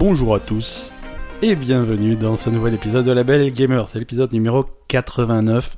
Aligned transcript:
bonjour 0.00 0.34
à 0.34 0.40
tous 0.40 0.90
et 1.42 1.54
bienvenue 1.54 2.16
dans 2.16 2.34
ce 2.34 2.48
nouvel 2.48 2.72
épisode 2.72 3.04
de 3.04 3.12
La 3.12 3.22
Belle 3.22 3.52
Gamer. 3.52 3.86
C'est 3.86 3.98
l'épisode 3.98 4.32
numéro 4.32 4.64
89. 4.88 5.76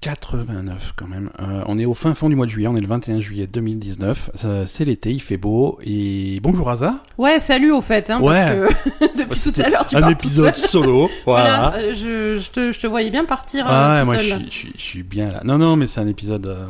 89 0.00 0.94
quand 0.96 1.06
même. 1.06 1.28
Euh, 1.40 1.62
on 1.66 1.78
est 1.78 1.84
au 1.84 1.92
fin 1.92 2.14
fond 2.14 2.30
du 2.30 2.36
mois 2.36 2.46
de 2.46 2.50
juillet, 2.50 2.68
on 2.68 2.74
est 2.74 2.80
le 2.80 2.86
21 2.86 3.20
juillet 3.20 3.46
2019. 3.46 4.30
Euh, 4.46 4.64
c'est 4.66 4.86
l'été, 4.86 5.10
il 5.10 5.20
fait 5.20 5.36
beau. 5.36 5.78
Et 5.84 6.40
bonjour 6.42 6.70
Aza. 6.70 7.02
Ouais, 7.18 7.38
salut 7.38 7.70
au 7.70 7.82
fait. 7.82 8.08
Hein, 8.08 8.18
Ouais. 8.20 8.62
Parce 9.00 9.12
que 9.12 9.18
depuis 9.18 9.52
tout 9.52 9.60
à 9.62 9.68
l'heure, 9.68 9.86
tu 9.86 9.96
Un 9.96 10.02
tout 10.02 10.08
épisode 10.10 10.56
seul. 10.56 10.68
solo. 10.70 11.10
Voilà. 11.26 11.70
Voilà, 11.70 11.76
euh, 11.84 11.94
je, 11.94 12.38
je, 12.42 12.50
te, 12.50 12.72
je 12.72 12.80
te 12.80 12.86
voyais 12.86 13.10
bien 13.10 13.26
partir 13.26 13.66
euh, 13.66 13.70
Ah 13.70 13.92
ouais, 13.92 14.00
tout 14.00 14.06
moi 14.06 14.16
seul. 14.16 14.24
je 14.24 14.28
suis, 14.34 14.44
je, 14.46 14.50
suis, 14.50 14.72
je 14.76 14.82
suis 14.82 15.02
bien 15.02 15.30
là. 15.32 15.40
Non, 15.44 15.58
non, 15.58 15.76
mais 15.76 15.86
c'est 15.86 16.00
un 16.00 16.08
épisode. 16.08 16.46
euh, 16.48 16.66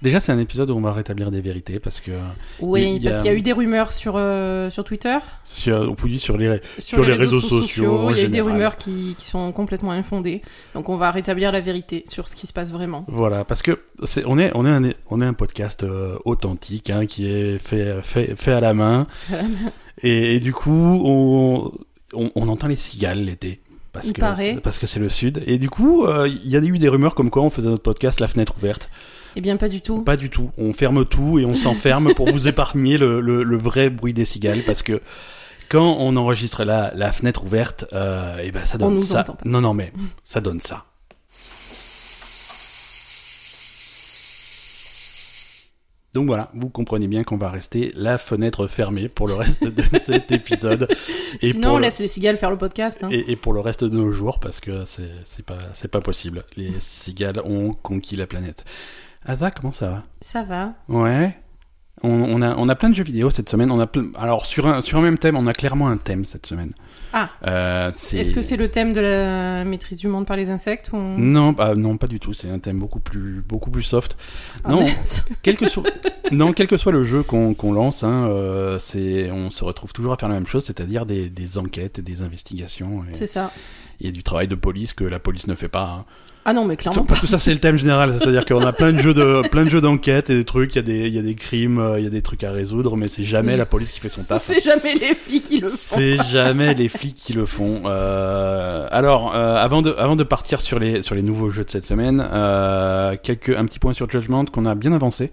Déjà, 0.00 0.20
c'est 0.20 0.30
un 0.30 0.38
épisode 0.38 0.70
où 0.70 0.76
on 0.76 0.80
va 0.80 0.92
rétablir 0.92 1.32
des 1.32 1.40
vérités 1.40 1.80
parce 1.80 1.98
que 1.98 2.12
Oui, 2.60 2.92
il 2.96 3.02
y 3.02 3.08
a- 3.08 3.10
parce 3.10 3.22
qu'il 3.24 3.32
y 3.32 3.34
a 3.34 3.38
eu 3.38 3.42
des 3.42 3.52
rumeurs 3.52 3.92
sur, 3.92 4.14
euh, 4.16 4.70
sur 4.70 4.84
Twitter, 4.84 5.18
sur, 5.42 5.76
on 6.00 6.16
sur 6.16 6.38
les, 6.38 6.60
Sur 6.78 7.04
les 7.04 7.14
réseaux 7.14 7.40
sociaux, 7.40 8.10
Il 8.12 8.18
y 8.18 8.20
a 8.20 8.24
eu 8.24 8.28
des 8.28 8.40
rumeurs 8.40 8.76
qui, 8.76 9.16
qui 9.18 9.24
sont 9.24 9.50
complètement 9.50 9.90
infondées. 9.90 10.42
Donc 10.74 10.88
on 10.88 10.96
va 10.96 11.10
rétablir 11.10 11.50
la 11.50 11.60
vérité 11.60 12.04
sur 12.08 12.28
ce 12.28 12.36
qui 12.36 12.46
se 12.46 12.52
passe 12.52 12.67
vraiment. 12.72 13.04
Voilà, 13.08 13.44
parce 13.44 13.62
que 13.62 13.78
c'est, 14.04 14.24
on 14.26 14.38
est, 14.38 14.50
on 14.54 14.64
est 14.66 14.70
un, 14.70 14.92
on 15.10 15.20
est 15.20 15.24
un 15.26 15.32
podcast 15.34 15.82
euh, 15.84 16.16
authentique, 16.24 16.90
hein, 16.90 17.06
qui 17.06 17.26
est 17.30 17.58
fait, 17.58 18.00
fait, 18.02 18.34
fait 18.36 18.52
à 18.52 18.60
la 18.60 18.74
main, 18.74 19.06
et, 20.02 20.36
et 20.36 20.40
du 20.40 20.52
coup, 20.52 20.70
on, 21.04 21.72
on, 22.14 22.30
on 22.34 22.48
entend 22.48 22.66
les 22.68 22.76
cigales 22.76 23.20
l'été. 23.24 23.60
Parce 23.92 24.12
que, 24.12 24.58
parce 24.60 24.78
que 24.78 24.86
c'est 24.86 25.00
le 25.00 25.08
sud. 25.08 25.42
Et 25.46 25.58
du 25.58 25.68
coup, 25.70 26.04
euh, 26.04 26.28
il 26.28 26.48
y 26.48 26.56
a 26.56 26.60
eu 26.60 26.78
des 26.78 26.88
rumeurs 26.88 27.14
comme 27.14 27.30
quoi 27.30 27.42
on 27.42 27.50
faisait 27.50 27.70
notre 27.70 27.82
podcast 27.82 28.20
la 28.20 28.28
fenêtre 28.28 28.54
ouverte. 28.58 28.90
Eh 29.34 29.40
bien, 29.40 29.56
pas 29.56 29.68
du 29.68 29.80
tout. 29.80 30.02
Pas 30.02 30.16
du 30.16 30.30
tout. 30.30 30.50
On 30.56 30.72
ferme 30.72 31.04
tout 31.04 31.38
et 31.38 31.44
on 31.44 31.54
s'enferme 31.54 32.14
pour 32.14 32.30
vous 32.30 32.46
épargner 32.48 32.98
le, 32.98 33.20
le, 33.20 33.42
le 33.42 33.56
vrai 33.56 33.90
bruit 33.90 34.12
des 34.12 34.24
cigales 34.24 34.62
parce 34.64 34.82
que 34.82 35.00
quand 35.68 35.96
on 35.98 36.16
enregistre 36.16 36.64
la, 36.64 36.92
la 36.94 37.12
fenêtre 37.12 37.44
ouverte, 37.44 37.86
euh, 37.92 38.38
et 38.38 38.52
ben 38.52 38.62
ça 38.64 38.78
donne 38.78 38.98
ça. 38.98 39.24
Non, 39.44 39.60
non, 39.60 39.74
mais 39.74 39.92
ça 40.24 40.40
donne 40.40 40.60
ça. 40.60 40.84
Donc 46.18 46.26
voilà, 46.26 46.50
vous 46.52 46.68
comprenez 46.68 47.06
bien 47.06 47.22
qu'on 47.22 47.36
va 47.36 47.48
rester 47.48 47.92
la 47.94 48.18
fenêtre 48.18 48.66
fermée 48.66 49.08
pour 49.08 49.28
le 49.28 49.34
reste 49.34 49.62
de 49.62 49.84
cet 50.00 50.32
épisode. 50.32 50.88
Et 51.42 51.52
Sinon, 51.52 51.74
on 51.74 51.76
le- 51.76 51.82
laisse 51.82 52.00
les 52.00 52.08
cigales 52.08 52.36
faire 52.38 52.50
le 52.50 52.58
podcast. 52.58 53.04
hein. 53.04 53.08
et, 53.12 53.30
et 53.30 53.36
pour 53.36 53.52
le 53.52 53.60
reste 53.60 53.84
de 53.84 53.96
nos 53.96 54.10
jours 54.10 54.40
parce 54.40 54.58
que 54.58 54.82
c'est 54.84 55.44
pas 55.46 55.58
c'est 55.74 55.90
pas 55.90 56.00
possible. 56.00 56.42
Les 56.56 56.72
cigales 56.80 57.40
ont 57.44 57.72
conquis 57.72 58.16
la 58.16 58.26
planète. 58.26 58.64
Asa, 59.24 59.52
comment 59.52 59.72
ça 59.72 59.88
va? 59.88 60.02
Ça 60.22 60.42
va. 60.42 60.74
Ouais. 60.88 61.36
On, 62.02 62.10
on 62.10 62.42
a 62.42 62.56
on 62.56 62.68
a 62.68 62.74
plein 62.74 62.90
de 62.90 62.94
jeux 62.96 63.04
vidéo 63.04 63.30
cette 63.30 63.48
semaine. 63.48 63.70
On 63.70 63.78
a 63.78 63.86
plein- 63.86 64.10
alors 64.16 64.44
sur 64.44 64.66
un 64.66 64.80
sur 64.80 64.98
un 64.98 65.02
même 65.02 65.18
thème, 65.18 65.36
on 65.36 65.46
a 65.46 65.52
clairement 65.52 65.86
un 65.88 65.98
thème 65.98 66.24
cette 66.24 66.46
semaine. 66.46 66.72
Ah. 67.12 67.30
Euh, 67.46 67.88
Est-ce 67.88 68.32
que 68.32 68.42
c'est 68.42 68.56
le 68.56 68.70
thème 68.70 68.92
de 68.92 69.00
la 69.00 69.64
maîtrise 69.64 69.98
du 69.98 70.08
monde 70.08 70.26
par 70.26 70.36
les 70.36 70.50
insectes 70.50 70.90
ou... 70.92 70.96
non, 70.96 71.52
bah, 71.52 71.74
non, 71.74 71.96
pas 71.96 72.06
du 72.06 72.20
tout. 72.20 72.32
C'est 72.32 72.50
un 72.50 72.58
thème 72.58 72.78
beaucoup 72.78 73.00
plus 73.00 73.42
beaucoup 73.46 73.70
plus 73.70 73.82
soft. 73.82 74.16
Ah, 74.64 74.70
non, 74.70 74.86
quel 75.42 75.56
que 75.56 75.68
soit 75.68 75.84
non, 76.30 76.52
quel 76.52 76.66
que 76.66 76.76
soit 76.76 76.92
le 76.92 77.04
jeu 77.04 77.22
qu'on 77.22 77.72
lance, 77.72 78.04
hein, 78.04 78.26
euh, 78.28 78.78
on 79.32 79.50
se 79.50 79.64
retrouve 79.64 79.92
toujours 79.92 80.12
à 80.12 80.16
faire 80.16 80.28
la 80.28 80.34
même 80.34 80.46
chose, 80.46 80.64
c'est-à-dire 80.64 81.06
des, 81.06 81.30
des 81.30 81.58
enquêtes 81.58 81.98
et 81.98 82.02
des 82.02 82.22
investigations. 82.22 83.04
Et, 83.10 83.14
C'est 83.16 83.26
ça. 83.26 83.50
Et 84.00 84.12
du 84.12 84.22
travail 84.22 84.48
de 84.48 84.54
police 84.54 84.92
que 84.92 85.04
la 85.04 85.18
police 85.18 85.46
ne 85.46 85.54
fait 85.54 85.68
pas. 85.68 85.98
hein. 86.00 86.04
Ah 86.44 86.54
non, 86.54 86.64
mais 86.64 86.76
clairement. 86.78 87.04
Parce 87.04 87.20
que 87.20 87.26
ça 87.26 87.38
c'est 87.38 87.52
le 87.52 87.58
thème 87.58 87.76
général, 87.76 88.14
c'est-à-dire 88.18 88.46
qu'on 88.46 88.64
a 88.64 88.72
plein 88.72 88.92
de 88.94 88.98
jeux 88.98 89.12
de 89.12 89.46
plein 89.50 89.64
de 89.66 89.70
jeux 89.70 89.82
d'enquête 89.82 90.30
et 90.30 90.34
des 90.34 90.46
trucs, 90.46 90.74
il 90.74 90.76
y 90.76 90.78
a 90.78 90.82
des 90.82 91.06
il 91.08 91.12
y 91.14 91.18
a 91.18 91.22
des 91.22 91.34
crimes, 91.34 91.78
euh, 91.78 91.98
il 91.98 92.04
y 92.04 92.06
a 92.06 92.10
des 92.10 92.22
trucs 92.22 92.42
à 92.42 92.50
résoudre, 92.52 92.96
mais 92.96 93.08
c'est 93.08 93.24
jamais 93.24 93.54
la 93.58 93.66
police 93.66 93.90
qui 93.90 94.00
fait 94.00 94.08
son 94.08 94.22
taf. 94.22 94.42
C'est 94.42 94.60
jamais 94.60 94.94
les 94.94 95.14
flics 95.14 95.44
qui 95.44 95.58
le 95.60 95.68
font. 95.68 95.96
C'est 95.98 96.16
jamais 96.24 96.72
les 96.72 96.88
flics 96.88 97.16
qui 97.16 97.34
le 97.34 97.44
font. 97.44 97.82
Euh, 97.84 98.86
alors, 98.90 99.34
euh, 99.34 99.56
avant 99.56 99.82
de 99.82 99.92
avant 99.98 100.16
de 100.16 100.24
partir 100.24 100.62
sur 100.62 100.78
les 100.78 101.02
sur 101.02 101.14
les 101.14 101.22
nouveaux 101.22 101.50
jeux 101.50 101.64
de 101.64 101.70
cette 101.70 101.84
semaine, 101.84 102.26
euh, 102.32 103.16
quelques 103.22 103.50
un 103.50 103.66
petit 103.66 103.78
point 103.78 103.92
sur 103.92 104.08
Judgment 104.10 104.46
qu'on 104.46 104.64
a 104.64 104.74
bien 104.74 104.92
avancé. 104.94 105.32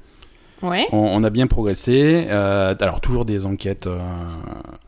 Ouais. 0.63 0.85
On, 0.91 0.97
on 0.97 1.23
a 1.23 1.29
bien 1.29 1.47
progressé. 1.47 2.25
Euh, 2.29 2.73
alors 2.79 3.01
toujours 3.01 3.25
des 3.25 3.45
enquêtes. 3.45 3.87
euh, 3.87 3.99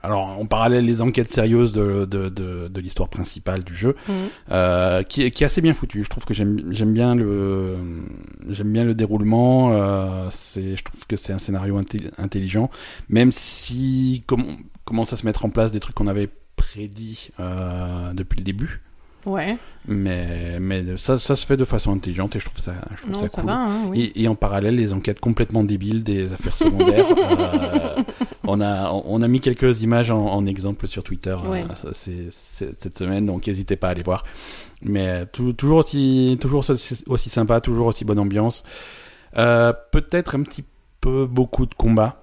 alors 0.02 0.28
en 0.40 0.46
parallèle 0.46 0.86
les 0.86 1.02
enquêtes 1.02 1.30
sérieuses 1.30 1.74
de 1.74 2.06
de, 2.06 2.30
de, 2.30 2.68
de 2.70 2.82
l'histoire 2.82 3.10
principale 3.10 3.64
du 3.64 3.76
jeu, 3.76 3.96
Mhm. 4.08 4.16
euh, 4.52 5.04
qui, 5.04 5.24
est- 5.24 5.32
qui 5.32 5.44
est 5.44 5.46
assez 5.48 5.62
bien 5.62 5.74
foutu. 5.74 6.04
Je 6.04 6.10
trouve 6.10 6.26
que 6.26 6.34
j'aime 6.34 6.94
bien 6.94 7.16
le 7.16 7.76
j'aime 8.50 8.72
bien 8.72 8.84
le 8.84 8.96
déroulement. 8.96 9.72
Je 9.72 10.82
trouve 10.84 11.06
que 11.08 11.16
c'est 11.16 11.34
un 11.34 11.38
scénario 11.40 11.80
intelli- 11.80 12.12
intelligent, 12.18 12.70
même 13.10 13.32
si 13.32 14.24
com- 14.28 14.58
commence 14.86 15.12
à 15.14 15.18
se 15.18 15.26
mettre 15.26 15.46
en 15.46 15.50
place 15.50 15.72
des 15.72 15.80
trucs 15.80 15.96
qu'on 15.96 16.08
avait 16.08 16.30
prédit 16.56 17.30
depuis 18.14 18.38
le 18.40 18.44
début. 18.44 18.82
Ouais. 19.28 19.58
Mais 19.88 20.58
mais 20.60 20.98
ça 20.98 21.20
ça 21.20 21.36
se 21.36 21.46
fait 21.46 21.58
de 21.58 21.66
façon 21.66 21.94
intelligente 21.94 22.36
et 22.36 22.40
je 22.40 22.46
trouve 22.46 22.60
ça 22.60 22.74
je 22.96 23.02
trouve 23.02 23.12
Non, 23.14 23.20
ça 23.20 23.30
ça 23.30 23.42
cool. 23.42 23.46
va, 23.46 23.54
hein, 23.58 23.86
oui. 23.90 24.12
Et, 24.16 24.24
et 24.24 24.28
en 24.28 24.36
parallèle, 24.36 24.76
les 24.76 24.94
enquêtes 24.94 25.20
complètement 25.20 25.64
débiles 25.64 26.04
des 26.04 26.34
affaires 26.34 26.56
secondaires. 26.56 27.06
euh, 27.18 28.04
on, 28.46 28.60
a, 28.62 28.92
on 28.92 29.22
a 29.22 29.28
mis 29.28 29.40
quelques 29.42 29.82
images 29.82 30.12
en, 30.12 30.26
en 30.26 30.46
exemple 30.46 30.88
sur 30.88 31.04
Twitter 31.04 31.36
euh, 31.46 31.64
cette 32.32 32.98
semaine, 32.98 33.26
donc 33.26 33.48
n'hésitez 33.48 33.76
pas 33.76 33.88
à 33.88 33.92
aller 33.92 34.04
voir. 34.04 34.24
Mais 34.82 35.26
tout- 35.28 35.54
toujours, 35.54 35.78
aussi, 35.80 36.38
toujours 36.40 36.64
aussi, 37.08 37.30
sympa, 37.30 37.62
toujours 37.62 37.88
aussi 37.88 38.06
bonne 38.06 38.20
ambiance. 38.20 38.64
Euh, 39.38 39.74
Peut-être 39.92 40.36
un 40.36 40.44
petit 40.44 40.64
peu 41.02 41.26
beaucoup 41.26 41.66
de 41.66 41.74
combats, 41.74 42.22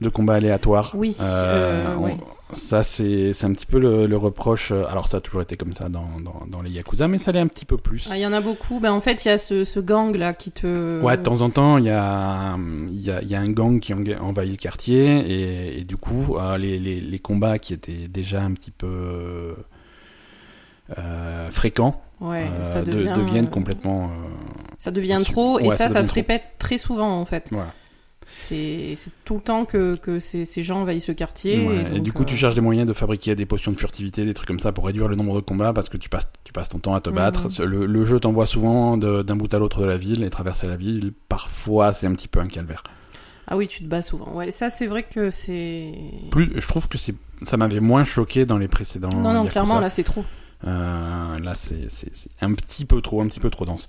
de 0.00 0.08
combats 0.08 0.34
aléatoires. 0.34 0.92
Oui, 0.94 1.16
Euh, 1.20 1.24
euh, 1.24 1.96
on- 1.96 2.04
ouais. 2.04 2.16
Ça, 2.52 2.84
c'est 2.84 3.32
c'est 3.32 3.44
un 3.44 3.52
petit 3.52 3.66
peu 3.66 3.78
le, 3.80 4.06
le 4.06 4.16
reproche. 4.16 4.70
euh, 4.70 4.84
Alors, 4.88 5.08
ça 5.08 5.16
a 5.16 5.20
toujours 5.20 5.42
été 5.42 5.56
comme 5.56 5.72
ça 5.72 5.88
dans, 5.88 6.20
dans, 6.20 6.46
dans 6.46 6.62
les 6.62 6.70
Yakuza, 6.70 7.08
mais 7.08 7.18
ça 7.18 7.32
l'est 7.32 7.40
un 7.40 7.48
petit 7.48 7.64
peu 7.64 7.76
plus. 7.76 8.06
Ah, 8.10 8.16
il 8.16 8.20
y 8.20 8.26
en 8.26 8.32
a 8.32 8.40
beaucoup. 8.40 8.78
Ben, 8.78 8.92
en 8.92 9.00
fait, 9.00 9.24
il 9.24 9.28
y 9.28 9.30
a 9.32 9.38
ce, 9.38 9.64
ce 9.64 9.80
gang 9.80 10.14
là 10.14 10.32
qui 10.32 10.52
te. 10.52 11.00
Ouais, 11.02 11.16
de 11.16 11.22
temps 11.22 11.40
en 11.40 11.50
temps, 11.50 11.76
il 11.78 11.86
y 11.86 11.90
a, 11.90 12.56
il 12.88 13.00
y, 13.00 13.10
a, 13.10 13.20
il 13.22 13.28
y 13.28 13.34
a 13.34 13.40
un 13.40 13.50
gang 13.50 13.80
qui 13.80 13.92
envahit 13.94 14.50
le 14.52 14.56
quartier 14.56 15.18
et, 15.28 15.80
et 15.80 15.84
du 15.84 15.96
coup, 15.96 16.36
euh, 16.38 16.56
les, 16.56 16.78
les, 16.78 17.00
les 17.00 17.18
combats 17.18 17.58
qui 17.58 17.74
étaient 17.74 18.06
déjà 18.08 18.42
un 18.42 18.52
petit 18.52 18.70
peu 18.70 19.56
euh, 20.98 21.50
fréquents 21.50 22.00
Ouais, 22.20 22.46
euh, 22.48 22.64
ça 22.64 22.82
de- 22.82 22.92
devient. 22.92 23.12
deviennent 23.16 23.50
complètement. 23.50 24.04
euh, 24.04 24.28
Ça 24.78 24.90
devient 24.90 25.20
trop 25.24 25.58
et 25.58 25.66
ouais, 25.68 25.76
ça 25.76 25.88
ça, 25.90 26.02
se 26.02 26.08
trop. 26.08 26.14
répète 26.14 26.42
très 26.58 26.78
souvent 26.78 27.20
en 27.20 27.24
fait. 27.26 27.48
voilà. 27.50 27.72
C'est 27.85 27.85
c'est 28.28 28.96
tout 29.24 29.34
le 29.36 29.40
temps 29.40 29.64
que, 29.64 29.96
que 29.96 30.18
ces, 30.18 30.44
ces 30.44 30.62
gens 30.64 30.80
envahissent 30.80 31.06
ce 31.06 31.12
quartier. 31.12 31.58
Ouais, 31.66 31.96
et, 31.96 32.00
du 32.00 32.12
coup, 32.12 32.22
euh, 32.22 32.26
tu 32.26 32.36
cherches 32.36 32.54
des 32.54 32.60
moyens 32.60 32.86
de 32.86 32.92
fabriquer 32.92 33.34
des 33.34 33.46
potions 33.46 33.72
de 33.72 33.76
furtivité, 33.76 34.24
des 34.24 34.34
trucs 34.34 34.48
comme 34.48 34.60
ça 34.60 34.72
pour 34.72 34.86
réduire 34.86 35.08
le 35.08 35.16
nombre 35.16 35.36
de 35.36 35.40
combats 35.40 35.72
parce 35.72 35.88
que 35.88 35.96
tu 35.96 36.08
passes, 36.08 36.30
tu 36.44 36.52
passes 36.52 36.68
ton 36.68 36.78
temps 36.78 36.94
à 36.94 37.00
te 37.00 37.10
Mhm. 37.10 37.16
battre. 37.16 37.48
Le, 37.64 37.86
le 37.86 38.04
jeu 38.04 38.18
t'envoie 38.20 38.46
souvent 38.46 38.96
d'un 38.96 39.36
bout 39.36 39.52
à 39.54 39.58
l'autre 39.58 39.80
de 39.80 39.86
la 39.86 39.96
ville 39.96 40.24
et 40.24 40.30
traverser 40.30 40.66
la 40.66 40.76
ville. 40.76 41.12
Parfois, 41.28 41.92
c'est 41.92 42.06
un 42.06 42.14
petit 42.14 42.28
peu 42.28 42.40
un 42.40 42.48
calvaire. 42.48 42.82
Ah 43.48 43.56
oui, 43.56 43.68
tu 43.68 43.84
te 43.84 43.88
bats 43.88 44.02
souvent. 44.02 44.32
Ouais, 44.34 44.50
ça 44.50 44.70
c'est 44.70 44.86
vrai 44.88 45.04
que 45.04 45.30
c'est. 45.30 45.92
Plus, 46.32 46.50
je 46.56 46.66
trouve 46.66 46.88
que 46.88 46.98
c'est, 46.98 47.14
ça 47.42 47.56
m'avait 47.56 47.78
moins 47.80 48.02
choqué 48.02 48.44
dans 48.44 48.58
les 48.58 48.66
précédents. 48.66 49.08
Non, 49.14 49.22
non, 49.32 49.44
Yakuza. 49.44 49.50
clairement, 49.50 49.78
là 49.80 49.88
c'est 49.88 50.02
trop. 50.02 50.24
Euh, 50.66 51.38
là, 51.38 51.52
c'est 51.54 51.86
un 52.40 52.52
petit 52.54 52.84
peu 52.84 53.00
trop, 53.00 53.20
un 53.20 53.28
petit 53.28 53.38
peu 53.40 53.50
trop 53.50 53.64
dense. 53.64 53.88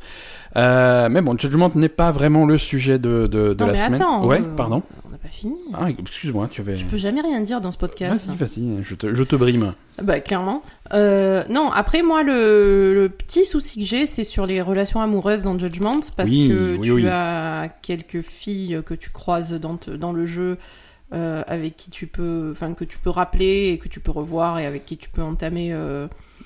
Euh, 0.55 1.09
mais 1.09 1.21
bon, 1.21 1.35
Judgment 1.37 1.71
n'est 1.75 1.89
pas 1.89 2.11
vraiment 2.11 2.45
le 2.45 2.57
sujet 2.57 2.99
de, 2.99 3.27
de, 3.27 3.53
de 3.53 3.55
non, 3.59 3.67
la 3.67 3.73
mais 3.73 3.85
semaine. 3.85 3.93
attends. 4.01 4.25
ouais, 4.25 4.41
euh, 4.41 4.55
pardon. 4.55 4.83
On 5.05 5.09
n'a 5.09 5.17
pas 5.17 5.27
fini. 5.29 5.55
Ah, 5.73 5.87
excuse-moi, 5.89 6.47
tu 6.51 6.61
avais. 6.61 6.77
Je 6.77 6.85
peux 6.85 6.97
jamais 6.97 7.21
rien 7.21 7.41
dire 7.41 7.61
dans 7.61 7.71
ce 7.71 7.77
podcast. 7.79 8.27
Vas-y, 8.27 8.37
vas-y, 8.37 8.83
je 8.83 8.93
te, 8.95 9.15
je 9.15 9.23
te 9.23 9.35
brime. 9.35 9.73
Bah 10.03 10.19
clairement. 10.19 10.61
Euh, 10.93 11.43
non, 11.49 11.71
après 11.71 12.03
moi 12.03 12.21
le, 12.21 12.93
le 12.93 13.09
petit 13.09 13.43
souci 13.45 13.79
que 13.79 13.85
j'ai 13.87 14.05
c'est 14.05 14.23
sur 14.23 14.45
les 14.45 14.61
relations 14.61 15.01
amoureuses 15.01 15.41
dans 15.41 15.57
Judgment 15.57 16.01
parce 16.15 16.29
Oui, 16.29 16.47
que 16.49 16.77
oui, 16.77 16.85
tu 16.87 16.91
oui. 16.91 17.07
as 17.07 17.69
quelques 17.81 18.21
filles 18.21 18.81
que 18.85 18.93
tu 18.93 19.09
croises 19.09 19.53
dans, 19.59 19.77
te- 19.77 19.89
dans 19.89 20.13
le 20.13 20.27
jeu 20.27 20.57
avec 21.11 21.75
qui 21.77 21.89
tu 21.89 22.05
peux 22.05 22.49
enfin 22.51 22.73
que 22.73 22.83
tu 22.85 22.99
peux 22.99 23.09
rappeler 23.09 23.69
et 23.73 23.77
que 23.79 23.87
tu 23.87 23.99
peux 23.99 24.11
revoir 24.11 24.59
et 24.59 24.65
avec 24.67 24.85
qui 24.85 24.97
tu 24.97 25.09
peux 25.09 25.23
entamer 25.23 25.73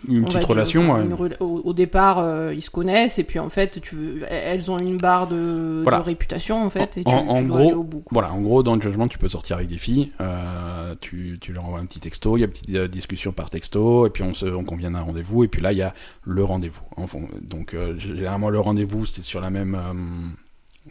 Une 0.08 0.24
petite 0.26 0.44
relation, 0.46 0.90
enfin, 0.92 1.02
ouais. 1.02 1.06
une 1.06 1.36
au, 1.40 1.62
au 1.64 1.74
départ 1.74 2.20
euh, 2.20 2.54
ils 2.56 2.62
se 2.62 2.70
connaissent 2.72 3.20
et 3.20 3.24
puis 3.24 3.38
en 3.40 3.50
fait 3.50 3.80
tu 3.82 3.96
veux, 3.96 4.22
elles 4.28 4.72
ont 4.72 4.78
une 4.80 4.98
barre 4.98 5.28
de, 5.28 5.82
Voilà. 5.84 6.00
de 6.00 6.04
réputation 6.04 6.64
en 6.64 6.70
fait 6.70 6.98
et 6.98 7.04
tu, 7.04 7.10
En- 7.12 7.28
en 7.28 7.36
tu 7.42 7.48
dois 7.48 7.58
gros, 7.58 7.68
aller 7.70 7.78
au 7.78 7.84
bout. 7.84 8.04
Voilà, 8.12 8.32
en 8.34 8.42
gros, 8.42 8.64
dans 8.64 8.80
Judgment, 8.82 9.08
tu 9.08 9.18
peux 9.18 9.28
sortir 9.30 9.58
avec 9.58 9.68
des 9.70 9.78
filles, 9.78 10.12
euh, 10.20 10.96
tu, 11.02 11.38
tu 11.40 11.54
leur 11.54 11.66
envoies 11.66 11.80
un 11.80 11.86
petit 11.86 12.00
texto, 12.00 12.36
il 12.38 12.40
y 12.40 12.44
a 12.44 12.46
une 12.48 12.52
petite 12.52 12.76
euh, 12.76 12.88
discussion 12.88 13.32
par 13.32 13.50
texto, 13.50 14.08
et 14.08 14.10
puis 14.10 14.24
on, 14.24 14.34
se, 14.34 14.46
on 14.48 14.64
convient 14.64 14.92
d'un 14.92 15.02
rendez-vous, 15.02 15.44
et 15.44 15.48
puis 15.48 15.62
là, 15.62 15.72
il 15.72 15.78
y 15.78 15.82
a 15.84 15.94
le 16.24 16.44
rendez-vous. 16.44 16.82
En 16.98 17.06
fond- 17.08 17.28
donc, 17.42 17.76
généralement, 17.98 18.50
le 18.50 18.60
rendez-vous, 18.60 19.06
c'est 19.06 19.22
sur 19.24 19.40
la 19.42 19.50
même... 19.50 19.78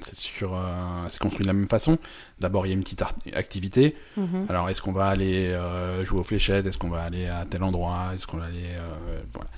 euh, 0.02 0.06
c'est 0.08 0.16
sur, 0.16 0.54
euh, 0.54 0.60
c'est 1.08 1.18
construit 1.18 1.42
de 1.42 1.48
la 1.48 1.52
même 1.52 1.68
façon. 1.68 1.98
D'abord, 2.38 2.66
il 2.66 2.70
y 2.70 2.72
a 2.72 2.74
une 2.74 2.82
petite 2.82 3.02
activité. 3.32 3.94
Mhm. 4.16 4.46
Alors, 4.48 4.68
est-ce 4.68 4.80
qu'on 4.82 4.92
va 4.92 5.06
aller 5.06 5.48
euh, 5.48 6.04
jouer 6.04 6.20
aux 6.20 6.24
fléchettes? 6.24 6.66
Est-ce 6.66 6.78
qu'on 6.78 6.88
va 6.90 7.02
aller 7.02 7.26
à 7.26 7.44
tel 7.48 7.62
endroit? 7.62 8.10
Est-ce 8.14 8.26
qu'on 8.26 8.38
va 8.38 8.44
aller... 8.46 8.74
euh, 8.74 9.20
voilà. 9.32 9.50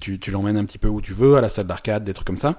Tu, 0.00 0.18
tu 0.18 0.30
l'emmènes 0.30 0.56
un 0.56 0.64
petit 0.64 0.78
peu 0.78 0.88
où 0.88 1.00
tu 1.00 1.14
veux, 1.14 1.36
à 1.36 1.40
la 1.40 1.48
salle 1.48 1.66
d'arcade, 1.66 2.04
des 2.04 2.12
trucs 2.12 2.26
comme 2.26 2.36
ça. 2.36 2.58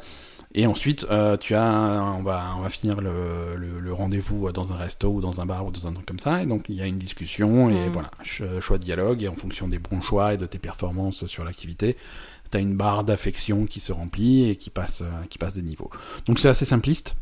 Et 0.57 0.67
ensuite, 0.67 1.05
tu 1.41 1.53
as, 1.53 2.01
on 2.17 2.23
va, 2.23 2.53
on 2.57 2.61
va 2.61 2.69
finir 2.69 3.01
le, 3.01 3.55
le, 3.57 3.79
le 3.81 3.93
rendez-vous 3.93 4.49
dans 4.53 4.71
un 4.71 4.77
resto 4.77 5.09
ou 5.09 5.19
dans 5.19 5.41
un 5.41 5.45
bar 5.45 5.65
ou 5.65 5.71
dans 5.71 5.85
un 5.85 5.91
truc 5.91 6.05
comme 6.05 6.17
ça. 6.17 6.41
Et 6.41 6.45
donc, 6.45 6.65
il 6.69 6.75
y 6.75 6.81
a 6.81 6.85
une 6.85 6.95
discussion 6.95 7.69
et 7.69 7.89
Mm. 7.89 7.91
voilà, 7.91 8.09
ch- 8.23 8.59
choix 8.61 8.77
de 8.77 8.83
dialogue. 8.83 9.21
Et 9.21 9.27
en 9.27 9.35
fonction 9.35 9.67
des 9.67 9.79
bons 9.79 10.01
choix 10.01 10.33
et 10.33 10.37
de 10.37 10.45
tes 10.45 10.57
performances 10.59 11.25
sur 11.25 11.43
l'activité, 11.43 11.97
tu 12.49 12.57
as 12.57 12.61
une 12.61 12.75
barre 12.77 13.03
d'affection 13.03 13.65
qui 13.65 13.81
se 13.81 13.91
remplit 13.91 14.49
et 14.49 14.55
qui 14.55 14.69
passe, 14.69 15.03
qui 15.29 15.37
passe 15.37 15.53
des 15.53 15.61
niveaux. 15.61 15.89
Donc, 16.25 16.39
c'est 16.39 16.47
assez 16.49 16.65
simpliste. 16.65 17.15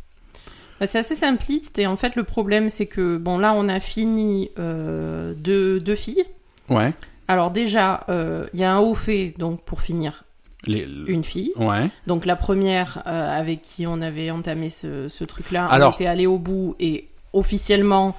Bah, 0.79 0.87
c'est 0.89 0.99
assez 0.99 1.15
simpliste 1.15 1.79
et 1.79 1.87
en 1.87 1.95
fait 1.95 2.15
le 2.15 2.23
problème 2.23 2.69
c'est 2.69 2.87
que 2.87 3.17
bon 3.17 3.37
là 3.37 3.53
on 3.55 3.69
a 3.69 3.79
fini 3.79 4.49
euh, 4.59 5.33
deux, 5.37 5.79
deux 5.79 5.95
filles. 5.95 6.25
Ouais. 6.69 6.93
Alors 7.27 7.51
déjà 7.51 8.05
euh, 8.09 8.47
il 8.53 8.59
y 8.59 8.63
a 8.63 8.73
un 8.73 8.79
haut 8.79 8.95
fait 8.95 9.33
donc 9.37 9.61
pour 9.63 9.81
finir 9.81 10.23
Les, 10.65 10.85
une 11.07 11.23
fille. 11.23 11.51
Ouais. 11.55 11.89
Donc 12.07 12.25
la 12.25 12.35
première 12.35 13.03
euh, 13.07 13.39
avec 13.39 13.61
qui 13.61 13.87
on 13.87 14.01
avait 14.01 14.31
entamé 14.31 14.69
ce, 14.69 15.07
ce 15.09 15.23
truc-là, 15.23 15.65
Alors- 15.67 15.91
on 15.91 15.95
était 15.95 16.07
allé 16.07 16.25
au 16.25 16.37
bout 16.37 16.75
et 16.79 17.07
officiellement 17.33 18.15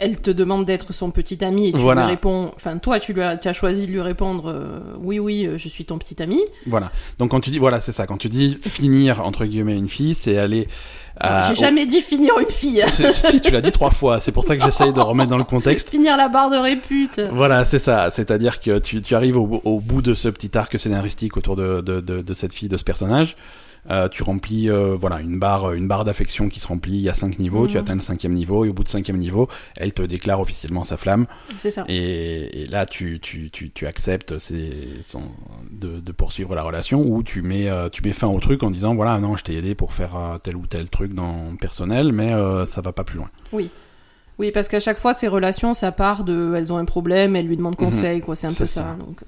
elle 0.00 0.20
te 0.20 0.30
demande 0.30 0.64
d'être 0.64 0.92
son 0.92 1.10
petit 1.10 1.44
ami 1.44 1.70
et 1.70 1.72
tu 1.72 1.78
Voilà. 1.78 2.02
lui 2.02 2.10
réponds, 2.12 2.52
enfin 2.54 2.78
toi 2.78 3.00
tu, 3.00 3.12
lui 3.12 3.20
as, 3.20 3.36
tu 3.36 3.48
as 3.48 3.52
choisi 3.52 3.84
de 3.88 3.90
lui 3.90 4.00
répondre 4.00 4.46
euh, 4.48 4.78
oui 5.00 5.18
oui 5.18 5.48
je 5.56 5.68
suis 5.68 5.84
ton 5.84 5.98
petit 5.98 6.22
ami. 6.22 6.38
Voilà. 6.66 6.92
Donc, 7.18 7.32
quand 7.32 7.40
tu 7.40 7.50
dis, 7.50 7.58
voilà, 7.58 7.80
c'est 7.80 7.90
ça. 7.90 8.06
Quand 8.06 8.16
tu 8.16 8.28
dis 8.28 8.58
finir, 8.62 9.26
entre 9.26 9.44
guillemets, 9.44 9.76
une 9.76 9.88
fille, 9.88 10.14
c'est 10.14 10.36
aller. 10.38 10.68
J'ai 11.48 11.54
jamais 11.54 11.86
dit 11.86 12.00
finir 12.00 12.38
une 12.38 12.50
fille, 12.50 12.84
Si, 12.88 13.40
tu 13.40 13.50
l'as 13.50 13.60
dit 13.60 13.72
trois 13.72 13.90
fois. 13.90 14.20
C'est 14.20 14.32
pour 14.32 14.44
ça 14.44 14.56
que 14.56 14.64
j'essaye 14.64 14.92
de 14.92 15.00
remettre 15.00 15.30
dans 15.30 15.38
le 15.38 15.44
contexte. 15.44 15.90
finir 15.90 16.16
la 16.16 16.28
barre 16.28 16.50
de 16.50 16.56
répute. 16.56 17.20
Voilà, 17.32 17.64
c'est 17.64 17.78
ça. 17.78 18.10
C'est-à-dire 18.10 18.60
que 18.60 18.78
tu, 18.78 19.02
tu 19.02 19.14
arrives 19.14 19.36
au, 19.36 19.60
au 19.64 19.80
bout 19.80 20.02
de 20.02 20.14
ce 20.14 20.28
petit 20.28 20.56
arc 20.56 20.78
scénaristique 20.78 21.36
autour 21.36 21.56
de, 21.56 21.80
de, 21.80 22.00
de, 22.00 22.22
de 22.22 22.34
cette 22.34 22.52
fille, 22.54 22.68
de 22.68 22.76
ce 22.76 22.84
personnage. 22.84 23.36
Euh, 23.90 24.08
tu 24.08 24.22
remplis 24.22 24.68
euh, 24.68 24.94
voilà 24.96 25.20
une 25.20 25.38
barre 25.38 25.72
une 25.72 25.88
barre 25.88 26.04
d'affection 26.04 26.48
qui 26.48 26.60
se 26.60 26.66
remplit. 26.66 26.94
Il 26.94 27.00
y 27.00 27.08
a 27.08 27.14
cinq 27.14 27.38
niveaux. 27.38 27.66
Tu 27.66 27.74
Mhm. 27.74 27.80
atteins 27.80 27.94
le 27.94 28.00
cinquième 28.00 28.34
niveau 28.34 28.64
et 28.64 28.68
au 28.68 28.72
bout 28.72 28.84
de 28.84 28.88
cinquième 28.88 29.16
niveau, 29.18 29.48
elle 29.76 29.92
te 29.92 30.02
déclare 30.02 30.40
officiellement 30.40 30.84
sa 30.84 30.96
flamme. 30.96 31.26
C'est 31.58 31.70
ça. 31.70 31.84
Et, 31.88 32.62
et 32.62 32.66
là, 32.66 32.86
tu, 32.86 33.18
tu, 33.20 33.50
tu, 33.50 33.70
tu 33.70 33.86
acceptes 33.86 34.36
son, 34.38 35.22
de, 35.70 36.00
de 36.00 36.12
poursuivre 36.12 36.54
la 36.54 36.62
relation 36.62 37.00
ou 37.02 37.22
tu 37.22 37.42
mets, 37.42 37.68
euh, 37.68 37.88
tu 37.88 38.02
mets 38.02 38.12
fin 38.12 38.28
au 38.28 38.40
truc 38.40 38.62
en 38.62 38.70
disant 38.70 38.94
voilà, 38.94 39.18
non, 39.18 39.36
je 39.36 39.44
t'ai 39.44 39.54
aidé 39.56 39.74
pour 39.74 39.92
faire 39.92 40.16
tel 40.42 40.56
ou 40.56 40.66
tel 40.66 40.88
truc 40.90 41.14
dans 41.14 41.56
personnel, 41.60 42.12
mais 42.12 42.32
ça 42.66 42.80
va 42.80 42.92
pas 42.92 43.04
plus 43.04 43.18
loin. 43.18 43.30
Oui, 44.38 44.52
parce 44.52 44.68
qu'à 44.68 44.78
chaque 44.78 44.98
fois, 44.98 45.14
ces 45.14 45.26
relations, 45.26 45.74
ça 45.74 45.90
part 45.90 46.22
de. 46.22 46.54
Elles 46.56 46.72
ont 46.72 46.76
un 46.76 46.84
problème, 46.84 47.34
elles 47.34 47.46
lui 47.48 47.56
demandent 47.56 47.74
conseil, 47.74 48.20
quoi. 48.20 48.36
C'est 48.36 48.46
un 48.46 48.52
peu 48.52 48.66
ça. 48.66 48.82
ça. 48.82 48.96
donc. 48.98 49.20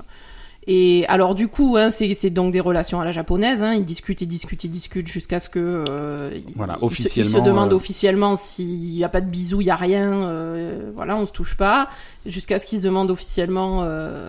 Euh. 0.69 0.73
Et 0.73 1.05
alors, 1.09 1.35
du 1.35 1.49
coup, 1.49 1.77
hein, 1.79 1.91
c'est 1.91 2.31
donc 2.31 2.53
des 2.53 2.61
relations 2.61 3.01
à 3.01 3.05
la 3.05 3.13
japonaise. 3.13 3.63
Hein, 3.63 3.75
ils 3.75 3.85
discutent, 3.85 4.21
ils 4.21 4.27
discutent, 4.27 4.65
ils 4.65 4.71
discutent 4.71 5.09
jusqu'à 5.09 5.41
ce 5.41 5.49
que. 5.49 5.85
euh, 5.89 6.31
ils- 6.35 6.53
Voilà, 6.55 6.75
ils 6.75 6.79
se- 6.79 6.85
Ils 6.85 6.89
se, 6.89 7.11
officiellement, 7.21 7.41
demandent 7.45 7.73
euh, 7.73 7.77
officiellement 7.77 8.37
s'il 8.37 8.95
n'y 8.95 9.05
a 9.05 9.09
pas 9.09 9.21
de 9.21 9.29
bisous, 9.31 9.61
il 9.61 9.65
n'y 9.65 9.71
a 9.71 9.77
rien. 9.77 10.13
euh, 10.13 10.91
voilà, 10.95 11.17
on 11.17 11.27
se 11.27 11.33
touche 11.33 11.57
pas. 11.57 11.89
Jusqu'à 12.27 12.59
ce 12.59 12.67
qu'ils 12.67 12.79
se 12.81 12.85
demandent 12.85 13.11
officiellement 13.11 13.81
euh, 13.85 14.29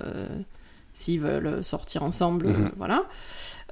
s'ils 0.94 1.20
veulent 1.20 1.64
sortir 1.64 2.04
ensemble. 2.04 2.48
euh, 2.48 2.50
Mhm. 2.58 2.72
voilà. 2.78 3.04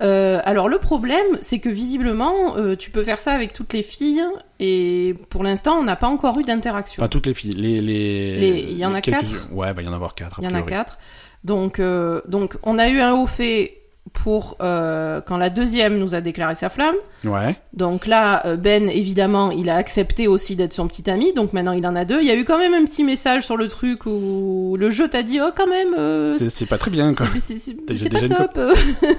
Euh, 0.01 0.39
alors 0.45 0.69
le 0.69 0.77
problème, 0.77 1.25
c'est 1.41 1.59
que 1.59 1.67
visiblement, 1.67 2.55
euh, 2.55 2.77
tu 2.77 2.89
peux 2.89 3.03
faire 3.03 3.19
ça 3.19 3.33
avec 3.33 3.51
toutes 3.51 3.73
les 3.73 3.83
filles, 3.83 4.23
et 4.61 5.13
pour 5.29 5.43
l'instant, 5.43 5.75
on 5.77 5.83
n'a 5.83 5.97
pas 5.97 6.07
encore 6.07 6.39
eu 6.39 6.43
d'interaction. 6.43 7.01
Pas 7.01 7.09
toutes 7.09 7.25
les 7.25 7.33
filles. 7.33 7.51
Les, 7.51 7.81
les, 7.81 8.37
Les- 8.39 8.59
il 8.71 8.77
y 8.77 8.85
en 8.85 8.93
a 8.93 9.01
quatre 9.01 9.25
Ouais, 9.51 9.73
va 9.73 9.81
y 9.81 9.87
en 9.89 9.91
avoir 9.93 10.15
quatre. 10.15 10.39
Il 10.41 10.45
y 10.45 10.47
en 10.47 10.55
a 10.55 10.61
quatre. 10.61 10.97
Donc, 11.43 11.79
euh, 11.79 12.21
donc, 12.27 12.57
on 12.63 12.77
a 12.77 12.89
eu 12.89 12.99
un 12.99 13.13
haut 13.13 13.27
fait 13.27 13.78
pour 14.13 14.57
euh, 14.61 15.21
quand 15.21 15.37
la 15.37 15.49
deuxième 15.49 15.97
nous 15.99 16.15
a 16.15 16.21
déclaré 16.21 16.55
sa 16.55 16.69
flamme. 16.69 16.95
Ouais. 17.25 17.55
Donc 17.73 18.07
là, 18.07 18.45
euh, 18.47 18.55
Ben, 18.55 18.89
évidemment, 18.89 19.51
il 19.51 19.69
a 19.69 19.75
accepté 19.75 20.27
aussi 20.27 20.55
d'être 20.55 20.73
son 20.73 20.87
petit 20.87 21.09
ami. 21.09 21.33
Donc 21.33 21.53
maintenant, 21.53 21.73
il 21.73 21.85
en 21.85 21.95
a 21.95 22.05
deux. 22.05 22.19
Il 22.21 22.27
y 22.27 22.31
a 22.31 22.35
eu 22.35 22.45
quand 22.45 22.57
même 22.57 22.73
un 22.73 22.85
petit 22.85 23.03
message 23.03 23.45
sur 23.45 23.57
le 23.57 23.67
truc 23.67 24.05
où 24.05 24.75
le 24.79 24.89
jeu 24.89 25.07
t'a 25.07 25.21
dit, 25.23 25.39
oh, 25.41 25.49
quand 25.55 25.67
même, 25.67 25.93
euh, 25.97 26.31
C'est, 26.49 26.65
pas 26.65 26.77
très 26.77 26.91
bien, 26.91 27.13
quoi. 27.13 27.27
c'est- 27.39 27.75
pas 28.09 28.27
top. 28.27 28.59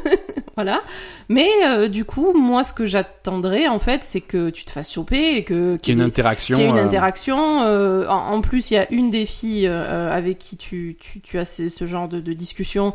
voilà. 0.57 0.81
Mais 1.29 1.49
euh, 1.67 1.89
du 1.89 2.05
coup, 2.05 2.33
moi, 2.33 2.65
ce 2.65 2.73
que 2.73 2.87
j'attendrais, 2.87 3.69
en 3.69 3.79
fait, 3.79 4.01
c'est 4.03 4.21
que 4.21 4.51
tu 4.51 4.65
te 4.65 4.71
fasses 4.71 4.93
choper 4.93 5.37
et 5.37 5.45
que 5.45 5.77
Qu'il 5.77 5.95
y 5.95 5.97
ait 5.97 6.01
une 6.01 6.07
interaction. 6.07 6.57
qu'il 6.57 6.65
y 6.67 6.69
ait 6.69 6.73
une 6.73 6.79
interaction. 6.79 7.37
en, 7.39 8.07
en 8.09 8.41
plus, 8.41 8.71
il 8.71 8.75
y 8.75 8.79
a 8.79 8.91
une 8.93 9.11
des 9.11 9.27
filles 9.27 9.67
avec 9.69 10.39
qui 10.39 10.57
tu, 10.57 10.97
tu, 10.99 11.21
tu 11.21 11.39
as 11.39 11.45
ce, 11.45 11.69
ce 11.69 11.87
genre 11.87 12.09
de, 12.09 12.21
de 12.21 12.33
discussion 12.33 12.95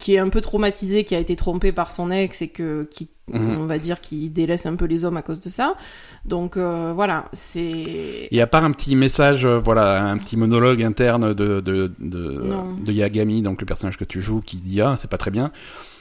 qui 0.00 0.14
est 0.14 0.18
un 0.18 0.28
peu 0.30 0.40
traumatisée, 0.40 1.04
qui 1.04 1.14
a 1.14 1.18
été 1.20 1.36
trompée 1.36 1.70
par 1.70 1.92
son 1.92 2.10
ex 2.10 2.42
et 2.42 2.48
que, 2.48 2.88
qui, 2.90 3.08
Mhm. 3.32 3.58
on 3.60 3.66
va 3.66 3.78
dire, 3.78 4.00
qui 4.00 4.28
délaisse 4.28 4.66
un 4.66 4.74
peu 4.74 4.86
les 4.86 5.04
hommes 5.04 5.16
à 5.16 5.22
cause 5.22 5.40
de 5.40 5.48
ça. 5.48 5.76
Donc 6.24 6.56
euh, 6.56 6.92
voilà, 6.92 7.26
c'est. 7.32 8.26
Et 8.32 8.40
à 8.40 8.48
part 8.48 8.64
un 8.64 8.72
petit 8.72 8.96
message, 8.96 9.46
euh, 9.46 9.60
voilà, 9.60 10.02
un 10.04 10.18
petit 10.18 10.36
monologue 10.36 10.82
interne 10.82 11.32
de, 11.32 11.60
de, 11.60 11.88
de 12.00 12.92
Yagami, 12.92 13.42
donc 13.42 13.60
le 13.60 13.66
personnage 13.66 13.96
que 13.96 14.04
tu 14.04 14.20
joues, 14.20 14.40
qui 14.40 14.56
dit 14.56 14.80
ah 14.80 14.96
c'est 14.98 15.08
pas 15.10 15.18
très 15.18 15.30
bien. 15.30 15.52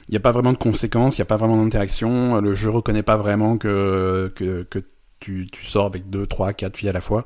Il 0.08 0.14
n'y 0.14 0.18
a 0.18 0.22
pas 0.22 0.32
vraiment 0.32 0.54
de 0.54 0.58
conséquences, 0.58 1.18
il 1.18 1.22
n'y 1.22 1.24
a 1.24 1.26
pas 1.28 1.38
vraiment 1.38 1.64
d'interaction. 1.64 2.42
Le 2.42 2.56
jeu 2.56 2.72
reconnaît 2.72 3.04
pas 3.04 3.18
vraiment 3.18 3.60
que 3.60 4.32
que, 4.36 4.64
que 4.64 4.80
tu, 5.20 5.48
tu 5.52 5.66
sors 5.66 5.86
avec 5.86 6.10
deux, 6.10 6.26
trois, 6.26 6.54
quatre 6.54 6.78
filles 6.78 6.90
à 6.90 6.94
la 6.94 7.02
fois. 7.02 7.26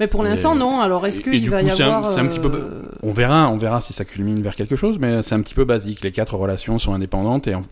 Mais 0.00 0.06
pour 0.08 0.22
l'instant, 0.22 0.54
non. 0.54 0.80
Alors, 0.80 1.06
est-ce 1.06 1.20
qu'il 1.20 1.48
va 1.48 1.60
coup, 1.60 1.66
y 1.66 1.70
un- 1.70 1.74
avoir. 1.86 2.04
c'est 2.04 2.20
un 2.20 2.26
petit 2.26 2.38
peu- 2.40 2.50
euh, 2.52 2.82
On 3.02 3.12
verra, 3.12 3.48
on 3.48 3.56
verra 3.56 3.80
si 3.80 3.92
ça 3.92 4.04
culmine 4.04 4.42
vers 4.42 4.54
quelque 4.54 4.76
chose, 4.76 4.98
mais 4.98 5.22
c'est 5.22 5.34
un 5.34 5.40
petit 5.40 5.54
peu 5.54 5.64
basique. 5.64 6.02
Les 6.02 6.12
quatre 6.12 6.34
relations 6.36 6.78
sont 6.78 6.92
indépendantes 6.92 7.46
et 7.48 7.54
en- 7.54 7.62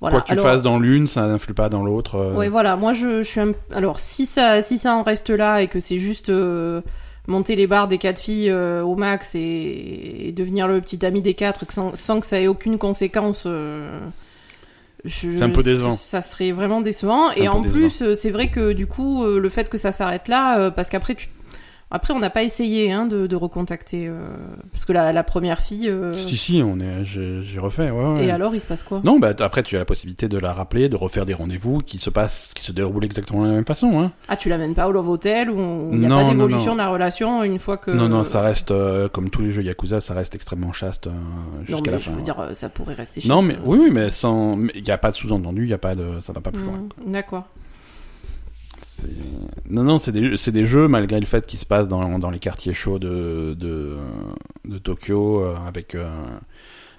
voilà. 0.00 0.14
quoi 0.16 0.20
que 0.22 0.26
tu 0.26 0.32
Alors, 0.32 0.44
fasses 0.46 0.62
dans 0.62 0.80
l'une, 0.80 1.06
ça 1.06 1.26
n'influe 1.28 1.54
pas 1.54 1.68
dans 1.68 1.84
l'autre. 1.84 2.16
euh. 2.16 2.34
Ouais, 2.34 2.48
voilà. 2.48 2.74
Moi, 2.74 2.92
je, 2.92 3.22
je 3.22 3.28
suis 3.28 3.40
un... 3.40 3.52
Alors, 3.72 4.00
si 4.00 4.26
ça, 4.26 4.60
si 4.62 4.76
ça 4.78 4.94
en 4.96 5.04
reste 5.04 5.30
là 5.30 5.62
et 5.62 5.68
que 5.68 5.78
c'est 5.78 5.98
juste 5.98 6.30
euh, 6.30 6.80
monter 7.28 7.54
les 7.54 7.68
barres 7.68 7.86
des 7.86 7.98
quatre 7.98 8.18
filles 8.18 8.50
euh, 8.50 8.82
au 8.82 8.96
max 8.96 9.36
et... 9.36 10.26
et 10.28 10.32
devenir 10.32 10.66
le 10.66 10.80
petit 10.80 11.06
ami 11.06 11.22
des 11.22 11.34
quatre 11.34 11.64
que 11.66 11.72
sans, 11.72 11.94
sans 11.94 12.18
que 12.18 12.26
ça 12.26 12.40
ait 12.40 12.48
aucune 12.48 12.78
conséquence. 12.78 13.46
C'est 15.04 15.42
un 15.42 15.50
peu 15.50 15.62
décevant. 15.62 15.94
Ça 15.96 16.20
serait 16.20 16.52
vraiment 16.52 16.80
décevant. 16.80 17.30
Et 17.32 17.48
en 17.48 17.60
décevant. 17.60 17.88
plus, 17.88 18.14
c'est 18.14 18.30
vrai 18.30 18.48
que 18.48 18.72
du 18.72 18.86
coup, 18.86 19.24
le 19.24 19.48
fait 19.48 19.68
que 19.68 19.78
ça 19.78 19.92
s'arrête 19.92 20.28
là, 20.28 20.70
parce 20.72 20.88
qu'après, 20.88 21.14
tu... 21.14 21.28
après, 21.92 22.12
on 22.12 22.18
n'a 22.18 22.30
pas 22.30 22.42
essayé 22.42 22.90
hein, 22.90 23.06
de, 23.06 23.26
de 23.28 23.36
recontacter. 23.36 24.08
euh, 24.08 24.20
Parce 24.72 24.84
que 24.84 24.92
la, 24.92 25.12
la 25.12 25.22
première 25.22 25.60
fille. 25.60 25.88
euh, 25.88 26.12
Si 26.14 26.36
si, 26.36 26.62
on 26.64 26.78
est, 26.78 27.04
j'ai 27.04 27.42
j'ai 27.42 27.60
refait. 27.60 27.90
Ouais, 27.90 28.04
ouais. 28.14 28.24
Et 28.26 28.30
alors, 28.30 28.54
il 28.54 28.60
se 28.60 28.66
passe 28.66 28.82
quoi? 28.82 29.00
Non, 29.04 29.18
bah 29.18 29.32
après 29.38 29.62
tu 29.62 29.76
as 29.76 29.78
la 29.78 29.84
possibilité 29.84 30.28
de 30.28 30.38
la 30.38 30.52
rappeler, 30.52 30.88
de 30.88 30.96
refaire 30.96 31.26
des 31.26 31.34
rendez-vous 31.34 31.78
qui 31.78 31.98
se 31.98 32.10
passent, 32.10 32.52
qui 32.54 32.64
se 32.64 32.72
déroulent 32.72 33.04
exactement 33.04 33.42
de 33.42 33.48
la 33.48 33.52
même 33.54 33.64
façon. 33.64 34.00
Hein. 34.00 34.12
Ah, 34.28 34.36
tu 34.36 34.48
l'amènes 34.48 34.74
pas 34.74 34.88
au 34.88 34.92
Love 34.92 35.08
Hotel 35.08 35.50
où 35.50 35.90
il 35.92 35.98
n'y 36.00 36.06
a 36.06 36.08
Non, 36.08 36.24
pas 36.24 36.30
d'évolution 36.32 36.72
de 36.72 36.78
la 36.78 36.88
relation 36.88 37.44
une 37.44 37.58
fois 37.58 37.76
que. 37.76 37.90
Non, 37.90 38.08
non, 38.08 38.24
ça 38.24 38.40
reste 38.40 38.70
euh, 38.72 39.08
comme 39.08 39.30
tous 39.30 39.42
les 39.42 39.50
jeux 39.50 39.62
Yakuza, 39.62 40.00
ça 40.00 40.14
reste 40.14 40.34
extrêmement 40.34 40.72
chaste 40.72 41.06
Non, 41.06 41.12
jusqu'à 41.64 41.82
mais 41.86 41.90
la 41.92 41.98
je 41.98 42.04
fin. 42.04 42.10
veux 42.12 42.16
ouais. 42.18 42.22
dire, 42.22 42.48
ça 42.54 42.68
pourrait 42.68 42.94
rester 42.94 43.20
chez 43.20 43.28
Non, 43.28 43.42
mais 43.42 43.56
oui, 43.64 43.78
oui, 43.82 43.90
mais 43.92 44.10
sans, 44.10 44.58
il 44.74 44.82
n'y 44.82 44.90
a 44.90 44.98
pas 44.98 45.10
de 45.10 45.14
sous-entendu, 45.14 45.64
il 45.64 45.68
y 45.70 45.74
a 45.74 45.78
pas 45.78 45.94
de, 45.94 46.20
ça 46.20 46.32
va 46.32 46.40
pas 46.40 46.50
plus 46.52 46.62
loin. 46.64 46.78
Hmm, 47.06 47.12
D'accord. 47.12 47.44
Non, 49.70 49.84
non, 49.84 49.98
c'est 49.98 50.12
des, 50.12 50.64
jeux 50.64 50.88
malgré 50.88 51.18
le 51.20 51.26
fait 51.26 51.46
qu'ils 51.46 51.58
se 51.58 51.66
passent 51.66 51.88
dans, 51.88 52.18
dans 52.18 52.30
les 52.30 52.38
quartiers 52.38 52.74
chauds 52.74 52.98
de, 52.98 53.54
de, 53.58 53.96
de 54.66 54.78
Tokyo 54.78 55.40
euh, 55.42 55.56
avec, 55.66 55.94
euh, 55.94 56.08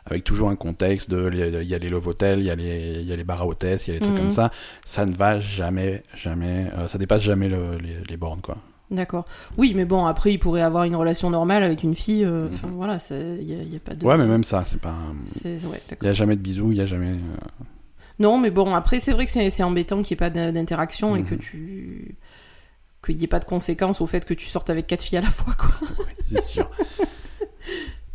avec 0.06 0.24
toujours 0.24 0.50
un 0.50 0.56
contexte 0.56 1.10
de, 1.10 1.30
il 1.62 1.68
y 1.68 1.76
a 1.76 1.78
les 1.78 1.90
love 1.90 2.08
hotels, 2.08 2.40
il 2.40 2.46
y 2.46 2.50
a 2.52 2.56
les, 2.56 3.00
il 3.02 3.08
y 3.08 3.14
a 3.14 3.16
les 3.16 3.24
bars 3.24 3.42
à 3.42 3.46
hôtesses, 3.48 3.88
il 3.88 3.92
y 3.92 3.94
a 3.94 3.96
les 3.96 4.00
trucs 4.02 4.14
Mhm. 4.16 4.22
comme 4.22 4.32
ça. 4.32 4.52
Ça 4.86 5.06
ne 5.06 5.14
va 5.16 5.40
jamais, 5.40 6.04
jamais, 6.16 6.68
euh, 6.78 6.88
ça 6.88 6.98
dépasse 6.98 7.22
jamais 7.22 7.48
le- 7.50 7.78
les, 7.78 7.98
les 8.08 8.18
bornes, 8.18 8.42
quoi. 8.42 8.58
D'accord. 8.92 9.26
Oui, 9.58 9.74
mais 9.76 9.86
bon, 9.86 10.06
après, 10.06 10.34
il 10.34 10.38
pourrait 10.40 10.62
avoir 10.62 10.84
une 10.84 10.96
relation 10.96 11.30
normale 11.30 11.64
avec 11.64 11.82
une 11.84 11.96
fille. 11.96 12.26
euh, 12.26 12.48
Enfin, 12.54 12.68
Mhm. 12.68 12.74
voilà, 12.76 13.00
il 13.12 13.46
n'y 13.70 13.76
a, 13.76 13.80
pas 13.80 13.96
de. 13.96 14.06
Ouais, 14.06 14.18
mais 14.18 14.28
même 14.28 14.44
ça, 14.44 14.64
c'est 14.66 14.80
pas, 14.80 14.94
ouais, 14.94 15.50
il 15.56 15.90
d'accord. 15.90 16.08
y 16.08 16.10
a 16.10 16.14
jamais 16.14 16.36
de 16.36 16.42
bisous, 16.42 16.70
il 16.72 16.78
y 16.78 16.82
a 16.82 16.86
jamais, 16.86 17.14
euh, 17.14 17.64
Non, 18.24 18.38
mais 18.40 18.50
bon, 18.52 18.74
après, 18.74 19.00
c'est 19.00 19.12
vrai 19.12 19.26
que 19.26 19.32
c'est 19.32 19.64
embêtant 19.64 20.02
qu'il 20.02 20.16
n'y 20.16 20.18
ait 20.18 20.26
pas 20.26 20.30
d'in- 20.30 20.52
d'interaction 20.52 21.16
et 21.16 21.24
que 21.24 21.36
Mhm. 21.36 21.40
tu. 21.42 22.16
qu'il 23.06 23.18
n'y 23.18 23.26
ait 23.26 23.28
pas 23.28 23.40
de 23.40 23.46
conséquences 23.46 24.00
au 24.00 24.08
fait 24.08 24.26
que 24.26 24.34
tu 24.34 24.46
sortes 24.48 24.70
avec 24.70 24.88
quatre 24.88 25.02
filles 25.04 25.18
à 25.18 25.22
la 25.22 25.30
fois, 25.30 25.54
quoi. 25.60 25.72
c'est 26.22 26.42
sûr. 26.42 26.70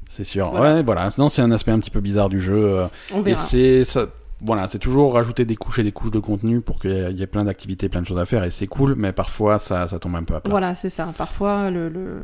c'est 0.08 0.24
sûr. 0.24 0.50
Voilà. 0.50 0.76
Ouais, 0.76 0.82
voilà. 0.82 1.10
Sinon, 1.10 1.28
c'est 1.28 1.42
un 1.42 1.50
aspect 1.50 1.72
un 1.72 1.78
petit 1.80 1.90
peu 1.90 2.00
bizarre 2.00 2.28
du 2.28 2.40
jeu. 2.40 2.54
euh, 2.56 2.86
On 3.12 3.20
Et 3.20 3.24
verra. 3.24 3.40
c'est 3.40 3.84
ça, 3.84 4.06
voilà, 4.40 4.66
c'est 4.66 4.78
toujours 4.78 5.12
rajouter 5.14 5.44
des 5.44 5.56
couches 5.56 5.78
et 5.80 5.82
des 5.82 5.92
couches 5.92 6.10
de 6.10 6.18
contenu 6.20 6.60
pour 6.60 6.80
qu'il 6.80 6.90
y 7.18 7.22
ait- 7.22 7.26
plein 7.26 7.44
d'activités, 7.44 7.88
plein 7.88 8.00
de 8.00 8.06
choses 8.06 8.18
à 8.18 8.24
faire 8.24 8.44
et 8.44 8.50
c'est 8.50 8.66
cool, 8.66 8.94
mais 8.96 9.12
parfois 9.12 9.58
ça, 9.58 9.86
ça 9.86 9.98
tombe 9.98 10.16
un 10.16 10.22
peu 10.24 10.34
à 10.36 10.40
plat. 10.40 10.50
Voilà, 10.50 10.74
c'est 10.74 10.90
ça. 10.90 11.12
Parfois, 11.18 11.70
le. 11.70 11.88
le... 11.88 12.22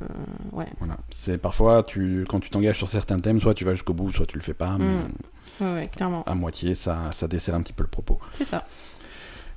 Ouais. 0.52 0.66
Voilà. 0.78 0.96
C'est 1.10 1.36
parfois 1.38 1.82
tu, 1.82 2.24
quand 2.28 2.40
tu 2.40 2.48
t'engages 2.50 2.78
sur 2.78 2.88
certains 2.88 3.18
thèmes, 3.18 3.40
soit 3.40 3.52
tu 3.54 3.64
vas 3.66 3.74
jusqu'au 3.74 3.92
bout, 3.94 4.10
soit 4.10 4.26
tu 4.26 4.36
le 4.38 4.42
fais 4.42 4.54
pas, 4.54 4.76
mais 4.78 4.84
Mm. 4.86 5.08
Ouais, 5.60 5.88
clairement. 5.94 6.22
à 6.26 6.34
moitié 6.34 6.74
ça, 6.74 6.96
ça 7.12 7.28
dessert 7.28 7.54
un 7.54 7.60
petit 7.62 7.72
peu 7.72 7.84
le 7.84 7.88
propos. 7.88 8.18
C'est 8.32 8.44
ça. 8.44 8.64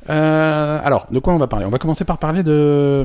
Euh, 0.10 0.80
alors, 0.84 1.08
de 1.12 1.20
quoi 1.20 1.34
on 1.34 1.38
va 1.38 1.48
parler? 1.48 1.66
On 1.66 1.70
va 1.70 1.80
commencer 1.80 2.06
par 2.06 2.18
parler 2.18 2.42
de, 2.44 3.04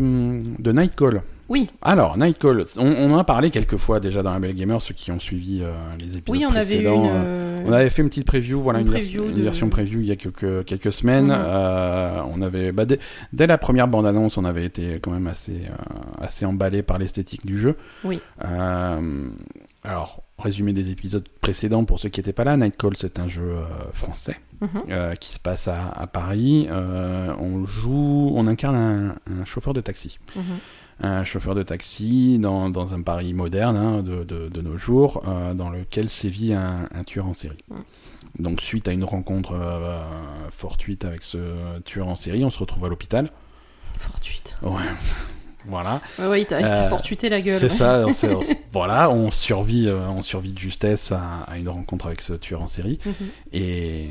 de 0.58 0.72
Nightcall. 0.72 1.22
Oui. 1.48 1.68
Alors, 1.82 2.16
Nightcall, 2.16 2.64
on, 2.78 2.86
on 2.86 3.12
en 3.12 3.18
a 3.18 3.24
parlé 3.24 3.50
quelques 3.50 3.76
fois 3.76 3.98
déjà 3.98 4.22
dans 4.22 4.32
la 4.32 4.38
Belle 4.38 4.54
Gamer, 4.54 4.80
ceux 4.80 4.94
qui 4.94 5.10
ont 5.10 5.18
suivi 5.18 5.62
euh, 5.62 5.72
les 5.98 6.16
épisodes 6.18 6.28
Oui, 6.28 6.44
on 6.48 6.54
avait 6.54 6.76
eu 6.76 6.84
précédents. 6.84 7.04
une. 7.04 7.10
euh, 7.12 7.62
On 7.66 7.72
avait 7.72 7.90
fait 7.90 8.02
une 8.02 8.08
petite 8.08 8.26
preview, 8.26 8.60
voilà, 8.60 8.78
Une 8.78 8.86
une, 8.86 8.92
preview 8.92 9.22
version, 9.22 9.28
une 9.30 9.38
de- 9.38 9.42
version 9.42 9.68
preview 9.68 10.00
il 10.00 10.06
y 10.06 10.12
a 10.12 10.16
quelques, 10.16 10.64
quelques 10.64 10.92
semaines. 10.92 11.26
Mhm. 11.28 12.24
On 12.34 12.40
avait, 12.42 12.70
bah, 12.72 12.84
dès, 12.84 13.00
dès 13.32 13.46
la 13.48 13.58
première 13.58 13.88
bande-annonce, 13.88 14.38
on 14.38 14.44
avait 14.44 14.64
été 14.64 15.00
quand 15.02 15.10
même 15.10 15.26
assez, 15.26 15.62
assez 16.20 16.46
emballé 16.46 16.82
par 16.82 16.98
l'esthétique 16.98 17.44
du 17.44 17.58
jeu. 17.58 17.76
Oui. 18.04 18.20
Alors, 19.84 20.22
résumé 20.42 20.72
des 20.72 20.90
épisodes 20.90 21.26
précédents 21.40 21.84
pour 21.84 21.98
ceux 21.98 22.08
qui 22.08 22.20
n'étaient 22.20 22.32
pas 22.32 22.44
là, 22.44 22.56
Nightcall, 22.56 22.96
c'est 22.96 23.18
un 23.18 23.28
jeu 23.28 23.42
euh, 23.42 23.64
français 23.92 24.36
mhm. 24.60 24.68
euh, 24.90 25.12
qui 25.12 25.32
se 25.32 25.38
passe 25.38 25.68
à, 25.68 25.88
à 25.88 26.06
Paris. 26.06 26.66
Euh, 26.70 27.34
on 27.38 27.64
joue, 27.64 28.32
on 28.34 28.46
incarne 28.46 28.76
un, 28.76 29.16
un 29.32 29.44
chauffeur 29.44 29.74
de 29.74 29.80
taxi 29.80 30.18
Mhm. 30.36 30.58
un 31.00 31.24
chauffeur 31.24 31.54
de 31.54 31.62
taxi 31.62 32.38
dans, 32.38 32.70
dans 32.70 32.94
un 32.94 33.02
Paris 33.02 33.32
moderne 33.34 33.76
hein, 33.76 34.02
de, 34.02 34.24
de, 34.24 34.48
de 34.48 34.60
nos 34.60 34.76
jours, 34.76 35.22
dans 35.54 35.70
lequel 35.70 36.08
sévit 36.08 36.52
un, 36.52 36.88
un 36.94 37.04
tueur 37.04 37.26
en 37.26 37.34
série. 37.34 37.64
Mm. 37.68 38.42
Donc 38.42 38.60
suite 38.60 38.88
à 38.88 38.92
une 38.92 39.04
rencontre 39.04 39.54
fortuite 40.50 41.04
avec 41.04 41.22
ce 41.24 41.80
tueur 41.80 42.08
en 42.08 42.14
série, 42.14 42.44
on 42.44 42.50
se 42.50 42.58
retrouve 42.58 42.84
à 42.84 42.88
l'hôpital. 42.88 43.30
Fortuite. 43.98 44.56
Ouais. 44.62 44.88
Voilà. 45.66 46.00
Ouais, 46.18 46.26
ouais, 46.28 46.42
il 46.42 46.46
t'a 46.46 46.56
Euh, 46.58 46.88
fortuité 46.88 47.28
la 47.28 47.40
gueule. 47.40 47.58
C'est 47.58 47.66
ouais. 47.70 48.12
ça. 48.12 48.28
on 48.36 48.40
voilà, 48.72 49.10
on 49.10 49.30
survit, 49.30 49.86
euh, 49.88 50.08
on 50.08 50.22
survit 50.22 50.52
de 50.52 50.58
justesse 50.58 51.12
à, 51.12 51.42
à 51.46 51.58
une 51.58 51.68
rencontre 51.68 52.06
avec 52.06 52.20
ce 52.22 52.32
tueur 52.34 52.62
en 52.62 52.66
série. 52.66 52.98
Mhm. 53.04 53.14
Et, 53.52 54.10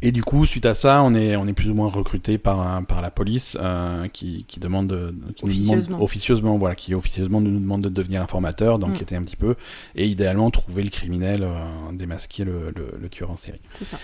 et 0.00 0.12
du 0.12 0.22
coup, 0.22 0.46
suite 0.46 0.66
à 0.66 0.74
ça, 0.74 1.02
on 1.02 1.12
est, 1.14 1.34
on 1.36 1.46
est 1.46 1.52
plus 1.52 1.70
ou 1.70 1.74
moins 1.74 1.88
recruté 1.88 2.38
par, 2.38 2.84
par 2.86 3.02
la 3.02 3.10
police 3.10 3.56
euh, 3.60 4.06
qui, 4.08 4.44
qui 4.48 4.60
demande, 4.60 4.86
de, 4.88 5.14
qui 5.34 5.44
nous 5.46 5.52
demande 5.52 5.68
Officieusement. 5.78 6.02
officieusement, 6.02 6.58
voilà, 6.58 6.74
qui 6.76 6.94
officieusement 6.94 7.40
nous 7.40 7.58
demande 7.58 7.82
de 7.82 7.88
devenir 7.88 8.22
informateur, 8.22 8.78
d'enquêter 8.78 9.16
un 9.16 9.22
petit 9.22 9.36
peu, 9.36 9.56
et 9.96 10.06
idéalement 10.06 10.50
trouver 10.50 10.82
le 10.84 10.90
criminel, 10.90 11.42
euh, 11.42 11.52
démasquer 11.92 12.44
le, 12.44 12.72
le, 12.76 12.92
le 13.00 13.08
tueur 13.08 13.30
en 13.30 13.36
série. 13.36 13.60
C'est 13.74 13.84
ça. 13.84 13.98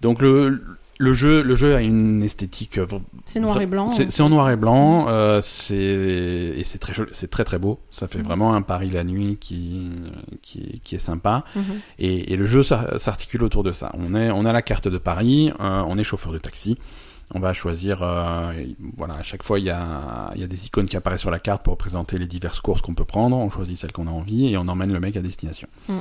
Donc 0.00 0.22
le, 0.22 0.62
le 1.00 1.12
jeu, 1.12 1.42
le 1.42 1.54
jeu 1.54 1.74
a 1.76 1.80
une 1.80 2.20
esthétique. 2.22 2.76
euh, 2.78 2.86
C'est 3.24 3.38
noir 3.40 3.60
et 3.60 3.66
blanc. 3.66 3.88
C'est 3.88 4.04
hein. 4.04 4.10
c'est 4.10 4.22
en 4.22 4.28
noir 4.28 4.50
et 4.50 4.56
blanc, 4.56 5.06
euh, 5.08 5.40
c'est 5.42 5.76
et 5.76 6.64
c'est 6.64 6.78
très 6.78 6.92
c'est 7.12 7.30
très 7.30 7.44
très 7.44 7.58
beau. 7.58 7.78
Ça 7.90 8.08
fait 8.08 8.18
Mhm. 8.18 8.24
vraiment 8.24 8.54
un 8.54 8.62
Paris 8.62 8.90
la 8.90 9.04
nuit 9.04 9.36
qui 9.40 9.90
qui, 10.42 10.80
qui 10.84 10.94
est 10.96 10.98
sympa. 10.98 11.44
Mhm. 11.54 11.62
Et, 12.00 12.32
et 12.32 12.36
le 12.36 12.46
jeu 12.46 12.62
s'ar- 12.62 12.98
s'articule 12.98 13.42
autour 13.44 13.62
de 13.62 13.72
ça. 13.72 13.92
On, 13.94 14.14
est, 14.14 14.30
on 14.30 14.44
a 14.44 14.52
la 14.52 14.62
carte 14.62 14.88
de 14.88 14.98
Paris, 14.98 15.52
euh, 15.60 15.82
on 15.86 15.96
est 15.98 16.04
chauffeur 16.04 16.32
de 16.32 16.38
taxi. 16.38 16.76
On 17.34 17.40
va 17.40 17.52
choisir, 17.52 18.02
euh, 18.02 18.52
voilà, 18.96 19.14
à 19.18 19.22
chaque 19.22 19.42
fois 19.42 19.58
il 19.58 19.66
y 19.66 19.70
a, 19.70 20.30
il 20.34 20.40
y 20.40 20.44
a 20.44 20.46
des 20.46 20.64
icônes 20.64 20.88
qui 20.88 20.96
apparaissent 20.96 21.20
sur 21.20 21.30
la 21.30 21.38
carte 21.38 21.62
pour 21.62 21.72
représenter 21.74 22.16
les 22.16 22.26
diverses 22.26 22.58
courses 22.58 22.80
qu'on 22.80 22.94
peut 22.94 23.04
prendre. 23.04 23.36
On 23.36 23.50
choisit 23.50 23.76
celle 23.76 23.92
qu'on 23.92 24.06
a 24.06 24.10
envie 24.10 24.46
et 24.48 24.56
on 24.56 24.66
emmène 24.66 24.92
le 24.92 24.98
mec 24.98 25.14
à 25.14 25.20
destination. 25.20 25.68
Mm. 25.88 25.98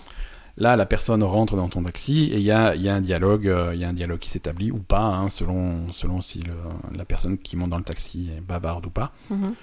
Là, 0.58 0.76
la 0.76 0.86
personne 0.88 1.24
rentre 1.24 1.56
dans 1.56 1.68
ton 1.70 1.84
taxi 1.84 2.26
et 2.34 2.38
il 2.38 2.42
y 2.44 2.52
a, 2.52 2.76
il 2.76 2.82
y 2.82 2.90
a 2.90 2.96
un 2.96 3.02
dialogue, 3.02 3.48
euh, 3.48 3.72
il 3.76 3.80
y 3.80 3.86
a 3.86 3.90
un 3.90 3.94
dialogue 3.94 4.18
qui 4.20 4.30
s'établit 4.30 4.72
ou 4.72 4.80
pas, 4.80 5.02
hein, 5.04 5.30
selon, 5.30 5.92
selon 5.92 6.20
si 6.22 6.40
le- 6.42 6.98
la 6.98 7.06
personne 7.06 7.38
qui 7.38 7.56
monte 7.56 7.70
dans 7.70 7.78
le 7.78 7.84
taxi 7.84 8.30
est 8.36 8.42
bavarde 8.42 8.86
ou 8.88 8.90
pas. 8.90 9.12
Mhm. 9.30 9.54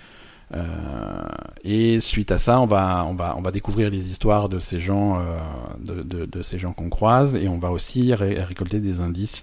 Euh, 0.55 1.23
et 1.65 2.01
suite 2.01 2.31
à 2.31 2.39
ça, 2.39 2.61
on 2.61 2.67
va, 2.67 3.05
on 3.09 3.15
va, 3.15 3.35
on 3.37 3.41
va 3.43 3.51
découvrir 3.51 3.91
les 3.91 4.11
histoires 4.11 4.49
de 4.49 4.59
ces 4.59 4.79
gens, 4.79 5.19
euh, 5.19 5.23
de, 5.85 6.03
de, 6.03 6.27
de 6.27 6.43
ces 6.43 6.59
gens 6.59 6.73
qu'on 6.73 6.91
croise, 6.91 7.35
et 7.35 7.49
on 7.49 7.59
va 7.59 7.71
aussi 7.73 8.15
ré- 8.15 8.43
récolter 8.43 8.79
des 8.79 9.01
indices 9.01 9.43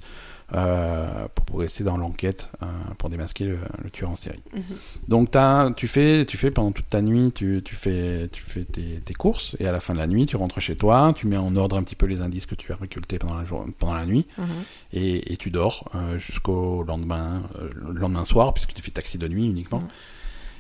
pour 1.36 1.46
progresser 1.46 1.84
dans 1.84 1.96
l'enquête, 1.98 2.50
euh, 2.62 2.66
pour 2.98 3.10
démasquer 3.10 3.46
le, 3.46 3.60
le 3.84 3.90
tueur 3.90 4.10
en 4.10 4.16
série. 4.16 4.42
Mhm. 4.54 4.64
Donc 5.08 5.32
t'as, 5.32 5.72
tu 5.72 5.88
fais, 5.88 6.26
tu 6.26 6.38
fais 6.38 6.52
pendant 6.52 6.72
toute 6.72 6.90
ta 6.90 7.02
nuit, 7.02 7.32
tu, 7.34 7.62
tu 7.64 7.76
fais, 7.76 8.28
tu 8.32 8.42
fais 8.44 8.64
tes, 8.66 9.00
tes 9.04 9.14
courses, 9.14 9.56
et 9.60 9.68
à 9.68 9.72
la 9.72 9.80
fin 9.80 9.94
de 9.94 10.00
la 10.00 10.08
nuit, 10.08 10.26
tu 10.26 10.36
rentres 10.36 10.60
chez 10.60 10.76
toi, 10.76 11.14
tu 11.16 11.28
mets 11.28 11.38
en 11.38 11.56
ordre 11.56 11.78
un 11.78 11.84
petit 11.84 11.96
peu 11.96 12.06
les 12.06 12.22
indices 12.22 12.46
que 12.46 12.56
tu 12.56 12.72
as 12.74 12.76
récoltés 12.76 13.18
pendant 13.18 13.36
la, 13.38 13.46
jour, 13.46 13.66
pendant 13.80 13.96
la 13.96 14.06
nuit, 14.06 14.26
Mhm. 14.38 14.46
et, 14.94 15.34
et 15.34 15.38
tu 15.38 15.52
dors 15.52 15.90
euh, 15.96 16.18
jusqu'au 16.18 16.84
lendemain, 16.84 17.44
euh, 17.60 17.70
le 17.74 17.94
lendemain 18.00 18.26
soir, 18.26 18.54
puisque 18.54 18.74
tu 18.74 18.82
fais 18.82 18.92
taxi 18.92 19.18
de 19.18 19.28
nuit 19.28 19.46
uniquement. 19.46 19.80
Mhm. 19.80 19.88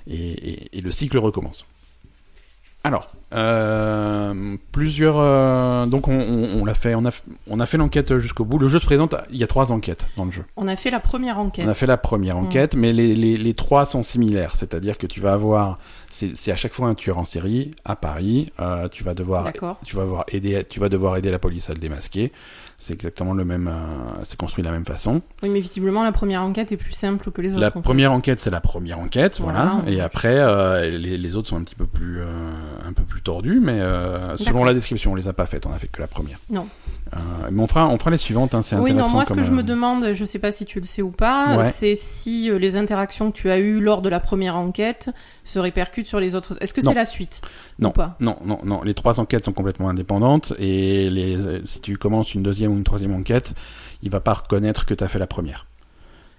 Et, 0.07 0.31
et- 0.31 0.77
et 0.77 0.81
le 0.81 0.91
cycle 0.91 1.17
recommence. 1.19 1.65
Alors, 2.83 3.12
euh, 3.34 4.56
plusieurs. 4.72 5.16
euh, 5.20 5.86
donc 5.86 6.08
on, 6.08 6.20
on- 6.20 6.62
on 6.62 6.66
l'a 6.66 6.74
fait, 6.74 6.96
on 6.96 7.06
a, 7.06 7.10
on 7.50 7.60
a 7.60 7.66
fait 7.66 7.78
l'enquête 7.78 8.18
jusqu'au 8.20 8.46
bout. 8.46 8.58
Le 8.58 8.68
jeu 8.68 8.80
se 8.80 8.86
présente. 8.86 9.16
Il 9.32 9.38
y 9.38 9.44
a 9.44 9.48
trois 9.48 9.72
enquêtes 9.72 10.06
dans 10.18 10.26
le 10.26 10.32
jeu. 10.32 10.44
On 10.58 10.68
a 10.68 10.76
fait 10.76 10.92
la 10.92 11.00
première 11.00 11.40
enquête. 11.40 11.66
On 11.66 11.70
a 11.70 11.74
fait 11.74 11.86
la 11.86 11.98
première 11.98 12.38
Mhm. 12.38 12.46
enquête, 12.46 12.76
mais 12.76 12.94
les, 12.94 13.16
les, 13.16 13.38
les 13.38 13.54
trois 13.54 13.86
sont 13.86 14.04
similaires. 14.04 14.56
C'est-à-dire 14.56 14.98
que 14.98 15.08
tu 15.08 15.20
vas 15.20 15.34
avoir, 15.34 15.80
c'est 16.10 16.52
à 16.52 16.56
chaque 16.56 16.74
fois 16.74 16.88
un 16.88 16.96
tueur 16.96 17.18
en 17.18 17.26
série 17.26 17.72
à 17.86 17.96
Paris. 17.96 18.52
euh, 18.60 18.88
tu 18.90 19.04
vas 19.04 19.14
devoir 19.14 19.44
D'accord. 19.44 19.80
tu 19.86 19.96
vas 19.96 20.04
devoir 20.04 20.26
aider, 20.30 20.64
tu 20.70 20.80
vas 20.80 20.90
devoir 20.90 21.18
aider 21.18 21.32
la 21.32 21.40
police 21.40 21.70
à 21.70 21.74
le 21.74 21.80
démasquer. 21.80 22.32
C'est 22.78 22.94
exactement 22.96 23.34
le 23.34 23.46
même, 23.46 23.70
c'est 24.24 24.36
construit 24.40 24.64
de 24.64 24.68
la 24.68 24.74
même 24.74 24.86
façon. 24.88 25.22
Oui, 25.44 25.50
mais 25.50 25.60
visiblement, 25.60 26.04
la 26.04 26.12
première 26.12 26.42
enquête 26.42 26.72
est 26.72 26.78
plus 26.78 26.94
simple 26.94 27.30
que 27.30 27.40
les 27.40 27.52
autres. 27.52 27.60
La 27.62 27.70
première 27.70 28.12
enquête, 28.12 28.40
c'est 28.40 28.50
la 28.50 28.60
première 28.60 28.98
enquête, 28.98 29.40
voilà. 29.40 29.74
Voilà. 29.84 29.92
Et 29.92 30.02
après, 30.02 30.90
les, 30.90 31.16
les 31.20 31.36
autres 31.38 31.48
sont 31.50 31.58
un 31.58 31.64
petit 31.64 31.76
peu 31.76 31.86
plus, 31.86 32.22
un 32.91 32.93
peu 32.93 33.03
plus 33.03 33.21
tordus, 33.21 33.60
mais 33.62 33.79
euh, 33.79 34.38
selon 34.38 34.63
la 34.63 34.74
description, 34.74 35.13
on 35.13 35.15
les 35.15 35.27
a 35.27 35.33
pas 35.33 35.45
faites. 35.45 35.65
On 35.65 35.74
a 35.74 35.77
fait 35.79 35.88
que 35.88 36.01
la 36.01 36.07
première. 36.07 36.39
Non. 36.50 36.67
Euh, 37.13 37.17
mais 37.51 37.62
on 37.62 37.67
fera, 37.67 37.88
on 37.89 37.98
fera 37.98 38.12
les 38.12 38.17
suivantes. 38.17 38.53
Hein, 38.53 38.62
c'est 38.63 38.75
Oui, 38.75 38.91
intéressant. 38.91 39.07
non, 39.10 39.13
moi, 39.15 39.25
ce 39.25 39.33
que 39.33 39.43
je 39.43 39.51
me 39.51 39.60
euh, 39.62 39.63
demande, 39.63 40.13
je 40.13 40.25
sais 40.25 40.39
pas 40.39 40.51
si 40.51 40.65
tu 40.65 40.79
le 40.79 40.86
sais 40.86 41.01
ou 41.01 41.12
pas, 41.12 41.57
Ouais. 41.57 41.71
c'est 41.71 41.95
si 41.95 42.50
les 42.51 42.75
interactions 42.75 43.31
que 43.31 43.38
tu 43.38 43.50
as 43.50 43.60
eues 43.60 43.79
lors 43.81 44.01
de 44.01 44.10
la 44.10 44.19
première 44.19 44.55
enquête 44.55 45.10
se 45.43 45.60
répercutent 45.60 46.07
sur 46.07 46.19
les 46.19 46.36
autres. 46.36 46.57
Est-ce 46.62 46.74
que 46.74 46.81
c'est 46.81 46.93
la 46.93 47.05
suite 47.05 47.41
Non. 47.79 47.89
Ou 47.89 47.93
pas 47.93 48.15
Non, 48.19 48.38
non, 48.45 48.60
non. 48.63 48.81
Les 48.83 48.93
trois 48.93 49.19
enquêtes 49.19 49.43
sont 49.45 49.53
complètement 49.53 49.89
indépendantes 49.89 50.53
et 50.60 51.10
les, 51.10 51.38
si 51.65 51.81
tu 51.81 51.98
commences 51.98 52.33
une 52.33 52.43
deuxième 52.43 52.71
ou 52.71 52.77
une 52.77 52.83
troisième 52.83 53.13
enquête, 53.13 53.53
il 54.03 54.10
va 54.10 54.19
pas 54.19 54.33
reconnaître 54.33 54.86
que 54.86 54.93
tu 54.93 55.03
as 55.03 55.07
fait 55.07 55.19
la 55.19 55.27
première. 55.27 55.65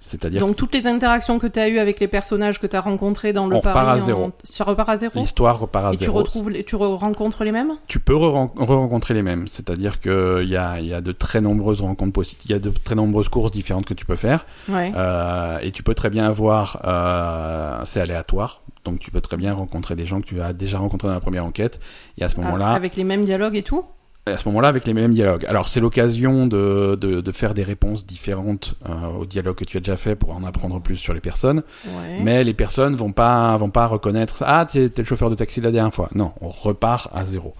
C'est-à-dire 0.04 0.40
Donc, 0.40 0.56
toutes 0.56 0.74
les 0.74 0.88
interactions 0.88 1.38
que 1.38 1.46
tu 1.46 1.60
as 1.60 1.68
eues 1.68 1.78
avec 1.78 2.00
les 2.00 2.08
personnages 2.08 2.60
que 2.60 2.66
tu 2.66 2.74
as 2.74 2.80
rencontrés 2.80 3.32
dans 3.32 3.46
le 3.46 3.54
On 3.54 3.58
repart 3.60 3.74
Paris, 3.74 3.98
à 4.00 4.00
zéro. 4.00 4.32
ça 4.42 4.64
repart 4.64 4.88
à 4.88 4.94
que 4.94 5.00
zéro? 5.00 5.12
L'histoire 5.20 5.60
repart 5.60 5.86
à 5.86 5.92
Et 5.92 5.96
tu 5.96 6.04
zéro. 6.06 6.18
retrouves, 6.18 6.50
les- 6.50 6.64
tu 6.64 6.74
re- 6.74 6.96
rencontres 6.96 7.44
les 7.44 7.52
mêmes? 7.52 7.74
Tu 7.86 8.00
peux 8.00 8.14
re- 8.14 8.50
re-rencontrer 8.56 9.14
les 9.14 9.22
mêmes. 9.22 9.46
C'est-à-dire 9.46 10.00
qu'il 10.00 10.48
y 10.48 10.56
a, 10.56 10.80
il 10.80 10.86
y 10.86 10.92
a 10.92 11.00
de 11.00 11.12
très 11.12 11.40
nombreuses 11.40 11.80
rencontres 11.82 12.12
possibles. 12.12 12.42
Il 12.46 12.50
y 12.50 12.54
a 12.54 12.58
de 12.58 12.70
très 12.70 12.96
nombreuses 12.96 13.28
courses 13.28 13.52
différentes 13.52 13.86
que 13.86 13.94
tu 13.94 14.04
peux 14.04 14.16
faire. 14.16 14.44
Ouais. 14.68 14.92
Euh, 14.96 15.58
et 15.62 15.70
tu 15.70 15.84
peux 15.84 15.94
très 15.94 16.10
bien 16.10 16.26
avoir, 16.26 16.80
euh, 16.84 17.80
c'est 17.84 18.00
aléatoire, 18.00 18.62
donc 18.84 18.98
tu 18.98 19.10
peux 19.12 19.20
très 19.20 19.36
bien 19.36 19.54
rencontrer 19.54 19.94
des 19.94 20.04
gens 20.06 20.20
que 20.20 20.26
tu 20.26 20.40
as 20.42 20.52
déjà 20.52 20.78
rencontrés 20.78 21.06
dans 21.08 21.14
la 21.14 21.20
première 21.20 21.44
enquête, 21.46 21.78
et 22.18 22.24
à 22.24 22.28
ce 22.28 22.36
moment-là, 22.40 22.70
Ah, 22.70 22.74
Avec 22.74 22.96
les 22.96 23.04
mêmes 23.04 23.24
dialogues 23.24 23.54
et 23.56 23.62
tout? 23.62 23.84
À 24.26 24.36
ce 24.36 24.46
moment-là 24.48 24.68
avec 24.68 24.84
les 24.86 24.94
mêmes 24.94 25.12
dialogues. 25.14 25.44
Alors 25.46 25.66
c'est 25.68 25.80
l'occasion 25.80 26.46
de, 26.46 26.96
de, 27.00 27.20
de 27.20 27.32
faire 27.32 27.54
des 27.54 27.64
réponses 27.64 28.06
différentes 28.06 28.74
euh, 28.88 29.18
aux 29.20 29.26
dialogues 29.26 29.56
que 29.56 29.64
tu 29.64 29.76
as 29.78 29.80
déjà 29.80 29.96
fait 29.96 30.14
pour 30.14 30.30
en 30.30 30.44
apprendre 30.44 30.80
plus 30.80 30.96
sur 30.96 31.12
les 31.12 31.20
personnes, 31.20 31.62
Ouais. 31.86 32.20
mais 32.22 32.44
les 32.44 32.54
personnes 32.54 32.94
vont 32.94 33.10
pas 33.12 33.56
vont 33.56 33.70
pas 33.70 33.86
reconnaître 33.86 34.44
ah 34.46 34.64
t'es 34.70 34.88
t'es 34.90 35.02
le 35.02 35.06
chauffeur 35.08 35.28
de 35.30 35.34
taxi 35.34 35.58
de 35.60 35.64
la 35.66 35.72
dernière 35.72 35.92
fois. 35.92 36.08
Non, 36.14 36.32
on 36.40 36.48
repart 36.48 37.08
à 37.12 37.24
zéro. 37.24 37.54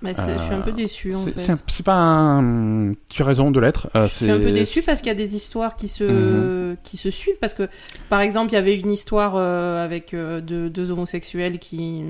Bah, 0.00 0.10
je 0.16 0.20
suis 0.44 0.54
un 0.54 0.60
peu 0.60 0.70
déçue 0.70 1.12
en 1.12 1.18
C'est 1.18 1.32
fait. 1.56 1.82
pas 1.82 1.96
un... 1.96 2.92
tu 3.08 3.20
as 3.22 3.24
raison 3.24 3.50
de 3.50 3.58
l'être. 3.58 3.88
euh, 3.96 4.06
Je 4.06 4.14
suis 4.14 4.30
un 4.30 4.38
peu 4.38 4.52
déçue 4.52 4.80
parce 4.86 4.98
qu'il 4.98 5.08
y 5.08 5.10
a 5.10 5.14
des 5.14 5.34
histoires 5.34 5.74
qui 5.74 5.88
se 5.88 6.04
Mhm. 6.04 6.76
qui 6.84 6.96
se 6.96 7.10
suivent 7.10 7.38
parce 7.40 7.54
que 7.54 7.68
par 8.08 8.20
exemple 8.20 8.52
il 8.52 8.54
y 8.54 8.58
avait 8.58 8.76
une 8.78 8.92
histoire 8.92 9.34
euh, 9.34 9.84
avec 9.84 10.14
euh, 10.14 10.40
deux, 10.40 10.70
deux 10.70 10.92
homosexuels 10.92 11.58
qui 11.58 12.04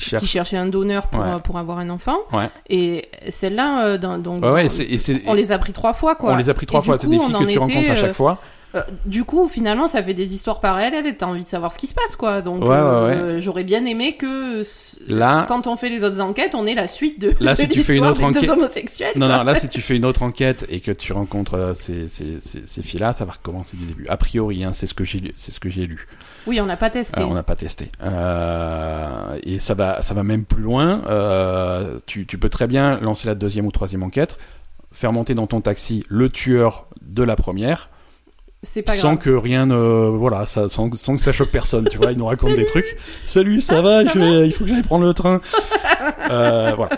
qui 0.00 0.26
cherchaient 0.26 0.56
un 0.56 0.66
donneur 0.66 1.06
pour 1.08 1.20
Ouais. 1.20 1.28
euh, 1.30 1.38
pour 1.38 1.58
avoir 1.58 1.78
un 1.78 1.90
enfant 1.90 2.18
Ouais. 2.32 2.48
et 2.68 3.08
celle-là 3.28 3.86
euh, 3.86 3.98
dans- 3.98 4.18
donc 4.18 4.44
Ouais, 4.44 4.66
et 4.66 5.22
on 5.26 5.34
les 5.34 5.52
a 5.52 5.58
pris 5.58 5.72
trois 5.72 5.92
fois 5.92 6.14
quoi. 6.14 6.32
on 6.32 6.36
les 6.36 6.48
a 6.50 6.54
pris 6.54 6.66
trois 6.66 6.80
Et 6.80 6.84
fois. 6.84 6.98
C'est 6.98 7.06
des 7.08 7.18
filles 7.18 7.32
que 7.32 7.38
tu 7.38 7.44
était, 7.44 7.58
rencontres 7.58 7.90
à 7.90 7.94
chaque 7.96 8.10
euh, 8.10 8.14
fois. 8.14 8.38
Euh, 8.74 8.82
du 9.06 9.22
coup, 9.22 9.46
finalement, 9.46 9.86
ça 9.86 10.02
fait 10.02 10.14
des 10.14 10.34
histoires 10.34 10.58
parallèles. 10.58 11.16
T'as 11.16 11.26
envie 11.26 11.44
de 11.44 11.48
savoir 11.48 11.70
ce 11.72 11.78
qui 11.78 11.86
se 11.86 11.94
passe, 11.94 12.16
quoi. 12.16 12.42
Donc, 12.42 12.60
Ouais, 12.64 12.70
ouais, 12.70 13.36
j'aurais 13.38 13.62
bien 13.62 13.84
aimé 13.86 14.16
que 14.16 14.64
Là, 15.06 15.44
quand 15.46 15.68
on 15.68 15.76
fait 15.76 15.90
les 15.90 16.02
autres 16.02 16.20
enquêtes, 16.20 16.56
on 16.56 16.66
ait 16.66 16.74
la 16.74 16.88
suite 16.88 17.20
de, 17.20 17.34
Là, 17.38 17.52
de 17.54 17.56
si 17.60 17.68
tu 17.68 17.84
fais 17.84 17.96
une 17.98 18.04
autre 18.04 18.24
enquête- 18.24 18.48
homosexuels. 18.50 19.12
Non, 19.14 19.28
non, 19.28 19.44
là, 19.44 19.54
si 19.54 19.68
tu 19.68 19.80
fais 19.80 19.94
une 19.94 20.04
autre 20.04 20.24
enquête 20.24 20.66
et 20.68 20.80
que 20.80 20.90
tu 20.90 21.12
rencontres 21.12 21.70
ces, 21.76 22.08
ces, 22.08 22.40
ces, 22.40 22.64
ces 22.66 22.82
filles-là, 22.82 23.12
ça 23.12 23.24
va 23.24 23.30
recommencer 23.32 23.76
du 23.76 23.84
début. 23.84 24.08
A 24.08 24.16
priori, 24.16 24.64
hein, 24.64 24.72
c'est 24.72 24.88
ce 24.88 24.94
que 24.94 25.04
j'ai, 25.04 25.20
c'est 25.36 25.52
ce 25.52 25.60
que 25.60 25.70
j'ai 25.70 25.86
lu. 25.86 26.08
Oui, 26.46 26.60
on 26.60 26.66
n'a 26.66 26.76
pas 26.76 26.90
testé. 26.90 27.20
Euh, 27.20 27.24
on 27.26 27.34
n'a 27.34 27.42
pas 27.42 27.56
testé. 27.56 27.90
Euh, 28.02 29.38
et 29.42 29.58
ça 29.58 29.74
va, 29.74 30.00
ça 30.02 30.14
va 30.14 30.22
même 30.22 30.44
plus 30.44 30.62
loin. 30.62 31.02
Euh, 31.08 31.98
tu, 32.06 32.26
tu 32.26 32.38
peux 32.38 32.48
très 32.48 32.66
bien 32.66 32.98
lancer 33.00 33.26
la 33.26 33.34
deuxième 33.34 33.66
ou 33.66 33.70
troisième 33.72 34.02
enquête, 34.02 34.38
faire 34.92 35.12
monter 35.12 35.34
dans 35.34 35.46
ton 35.46 35.60
taxi 35.60 36.04
le 36.08 36.28
tueur 36.28 36.86
de 37.02 37.22
la 37.22 37.36
première, 37.36 37.88
C'est 38.62 38.82
pas 38.82 38.94
sans 38.94 39.14
grave. 39.14 39.24
que 39.24 39.30
rien 39.30 39.66
ne, 39.66 39.74
voilà, 40.08 40.44
ça, 40.46 40.68
sans, 40.68 40.94
sans 40.96 41.16
que 41.16 41.22
ça 41.22 41.32
choque 41.32 41.50
personne. 41.50 41.88
Tu 41.90 41.96
vois, 41.96 42.12
il 42.12 42.18
nous 42.18 42.26
raconte 42.26 42.56
des 42.56 42.66
trucs. 42.66 42.96
Salut, 43.24 43.60
ça 43.60 43.80
va, 43.82 44.04
ça 44.04 44.10
je 44.14 44.18
vais- 44.18 44.46
Il 44.48 44.52
faut 44.52 44.64
que 44.64 44.70
j'aille 44.70 44.82
prendre 44.82 45.04
le 45.06 45.14
train. 45.14 45.40
euh, 46.30 46.72
voilà. 46.76 46.92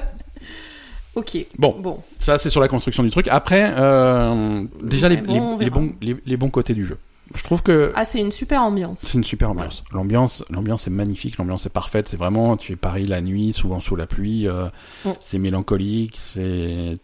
Ok. 1.15 1.38
Bon. 1.59 1.75
Bon. 1.81 2.03
Ça, 2.19 2.37
c'est 2.38 2.50
sur 2.50 2.61
la 2.61 2.69
construction 2.69 3.03
du 3.03 3.11
truc. 3.11 3.26
Après, 3.29 3.73
euh, 3.76 4.65
déjà, 4.83 5.09
les, 5.09 5.17
bon, 5.17 5.57
bons, 5.57 5.95
les 6.00 6.37
bons 6.37 6.50
côtés 6.50 6.75
du 6.75 6.85
jeu. 6.85 6.99
Je 7.35 7.42
trouve 7.42 7.62
que 7.62 7.92
Ah, 7.97 8.04
c'est 8.04 8.21
une 8.21 8.30
super 8.33 8.62
ambiance. 8.62 9.00
c'est 9.00 9.14
une 9.14 9.25
super 9.25 9.50
ambiance. 9.50 9.83
L'ambiance, 9.92 10.45
l'ambiance 10.50 10.87
est 10.87 10.90
magnifique, 10.90 11.38
l'ambiance 11.38 11.66
est 11.66 11.71
parfaite. 11.71 12.06
C'est 12.09 12.16
vraiment, 12.16 12.56
tu 12.56 12.73
es 12.73 12.76
Paris 12.76 13.06
la 13.06 13.21
nuit, 13.21 13.52
souvent 13.52 13.80
sous 13.80 13.97
la 13.97 14.06
pluie. 14.06 14.47
euh, 14.49 14.66
Mm. 15.04 15.11
C'est 15.21 15.38
mélancolique, 15.38 16.14
c'est. 16.16 16.95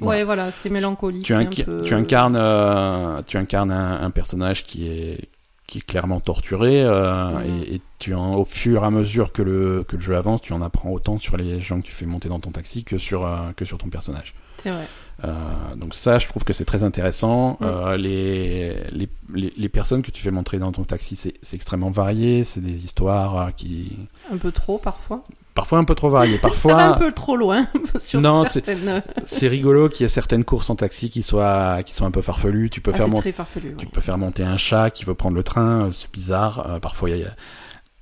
Voilà. 0.00 0.18
Ouais, 0.20 0.24
voilà, 0.24 0.50
c'est 0.50 0.70
mélancolique. 0.70 1.24
tu, 1.26 1.32
c'est 1.34 1.38
un 1.38 1.44
inca- 1.44 1.64
peu- 1.64 1.76
tu 1.84 1.94
incarnes, 1.94 2.36
euh, 2.36 3.20
tu 3.26 3.36
incarnes 3.36 3.70
un, 3.70 4.00
un 4.02 4.10
personnage 4.10 4.64
qui 4.64 4.88
est 4.88 5.28
qui 5.66 5.78
est 5.78 5.82
clairement 5.82 6.18
torturé 6.18 6.82
euh, 6.82 7.40
et, 7.44 7.74
et 7.74 7.80
tu 7.98 8.14
en, 8.14 8.32
au 8.36 8.46
fur 8.46 8.82
et 8.82 8.86
à 8.86 8.90
mesure 8.90 9.32
que 9.32 9.42
le 9.42 9.84
que 9.86 9.96
le 9.96 10.02
jeu 10.02 10.16
avance, 10.16 10.40
tu 10.40 10.54
en 10.54 10.62
apprends 10.62 10.90
autant 10.90 11.18
sur 11.18 11.36
les 11.36 11.60
gens 11.60 11.78
que 11.82 11.86
tu 11.86 11.92
fais 11.92 12.06
monter 12.06 12.30
dans 12.30 12.40
ton 12.40 12.50
taxi 12.50 12.84
que 12.84 12.96
sur 12.96 13.26
euh, 13.26 13.36
que 13.54 13.66
sur 13.66 13.76
ton 13.76 13.88
personnage. 13.90 14.32
C'est 14.56 14.70
vrai. 14.70 14.86
Euh, 15.24 15.34
donc 15.76 15.94
ça, 15.94 16.18
je 16.18 16.28
trouve 16.28 16.44
que 16.44 16.52
c'est 16.52 16.64
très 16.64 16.84
intéressant. 16.84 17.52
Mm. 17.60 17.64
Euh, 17.64 17.96
les, 17.96 18.76
les, 18.92 19.08
les, 19.34 19.52
les 19.56 19.68
personnes 19.68 20.02
que 20.02 20.10
tu 20.10 20.22
fais 20.22 20.30
montrer 20.30 20.58
dans 20.58 20.70
ton 20.72 20.84
taxi, 20.84 21.16
c'est 21.16 21.34
extrêmement 21.54 21.90
varié. 21.90 22.44
C'est 22.44 22.60
des 22.60 22.84
histoires 22.84 23.36
euh, 23.38 23.50
qui 23.56 23.96
Un 24.32 24.36
peu 24.36 24.52
trop 24.52 24.78
parfois. 24.78 25.24
parfois 25.54 25.78
un 25.78 25.84
peu 25.84 25.94
trop 25.96 26.08
variées. 26.08 26.36
Ça 26.42 26.46
va 26.48 26.48
un 26.48 26.50
Parfois, 26.50 26.96
peu 27.06 27.12
trop 27.12 27.36
loin 27.36 27.66
sur 27.98 28.20
Non, 28.20 28.44
c'est- 28.44 28.64
certaines. 28.64 29.02
c'est 29.24 29.48
rigolo 29.48 29.88
qu'il 29.88 30.04
y 30.04 30.06
ait 30.06 30.08
certaines 30.08 30.44
courses 30.44 30.70
en 30.70 30.76
taxi 30.76 31.10
qui 31.10 31.22
soient 31.24 31.82
qui 31.82 31.94
soient 31.94 32.06
un 32.06 32.12
peu 32.12 32.22
farfelues. 32.22 32.70
Tu 32.70 32.80
peux 32.80 32.92
Ah, 32.94 32.98
faire 32.98 33.14
très 33.16 33.32
farfelu. 33.32 33.74
Tu 33.76 33.86
peux 33.86 34.00
faire 34.00 34.18
monter 34.18 34.44
un 34.44 34.56
chat 34.56 34.90
qui 34.90 35.04
veut 35.04 35.14
prendre 35.14 35.34
le 35.36 35.42
train, 35.42 35.86
euh, 35.86 35.90
c'est 35.90 36.10
bizarre. 36.12 36.64
Euh, 36.70 36.78
parfois, 36.78 37.10
il 37.10 37.18
y 37.18 37.24
a- 37.24 37.34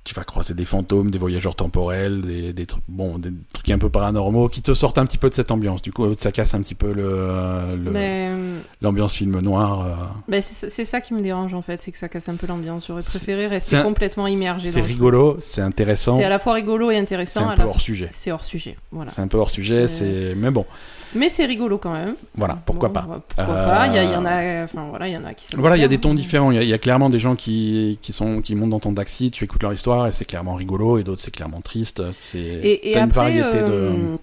tu 0.07 0.13
vas 0.15 0.23
croiser 0.23 0.53
des 0.53 0.65
fantômes, 0.65 1.11
des 1.11 1.17
voyageurs 1.19 1.55
temporels, 1.55 2.21
des, 2.21 2.53
des 2.53 2.65
trucs, 2.65 2.83
bon, 2.87 3.17
des 3.19 3.31
trucs 3.53 3.69
un 3.69 3.77
peu 3.77 3.89
paranormaux 3.89 4.47
qui 4.49 4.61
te 4.61 4.73
sortent 4.73 4.97
un 4.97 5.05
petit 5.05 5.17
peu 5.17 5.29
de 5.29 5.33
cette 5.35 5.51
ambiance. 5.51 5.81
Du 5.81 5.91
coup, 5.91 6.05
euh, 6.05 6.15
ça 6.17 6.31
casse 6.31 6.53
un 6.53 6.61
petit 6.61 6.75
peu 6.75 6.93
le, 6.93 7.03
euh, 7.05 8.59
l'ambiance 8.81 9.13
film 9.15 9.39
noir. 9.41 9.81
euh. 9.85 9.93
mais 10.27 10.41
c'est 10.41 10.69
c'est 10.69 10.85
ça 10.85 11.01
qui 11.01 11.13
me 11.13 11.21
dérange 11.21 11.53
en 11.53 11.61
fait, 11.61 11.81
c'est 11.81 11.91
que 11.91 11.97
ça 11.97 12.09
casse 12.09 12.29
un 12.29 12.35
peu 12.35 12.47
l'ambiance. 12.47 12.87
J'aurais 12.87 13.01
C'est- 13.01 13.17
préféré 13.19 13.43
c'est 13.43 13.47
rester 13.49 13.75
un- 13.77 13.83
complètement 13.83 14.27
immergé. 14.27 14.69
C'est 14.69 14.81
rigolo, 14.81 15.37
c'est 15.41 15.61
intéressant, 15.61 16.17
C'est 16.17 16.23
à 16.23 16.29
la 16.29 16.39
fois 16.39 16.53
rigolo 16.53 16.89
et 16.91 16.95
c'est 16.95 16.99
intéressant. 17.01 17.47
un 17.49 17.51
à 17.51 17.55
peu 17.55 17.63
hors 17.63 17.81
sujet. 17.81 18.07
C'est 18.11 18.31
hors 18.31 18.43
sujet. 18.43 18.77
Voilà. 18.91 19.11
C'est 19.11 19.21
un 19.21 19.27
peu 19.27 19.37
hors 19.37 19.49
sujet, 19.49 19.87
C'est- 19.87 20.29
c'est 20.31 20.35
mais 20.35 20.51
bon, 20.51 20.65
Mais 21.15 21.29
c'est 21.29 21.45
rigolo 21.45 21.77
quand 21.77 21.93
même. 21.93 22.15
voilà, 22.35 22.57
pourquoi 22.65 22.89
Bon, 22.89 22.93
pas. 22.95 23.07
Pourquoi 23.35 23.53
Euh, 23.55 23.65
pas 23.65 23.87
Il 23.87 23.93
y, 23.95 23.97
a- 23.97 24.03
il 24.03 24.11
y 24.11 24.15
en 24.15 24.25
a. 24.25 24.63
Enfin 24.63 24.85
voilà, 24.89 25.07
il 25.07 25.13
y 25.13 25.17
en 25.17 25.23
a 25.25 25.33
qui. 25.33 25.55
Voilà, 25.55 25.77
il 25.77 25.81
y 25.81 25.85
a 25.85 25.87
des 25.87 25.97
tons 25.99 26.13
différents. 26.13 26.51
Il 26.51 26.55
y, 26.55 26.59
a- 26.59 26.63
il 26.63 26.69
y 26.69 26.73
a 26.73 26.77
clairement 26.77 27.09
des 27.09 27.19
gens 27.19 27.35
qui, 27.35 27.97
qui 28.01 28.13
sont 28.13 28.41
qui 28.41 28.55
montent 28.55 28.69
dans 28.71 28.79
ton 28.79 28.93
taxi, 28.93 29.31
tu 29.31 29.43
écoutes 29.45 29.63
leur 29.63 29.73
histoire 29.73 29.96
et 30.05 30.11
c'est 30.11 30.25
clairement 30.25 30.55
rigolo, 30.55 30.97
et 30.99 31.03
d'autres 31.03 31.21
c'est 31.21 31.31
clairement 31.31 31.61
triste. 31.61 32.11
C'est 32.11 32.37
Et, 32.39 32.91
et 32.91 32.93
t'as 32.93 33.05
une 33.05 33.09
variété 33.11 33.59
de. 33.63 33.71
euh, 33.71 34.15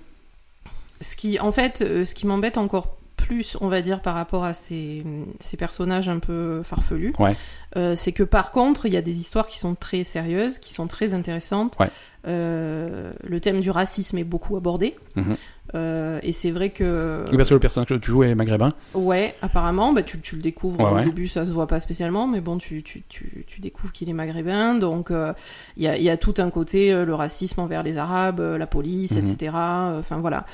ce 1.01 1.17
qui, 1.17 1.39
en 1.41 1.53
fait, 1.53 1.81
euh, 1.83 2.05
ce 2.05 2.15
qui 2.15 2.27
m'embête 2.27 2.57
encore 2.59 2.97
plus, 3.17 3.57
on 3.63 3.69
va 3.69 3.81
dire, 3.81 4.01
par 4.03 4.15
rapport 4.15 4.45
à 4.45 4.53
ces, 4.53 5.03
ces 5.41 5.57
personnages 5.57 6.09
un 6.11 6.19
peu 6.19 6.63
farfelus, 6.63 7.15
Ouais. 7.19 7.35
euh, 7.77 7.95
c'est 7.97 8.13
que 8.13 8.23
par 8.23 8.51
contre, 8.51 8.85
il 8.87 8.93
y 8.93 8.97
a 8.99 9.03
des 9.03 9.19
histoires 9.19 9.47
qui 9.47 9.59
sont 9.59 9.75
très 9.75 10.05
sérieuses, 10.05 10.59
qui 10.59 10.75
sont 10.75 10.87
très 10.87 11.15
intéressantes. 11.15 11.75
Ouais. 11.81 11.91
Euh, 12.27 13.13
le 13.23 13.41
thème 13.41 13.61
du 13.61 13.71
racisme 13.71 14.19
est 14.19 14.25
beaucoup 14.25 14.57
abordé. 14.57 14.95
Mhm. 15.17 15.37
Euh, 15.75 16.21
et 16.23 16.33
c'est 16.33 16.51
vrai 16.53 16.71
que. 16.71 17.25
Oui, 17.31 17.37
parce 17.37 17.49
que 17.49 17.55
le 17.55 17.61
personnage 17.61 17.89
que 17.89 17.95
tu 17.95 18.11
joues 18.11 18.23
est 18.23 18.35
maghrébin. 18.35 18.73
Ouais, 18.95 19.35
apparemment, 19.43 19.93
bah, 19.93 20.03
tu, 20.03 20.21
tu 20.21 20.37
le 20.37 20.43
découvres 20.43 20.79
Ouais, 20.81 20.91
au 20.91 20.95
ouais. 20.95 21.05
début, 21.05 21.27
ça 21.29 21.45
se 21.45 21.51
voit 21.53 21.67
pas 21.67 21.81
spécialement, 21.81 22.27
mais 22.27 22.41
bon, 22.41 22.59
tu, 22.59 22.83
tu, 22.83 23.03
tu, 23.09 23.45
tu 23.49 23.61
découvres 23.61 23.93
qu'il 23.93 24.09
est 24.09 24.13
maghrébin, 24.15 24.75
donc 24.75 25.11
euh, 25.11 25.33
il 25.77 25.83
y, 25.83 25.89
a, 25.89 25.99
y 25.99 26.11
a 26.11 26.17
tout 26.17 26.35
un 26.39 26.51
côté, 26.51 26.93
euh, 26.93 27.05
le 27.05 27.15
racisme 27.15 27.61
envers 27.61 27.83
les 27.83 27.99
Arabes, 27.99 28.41
la 28.41 28.67
police, 28.67 29.13
Mhm. 29.13 29.19
etc. 29.27 29.53
Enfin 29.99 30.19
voilà. 30.19 30.45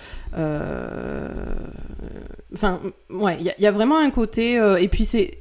Enfin, 2.54 2.80
ouais, 3.10 3.36
il 3.40 3.46
y, 3.46 3.50
a- 3.50 3.54
il 3.58 3.62
y 3.62 3.66
a 3.66 3.70
vraiment 3.70 3.98
un 3.98 4.10
côté, 4.10 4.54
et 4.80 4.88
puis 4.88 5.04
c'est 5.04 5.36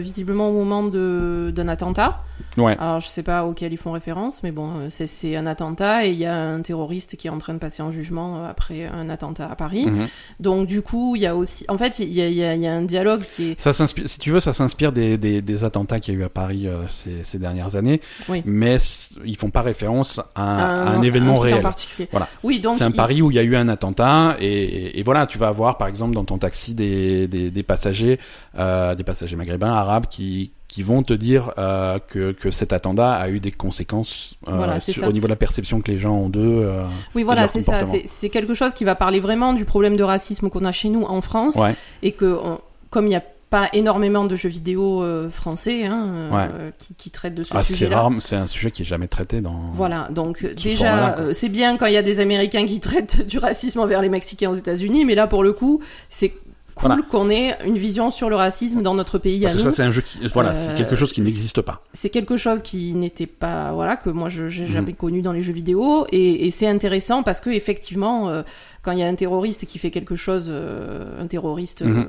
visiblement 0.00 0.48
au 0.50 0.52
moment 0.52 0.82
d'un 0.84 1.68
attentat. 1.68 2.22
Ouais. 2.58 2.76
Alors 2.78 3.00
je 3.00 3.06
sais 3.06 3.22
pas 3.22 3.44
auquel 3.46 3.72
ils 3.72 3.78
font 3.78 3.92
référence, 3.92 4.42
mais 4.42 4.50
bon, 4.50 4.88
c'est- 4.90 5.36
un 5.36 5.46
attentat 5.46 6.04
et 6.06 6.10
il 6.10 6.18
y 6.18 6.26
a 6.26 6.36
un 6.36 6.60
terroriste 6.60 7.16
qui 7.16 7.26
est 7.28 7.30
en 7.30 7.38
train 7.38 7.54
de 7.54 7.58
passer 7.58 7.82
en 7.82 7.90
jugement 7.90 8.44
après 8.44 8.84
un 8.86 9.08
attentat 9.12 9.48
à 9.50 9.54
Paris. 9.54 9.86
Mhm. 9.86 10.08
Donc 10.40 10.66
du 10.66 10.82
coup, 10.82 11.14
il 11.16 11.22
y 11.22 11.26
a 11.26 11.36
aussi, 11.36 11.64
en 11.68 11.78
fait, 11.78 11.98
il 12.00 12.12
y 12.12 12.20
a, 12.22 12.28
il 12.28 12.34
y 12.34 12.42
a- 12.44 12.54
il 12.54 12.62
y 12.62 12.66
a 12.66 12.72
un 12.72 12.82
dialogue 12.82 13.22
qui 13.36 13.50
est, 13.50 13.60
Ça 13.60 13.72
s'inspire, 13.72 14.08
si 14.08 14.18
tu 14.18 14.30
veux, 14.30 14.40
ça 14.40 14.52
s'inspire 14.52 14.92
des, 14.92 15.16
des, 15.18 15.40
des 15.42 15.64
attentats 15.64 16.00
qu'il 16.00 16.14
y 16.14 16.16
a 16.16 16.20
eu 16.20 16.24
à 16.24 16.28
Paris 16.28 16.66
euh, 16.66 16.86
ces, 16.88 17.22
ces 17.22 17.38
dernières 17.38 17.76
années, 17.76 18.00
Oui. 18.28 18.42
mais 18.44 18.76
ils 19.24 19.36
font 19.36 19.50
pas 19.50 19.62
référence 19.62 20.18
à, 20.34 20.42
un- 20.42 20.58
à 20.58 20.64
un, 20.92 20.98
un 20.98 21.02
événement 21.02 21.34
truc 21.34 21.50
en 21.50 21.54
réel. 21.54 21.62
particulier. 21.62 22.08
Voilà. 22.10 22.28
Oui, 22.42 22.60
donc 22.60 22.76
C'est 22.78 22.84
un 22.84 22.90
il- 22.90 22.96
Paris 22.96 23.22
où 23.22 23.30
il 23.30 23.34
y 23.34 23.38
a 23.38 23.42
eu 23.42 23.54
un 23.56 23.68
attentat 23.68 24.36
et, 24.40 24.46
et, 24.46 24.98
et 24.98 25.02
voilà, 25.02 25.26
tu 25.26 25.38
vas 25.38 25.48
avoir 25.48 25.78
par 25.78 25.88
exemple 25.88 26.14
dans 26.14 26.24
ton 26.24 26.38
taxi 26.38 26.74
des, 26.74 27.28
des, 27.28 27.50
des 27.50 27.62
passagers, 27.62 28.18
euh, 28.58 28.94
des 28.94 29.04
passagers 29.04 29.36
maghrébins, 29.36 29.72
arabes 29.72 30.06
qui 30.10 30.50
qui 30.72 30.82
vont 30.82 31.02
te 31.02 31.12
dire 31.12 31.52
euh, 31.58 31.98
que, 32.08 32.32
que 32.32 32.50
cet 32.50 32.72
attentat 32.72 33.12
a 33.12 33.28
eu 33.28 33.40
des 33.40 33.50
conséquences 33.52 34.36
euh, 34.48 34.52
Voilà, 34.56 34.80
sur- 34.80 35.06
au 35.06 35.12
niveau 35.12 35.26
de 35.26 35.32
la 35.32 35.36
perception 35.36 35.82
que 35.82 35.90
les 35.92 35.98
gens 35.98 36.14
ont 36.16 36.28
d'eux. 36.30 36.40
euh, 36.64 36.82
Oui, 37.14 37.22
voilà, 37.24 37.46
c'est 37.46 37.60
ça. 37.60 37.82
C'est 38.06 38.30
quelque 38.30 38.54
chose 38.54 38.72
qui 38.72 38.84
va 38.84 38.94
parler 38.94 39.20
vraiment 39.20 39.52
du 39.52 39.66
problème 39.66 39.96
de 39.98 40.02
racisme 40.02 40.48
qu'on 40.48 40.64
a 40.64 40.72
chez 40.72 40.88
nous 40.88 41.02
en 41.04 41.20
France 41.20 41.56
Ouais. 41.56 41.74
et 42.02 42.12
que, 42.12 42.24
on- 42.42 42.58
comme 42.88 43.04
il 43.06 43.10
n'y 43.10 43.16
a 43.16 43.22
pas 43.50 43.68
énormément 43.74 44.24
de 44.24 44.34
jeux 44.34 44.48
vidéo 44.48 45.02
euh, 45.02 45.28
français 45.28 45.84
hein, 45.84 46.06
euh, 46.32 46.70
qui, 46.78 46.94
qui 46.94 47.10
traitent 47.10 47.34
de 47.34 47.42
ce 47.42 47.52
Ah, 47.54 47.62
c'est 47.62 47.74
sujet-là. 47.74 48.08
c'est 48.20 48.36
un 48.36 48.46
sujet 48.46 48.70
qui 48.70 48.80
est 48.80 48.86
jamais 48.86 49.08
traité 49.08 49.42
dans. 49.42 49.60
Voilà, 49.74 50.08
donc 50.10 50.42
déjà, 50.54 51.18
euh, 51.18 51.34
c'est 51.34 51.50
bien 51.50 51.76
quand 51.76 51.84
il 51.84 51.92
y 51.92 51.98
a 51.98 52.02
des 52.02 52.18
Américains 52.20 52.64
qui 52.64 52.80
traitent 52.88 53.26
du 53.26 53.36
racisme 53.36 53.80
envers 53.80 54.00
les 54.00 54.08
Mexicains 54.08 54.48
aux 54.50 54.54
États-Unis, 54.54 55.04
mais 55.04 55.14
là, 55.14 55.26
pour 55.26 55.42
le 55.42 55.52
coup, 55.52 55.80
c'est 56.08 56.32
cool 56.74 56.86
Voilà. 56.88 57.02
qu'on 57.10 57.28
ait 57.30 57.56
une 57.66 57.78
vision 57.78 58.10
sur 58.10 58.28
le 58.30 58.36
racisme 58.36 58.82
dans 58.82 58.94
notre 58.94 59.18
pays 59.18 59.40
Parce 59.40 59.52
à 59.54 59.56
que 59.56 59.62
nous. 59.62 59.70
ça, 59.70 59.76
c'est 59.76 59.82
un 59.82 59.90
jeu 59.90 60.02
qui, 60.02 60.18
voilà, 60.32 60.54
c'est 60.54 60.70
Euh, 60.72 60.74
quelque 60.76 60.94
chose 60.96 61.12
qui 61.12 61.20
n'existe 61.20 61.60
pas. 61.60 61.82
c'est 61.92 62.10
quelque 62.10 62.36
chose 62.36 62.62
qui 62.62 62.94
n'était 62.94 63.26
pas 63.26 63.72
voilà 63.72 63.96
que 63.96 64.10
moi 64.10 64.28
je 64.28 64.48
j'ai 64.48 64.64
Mhm. 64.64 64.72
jamais 64.72 64.92
connu 64.92 65.22
dans 65.22 65.32
les 65.32 65.42
jeux 65.42 65.52
vidéo 65.52 66.06
et, 66.10 66.46
et 66.46 66.50
c'est 66.50 66.66
intéressant 66.68 67.22
parce 67.22 67.40
que 67.40 67.50
effectivement 67.50 68.28
euh, 68.28 68.42
quand 68.82 68.92
il 68.92 68.98
y 68.98 69.02
a 69.02 69.06
un 69.06 69.14
terroriste 69.14 69.64
qui 69.66 69.78
fait 69.78 69.90
quelque 69.90 70.16
chose 70.16 70.46
euh, 70.48 71.04
un 71.20 71.26
terroriste 71.28 71.82
Mhm. 71.82 71.98
euh, 71.98 72.04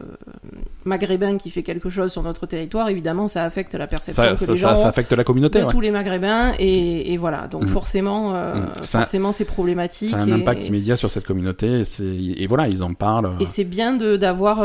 maghrébin 0.86 1.38
qui 1.38 1.49
fait 1.49 1.63
quelque 1.63 1.89
chose 1.89 2.12
sur 2.12 2.23
notre 2.23 2.45
territoire 2.45 2.89
évidemment 2.89 3.27
ça 3.27 3.43
affecte 3.45 3.73
la 3.75 3.88
perception 3.88 4.21
Ça, 4.23 4.31
que 4.31 4.38
ça, 4.38 4.51
les 4.51 4.57
gens 4.57 4.75
ça 4.75 4.88
affecte 4.89 5.13
la 5.13 5.23
communauté. 5.23 5.59
de 5.59 5.65
ouais. 5.65 5.71
tous 5.71 5.79
les 5.81 5.91
maghrébins 5.91 6.53
et, 6.59 7.13
et 7.13 7.17
voilà 7.17 7.47
donc 7.47 7.63
Mhm. 7.63 7.67
forcément 7.69 8.33
euh, 8.36 8.55
Mhm. 8.55 8.83
Forcément 8.83 9.31
c'est 9.31 9.45
problématique 9.45 10.09
Ça 10.09 10.17
a 10.17 10.21
un 10.23 10.27
et, 10.27 10.31
impact 10.33 10.67
immédiat 10.67 10.95
sur 10.97 11.09
cette 11.09 11.25
communauté 11.25 11.83
et, 12.01 12.47
voilà, 12.47 12.67
ils 12.67 12.83
en 12.83 12.93
parlent. 12.93 13.31
et 13.39 13.45
c'est 13.45 13.63
bien 13.63 13.93
de 13.93 14.17
d'avoir 14.17 14.59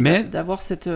Mais- 0.00 0.24
d'avoir 0.24 0.60
cette 0.62 0.88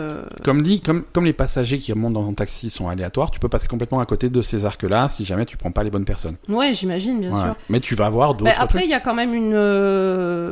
Comme 0.45 0.63
dit, 0.63 0.81
comme, 0.81 1.05
comme 1.13 1.25
les 1.25 1.33
passagers 1.33 1.79
qui 1.79 1.93
remontent 1.93 2.21
dans 2.21 2.27
ton 2.27 2.35
taxi 2.35 2.71
sont 2.71 2.89
aléatoires, 2.89 3.31
tu 3.31 3.41
peux 3.41 3.49
passer 3.49 3.67
complètement 3.69 4.01
à 4.01 4.07
côté 4.07 4.29
de 4.31 4.43
ces 4.43 4.65
arcs-là 4.65 5.09
si 5.09 5.25
jamais 5.25 5.47
tu 5.47 5.57
prends 5.57 5.71
pas 5.71 5.85
les 5.85 5.91
bonnes 5.91 6.05
personnes. 6.05 6.37
ouais 6.49 6.75
j'imagine 6.75 7.21
bien 7.21 7.31
Ouais. 7.33 7.41
sûr 7.41 7.57
Mais 7.71 7.81
tu 7.81 7.95
vas 7.95 8.07
avoir 8.07 8.35
d'autres 8.35 8.51
Bah, 8.51 8.57
après, 8.59 8.85
il 8.85 8.91
y 8.91 8.95
a 8.95 9.01
quand 9.01 9.15
même 9.15 9.33
une. 9.35 9.55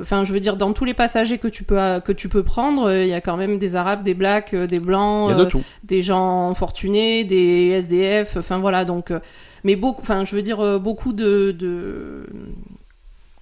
Euh, 0.05 0.07
Enfin, 0.17 0.25
je 0.25 0.33
veux 0.33 0.41
dire, 0.41 0.57
dans 0.57 0.73
tous 0.73 0.85
les 0.85 0.95
passagers 0.95 1.39
que 1.39 1.49
tu 1.49 1.65
peux 1.65 1.79
que 2.05 2.13
tu 2.13 2.29
peux 2.29 2.43
prendre, 2.43 2.85
euh, 2.89 3.03
il 3.05 3.09
y 3.09 3.15
a 3.15 3.21
quand 3.21 3.37
même 3.37 3.59
des 3.59 3.75
Arabes, 3.77 4.03
des 4.03 4.15
Blacks, 4.15 4.55
euh, 4.55 4.67
des 4.67 4.79
Blancs, 4.81 5.35
de 5.37 5.45
euh, 5.45 5.49
des 5.83 6.03
gens 6.03 6.55
fortunés, 6.55 7.25
des 7.25 7.71
SDF. 7.71 8.37
Enfin 8.39 8.59
voilà, 8.59 8.85
donc. 8.85 9.11
euh, 9.11 9.19
mais 9.65 9.77
beaucoup. 9.77 10.03
Enfin, 10.03 10.25
je 10.25 10.37
veux 10.37 10.43
dire, 10.43 10.61
euh, 10.61 10.79
beaucoup 10.79 11.13
de. 11.13 11.51
de... 11.53 12.27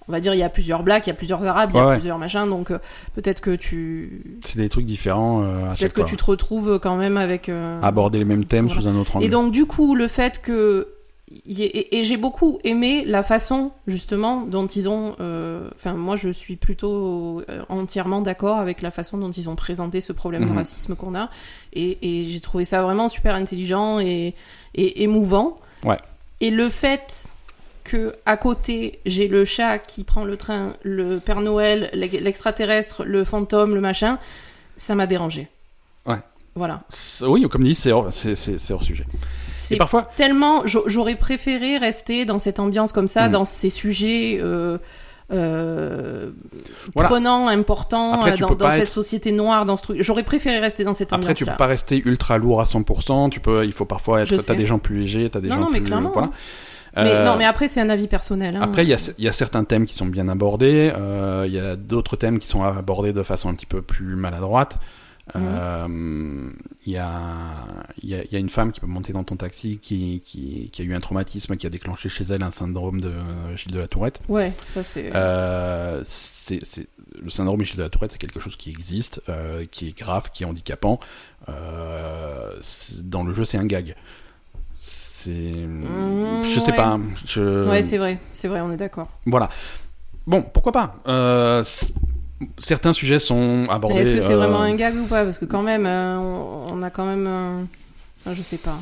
On 0.09 0.11
va 0.11 0.19
dire, 0.19 0.33
il 0.33 0.37
y 0.39 0.43
a 0.43 0.49
plusieurs 0.49 0.83
Blacks, 0.83 1.07
il 1.07 1.11
y 1.11 1.13
a 1.13 1.15
plusieurs 1.15 1.41
Arabes, 1.45 1.69
il 1.73 1.77
y 1.77 1.79
a 1.79 1.87
Ouais, 1.87 1.93
plusieurs 1.93 2.17
machins, 2.17 2.45
donc 2.49 2.71
euh, 2.71 2.77
peut-être 3.15 3.39
que 3.39 3.55
tu. 3.55 4.21
C'est 4.45 4.57
des 4.59 4.67
trucs 4.67 4.85
différents 4.85 5.43
euh, 5.43 5.73
Peut-être 5.79 5.93
que 5.93 6.01
fois. 6.01 6.09
tu 6.09 6.17
te 6.17 6.25
retrouves 6.25 6.77
quand 6.79 6.97
même 6.97 7.15
avec. 7.15 7.47
euh, 7.47 7.79
Aborder 7.81 8.19
les 8.19 8.25
mêmes 8.25 8.43
thèmes 8.43 8.65
Voilà. 8.67 8.81
sous 8.81 8.87
un 8.89 8.95
autre 8.97 9.15
angle. 9.15 9.25
et 9.25 9.29
donc, 9.29 9.53
du 9.53 9.65
coup, 9.65 9.95
le 9.95 10.09
fait 10.09 10.41
que. 10.41 10.87
Et, 11.47 11.97
et 11.99 12.03
j'ai 12.03 12.17
beaucoup 12.17 12.59
aimé 12.63 13.03
la 13.05 13.23
façon, 13.23 13.71
justement, 13.87 14.41
dont 14.45 14.67
ils 14.67 14.87
ont. 14.89 15.15
euh, 15.19 15.69
Enfin, 15.75 15.93
moi, 15.93 16.15
je 16.15 16.29
suis 16.29 16.55
plutôt 16.55 17.41
euh, 17.49 17.63
entièrement 17.69 18.21
d'accord 18.21 18.57
avec 18.59 18.81
la 18.81 18.91
façon 18.91 19.17
dont 19.17 19.31
ils 19.31 19.49
ont 19.49 19.55
présenté 19.55 20.01
ce 20.01 20.13
problème 20.13 20.43
de 20.45 20.49
Mhm. 20.51 20.57
racisme 20.57 20.95
qu'on 20.95 21.15
a. 21.15 21.29
Et, 21.73 21.97
et 22.01 22.25
j'ai 22.25 22.39
trouvé 22.39 22.65
ça 22.65 22.81
vraiment 22.83 23.09
super 23.09 23.35
intelligent 23.35 23.99
et, 23.99 24.35
et 24.75 25.03
émouvant. 25.03 25.59
Ouais. 25.83 25.97
Et 26.41 26.51
le 26.51 26.69
fait 26.69 27.23
que 27.83 28.15
à 28.25 28.37
côté 28.37 28.99
j'ai 29.05 29.27
le 29.27 29.43
chat 29.43 29.77
qui 29.79 30.03
prend 30.03 30.23
le 30.23 30.37
train, 30.37 30.73
le 30.83 31.19
Père 31.19 31.41
Noël, 31.41 31.89
l'ex- 31.93 32.19
l'extraterrestre, 32.19 33.03
le 33.03 33.23
fantôme, 33.25 33.75
le 33.75 33.81
machin, 33.81 34.19
ça 34.77 34.95
m'a 34.95 35.05
dérangé. 35.07 35.47
Ouais. 36.05 36.19
Voilà. 36.55 36.83
Oui, 37.21 37.47
comme 37.49 37.63
dit, 37.63 37.77
hors, 37.91 38.11
c'est 38.13 38.71
hors 38.71 38.83
sujet. 38.83 39.05
C'est 39.73 39.75
Et 39.75 39.79
parfois, 39.79 40.09
tellement 40.15 40.65
j'a- 40.65 40.79
j'aurais 40.87 41.15
préféré 41.15 41.77
rester 41.77 42.25
dans 42.25 42.39
cette 42.39 42.59
ambiance 42.59 42.91
comme 42.91 43.07
ça 43.07 43.27
Mm. 43.27 43.31
dans 43.31 43.45
ces 43.45 43.69
sujets 43.69 44.39
euh, 44.41 44.77
euh, 45.31 46.31
Voilà. 46.93 47.09
prenants 47.09 47.47
importants 47.47 48.13
Après, 48.13 48.31
euh, 48.31 48.35
tu 48.35 48.41
dans, 48.43 48.69
cette 48.69 48.81
être- 48.83 48.87
société 48.91 49.31
noire 49.31 49.65
dans 49.65 49.77
ce 49.77 49.83
truc 49.83 50.01
j'aurais 50.01 50.23
préféré 50.23 50.59
rester 50.59 50.83
dans 50.83 50.93
cette 50.93 51.11
après, 51.13 51.23
ambiance 51.25 51.37
tu 51.37 51.45
là 51.45 51.53
peux 51.53 51.57
pas 51.57 51.67
rester 51.67 52.01
ultra 52.05 52.37
lourd 52.37 52.61
à 52.61 52.65
100%. 52.65 53.29
Tu 53.29 53.39
peux, 53.39 53.65
il 53.65 53.71
faut 53.71 53.85
parfois 53.85 54.21
être. 54.21 54.35
T'as 54.37 54.55
des 54.55 54.65
gens 54.65 54.79
plus 54.79 54.99
légers, 54.99 55.29
t'as 55.29 55.39
des 55.39 55.47
Non, 55.49 55.55
gens 55.55 55.61
non, 55.61 55.69
mais 55.71 55.79
plus. 55.79 55.87
clairement, 55.87 56.11
Voilà. 56.13 56.29
Mais 56.95 57.01
Euh, 57.09 57.25
non, 57.25 57.37
mais 57.37 57.45
après, 57.45 57.67
c'est 57.67 57.81
un 57.81 57.89
avis 57.89 58.05
personnel. 58.07 58.55
hein. 58.55 58.61
Après, 58.61 58.83
il 58.83 58.89
y 58.89 58.93
a, 58.93 59.11
y 59.17 59.27
a 59.27 59.31
certains 59.31 59.63
thèmes 59.63 59.87
qui 59.87 59.95
sont 59.95 60.05
bien 60.05 60.27
abordés, 60.27 60.93
euh, 60.95 61.43
il 61.47 61.53
y 61.53 61.57
a 61.59 61.75
d'autres 61.75 62.15
thèmes 62.17 62.37
qui 62.37 62.47
sont 62.47 62.61
abordés 62.63 63.13
de 63.13 63.23
façon 63.23 63.49
un 63.49 63.55
petit 63.55 63.65
peu 63.65 63.81
plus 63.81 64.15
maladroite. 64.15 64.77
Euh, 65.35 66.51
Il 66.85 66.91
y, 66.91 66.97
a, 66.97 67.65
il 68.01 68.09
y, 68.09 68.15
a, 68.15 68.23
il 68.23 68.31
y 68.31 68.35
a 68.35 68.39
une 68.39 68.49
femme 68.49 68.71
qui 68.73 68.81
peut 68.81 68.87
monter 68.87 69.13
dans 69.13 69.23
ton 69.23 69.37
taxi 69.37 69.77
qui, 69.77 70.21
qui, 70.25 70.69
qui 70.73 70.81
a 70.81 70.85
eu 70.85 70.93
un 70.93 70.99
traumatisme 70.99 71.55
qui 71.55 71.65
a 71.65 71.69
déclenché 71.69 72.09
chez 72.09 72.25
elle 72.29 72.43
un 72.43 72.51
syndrome 72.51 72.99
de 72.99 73.13
Gilles 73.55 73.71
de 73.71 73.79
la 73.79 73.87
Tourette. 73.87 74.19
Ouais, 74.27 74.51
ça 74.73 74.83
c'est. 74.83 75.11
Euh, 75.15 75.99
c'est, 76.03 76.59
le 77.21 77.29
syndrome 77.29 77.63
Gilles 77.63 77.77
de 77.77 77.83
la 77.83 77.89
Tourette, 77.89 78.11
c'est 78.11 78.17
quelque 78.17 78.39
chose 78.41 78.55
qui 78.57 78.69
existe, 78.69 79.21
euh, 79.29 79.65
qui 79.71 79.87
est 79.87 79.97
grave, 79.97 80.29
qui 80.33 80.43
est 80.43 80.45
handicapant. 80.45 80.99
Euh, 81.47 82.55
dans 83.03 83.23
le 83.23 83.33
jeu, 83.33 83.45
c'est 83.45 83.57
un 83.57 83.65
gag. 83.65 83.95
C'est, 84.81 85.31
Mmh, 85.31 86.43
je 86.43 86.59
sais 86.59 86.71
ouais. 86.71 86.75
pas. 86.75 86.99
Je... 87.25 87.65
Ouais, 87.69 87.81
c'est 87.81 87.97
vrai, 87.97 88.19
c'est 88.33 88.49
vrai, 88.49 88.59
on 88.59 88.73
est 88.73 88.77
d'accord. 88.77 89.07
Voilà. 89.25 89.47
Bon, 90.27 90.41
pourquoi 90.41 90.73
pas 90.73 90.95
Euh, 91.07 91.63
Certains 92.57 92.93
sujets 92.93 93.19
sont 93.19 93.65
abordés. 93.69 93.99
Est-ce 94.01 94.11
que 94.11 94.21
c'est 94.21 94.33
euh, 94.33 94.37
vraiment 94.37 94.61
un 94.61 94.75
gag 94.75 94.95
ou 94.95 95.05
pas? 95.05 95.23
Parce 95.23 95.37
que 95.37 95.45
quand 95.45 95.61
même, 95.61 95.85
euh, 95.85 96.17
on, 96.17 96.73
on 96.73 96.81
a 96.83 96.89
quand 96.89 97.05
même. 97.05 97.25
euh, 97.27 97.61
enfin, 98.25 98.35
je 98.35 98.41
sais 98.41 98.57
pas. 98.57 98.77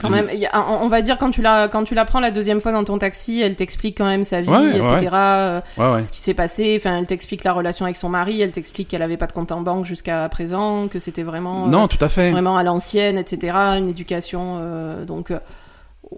Quand 0.00 0.08
même, 0.08 0.28
a- 0.52 0.66
on 0.82 0.88
va 0.88 1.02
dire 1.02 1.18
quand 1.18 1.30
tu 1.30 1.42
la 1.42 1.68
quand 1.68 1.82
tu 1.84 1.94
la 1.94 2.04
prends 2.04 2.20
la 2.20 2.30
deuxième 2.30 2.60
fois 2.60 2.70
dans 2.72 2.84
ton 2.84 2.96
taxi, 2.96 3.40
elle 3.40 3.56
t'explique 3.56 3.98
quand 3.98 4.06
même 4.06 4.22
sa 4.24 4.40
vie, 4.40 4.48
Ouais, 4.48 4.68
etc. 4.78 4.82
ouais. 5.02 5.08
euh, 5.12 6.04
ce 6.04 6.12
qui 6.12 6.20
s'est 6.20 6.32
passé. 6.32 6.76
Enfin, 6.80 6.98
elle 6.98 7.06
t'explique 7.06 7.42
la 7.44 7.52
relation 7.52 7.84
avec 7.84 7.96
son 7.96 8.08
mari, 8.08 8.40
elle 8.40 8.52
t'explique 8.52 8.88
qu'elle 8.88 9.02
avait 9.02 9.16
pas 9.18 9.26
de 9.26 9.32
compte 9.32 9.50
en 9.52 9.60
banque 9.60 9.84
jusqu'à 9.84 10.26
présent, 10.28 10.86
que 10.88 10.98
c'était 11.00 11.24
vraiment 11.24 11.66
euh, 11.66 11.68
Non, 11.68 11.88
tout 11.88 12.02
à 12.02 12.08
fait. 12.08 12.30
vraiment 12.30 12.56
à 12.56 12.62
l'ancienne, 12.62 13.18
etc. 13.18 13.52
Une 13.78 13.88
éducation, 13.88 14.58
euh, 14.60 15.04
donc. 15.04 15.32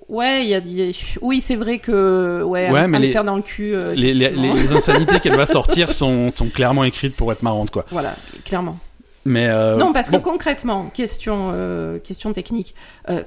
Ouais, 0.08 0.46
y 0.46 0.54
a, 0.54 0.58
y 0.58 0.90
a- 0.90 0.92
oui, 1.20 1.40
c'est 1.40 1.56
vrai 1.56 1.78
que 1.78 2.42
ouais, 2.44 2.70
Ouais, 2.70 2.86
mais 2.88 2.98
les- 2.98 3.12
dans 3.12 3.36
le 3.36 3.42
cul. 3.42 3.74
euh, 3.74 3.92
Les, 3.94 4.14
les, 4.14 4.24
effectivement. 4.26 4.54
les 4.54 4.72
insanités 4.76 5.20
qu'elle 5.20 5.36
va 5.36 5.46
sortir 5.46 5.90
sont, 5.92 6.30
sont 6.30 6.48
clairement 6.48 6.84
écrites 6.84 7.16
pour 7.16 7.32
être 7.32 7.42
marrantes, 7.42 7.70
quoi. 7.70 7.84
Voilà, 7.90 8.16
clairement. 8.44 8.78
Mais 9.24 9.48
euh, 9.48 9.76
Non, 9.76 9.92
parce 9.92 10.10
bon, 10.10 10.18
que 10.18 10.22
concrètement, 10.24 10.86
question, 10.86 11.50
euh, 11.52 11.98
question 11.98 12.32
technique, 12.32 12.74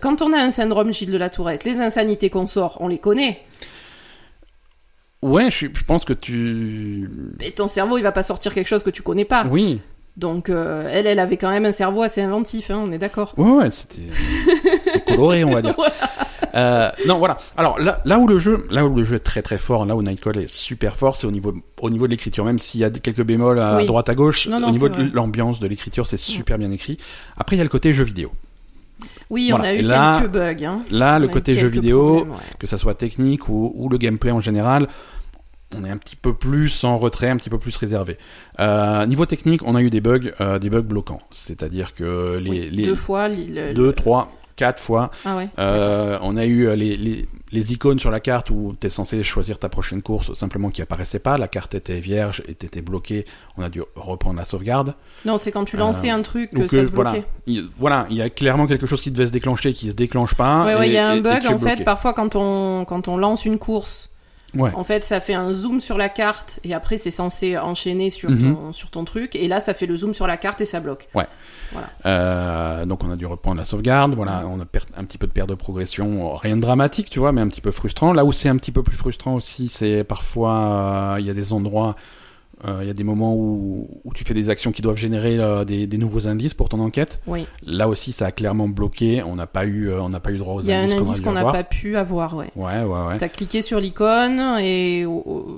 quand 0.02 0.22
on 0.22 0.34
a 0.34 0.38
un 0.38 0.52
syndrome 0.52 0.91
Gilles 0.94 1.12
de 1.12 1.18
la 1.18 1.30
Tourette, 1.30 1.63
les 1.65 1.80
insanités 1.80 2.30
qu'on 2.30 2.48
sort, 2.48 2.78
on 2.82 2.88
les 2.89 2.98
connaît. 2.98 3.41
ouais, 5.22 5.50
je, 5.52 5.68
pense 5.88 6.04
que 6.06 6.13
tu. 6.13 7.10
Et 7.41 7.52
ton 7.52 7.68
cerveau, 7.68 7.98
il 7.98 8.02
va 8.04 8.12
pas 8.12 8.24
sortir 8.24 8.54
quelque 8.54 8.68
chose 8.68 8.84
que 8.84 8.89
tu 8.89 9.02
connais 9.04 9.26
pas. 9.26 9.46
Oui. 9.50 9.80
Donc, 10.18 10.50
euh, 10.50 10.89
elle, 10.91 11.08
elle 11.08 11.20
avait 11.20 11.36
quand 11.38 11.50
même 11.50 11.65
un 11.65 11.72
cerveau 11.74 12.02
assez 12.02 12.22
inventif, 12.22 12.72
hein, 12.72 12.82
on 12.86 12.91
est 12.91 12.98
d'accord. 12.98 13.34
Ouais, 13.38 13.50
ouais, 13.52 13.72
c'était 13.72 14.04
c'était 14.82 15.02
coloré, 15.02 15.44
on 15.44 15.52
va 15.54 15.62
dire. 15.62 15.76
Euh, 16.56 16.89
non, 17.08 17.18
voilà. 17.18 17.38
Alors 17.58 17.80
là, 17.80 18.02
là 18.06 18.18
où 18.18 18.28
le 18.28 18.38
jeu, 18.38 18.65
là 18.70 18.86
où 18.86 18.96
le 18.96 19.04
jeu 19.04 19.15
est 19.18 19.20
très 19.20 19.41
très 19.41 19.58
fort, 19.58 19.86
là 19.86 19.96
où 19.96 20.02
Nightcall 20.02 20.38
est 20.38 20.48
super 20.48 20.96
fort, 20.96 21.15
c'est 21.18 21.28
au 21.28 21.32
niveau 21.32 21.54
au 21.82 21.89
niveau 21.89 22.06
de 22.08 22.12
l'écriture. 22.12 22.46
Même 22.46 22.60
s'il 22.60 22.80
y 22.82 22.84
a 22.84 22.89
quelques 22.89 23.24
bémols 23.24 23.60
à 23.60 23.78
Oui. 23.78 23.86
droite 23.86 24.08
à 24.10 24.15
gauche, 24.15 24.48
Non, 24.48 24.60
non, 24.60 24.68
au 24.70 24.72
niveau 24.72 24.88
de 24.89 25.10
l'ambiance 25.13 25.60
de 25.60 25.68
l'écriture, 25.68 26.08
c'est 26.08 26.18
super 26.18 26.58
bien 26.58 26.72
écrit. 26.72 26.98
Après, 27.38 27.56
il 27.56 27.60
y 27.60 27.62
a 27.62 27.65
le 27.65 27.70
côté 27.70 27.91
jeu 27.94 28.04
vidéo. 28.06 28.32
Oui, 29.30 29.50
Voilà. 29.50 29.63
on 29.63 29.68
a 29.68 29.74
eu 29.74 29.82
là- 29.82 30.20
quelques 30.22 30.32
bugs. 30.34 30.65
Hein. 30.65 30.80
Là, 30.91 31.20
le 31.20 31.28
On 31.28 31.32
côté 31.32 31.56
jeu 31.56 31.68
vidéo, 31.68 32.22
ouais. 32.26 32.28
que 32.60 32.68
ça 32.68 32.78
soit 32.78 32.94
technique 32.96 33.50
ou, 33.50 33.74
ou 33.76 33.89
le 33.89 33.98
gameplay 33.98 34.32
en 34.32 34.39
général, 34.39 34.88
on 35.76 35.84
est 35.84 35.89
un 35.89 35.98
petit 35.98 36.15
peu 36.15 36.34
plus 36.34 36.84
en 36.84 36.98
retrait, 36.98 37.30
un 37.30 37.36
petit 37.38 37.50
peu 37.50 37.58
plus 37.58 37.76
réservé. 37.76 38.18
Euh, 38.60 39.06
niveau 39.08 39.26
technique, 39.26 39.62
on 39.65 39.76
a 39.76 39.82
eu 39.82 39.89
des 39.89 40.00
bugs, 40.00 40.32
euh, 40.39 40.60
des 40.60 40.70
bugs 40.70 40.82
bloquants. 40.82 41.20
C'est-à-dire 41.32 41.94
que 41.96 42.38
les, 42.38 42.50
Oui, 42.50 42.70
les 42.72 42.86
Deux 42.86 42.96
fois. 42.96 43.28
le- 43.28 43.74
deux, 43.74 43.88
le- 43.88 43.94
trois, 43.94 44.32
quatre 44.56 44.82
fois, 44.82 45.12
Ah 45.26 45.36
ouais. 45.38 45.50
euh, 45.60 46.18
on 46.22 46.38
a 46.38 46.46
eu 46.46 46.68
euh, 46.68 46.76
les, 46.76 46.96
les, 46.96 47.28
les 47.52 47.74
icônes 47.74 48.00
sur 48.00 48.10
la 48.12 48.20
carte 48.20 48.50
où 48.50 48.76
tu 48.80 48.88
es 48.88 48.89
censé 48.89 49.22
choisir 49.24 49.60
ta 49.60 49.68
prochaine 49.70 50.02
course, 50.02 50.34
simplement 50.34 50.70
qui 50.70 50.82
apparaissaient 50.82 51.20
pas. 51.20 51.38
La 51.38 51.48
carte 51.48 51.76
était 51.76 52.00
vierge 52.00 52.41
et 52.48 52.56
t'étais 52.56 52.82
bloqué. 52.82 53.26
On 53.58 53.63
a 53.63 53.70
dû 53.70 53.82
reprendre 53.96 54.38
la 54.38 54.46
sauvegarde. 54.46 54.94
Non, 55.26 55.38
c'est 55.38 55.52
quand 55.52 55.65
tu 55.65 55.76
lançais 55.78 56.10
Euh, 56.10 56.15
un 56.15 56.22
truc 56.22 56.52
Ou 56.54 56.60
que 56.62 56.68
ça 56.68 56.86
se 56.86 56.91
voilà, 56.91 57.12
bloquait. 57.12 57.28
il, 57.48 57.68
voilà, 57.78 58.08
il 58.10 58.15
y 58.18 58.22
a 58.22 58.30
clairement 58.30 58.68
quelque 58.68 58.88
chose 58.88 59.02
qui 59.02 59.12
devait 59.12 59.28
se 59.28 59.32
déclencher 59.32 59.74
qui 59.74 59.89
se 59.89 59.94
déclenche 59.96 60.36
pas. 60.36 60.65
Ouais, 60.65 60.76
ouais, 60.76 60.88
et- 60.88 60.91
il 60.91 60.94
y 60.94 60.98
a 60.98 61.10
un 61.10 61.15
et 61.15 61.22
bug 61.22 61.46
en 61.48 61.60
fait. 61.60 61.84
Parfois, 61.84 62.13
quand 62.13 62.36
on 62.36 62.86
quand 62.86 63.08
on 63.08 63.18
lance 63.18 63.46
une 63.46 63.58
course, 63.60 64.10
Ouais. 64.56 64.72
En 64.76 64.84
fait, 64.84 65.04
ça 65.04 65.20
fait 65.20 65.34
un 65.34 65.52
zoom 65.52 65.82
sur 65.82 65.98
la 65.98 66.10
carte 66.10 66.60
et 66.63 66.74
après 66.74 66.98
c'est 66.98 67.12
censé 67.12 67.58
enchaîner 67.58 68.10
sur, 68.10 68.30
Mhm. 68.30 68.56
ton, 68.56 68.74
sur 68.74 68.89
ton 68.89 69.04
truc 69.06 69.36
et 69.36 69.48
là 69.48 69.60
ça 69.60 69.74
fait 69.74 69.86
le 69.86 69.98
zoom 69.98 70.13
sur 70.13 70.28
la 70.28 70.38
carte 70.38 70.62
et 70.62 70.65
ça 70.65 70.80
bloque. 70.80 71.08
Euh, 72.06 72.86
donc 72.86 73.04
on 73.04 73.12
a 73.12 73.15
dû 73.15 73.26
reprendre 73.26 73.58
la 73.58 73.65
sauvegarde, 73.65 74.15
voilà, 74.15 74.44
on 74.48 74.60
a 74.60 74.65
un 74.98 75.04
petit 75.04 75.18
peu 75.18 75.28
de 75.28 75.32
perte 75.32 75.50
de 75.50 75.56
progression, 75.56 76.36
rien 76.36 76.56
de 76.56 76.62
dramatique, 76.62 77.10
tu 77.10 77.20
vois, 77.20 77.32
mais 77.32 77.41
un 77.41 77.48
petit 77.48 77.62
peu 77.62 77.72
frustrant. 77.72 78.13
Là 78.13 78.24
où 78.26 78.32
c'est 78.32 78.50
un 78.50 78.58
petit 78.58 78.72
peu 78.72 78.84
plus 78.84 78.96
frustrant 78.98 79.34
aussi, 79.36 79.68
c'est 79.68 80.04
parfois 80.04 80.54
euh, 80.54 81.15
il 81.20 81.26
y 81.26 81.30
a 81.30 81.34
des 81.34 81.54
endroits, 81.54 81.96
il 82.82 82.88
y 82.88 82.89
a 82.89 82.93
des 82.93 83.04
moments 83.04 83.34
où, 83.36 83.88
où 84.04 84.13
tu 84.13 84.23
fais 84.23 84.34
des 84.34 84.49
actions 84.49 84.71
qui 84.71 84.82
doivent 84.82 84.97
générer 84.97 85.38
euh, 85.39 85.65
des, 85.65 85.88
des 85.88 85.97
nouveaux 85.97 86.28
indices 86.28 86.54
pour 86.54 86.69
ton 86.69 86.80
enquête. 86.80 87.21
Oui. 87.28 87.45
Là 87.65 87.88
aussi, 87.88 88.12
ça 88.12 88.28
a 88.28 88.32
clairement 88.32 88.67
bloqué. 88.67 89.23
On 89.23 89.36
n'a 89.36 89.47
pas 89.47 89.65
eu, 89.65 89.89
euh, 89.89 90.01
on 90.01 90.10
n'a 90.10 90.19
pas 90.19 90.32
eu 90.32 90.38
droit 90.38 90.56
aux 90.56 90.62
Il 90.62 90.67
y 90.67 90.73
a 90.73 90.80
un 90.80 90.84
indices 90.84 90.95
qu'on 90.95 91.10
indice 91.10 91.21
qu'on 91.21 91.32
n'a 91.34 91.51
pas 91.51 91.63
pu 91.63 91.97
avoir, 91.97 92.36
ouais. 92.36 92.49
Ouais, 92.56 92.84
ouais, 92.84 93.08
ouais. 93.08 93.17
T'as 93.17 93.30
cliqué 93.30 93.62
sur 93.62 93.80
l'icône 93.80 94.39
et 94.62 95.06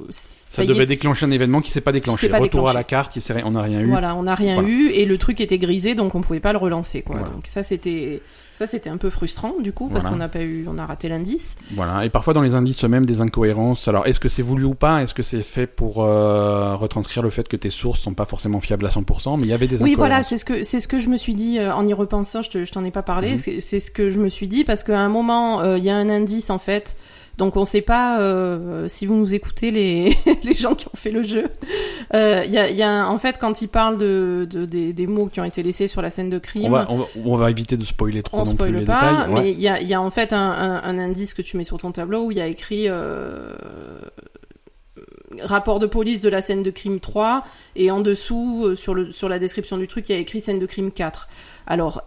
Ça, 0.10 0.66
devait 0.66 0.84
est, 0.84 0.88
déclencher 0.88 1.26
un 1.26 1.32
événement 1.32 1.62
qui 1.62 1.72
s'est 1.72 1.82
pas 1.82 1.92
déclenché. 1.92 2.30
pas 2.30 2.40
Retour 2.40 2.70
à 2.70 2.74
la 2.74 2.84
carte, 2.84 3.18
on 3.46 3.52
n'a 3.52 3.62
rien 3.62 3.82
eu. 3.82 3.88
Voilà, 3.88 4.16
on 4.16 4.24
n'a 4.24 4.36
rien 4.36 4.56
Voilà. 4.56 4.70
eu 4.70 4.90
et 4.90 5.06
le 5.06 5.18
truc 5.18 5.42
était 5.42 5.58
grisé 5.58 5.96
donc 5.96 6.16
on 6.16 6.22
pouvait 6.22 6.40
pas 6.40 6.52
le 6.52 6.58
relancer 6.58 7.02
quoi. 7.02 7.18
Voilà. 7.18 7.34
Donc 7.34 7.48
ça 7.48 7.64
c'était 7.64 8.22
ça 8.58 8.66
c'était 8.68 8.90
un 8.90 8.98
peu 8.98 9.10
frustrant 9.10 9.54
du 9.62 9.72
coup 9.72 9.88
parce 9.90 10.02
Voilà. 10.02 10.10
qu'on 10.12 10.20
n'a 10.20 10.30
pas 10.30 10.42
eu 10.42 10.66
on 10.68 10.78
a 10.78 10.86
raté 10.86 11.10
l'indice. 11.10 11.58
Voilà, 11.76 12.06
et 12.06 12.10
parfois 12.10 12.34
dans 12.34 12.42
les 12.42 12.56
indices 12.56 12.84
eux-mêmes 12.84 13.06
des 13.06 13.22
incohérences. 13.22 13.88
Alors 13.88 14.08
est-ce 14.08 14.20
que 14.20 14.30
c'est 14.30 14.42
voulu 14.42 14.64
ou 14.64 14.74
pas? 14.74 15.02
Est-ce 15.04 15.14
que 15.14 15.24
c'est 15.24 15.44
fait 15.44 15.68
pour 15.68 16.04
euh, 16.04 16.76
retranscrire 16.76 17.22
le 17.24 17.30
fait 17.30 17.48
que 17.48 17.56
tes 17.56 17.70
sources 17.70 18.00
sont 18.00 18.14
pas 18.14 18.26
forcément 18.26 18.60
fiables 18.60 18.86
à 18.86 18.90
100% 18.90 19.38
Mais 19.38 19.44
il 19.44 19.50
y 19.50 19.54
avait 19.54 19.68
des 19.68 19.76
Oui, 19.76 19.92
incohérences. 19.92 19.98
voilà, 19.98 20.24
c'est 20.24 20.38
ce 20.38 20.46
que 20.46 20.64
c'est 20.64 20.80
ce 20.80 20.88
que 20.88 21.00
je 21.00 21.10
me 21.10 21.18
suis 21.18 21.36
dit 21.36 21.60
euh, 21.60 21.74
en 21.76 21.86
y 21.88 21.94
repensant. 21.94 22.42
Je 22.42 22.50
te- 22.50 22.66
je 22.66 22.72
t'en 22.72 22.84
ai 22.84 22.92
pas 22.92 23.04
parlé. 23.04 23.34
Mhm. 23.34 23.38
C'est 23.38 23.60
c'est 23.62 23.80
ce 23.80 23.92
que 23.92 24.10
je 24.10 24.20
me 24.20 24.30
suis 24.30 24.48
dit 24.48 24.64
parce 24.64 24.84
qu'à 24.84 25.00
un 25.00 25.10
moment, 25.10 25.62
euh, 25.62 25.78
il 25.78 25.84
y 25.84 25.90
a 25.90 25.96
un 25.96 26.10
indice 26.10 26.50
en 26.50 26.60
fait. 26.60 26.96
Donc 27.38 27.56
on 27.56 27.66
sait 27.66 27.82
pas 27.82 28.20
euh, 28.20 28.88
si 28.88 29.06
vous 29.06 29.14
nous 29.16 29.34
écoutez 29.36 29.70
les, 29.70 30.18
les 30.44 30.54
gens 30.56 30.74
qui 30.74 30.88
ont 30.88 30.98
fait 30.98 31.12
le 31.12 31.22
jeu. 31.22 31.50
Euh, 32.16 32.44
Il 32.46 32.52
y, 32.52 32.58
a, 32.58 32.70
il 32.70 32.76
y 32.76 32.82
a 32.82 33.08
en 33.08 33.18
fait 33.20 33.38
quand 33.40 33.62
ils 33.62 33.68
parlent 33.68 34.00
de, 34.00 34.48
de- 34.50 34.66
des, 34.66 34.92
des 34.92 35.06
mots 35.06 35.28
qui 35.28 35.40
ont 35.40 35.44
été 35.44 35.62
laissés 35.62 35.88
sur 35.88 36.02
la 36.02 36.10
scène 36.10 36.32
de 36.32 36.40
crime. 36.40 36.66
On 36.66 36.70
va, 36.70 36.88
on, 36.90 36.98
va, 36.98 37.06
on 37.24 37.38
va 37.38 37.52
éviter 37.52 37.78
de 37.78 37.86
spoiler 37.86 38.24
trop 38.24 38.40
on 38.40 38.46
non 38.46 38.56
plus 38.56 38.72
les 38.72 38.86
pas, 38.86 39.28
détails. 39.28 39.34
Mais 39.34 39.52
il 39.52 39.60
y 39.60 39.68
a, 39.68 39.80
il 39.80 39.88
y 39.88 39.94
a 39.94 40.02
en 40.02 40.10
fait 40.10 40.34
un, 40.34 40.40
un- 40.52 40.82
un 40.84 40.98
indice 40.98 41.36
que 41.36 41.44
tu 41.44 41.58
mets 41.58 41.64
sur 41.64 41.78
ton 41.78 41.92
tableau 41.92 42.26
où 42.26 42.32
il 42.32 42.38
y 42.38 42.42
a 42.42 42.48
écrit 42.48 42.86
euh, 42.88 43.54
rapport 45.44 45.80
de 45.80 45.86
police 45.86 46.22
de 46.22 46.30
la 46.30 46.42
scène 46.42 46.64
de 46.64 46.72
crime 46.72 47.00
3 47.00 47.46
et 47.76 47.92
en 47.92 48.00
dessous 48.02 48.64
euh, 48.66 48.76
sur, 48.76 48.96
le, 48.96 49.12
sur 49.12 49.30
la 49.30 49.38
description 49.38 49.78
du 49.78 49.88
truc 49.88 50.10
il 50.10 50.14
y 50.14 50.16
a 50.16 50.20
écrit 50.20 50.42
scène 50.42 50.58
de 50.60 50.66
crime 50.66 50.92
4. 50.92 51.28
Alors, 51.68 52.02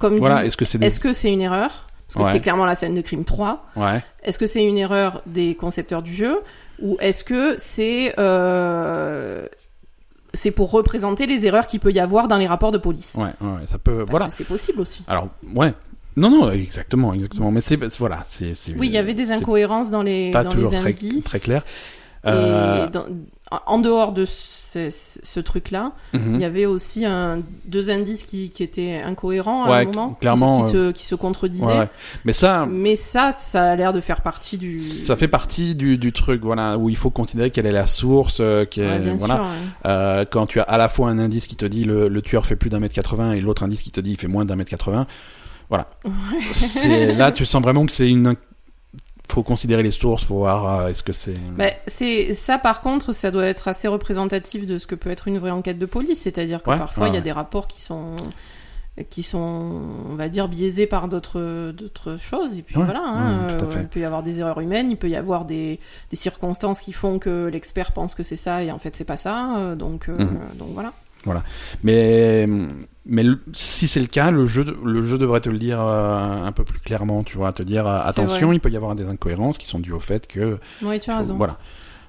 comme 0.00 0.16
Voilà, 0.16 0.44
est-ce 0.44 0.56
que 0.56 0.64
c'est 0.64 0.78
des... 0.78 0.90
que 1.00 1.12
c'est 1.12 1.32
une 1.32 1.42
erreur? 1.42 1.86
Parce 2.12 2.14
que 2.14 2.20
Ouais. 2.28 2.32
c'était 2.32 2.42
clairement 2.42 2.64
la 2.66 2.74
scène 2.74 2.94
de 2.94 3.00
crime 3.00 3.24
3. 3.24 3.64
Ouais. 3.76 4.02
Est-ce 4.22 4.38
que 4.38 4.46
c'est 4.46 4.62
une 4.64 4.76
erreur 4.78 5.22
des 5.26 5.54
concepteurs 5.54 6.02
du 6.02 6.14
jeu 6.14 6.40
ou 6.80 6.96
est-ce 7.00 7.24
que 7.24 7.54
c'est 7.58 8.14
euh, 8.18 9.46
c'est 10.34 10.50
pour 10.50 10.70
représenter 10.70 11.26
les 11.26 11.46
erreurs 11.46 11.66
qu'il 11.66 11.80
peut 11.80 11.92
y 11.92 12.00
avoir 12.00 12.28
dans 12.28 12.38
les 12.38 12.46
rapports 12.46 12.72
de 12.72 12.78
police? 12.78 13.14
Ouais, 13.18 13.30
ça 13.66 13.78
peut... 13.78 13.98
Parce 13.98 14.10
voilà. 14.10 14.30
c'est 14.30 14.44
possible 14.44 14.80
aussi. 14.80 15.04
Alors, 15.08 15.28
ouais. 15.54 15.74
Non, 16.16 16.30
non, 16.30 16.50
exactement, 16.50 17.12
exactement. 17.14 17.50
Mais 17.50 17.60
c'est... 17.62 17.76
Voilà, 17.98 18.20
c'est... 18.24 18.52
Oui, 18.76 18.88
il 18.88 18.92
y 18.92 18.98
avait 18.98 19.14
des 19.14 19.30
incohérences 19.30 19.88
dans 19.90 20.02
les, 20.02 20.30
pas 20.30 20.44
dans 20.44 20.50
toujours 20.50 20.70
les 20.70 20.78
très, 20.78 20.90
indices. 20.90 21.24
très 21.24 21.40
clair. 21.40 21.62
Et 22.24 22.28
Euh, 22.28 22.86
dans- 22.88 23.06
en 23.66 23.78
dehors 23.78 24.12
de 24.12 24.24
ce, 24.24 24.88
ce 24.90 25.38
truc-là, 25.40 25.92
mhm. 26.14 26.36
il 26.36 26.40
y 26.40 26.44
avait 26.44 26.64
aussi 26.64 27.04
un, 27.04 27.40
deux 27.66 27.90
indices 27.90 28.22
qui, 28.22 28.48
qui 28.48 28.62
étaient 28.62 29.02
incohérents 29.04 29.64
à 29.64 29.68
un 29.80 29.84
moment, 29.84 30.16
qui- 30.66 30.72
se, 30.72 30.92
qui 30.92 31.04
se 31.06 31.14
contredisaient. 31.14 31.64
Ouais, 31.66 31.78
ouais. 31.80 31.88
Mais 32.24 32.32
ça, 32.32 32.64
Mais 32.66 32.96
ça, 32.96 33.32
ça 33.32 33.72
a 33.72 33.76
l'air 33.76 33.92
de 33.92 34.00
faire 34.00 34.22
partie 34.22 34.56
du. 34.56 34.78
ça 34.78 35.14
fait 35.16 35.28
partie 35.28 35.74
du, 35.74 35.98
du 35.98 36.12
truc, 36.12 36.40
voilà, 36.42 36.78
où 36.78 36.88
il 36.88 36.96
faut 36.96 37.10
considérer 37.10 37.50
quelle 37.50 37.66
est 37.66 37.70
la 37.72 37.84
source, 37.86 38.38
euh, 38.40 38.64
qui 38.64 38.80
est- 38.80 38.88
Ouais, 38.88 38.98
bien 38.98 39.16
voilà. 39.16 39.34
sûr. 39.34 39.44
ouais. 39.44 39.50
Euh, 39.86 40.24
quand 40.30 40.46
tu 40.46 40.58
as 40.60 40.64
à 40.64 40.78
la 40.78 40.88
fois 40.88 41.10
un 41.10 41.18
indice 41.18 41.46
qui 41.46 41.56
te 41.56 41.66
dit 41.66 41.84
le, 41.84 42.08
le 42.08 42.22
tueur 42.22 42.46
fait 42.46 42.56
plus 42.56 42.70
d'un 42.70 42.80
mètre 42.80 42.94
80 42.94 43.32
et 43.32 43.40
l'autre 43.42 43.62
indice 43.64 43.82
qui 43.82 43.90
te 43.90 44.00
dit 44.00 44.12
il 44.12 44.16
fait 44.18 44.26
moins 44.28 44.46
d'un 44.46 44.56
mètre 44.56 44.70
80, 44.70 45.06
voilà. 45.68 45.88
Là, 47.16 47.32
tu 47.32 47.44
sens 47.44 47.62
vraiment 47.62 47.84
que 47.86 47.92
c'est 47.92 48.08
une. 48.08 48.36
Faut 49.32 49.42
considérer 49.42 49.82
les 49.82 49.90
sources, 49.90 50.24
faut 50.24 50.36
voir 50.36 50.80
euh, 50.80 50.88
est-ce 50.88 51.02
que 51.02 51.12
c'est. 51.12 51.34
Bah, 51.56 51.70
c'est 51.86 52.34
ça 52.34 52.58
par 52.58 52.82
contre, 52.82 53.12
ça 53.14 53.30
doit 53.30 53.46
être 53.46 53.66
assez 53.68 53.88
représentatif 53.88 54.66
de 54.66 54.76
ce 54.78 54.86
que 54.86 54.94
peut 54.94 55.10
être 55.10 55.26
une 55.26 55.38
vraie 55.38 55.50
enquête 55.50 55.78
de 55.78 55.86
police, 55.86 56.20
c'est-à-dire 56.20 56.62
que 56.62 56.68
Ouais, 56.70 56.76
parfois 56.78 57.04
ouais, 57.04 57.10
il 57.10 57.14
y 57.14 57.16
a 57.16 57.20
ouais. 57.20 57.24
des 57.24 57.32
rapports 57.32 57.66
qui 57.66 57.80
sont 57.80 58.16
qui 59.08 59.22
sont 59.22 59.38
on 60.10 60.16
va 60.16 60.28
dire 60.28 60.48
biaisés 60.48 60.86
par 60.86 61.08
d'autres 61.08 61.72
d'autres 61.72 62.18
choses 62.18 62.58
et 62.58 62.62
puis 62.62 62.76
Ouais, 62.76 62.84
voilà 62.84 63.00
hein, 63.02 63.46
ouais, 63.46 63.52
à 63.54 63.56
euh, 63.64 63.80
il 63.80 63.88
peut 63.88 64.00
y 64.00 64.04
avoir 64.04 64.22
des 64.22 64.38
erreurs 64.40 64.60
humaines 64.60 64.90
il 64.90 64.98
peut 64.98 65.08
y 65.08 65.16
avoir 65.16 65.46
des, 65.46 65.80
des 66.10 66.16
circonstances 66.16 66.78
qui 66.80 66.92
font 66.92 67.18
que 67.18 67.48
l'expert 67.50 67.92
pense 67.92 68.14
que 68.14 68.22
c'est 68.22 68.36
ça 68.36 68.62
et 68.62 68.70
en 68.70 68.78
fait 68.78 68.94
c'est 68.94 69.06
pas 69.06 69.16
ça 69.16 69.56
euh, 69.56 69.76
donc 69.76 70.10
euh, 70.10 70.18
Mhm. 70.18 70.38
donc 70.58 70.68
voilà 70.74 70.92
Voilà. 71.24 71.42
Mais, 71.84 72.46
mais 73.06 73.22
le- 73.22 73.40
si 73.52 73.86
c'est 73.88 74.00
le 74.00 74.06
cas, 74.06 74.30
le 74.30 74.46
jeu, 74.46 74.64
le 74.84 75.02
jeu 75.02 75.18
devrait 75.18 75.40
te 75.40 75.50
le 75.50 75.58
dire 75.58 75.80
euh, 75.80 76.44
un 76.44 76.52
peu 76.52 76.64
plus 76.64 76.78
clairement, 76.80 77.22
tu 77.24 77.36
vois, 77.36 77.52
te 77.52 77.62
dire 77.62 77.86
euh, 77.86 78.00
attention, 78.02 78.52
il 78.52 78.60
peut 78.60 78.70
y 78.70 78.76
avoir 78.76 78.94
des 78.94 79.06
incohérences 79.06 79.58
qui 79.58 79.66
sont 79.66 79.78
dues 79.78 79.92
au 79.92 80.00
fait 80.00 80.26
que. 80.26 80.58
Oui, 80.82 80.98
tu 81.00 81.10
as 81.10 81.14
faut- 81.14 81.18
raison. 81.20 81.34
voilà. 81.36 81.58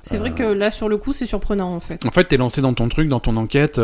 C'est 0.02 0.17
vrai 0.17 0.32
Euh, 0.32 0.34
que 0.34 0.43
là, 0.43 0.69
sur 0.71 0.89
le 0.89 0.97
coup, 0.97 1.13
c'est 1.13 1.26
surprenant 1.26 1.73
en 1.73 1.80
fait. 1.80 2.06
En 2.06 2.12
fait, 2.12 2.26
t'es 2.26 2.38
lancé 2.38 2.60
dans 2.62 2.73
ton 2.73 2.89
truc, 2.89 3.08
dans 3.08 3.19
ton 3.21 3.38
enquête. 3.38 3.80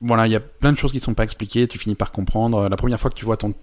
voilà, 0.00 0.26
il 0.26 0.32
y 0.32 0.36
a 0.36 0.40
plein 0.40 0.72
de 0.72 0.76
choses 0.78 0.92
qui 0.92 1.00
sont 1.00 1.14
pas 1.14 1.24
expliquées. 1.24 1.66
Tu 1.68 1.78
finis 1.78 1.94
par 1.94 2.12
comprendre. 2.12 2.68
La 2.68 2.76
première 2.76 3.00
fois 3.00 3.10
que 3.10 3.16
tu 3.16 3.24
vois 3.24 3.36
ton, 3.36 3.54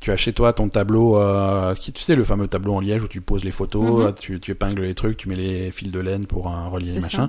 tu 0.00 0.10
as 0.12 0.16
chez 0.16 0.32
toi 0.32 0.52
ton 0.52 0.68
tableau, 0.68 1.16
euh, 1.18 1.74
qui, 1.74 1.92
tu 1.92 2.02
sais, 2.02 2.14
le 2.14 2.24
fameux 2.24 2.48
tableau 2.48 2.74
en 2.74 2.80
liège 2.80 3.02
où 3.02 3.08
tu 3.08 3.20
poses 3.20 3.44
les 3.44 3.50
photos, 3.50 4.04
Mhm. 4.06 4.14
tu, 4.20 4.40
tu 4.40 4.50
épingles 4.52 4.82
les 4.82 4.94
trucs, 4.94 5.16
tu 5.16 5.28
mets 5.28 5.36
les 5.36 5.70
fils 5.70 5.90
de 5.90 6.00
laine 6.00 6.24
pour 6.26 6.48
euh, 6.52 6.68
relier 6.68 7.00
machins. 7.00 7.20
Euh, 7.22 7.26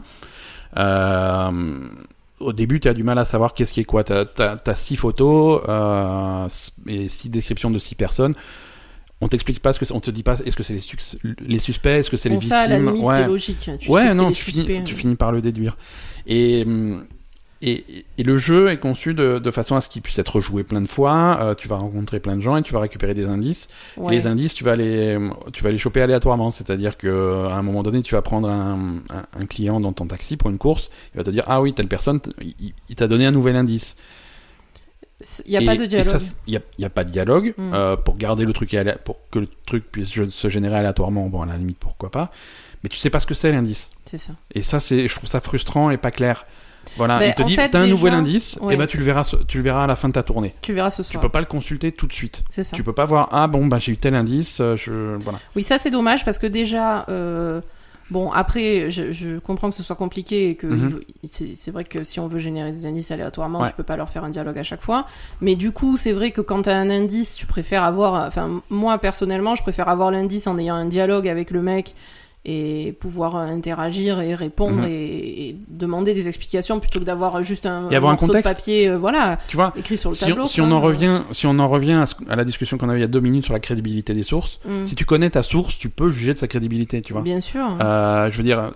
au 0.75 2.53
début, 2.53 2.79
tu 2.79 2.87
as 2.87 2.93
du 2.93 3.03
mal 3.03 3.17
à 3.17 3.25
savoir 3.25 3.53
qu'est-ce 3.53 3.71
qui 3.73 3.79
est 3.79 3.85
quoi. 3.85 4.03
Tu 4.03 4.13
as, 4.13 4.75
six 4.75 4.95
photos 4.95 5.61
euh, 5.67 6.47
et 6.87 7.07
six 7.07 7.29
descriptions 7.29 7.71
de 7.71 7.79
six 7.79 7.95
personnes. 7.95 8.35
On 9.21 9.27
t'explique 9.27 9.61
pas 9.61 9.71
ce 9.71 9.79
que 9.79 9.85
on 9.93 10.01
te 10.01 10.11
dit 10.11 10.23
pas 10.23 10.37
est-ce 10.39 10.55
que 10.57 10.63
c'est 10.63 10.73
les, 10.73 10.79
suc- 10.79 10.99
les 11.39 11.59
suspects, 11.59 11.87
est-ce 11.99 12.09
que 12.09 12.17
c'est 12.17 12.27
les 12.27 12.35
victimes. 12.35 12.49
ça, 12.49 12.59
à 12.61 12.67
la 12.67 12.79
limite, 12.79 13.01
Ouais. 13.03 13.15
c'est 13.19 13.27
logique. 13.27 13.69
Tu 13.79 13.89
ouais, 13.89 14.13
non, 14.13 14.31
tu 14.33 14.51
tu 14.83 14.93
finis 14.95 15.15
par 15.15 15.31
le 15.31 15.41
déduire. 15.41 15.77
Et, 16.27 16.63
hum, 16.65 17.05
et, 17.71 18.05
et 18.17 18.23
le 18.23 18.37
jeu 18.37 18.69
est 18.69 18.77
conçu 18.77 19.13
de, 19.13 19.39
de 19.39 19.51
façon 19.51 19.75
à 19.75 19.81
ce 19.81 19.87
qu'il 19.89 20.01
puisse 20.01 20.19
être 20.19 20.39
joué 20.39 20.63
plein 20.63 20.81
de 20.81 20.87
fois. 20.87 21.39
euh, 21.41 21.55
tu 21.55 21.67
vas 21.67 21.77
rencontrer 21.77 22.19
plein 22.19 22.35
de 22.35 22.41
gens 22.41 22.57
et 22.57 22.61
tu 22.61 22.73
vas 22.73 22.79
récupérer 22.79 23.13
des 23.13 23.25
indices. 23.27 23.67
Ouais. 23.97 24.11
Les 24.13 24.27
indices, 24.27 24.53
tu 24.53 24.63
vas 24.63 24.75
les, 24.75 25.17
tu 25.53 25.63
vas 25.63 25.71
les 25.71 25.77
choper 25.77 26.01
aléatoirement. 26.01 26.51
C'est-à-dire 26.51 26.97
que 26.97 27.47
à 27.47 27.55
un 27.55 27.61
moment 27.61 27.83
donné, 27.83 28.01
tu 28.01 28.15
vas 28.15 28.21
prendre 28.21 28.49
un, 28.49 28.97
un, 29.09 29.25
un 29.41 29.45
client 29.45 29.79
dans 29.79 29.93
ton 29.93 30.05
taxi 30.05 30.37
pour 30.37 30.49
une 30.49 30.57
course. 30.57 30.89
Il 31.13 31.17
va 31.17 31.23
te 31.23 31.29
dire 31.29 31.45
ah 31.47 31.61
oui 31.61 31.73
telle 31.73 31.87
personne, 31.87 32.19
il, 32.41 32.73
il 32.89 32.95
t'a 32.95 33.07
donné 33.07 33.25
un 33.25 33.31
nouvel 33.31 33.55
indice. 33.55 33.95
Il 35.45 35.51
n'y 35.51 35.57
a 35.57 35.61
pas 35.61 35.77
de 35.77 35.85
dialogue. 35.85 36.21
Il 36.47 36.61
n'y 36.79 36.85
a, 36.85 36.89
pas 36.89 37.03
de 37.05 37.11
dialogue 37.11 37.53
pour 38.03 38.17
garder 38.17 38.43
le 38.43 38.51
truc 38.51 38.75
pour 39.05 39.19
que 39.31 39.39
le 39.39 39.47
truc 39.65 39.89
puisse 39.89 40.09
se 40.09 40.49
générer 40.49 40.75
aléatoirement. 40.75 41.27
Bon, 41.29 41.41
à 41.41 41.45
la 41.45 41.57
limite, 41.57 41.77
pourquoi 41.79 42.11
pas. 42.11 42.29
Mais 42.83 42.89
tu 42.89 42.97
sais 42.97 43.09
pas 43.09 43.21
ce 43.21 43.25
que 43.25 43.33
c'est 43.33 43.51
l'indice. 43.53 43.89
C'est 44.05 44.17
ça. 44.17 44.33
Et 44.53 44.61
ça, 44.61 44.81
c'est, 44.81 45.07
je 45.07 45.15
trouve 45.15 45.29
ça 45.29 45.39
frustrant 45.39 45.89
et 45.91 45.97
pas 45.97 46.11
clair. 46.11 46.45
Voilà, 46.97 47.25
il 47.25 47.33
te 47.33 47.41
dit, 47.43 47.55
t'as 47.55 47.79
un 47.81 47.87
nouvel 47.87 48.13
indice, 48.13 48.57
ouais. 48.61 48.73
et 48.75 48.77
ben 48.77 48.85
tu 48.87 48.97
le 48.97 49.03
verras, 49.03 49.29
tu 49.47 49.57
le 49.57 49.63
verras 49.63 49.83
à 49.83 49.87
la 49.87 49.95
fin 49.95 50.07
de 50.09 50.13
ta 50.13 50.23
tournée. 50.23 50.53
Tu 50.61 50.73
verras 50.73 50.89
ce 50.91 51.01
Tu 51.01 51.11
soir. 51.13 51.21
peux 51.21 51.29
pas 51.29 51.39
le 51.39 51.45
consulter 51.47 51.91
tout 51.91 52.07
de 52.07 52.13
suite. 52.13 52.43
C'est 52.49 52.63
ça. 52.63 52.75
Tu 52.75 52.83
peux 52.83 52.93
pas 52.93 53.05
voir, 53.05 53.29
ah 53.31 53.47
bon, 53.47 53.65
bah 53.67 53.77
j'ai 53.79 53.91
eu 53.91 53.97
tel 53.97 54.15
indice, 54.15 54.59
euh, 54.61 54.75
je, 54.75 55.17
voilà. 55.23 55.39
Oui, 55.55 55.63
ça 55.63 55.77
c'est 55.77 55.89
dommage 55.91 56.23
parce 56.25 56.37
que 56.37 56.45
déjà, 56.47 57.05
euh, 57.09 57.61
bon, 58.11 58.31
après, 58.31 58.91
je, 58.91 59.11
je 59.11 59.39
comprends 59.39 59.69
que 59.71 59.75
ce 59.75 59.81
soit 59.81 59.95
compliqué 59.95 60.49
et 60.51 60.55
que 60.55 60.67
Mhm. 60.67 60.99
c'est 61.23 61.71
vrai 61.71 61.83
que 61.83 62.03
si 62.03 62.19
on 62.19 62.27
veut 62.27 62.37
générer 62.39 62.71
des 62.71 62.85
indices 62.85 63.09
aléatoirement, 63.11 63.61
Ouais. 63.61 63.69
tu 63.69 63.75
peux 63.75 63.83
pas 63.83 63.95
leur 63.97 64.09
faire 64.09 64.23
un 64.23 64.29
dialogue 64.29 64.59
à 64.59 64.63
chaque 64.63 64.81
fois. 64.81 65.07
Mais 65.41 65.55
du 65.55 65.71
coup, 65.71 65.97
c'est 65.97 66.13
vrai 66.13 66.29
que 66.31 66.41
quand 66.41 66.63
tu 66.63 66.69
as 66.69 66.77
un 66.77 66.89
indice, 66.91 67.35
tu 67.35 67.45
préfères 67.47 67.83
avoir, 67.83 68.27
enfin, 68.27 68.61
moi 68.69 68.97
personnellement, 68.99 69.55
je 69.55 69.63
préfère 69.63 69.89
avoir 69.89 70.11
l'indice 70.11 70.45
en 70.47 70.57
ayant 70.59 70.75
un 70.75 70.85
dialogue 70.85 71.27
avec 71.27 71.49
le 71.49 71.61
mec 71.63 71.95
et 72.45 72.91
pouvoir 72.99 73.37
euh, 73.37 73.45
interagir 73.45 74.19
et 74.19 74.35
répondre 74.35 74.81
Mhm. 74.81 74.87
et, 74.89 75.49
et 75.49 75.55
demander 75.69 76.13
des 76.13 76.27
explications 76.27 76.79
plutôt 76.81 76.99
que 76.99 77.05
d'avoir 77.05 77.41
juste 77.41 77.65
un, 77.65 77.89
Et 77.89 77.95
avoir 77.95 78.11
un 78.11 78.15
morceau 78.15 78.33
de 78.33 78.41
papier, 78.41 78.89
euh, 78.89 78.97
voilà, 78.97 79.39
Tu 79.47 79.55
vois, 79.55 79.71
écrit 79.77 79.97
sur 79.97 80.09
le 80.09 80.15
si, 80.15 80.25
tableau. 80.25 80.43
on, 80.43 80.47
si 80.47 80.59
on 80.59 80.69
en 80.71 80.81
revient, 80.81 81.21
si 81.31 81.47
on 81.47 81.57
en 81.59 81.69
revient 81.69 81.93
à, 81.93 82.05
ce- 82.05 82.15
à 82.29 82.35
la 82.35 82.43
discussion 82.43 82.77
qu'on 82.77 82.89
avait 82.89 82.99
il 82.99 83.01
y 83.01 83.05
a 83.05 83.07
deux 83.07 83.21
minutes 83.21 83.45
sur 83.45 83.53
la 83.53 83.61
crédibilité 83.61 84.11
des 84.13 84.23
sources, 84.23 84.59
Mm. 84.65 84.83
si 84.83 84.95
tu 84.95 85.05
connais 85.05 85.29
ta 85.29 85.41
source, 85.41 85.77
tu 85.77 85.87
peux 85.89 86.09
juger 86.11 86.33
de 86.33 86.37
sa 86.37 86.47
crédibilité, 86.49 87.01
tu 87.01 87.13
vois. 87.13 87.21
Bien 87.21 87.39
sûr. 87.39 87.65
Euh, 87.79 88.29
je 88.29 88.35
veux 88.37 88.43
dire, 88.43 88.71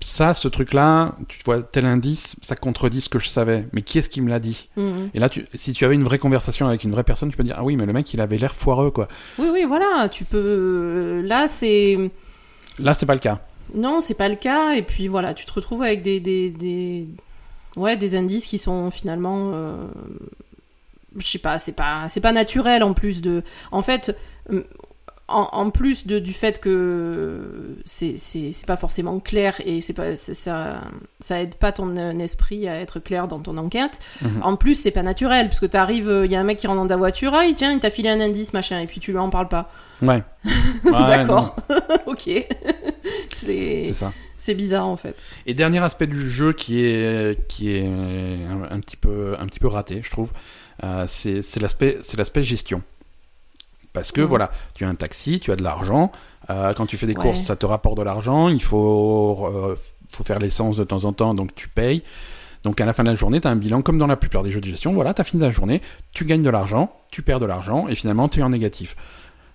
ça, 0.00 0.34
ce 0.34 0.48
truc-là, 0.48 1.14
tu 1.28 1.38
vois, 1.44 1.62
tel 1.62 1.86
indice, 1.86 2.34
ça 2.42 2.56
contredit 2.56 3.00
ce 3.00 3.08
que 3.08 3.18
je 3.20 3.28
savais. 3.28 3.64
Mais 3.72 3.82
qui 3.82 3.98
est-ce 3.98 4.08
qui 4.08 4.22
me 4.22 4.28
l'a 4.28 4.40
dit? 4.40 4.68
Mm. 4.76 4.90
Et 5.14 5.18
là, 5.20 5.28
tu, 5.28 5.46
si 5.54 5.72
tu 5.72 5.84
avais 5.84 5.94
une 5.94 6.02
vraie 6.04 6.18
conversation 6.18 6.66
avec 6.66 6.82
une 6.84 6.90
vraie 6.90 7.04
personne, 7.04 7.30
tu 7.30 7.36
peux 7.36 7.44
dire, 7.44 7.54
ah 7.58 7.64
oui, 7.64 7.76
mais 7.76 7.86
le 7.86 7.92
mec, 7.92 8.12
il 8.12 8.20
avait 8.20 8.38
l'air 8.38 8.54
foireux, 8.56 8.90
quoi. 8.90 9.06
Oui, 9.38 9.46
oui, 9.52 9.64
voilà, 9.68 10.08
tu 10.10 10.24
peux. 10.24 10.36
euh, 10.38 11.22
Là, 11.22 11.46
c'est. 11.48 12.10
Là, 12.78 12.94
c'est 12.94 13.06
pas 13.06 13.14
le 13.14 13.20
cas. 13.20 13.40
Non, 13.74 14.00
c'est 14.00 14.14
pas 14.14 14.28
le 14.28 14.36
cas. 14.36 14.72
Et 14.72 14.82
puis 14.82 15.08
voilà, 15.08 15.34
tu 15.34 15.46
te 15.46 15.52
retrouves 15.52 15.82
avec 15.82 16.02
des, 16.02 16.20
des, 16.20 16.50
des... 16.50 17.06
Ouais, 17.76 17.96
des 17.96 18.14
indices 18.16 18.46
qui 18.46 18.58
sont 18.58 18.90
finalement. 18.90 19.50
euh, 19.54 19.76
Je 21.16 21.26
sais 21.26 21.38
pas, 21.38 21.58
c'est 21.58 21.72
pas, 21.72 22.08
c'est 22.08 22.20
pas 22.20 22.32
naturel 22.32 22.82
en 22.82 22.92
plus 22.94 23.20
de. 23.22 23.42
En 23.72 23.82
fait, 23.82 24.16
euh, 24.52 24.62
en, 25.26 25.48
en 25.52 25.70
plus 25.70 26.06
de, 26.06 26.18
du 26.18 26.32
fait 26.32 26.60
que 26.60 27.76
c'est, 27.86 28.16
c'est, 28.18 28.52
c'est 28.52 28.66
pas 28.66 28.76
forcément 28.76 29.18
clair 29.20 29.56
et 29.64 29.80
c'est 29.80 29.92
pas, 29.94 30.16
c'est- 30.16 30.34
ça, 30.34 30.82
ça 31.20 31.40
aide 31.40 31.54
pas 31.54 31.72
ton 31.72 31.96
euh, 31.96 32.12
esprit 32.18 32.68
à 32.68 32.78
être 32.80 33.00
clair 33.00 33.26
dans 33.26 33.38
ton 33.40 33.56
enquête. 33.56 33.98
Mhm. 34.22 34.42
En 34.42 34.56
plus, 34.56 34.74
c'est 34.74 34.90
pas 34.90 35.02
naturel 35.02 35.46
parce 35.48 35.60
que 35.60 35.66
t'arrives, 35.66 36.22
il 36.26 36.30
y 36.30 36.36
a 36.36 36.40
un 36.40 36.44
mec 36.44 36.58
qui 36.58 36.66
rentre 36.66 36.80
dans 36.82 36.86
ta 36.88 36.96
voiture, 36.96 37.32
ah, 37.34 37.46
il- 37.46 37.54
tiens, 37.54 37.72
il 37.72 37.80
t'a 37.80 37.90
filé 37.90 38.08
un 38.10 38.20
indice, 38.20 38.52
machin, 38.52 38.80
et 38.80 38.86
puis 38.86 39.00
tu 39.00 39.12
lui 39.12 39.18
en 39.18 39.30
parles 39.30 39.48
pas. 39.48 39.70
Ouais. 40.02 40.22
Ouais, 40.84 40.90
D'accord. 40.92 41.56
ok. 42.06 42.28
c'est 43.32 43.92
ça. 43.92 44.12
c'est 44.38 44.54
bizarre 44.54 44.86
en 44.86 44.96
fait. 44.96 45.16
Et 45.46 45.54
dernier 45.54 45.78
aspect 45.82 46.06
du 46.06 46.28
jeu 46.30 46.52
qui 46.52 46.84
est 46.84 47.46
qui 47.48 47.74
est 47.74 47.86
un, 47.86 48.64
un 48.70 48.80
petit 48.80 48.96
peu 48.96 49.36
un 49.38 49.46
petit 49.46 49.60
peu 49.60 49.68
raté, 49.68 50.00
je 50.04 50.10
trouve, 50.10 50.32
euh, 50.82 51.06
c'est 51.06 51.60
l'aspect 51.60 52.42
gestion. 52.42 52.82
Parce 53.92 54.10
que 54.12 54.20
voilà, 54.20 54.50
tu 54.74 54.84
as 54.84 54.88
un 54.88 54.94
taxi, 54.96 55.38
tu 55.40 55.52
as 55.52 55.56
de 55.56 55.62
l'argent. 55.62 56.10
euh, 56.50 56.74
quand 56.74 56.84
tu 56.86 56.96
fais 56.98 57.06
des 57.06 57.14
Ouais. 57.14 57.22
courses, 57.22 57.42
ça 57.42 57.56
te 57.56 57.64
rapporte 57.64 57.96
de 57.96 58.02
l'argent. 58.02 58.48
Il 58.48 58.62
faut 58.62 59.48
euh, 59.50 59.76
faut 60.10 60.24
faire 60.24 60.38
l'essence 60.40 60.76
de 60.76 60.84
temps 60.84 61.04
en 61.04 61.12
temps, 61.12 61.32
donc 61.34 61.54
tu 61.54 61.68
payes. 61.68 62.02
Donc 62.64 62.80
à 62.80 62.86
la 62.86 62.92
fin 62.92 63.04
de 63.04 63.10
la 63.10 63.14
journée, 63.14 63.40
tu 63.40 63.46
as 63.48 63.50
un 63.50 63.56
bilan 63.56 63.82
comme 63.82 63.98
dans 63.98 64.06
la 64.06 64.16
plupart 64.16 64.42
des 64.42 64.50
jeux 64.50 64.60
de 64.60 64.66
gestion. 64.66 64.92
Voilà, 64.94 65.14
tu 65.14 65.20
as 65.20 65.24
fini 65.24 65.42
la 65.42 65.50
journée, 65.50 65.80
tu 66.12 66.24
gagnes 66.24 66.42
de 66.42 66.50
l'argent, 66.50 66.90
tu 67.10 67.22
perds 67.22 67.40
de 67.40 67.46
l'argent 67.46 67.88
et 67.88 67.94
finalement 67.94 68.28
tu 68.28 68.40
es 68.40 68.42
en 68.42 68.48
négatif. 68.50 68.96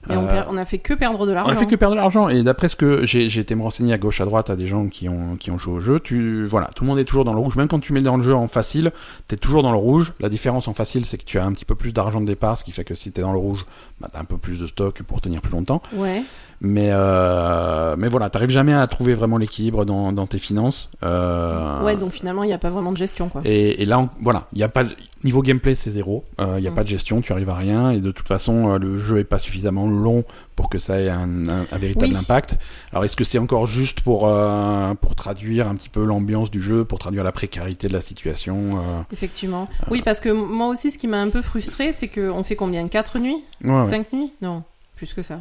Et 0.10 0.16
on, 0.16 0.28
Euh, 0.28 0.44
on 0.50 0.56
a 0.58 0.64
fait 0.66 0.78
que 0.78 0.94
perdre 0.94 1.26
de 1.26 1.32
on 1.32 1.36
l'argent. 1.36 1.52
a 1.52 1.56
fait 1.58 1.66
que 1.66 1.76
perdre 1.76 1.94
de 1.96 2.00
l'argent. 2.00 2.30
Et 2.30 2.42
d'après 2.42 2.70
ce 2.70 2.76
que 2.78 3.06
j'ai 3.06 3.28
j'ai 3.28 3.42
été 3.42 3.54
me 3.54 3.62
renseigner 3.64 3.94
à 3.94 3.98
gauche, 3.98 4.22
à 4.22 4.26
droite, 4.26 4.50
à 4.50 4.56
des 4.56 4.66
gens 4.66 4.88
qui 4.88 5.10
ont, 5.10 5.36
qui 5.38 5.52
ont 5.52 5.58
joué 5.58 5.74
au 5.74 5.80
jeu, 5.82 6.00
tu, 6.00 6.46
voilà, 6.46 6.70
tout 6.74 6.84
le 6.86 6.90
monde 6.90 7.00
est 7.00 7.04
toujours 7.06 7.26
dans 7.26 7.34
le 7.34 7.40
rouge. 7.40 7.58
Même 7.58 7.68
quand 7.68 7.80
tu 7.82 7.92
mets 7.92 8.02
dans 8.02 8.16
le 8.16 8.24
jeu 8.24 8.34
en 8.34 8.48
facile, 8.48 8.92
t'es 9.28 9.36
toujours 9.36 9.62
dans 9.62 9.72
le 9.72 9.78
rouge. 9.78 10.14
La 10.22 10.30
différence 10.30 10.68
en 10.70 10.74
facile, 10.74 11.06
c'est 11.06 11.18
que 11.18 11.26
tu 11.26 11.38
as 11.38 11.44
un 11.46 11.52
petit 11.52 11.66
peu 11.66 11.76
plus 11.76 11.92
d'argent 11.92 12.22
de 12.22 12.26
départ, 12.26 12.58
ce 12.58 12.64
qui 12.64 12.72
fait 12.72 12.86
que 12.86 12.96
si 12.96 13.12
t'es 13.12 13.22
dans 13.22 13.34
le 13.34 13.40
rouge, 13.40 13.66
bah, 14.00 14.08
t'as 14.12 14.20
un 14.22 14.26
peu 14.26 14.38
plus 14.38 14.60
de 14.62 14.68
stock 14.68 15.04
pour 15.04 15.20
tenir 15.20 15.42
plus 15.42 15.52
longtemps. 15.52 15.82
Ouais. 15.94 16.24
Mais, 16.62 16.90
euh, 16.92 17.96
mais 17.98 18.10
voilà, 18.10 18.30
t'arrives 18.30 18.50
jamais 18.50 18.74
à 18.74 18.86
trouver 18.86 19.14
vraiment 19.14 19.38
l'équilibre 19.38 19.86
dans, 19.86 20.12
dans 20.12 20.28
tes 20.28 20.40
finances. 20.40 20.90
Euh, 21.04 21.82
Ouais, 21.84 21.96
donc 21.96 22.12
finalement, 22.12 22.44
il 22.44 22.48
n'y 22.48 22.54
a 22.54 22.58
pas 22.58 22.70
vraiment 22.70 22.92
de 22.92 22.98
gestion 22.98 23.30
quoi. 23.30 23.42
et, 23.46 23.82
et 23.82 23.86
là, 23.86 24.00
on- 24.00 24.10
voilà, 24.22 24.48
il 24.52 24.60
y 24.60 24.64
a 24.64 24.68
pas 24.68 24.84
niveau 25.24 25.42
gameplay, 25.42 25.74
c'est 25.76 25.92
zéro. 25.92 26.26
Euh, 26.42 26.56
Il 26.58 26.62
n'y 26.62 26.68
a 26.68 26.72
Mm. 26.72 26.76
pas 26.76 26.84
de 26.84 26.90
gestion, 26.90 27.22
tu 27.22 27.32
arrives 27.32 27.50
à 27.50 27.56
rien. 27.56 27.92
Et 27.92 28.00
de 28.02 28.12
toute 28.12 28.28
façon, 28.28 28.72
euh, 28.72 28.78
le 28.78 28.98
jeu 28.98 29.20
est 29.20 29.24
pas 29.24 29.38
suffisamment 29.38 29.88
long 29.88 30.24
pour 30.58 30.70
que 30.70 30.78
ça 30.80 31.00
ait 31.00 31.08
un, 31.10 31.48
un- 31.48 31.66
un 31.72 31.78
véritable 31.78 32.12
Oui. 32.14 32.18
impact. 32.20 32.58
Alors, 32.92 33.06
est-ce 33.06 33.16
que 33.16 33.24
c'est 33.24 33.38
encore 33.40 33.66
juste 33.66 34.02
pour 34.02 34.28
euh, 34.28 34.94
pour 34.96 35.16
traduire 35.16 35.68
un 35.70 35.76
petit 35.76 35.90
peu 35.90 36.04
l'ambiance 36.04 36.52
du 36.52 36.62
jeu, 36.62 36.84
pour 36.84 37.00
traduire 37.00 37.24
la 37.24 37.32
précarité 37.32 37.88
de 37.88 37.94
la 37.94 38.02
situation 38.02 38.78
euh, 38.80 39.02
Effectivement. 39.14 39.70
Oui, 39.90 40.02
parce 40.04 40.20
que 40.20 40.30
moi 40.30 40.68
aussi, 40.68 40.92
ce 40.92 40.98
qui 40.98 41.08
m'a 41.08 41.22
un 41.22 41.30
peu 41.30 41.42
frustré, 41.42 41.94
c'est 41.94 42.10
qu'on 42.10 42.44
fait 42.44 42.56
combien? 42.58 42.86
4 42.90 43.18
nuits? 43.20 43.44
Ouais, 43.64 43.72
ouais. 43.78 43.84
5 43.84 44.12
nuits? 44.14 44.32
Non, 44.42 44.64
plus 44.98 45.14
que 45.14 45.22
ça. 45.24 45.40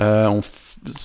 Euh, 0.00 0.28
on 0.28 0.40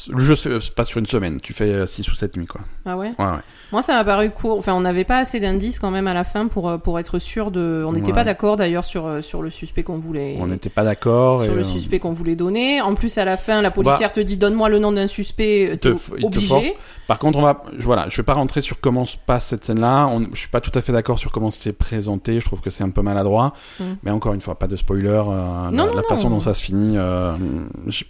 Le 0.09 0.19
jeu 0.21 0.35
se 0.37 0.59
se 0.61 0.71
passe 0.71 0.87
sur 0.87 0.99
une 0.99 1.05
semaine. 1.05 1.37
Tu 1.41 1.51
fais 1.51 1.85
6 1.85 2.07
ou 2.09 2.15
7 2.15 2.37
nuits, 2.37 2.45
quoi. 2.45 2.61
Ah 2.85 2.95
ouais 2.95 3.11
Ouais, 3.19 3.25
ouais. 3.25 3.31
Moi, 3.73 3.81
ça 3.81 3.93
m'a 3.95 4.05
paru 4.05 4.29
court. 4.29 4.57
Enfin, 4.57 4.73
on 4.73 4.79
n'avait 4.81 5.03
pas 5.03 5.17
assez 5.17 5.39
d'indices 5.41 5.79
quand 5.79 5.91
même 5.91 6.07
à 6.07 6.13
la 6.13 6.23
fin 6.23 6.47
pour, 6.47 6.69
euh, 6.69 6.77
pour 6.77 6.97
être 6.99 7.19
sûr 7.19 7.51
de. 7.51 7.83
On 7.85 7.91
n'était 7.91 8.07
Ouais. 8.07 8.13
pas 8.13 8.23
d'accord 8.23 8.55
d'ailleurs 8.55 8.85
sur, 8.85 9.05
euh, 9.05 9.21
sur 9.21 9.41
le 9.41 9.49
suspect 9.49 9.83
qu'on 9.83 9.97
voulait. 9.97 10.37
On 10.39 10.47
n'était 10.47 10.69
pas 10.69 10.83
d'accord. 10.85 11.43
Sur 11.43 11.51
et, 11.51 11.55
le 11.55 11.61
euh, 11.61 11.65
suspect 11.65 11.99
qu'on 11.99 12.13
voulait 12.13 12.35
donner. 12.37 12.79
En 12.81 12.95
plus, 12.95 13.17
à 13.17 13.25
la 13.25 13.35
fin, 13.37 13.61
la 13.61 13.71
policière 13.71 14.13
te 14.13 14.19
dit 14.21 14.37
donne-moi 14.37 14.69
le 14.69 14.79
nom 14.79 14.91
d'un 14.93 15.07
suspect. 15.07 15.77
te 15.81 15.89
il 16.19 16.29
te 16.31 16.39
force. 16.39 16.65
Par 17.07 17.19
contre, 17.19 17.37
on 17.37 17.41
va, 17.43 17.63
je- 17.77 17.83
voilà, 17.83 18.07
je 18.09 18.15
vais 18.17 18.23
pas 18.23 18.33
rentrer 18.33 18.61
sur 18.61 18.79
comment 18.79 19.05
se 19.05 19.17
passe 19.17 19.47
cette 19.47 19.65
scène-là. 19.65 20.07
On- 20.07 20.21
Je 20.33 20.39
suis 20.39 20.47
pas 20.49 20.61
tout 20.61 20.71
à 20.73 20.81
fait 20.81 20.93
d'accord 20.93 21.19
sur 21.19 21.31
comment 21.31 21.51
c'est 21.51 21.73
présenté. 21.73 22.39
Je 22.39 22.45
trouve 22.45 22.61
que 22.61 22.69
c'est 22.69 22.83
un 22.83 22.89
peu 22.91 23.01
maladroit. 23.01 23.53
Mm. 23.79 23.83
Mais 24.03 24.11
encore 24.11 24.33
une 24.33 24.41
fois, 24.41 24.57
pas 24.57 24.67
de 24.67 24.75
spoiler. 24.77 25.07
euh, 25.09 25.65
la, 25.65 25.71
Non, 25.71 25.87
non, 25.87 25.95
la 25.95 26.03
façon 26.03 26.29
dont 26.29 26.39
ça 26.39 26.53
se 26.53 26.63
finit, 26.63 26.97
euh, 26.97 27.35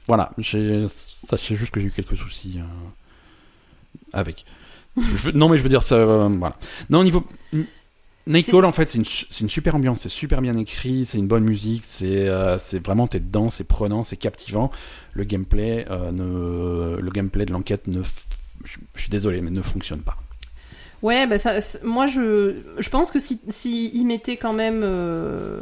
voilà, 0.07 0.29
juste 1.55 1.71
que 1.73 1.79
j'ai 1.79 1.87
eu 1.87 1.91
quelques 1.91 2.15
soucis 2.17 2.55
euh, 2.59 2.63
avec. 4.13 4.45
Je 4.97 5.01
veux- 5.23 5.31
non, 5.33 5.49
mais 5.49 5.57
je 5.57 5.63
veux 5.63 5.69
dire 5.69 5.83
ça, 5.83 5.95
euh, 5.95 6.27
voilà. 6.29 6.55
Non, 6.89 6.99
au 6.99 7.03
niveau 7.03 7.25
C'est- 8.27 8.53
en 8.55 8.71
fait, 8.71 8.89
c'est 8.89 8.97
une, 8.97 9.03
une 9.41 9.49
super 9.49 9.75
ambiance, 9.75 10.01
c'est 10.01 10.09
super 10.09 10.41
bien 10.41 10.57
écrit, 10.57 11.05
c'est 11.05 11.19
une 11.19 11.27
bonne 11.27 11.43
musique, 11.43 11.83
c'est, 11.85 12.27
euh, 12.27 12.57
vraiment 12.83 13.07
t'es 13.07 13.19
dedans, 13.19 13.49
c'est 13.51 13.63
prenant, 13.65 14.01
c'est 14.03 14.17
captivant. 14.17 14.71
Le 15.13 15.23
gameplay, 15.25 15.85
euh, 15.91 16.11
ne, 16.11 16.99
le 16.99 17.11
gameplay 17.11 17.45
de 17.45 17.51
l'enquête 17.51 17.85
ne, 17.87 18.01
je 18.63 18.99
suis 19.01 19.09
désolé, 19.09 19.41
mais 19.41 19.51
ne 19.51 19.61
fonctionne 19.61 20.01
pas. 20.01 20.17
Ouais, 21.03 21.27
bah 21.27 21.37
ça, 21.37 21.59
moi 21.83 22.07
je, 22.07 22.55
je 22.79 22.89
pense 22.89 23.11
que 23.11 23.19
si, 23.19 23.39
si 23.49 23.91
ils 23.93 24.05
mettaient 24.05 24.37
quand 24.37 24.53
même, 24.53 24.81
euh, 24.83 25.59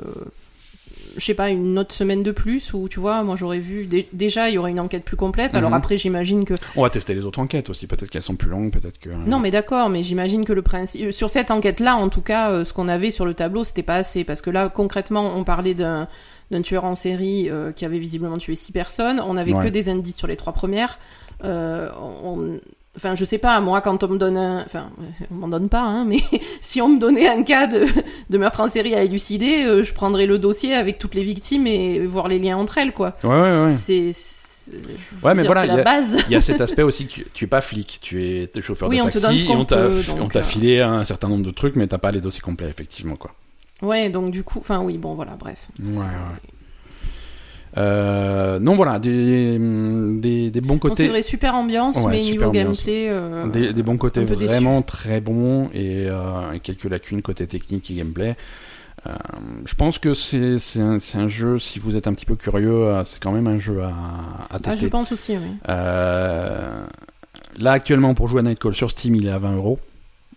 je 1.17 1.23
sais 1.23 1.33
pas, 1.33 1.49
une 1.49 1.77
autre 1.79 1.93
semaine 1.93 2.23
de 2.23 2.31
plus 2.31 2.73
ou 2.73 2.87
tu 2.89 2.99
vois, 2.99 3.23
moi 3.23 3.35
j'aurais 3.35 3.59
vu 3.59 3.85
dé- 3.85 4.07
déjà 4.13 4.49
il 4.49 4.55
y 4.55 4.57
aurait 4.57 4.71
une 4.71 4.79
enquête 4.79 5.03
plus 5.03 5.17
complète. 5.17 5.55
Alors 5.55 5.69
Mhm. 5.71 5.77
après, 5.77 5.97
j'imagine 5.97 6.45
que 6.45 6.53
On 6.75 6.81
va 6.83 6.89
tester 6.89 7.13
les 7.13 7.25
autres 7.25 7.39
enquêtes 7.39 7.69
aussi. 7.69 7.87
Peut-être 7.87 8.09
qu'elles 8.09 8.21
sont 8.21 8.35
plus 8.35 8.49
longues, 8.49 8.71
peut-être 8.71 8.99
que. 8.99 9.09
non, 9.09 9.39
mais 9.39 9.51
d'accord, 9.51 9.89
mais 9.89 10.03
j'imagine 10.03 10.45
que 10.45 10.53
le 10.53 10.61
principe 10.61 11.11
sur 11.11 11.29
cette 11.29 11.51
enquête-là, 11.51 11.95
en 11.95 12.09
tout 12.09 12.21
cas, 12.21 12.51
euh, 12.51 12.65
ce 12.65 12.73
qu'on 12.73 12.87
avait 12.87 13.11
sur 13.11 13.25
le 13.25 13.33
tableau, 13.33 13.63
c'était 13.63 13.83
pas 13.83 13.95
assez 13.95 14.23
parce 14.23 14.41
que 14.41 14.49
là, 14.49 14.69
concrètement, 14.69 15.33
on 15.35 15.43
parlait 15.43 15.73
d'un 15.73 16.07
d'un 16.51 16.61
tueur 16.61 16.83
en 16.85 16.93
série 16.93 17.49
euh, 17.49 17.71
qui 17.71 17.83
avait 17.85 17.97
visiblement 17.97 18.37
tué 18.37 18.53
six 18.53 18.71
personnes. 18.71 19.19
On 19.25 19.37
avait 19.37 19.53
Ouais. 19.53 19.63
que 19.63 19.69
des 19.69 19.89
indices 19.89 20.17
sur 20.17 20.27
les 20.27 20.35
trois 20.35 20.53
premières. 20.53 20.99
Euh, 21.43 21.89
on- 22.23 22.59
Enfin, 22.95 23.15
je 23.15 23.25
sais 23.25 23.39
pas, 23.39 23.59
moi, 23.59 23.81
quand 23.81 24.03
on 24.03 24.07
me 24.07 24.17
donne 24.19 24.37
un... 24.37 24.63
Enfin, 24.65 24.91
euh, 25.01 25.25
on 25.31 25.35
m'en 25.35 25.47
donne 25.47 25.67
pas, 25.67 25.81
hein, 25.81 26.05
mais 26.05 26.19
si 26.61 26.79
on 26.79 26.89
me 26.89 26.99
donnait 26.99 27.27
un 27.27 27.41
cas 27.41 27.65
de, 27.65 27.85
de 28.29 28.37
meurtre 28.37 28.59
en 28.59 28.67
série 28.67 28.93
à 28.93 29.01
élucider, 29.01 29.63
euh, 29.65 29.81
je 29.83 29.93
prendrais 29.93 30.27
le 30.27 30.37
dossier 30.37 30.75
avec 30.75 30.99
toutes 30.99 31.15
les 31.15 31.23
victimes 31.23 31.65
et 31.65 32.05
voir 32.05 32.27
les 32.27 32.37
liens 32.37 32.55
entre 32.57 32.77
elles, 32.77 32.93
quoi. 32.93 33.13
Ouais, 33.23 33.29
ouais, 33.29 33.63
ouais. 33.63 33.75
C'est... 33.75 34.11
Ouais, 35.23 35.33
mais 35.33 35.41
dire, 35.41 35.51
voilà, 35.51 35.65
il 35.65 35.75
y 35.75 35.79
a- 35.79 35.83
base. 35.83 36.17
Il 36.27 36.31
y 36.31 36.35
a 36.35 36.41
cet 36.41 36.61
aspect 36.61 36.83
aussi 36.83 37.07
que 37.07 37.11
tu, 37.11 37.25
tu 37.33 37.45
es 37.45 37.47
pas 37.47 37.61
flic, 37.61 37.97
tu 38.01 38.23
es 38.23 38.49
chauffeur 38.61 38.87
Oui, 38.89 38.97
de 38.99 39.09
taxi 39.09 39.47
on 39.49 39.65
t'a 39.65 39.75
euh. 39.75 40.43
filé 40.43 40.79
un 40.81 41.03
certain 41.03 41.27
nombre 41.27 41.43
de 41.43 41.51
trucs, 41.51 41.75
mais 41.75 41.87
t'as 41.87 41.97
pas 41.97 42.11
les 42.11 42.21
dossiers 42.21 42.41
complets, 42.41 42.69
effectivement, 42.69 43.15
quoi. 43.15 43.31
Ouais, 43.81 44.09
donc 44.09 44.31
du 44.31 44.43
coup... 44.43 44.59
Enfin, 44.59 44.81
oui, 44.81 44.97
bon, 44.99 45.15
voilà, 45.15 45.35
bref. 45.37 45.67
Ouais, 45.79 45.97
ouais. 45.97 46.03
Euh, 47.77 48.59
non, 48.59 48.75
voilà, 48.75 48.99
des, 48.99 49.57
des, 49.57 50.51
des 50.51 50.61
bons 50.61 50.75
Bon, 50.75 50.79
c'est 50.83 50.89
côtés. 50.89 51.07
vrai, 51.07 51.21
super 51.23 51.55
ambiance, 51.55 51.95
Ouais, 51.97 52.11
mais 52.11 52.19
super 52.19 52.31
niveau 52.31 52.45
ambiance. 52.49 52.77
gameplay. 52.85 53.07
euh, 53.11 53.47
Des, 53.47 53.73
des 53.73 53.83
bons 53.83 53.97
côtés 53.97 54.23
déçu. 54.25 54.45
vraiment 54.45 54.81
très 54.83 55.21
bons 55.21 55.69
et, 55.73 56.05
euh, 56.07 56.51
et 56.53 56.59
quelques 56.59 56.83
lacunes 56.85 57.21
côté 57.23 57.47
technique 57.47 57.89
et 57.89 57.95
gameplay. 57.95 58.35
Euh, 59.07 59.11
je 59.65 59.73
pense 59.75 59.97
que 59.99 60.13
c'est 60.13 60.57
c'est 60.59 60.79
un, 60.79 60.97
c'est 60.99 61.17
un 61.17 61.27
jeu, 61.27 61.57
si 61.57 61.79
vous 61.79 61.97
êtes 61.97 62.07
un 62.07 62.13
petit 62.13 62.25
peu 62.25 62.35
curieux, 62.35 62.71
euh, 62.87 63.03
c'est 63.03 63.19
quand 63.21 63.31
même 63.33 63.47
un 63.47 63.59
jeu 63.59 63.81
à, 63.81 63.87
à 63.89 63.91
Ah, 64.51 64.57
je 64.57 64.69
tester. 64.69 64.87
pense 64.89 65.11
aussi, 65.11 65.33
oui. 65.33 65.49
Euh, 65.67 66.85
là, 67.59 67.71
actuellement, 67.73 68.13
pour 68.13 68.27
jouer 68.27 68.39
à 68.39 68.43
Nightcall 68.43 68.73
sur 68.75 68.91
Steam, 68.91 69.15
il 69.15 69.27
est 69.27 69.31
à 69.31 69.39
20 69.39 69.55
euros. 69.55 69.79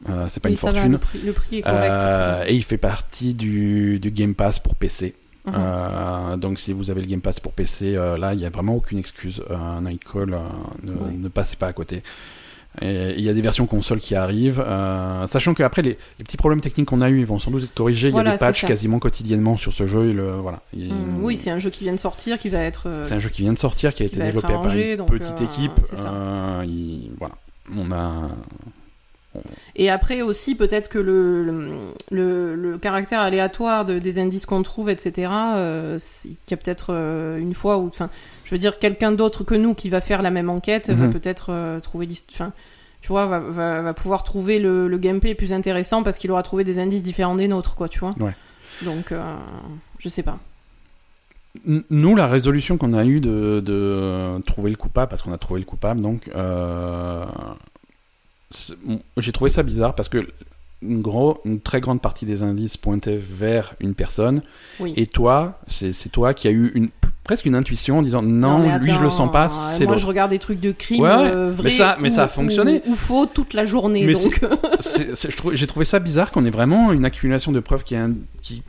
Euh, 0.08 0.26
c'est 0.28 0.40
pas 0.42 0.48
Oui, 0.48 0.54
une 0.54 0.60
va, 0.60 0.72
fortune. 0.72 0.92
le, 0.92 0.98
prix, 0.98 1.18
le 1.24 1.32
prix 1.32 1.58
est 1.58 1.62
correct. 1.62 1.90
Euh, 1.90 2.44
et 2.46 2.54
il 2.54 2.62
fait 2.64 2.76
partie 2.78 3.34
du, 3.34 3.98
du 4.00 4.10
Game 4.10 4.34
Pass 4.34 4.58
pour 4.58 4.74
PC. 4.74 5.14
Mhm. 5.46 5.54
Euh, 5.56 6.36
donc 6.36 6.58
si 6.58 6.72
vous 6.72 6.90
avez 6.90 7.00
le 7.02 7.06
Game 7.06 7.20
Pass 7.20 7.38
pour 7.40 7.52
PC, 7.52 7.94
euh, 7.96 8.16
là 8.18 8.34
il 8.34 8.38
n'y 8.38 8.46
a 8.46 8.50
vraiment 8.50 8.74
aucune 8.74 8.98
excuse. 8.98 9.42
Euh, 9.50 9.80
Nightcall, 9.80 10.34
euh, 10.34 10.38
ne, 10.82 10.90
Ouais. 10.92 11.12
ne 11.16 11.28
passez 11.28 11.56
pas 11.56 11.68
à 11.68 11.72
côté. 11.72 12.02
Et 12.82 13.14
il 13.16 13.24
y 13.24 13.30
a 13.30 13.32
des 13.32 13.40
versions 13.40 13.64
console 13.64 14.00
qui 14.00 14.14
arrivent, 14.14 14.62
sachant 15.26 15.54
qu'après 15.54 15.80
les, 15.80 15.96
les 16.18 16.24
petits 16.26 16.36
problèmes 16.36 16.60
techniques 16.60 16.88
qu'on 16.88 17.00
a 17.00 17.08
eu, 17.08 17.20
ils 17.20 17.26
vont 17.26 17.38
sans 17.38 17.50
doute 17.50 17.62
être 17.64 17.72
corrigés. 17.74 18.08
il 18.10 18.14
y 18.14 18.18
a 18.18 18.22
des 18.22 18.36
patchs 18.36 18.66
quasiment 18.66 18.98
quasiment 18.98 19.56
sur 19.56 19.72
ce 19.72 19.86
jeu. 19.86 20.10
Et 20.10 20.12
le, 20.12 20.32
voilà. 20.32 20.60
Il- 20.74 20.90
Hum, 20.92 21.22
oui, 21.24 21.38
c'est 21.38 21.48
un 21.50 21.58
jeu 21.58 21.70
qui 21.70 21.84
vient 21.84 21.94
de 21.94 21.98
sortir, 21.98 22.38
qui 22.38 22.50
va 22.50 22.58
être. 22.58 22.90
c'est 23.06 23.14
un 23.14 23.18
jeu 23.18 23.30
qui 23.30 23.40
vient 23.42 23.54
de 23.54 23.58
sortir, 23.58 23.94
qui 23.94 24.02
a 24.02 24.08
qui 24.08 24.16
été 24.16 24.22
développé 24.26 24.52
arrangé, 24.52 24.96
par 24.98 25.06
une 25.10 25.18
petite 25.18 25.40
équipe. 25.40 25.72
il- 26.64 27.12
voilà. 27.18 27.34
On 27.74 27.90
a. 27.92 28.28
Et 29.76 29.90
après 29.90 30.22
aussi, 30.22 30.54
peut-être 30.54 30.88
que 30.88 30.98
le, 30.98 31.42
le, 31.44 31.70
le- 32.10 32.54
le 32.54 32.78
caractère 32.78 33.20
aléatoire 33.20 33.84
de, 33.84 33.98
des 33.98 34.18
indices 34.18 34.46
qu'on 34.46 34.62
trouve, 34.62 34.88
etc., 34.90 35.30
euh, 35.56 35.98
il 36.24 36.36
y 36.50 36.54
a 36.54 36.56
peut-être 36.56 36.88
euh, 36.90 37.38
une 37.38 37.54
fois 37.54 37.78
où. 37.78 37.86
Enfin, 37.88 38.08
je 38.44 38.50
veux 38.50 38.58
dire, 38.58 38.78
quelqu'un 38.78 39.12
d'autre 39.12 39.44
que 39.44 39.54
nous 39.54 39.74
qui 39.74 39.88
va 39.88 40.00
faire 40.00 40.22
la 40.22 40.30
même 40.30 40.48
enquête 40.50 40.88
va 40.90 41.06
Mhm. 41.06 41.12
peut-être 41.12 41.46
euh, 41.50 41.80
trouver. 41.80 42.06
tu 42.08 43.08
vois, 43.08 43.26
va, 43.26 43.38
va, 43.40 43.82
va 43.82 43.94
pouvoir 43.94 44.22
trouver 44.24 44.58
le, 44.58 44.88
le 44.88 44.98
gameplay 44.98 45.34
plus 45.34 45.52
intéressant 45.52 46.02
parce 46.02 46.18
qu'il 46.18 46.30
aura 46.30 46.42
trouvé 46.42 46.64
des 46.64 46.78
indices 46.78 47.02
différents 47.04 47.34
des 47.36 47.48
nôtres, 47.48 47.74
quoi, 47.74 47.88
tu 47.88 47.98
vois. 48.00 48.14
Ouais. 48.20 48.34
Donc, 48.82 49.12
je 49.98 50.08
sais 50.08 50.22
pas. 50.22 50.38
Nous, 51.64 52.14
la 52.14 52.26
résolution 52.26 52.76
qu'on 52.76 52.92
a 52.92 53.04
eue 53.06 53.20
de, 53.20 53.62
de 53.64 54.38
trouver 54.46 54.70
le 54.70 54.76
coupable, 54.76 55.08
parce 55.08 55.22
qu'on 55.22 55.32
a 55.32 55.38
trouvé 55.38 55.58
le 55.60 55.64
coupable, 55.66 56.02
donc, 56.02 56.28
j'ai 59.16 59.32
trouvé 59.32 59.50
ça 59.50 59.62
bizarre 59.62 59.94
parce 59.94 60.08
que 60.08 60.26
une, 60.82 61.00
gros, 61.00 61.40
une 61.44 61.60
très 61.60 61.80
grande 61.80 62.00
partie 62.00 62.26
des 62.26 62.42
indices 62.42 62.76
pointaient 62.76 63.16
vers 63.18 63.74
une 63.80 63.94
personne, 63.94 64.42
Oui. 64.78 64.92
et 64.96 65.06
toi, 65.06 65.58
c'est 65.66 65.92
toi 66.12 66.34
qui 66.34 66.48
as 66.48 66.50
eu 66.50 66.70
une, 66.74 66.90
presque 67.24 67.46
une 67.46 67.56
intuition 67.56 67.98
en 67.98 68.02
disant 68.02 68.22
non, 68.22 68.78
lui 68.78 68.92
je 68.94 69.00
le 69.00 69.08
sens 69.10 69.32
pas, 69.32 69.46
euh, 69.46 69.48
c'est 69.78 69.86
Moi, 69.86 69.96
je 69.96 70.06
regarde 70.06 70.30
des 70.30 70.38
trucs 70.38 70.60
de 70.60 70.72
crime 70.72 71.00
Ouais, 71.02 71.10
euh, 71.10 71.52
Mais 71.64 71.70
ça- 71.70 71.96
mais 72.00 72.12
ou- 72.12 72.14
ça 72.14 72.24
a 72.24 72.28
fonctionné. 72.28 72.82
Ou, 72.86 72.92
ou 72.92 72.96
faux 72.96 73.26
toute 73.26 73.54
la 73.54 73.64
journée. 73.64 74.04
Mais 74.04 74.12
donc, 74.14 74.40
J'ai 75.54 75.66
trouvé 75.66 75.84
ça 75.86 75.98
bizarre 75.98 76.30
qu'on 76.30 76.44
ait 76.44 76.50
vraiment 76.50 76.92
une 76.92 77.04
accumulation 77.06 77.52
de 77.52 77.60
preuves 77.60 77.82
qui, 77.82 77.96
qui, 78.42 78.62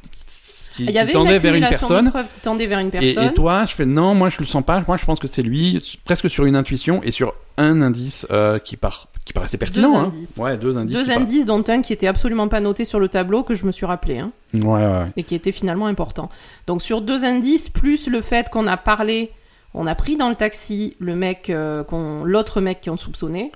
qui, 0.75 0.83
il 0.83 0.89
y 0.89 0.93
qui 0.93 0.97
avait 0.99 1.11
tendait 1.11 1.35
une 1.35 1.41
vers 1.41 1.55
une 1.55 1.67
personne. 1.67 2.05
de 2.05 2.09
preuves 2.09 2.27
qui 2.33 2.39
tendait 2.39 2.67
vers 2.67 2.79
une 2.79 2.87
Et, 2.87 2.91
personne. 2.91 3.25
et 3.25 3.33
toi, 3.33 3.65
je 3.65 3.75
fais 3.75 3.85
non, 3.85 4.15
moi 4.15 4.29
je 4.29 4.37
le 4.39 4.45
sens 4.45 4.63
pas. 4.63 4.81
Moi, 4.87 4.95
je 4.97 5.05
pense 5.05 5.19
que 5.19 5.27
c'est 5.27 5.41
lui, 5.43 5.77
presque 6.05 6.29
sur 6.29 6.45
une 6.45 6.55
intuition 6.55 7.03
et 7.03 7.11
sur 7.11 7.33
un 7.57 7.81
indice 7.81 8.25
euh, 8.31 8.59
qui 8.59 8.77
part, 8.77 9.07
qui 9.27 9.33
paraissait 9.33 9.57
pertinent. 9.57 9.89
Deux 9.91 9.95
hein. 9.97 10.03
indices. 10.05 10.37
Ouais, 10.37 10.57
deux 10.57 10.77
indices. 10.77 10.95
Deux 10.97 11.11
indices, 11.11 11.45
dont 11.45 11.63
un 11.67 11.81
qui 11.81 11.91
était 11.93 12.07
absolument 12.07 12.47
pas 12.47 12.59
noté 12.61 12.85
sur 12.85 12.99
le 12.99 13.09
tableau, 13.09 13.43
que 13.43 13.53
je 13.55 13.65
me 13.65 13.71
suis 13.71 13.85
rappelé, 13.85 14.19
hein, 14.19 14.31
Ouais, 14.53 14.61
ouais, 14.65 14.85
ouais. 14.85 15.05
et 15.17 15.23
qui 15.23 15.35
était 15.35 15.51
finalement 15.51 15.87
important. 15.87 16.29
Donc 16.65 16.81
sur 16.81 17.01
deux 17.01 17.25
indices, 17.25 17.69
plus 17.69 18.07
le 18.07 18.21
fait 18.21 18.49
qu'on 18.49 18.65
a 18.67 18.77
parlé, 18.77 19.31
on 19.73 19.85
a 19.85 19.95
pris 19.95 20.15
dans 20.15 20.29
le 20.29 20.35
taxi 20.35 20.95
le 20.99 21.13
mec, 21.15 21.49
euh, 21.49 21.83
qu'on, 21.83 22.23
l'autre 22.23 22.61
mec 22.61 22.79
qu'on 22.85 22.95
soupçonnait, 22.97 23.51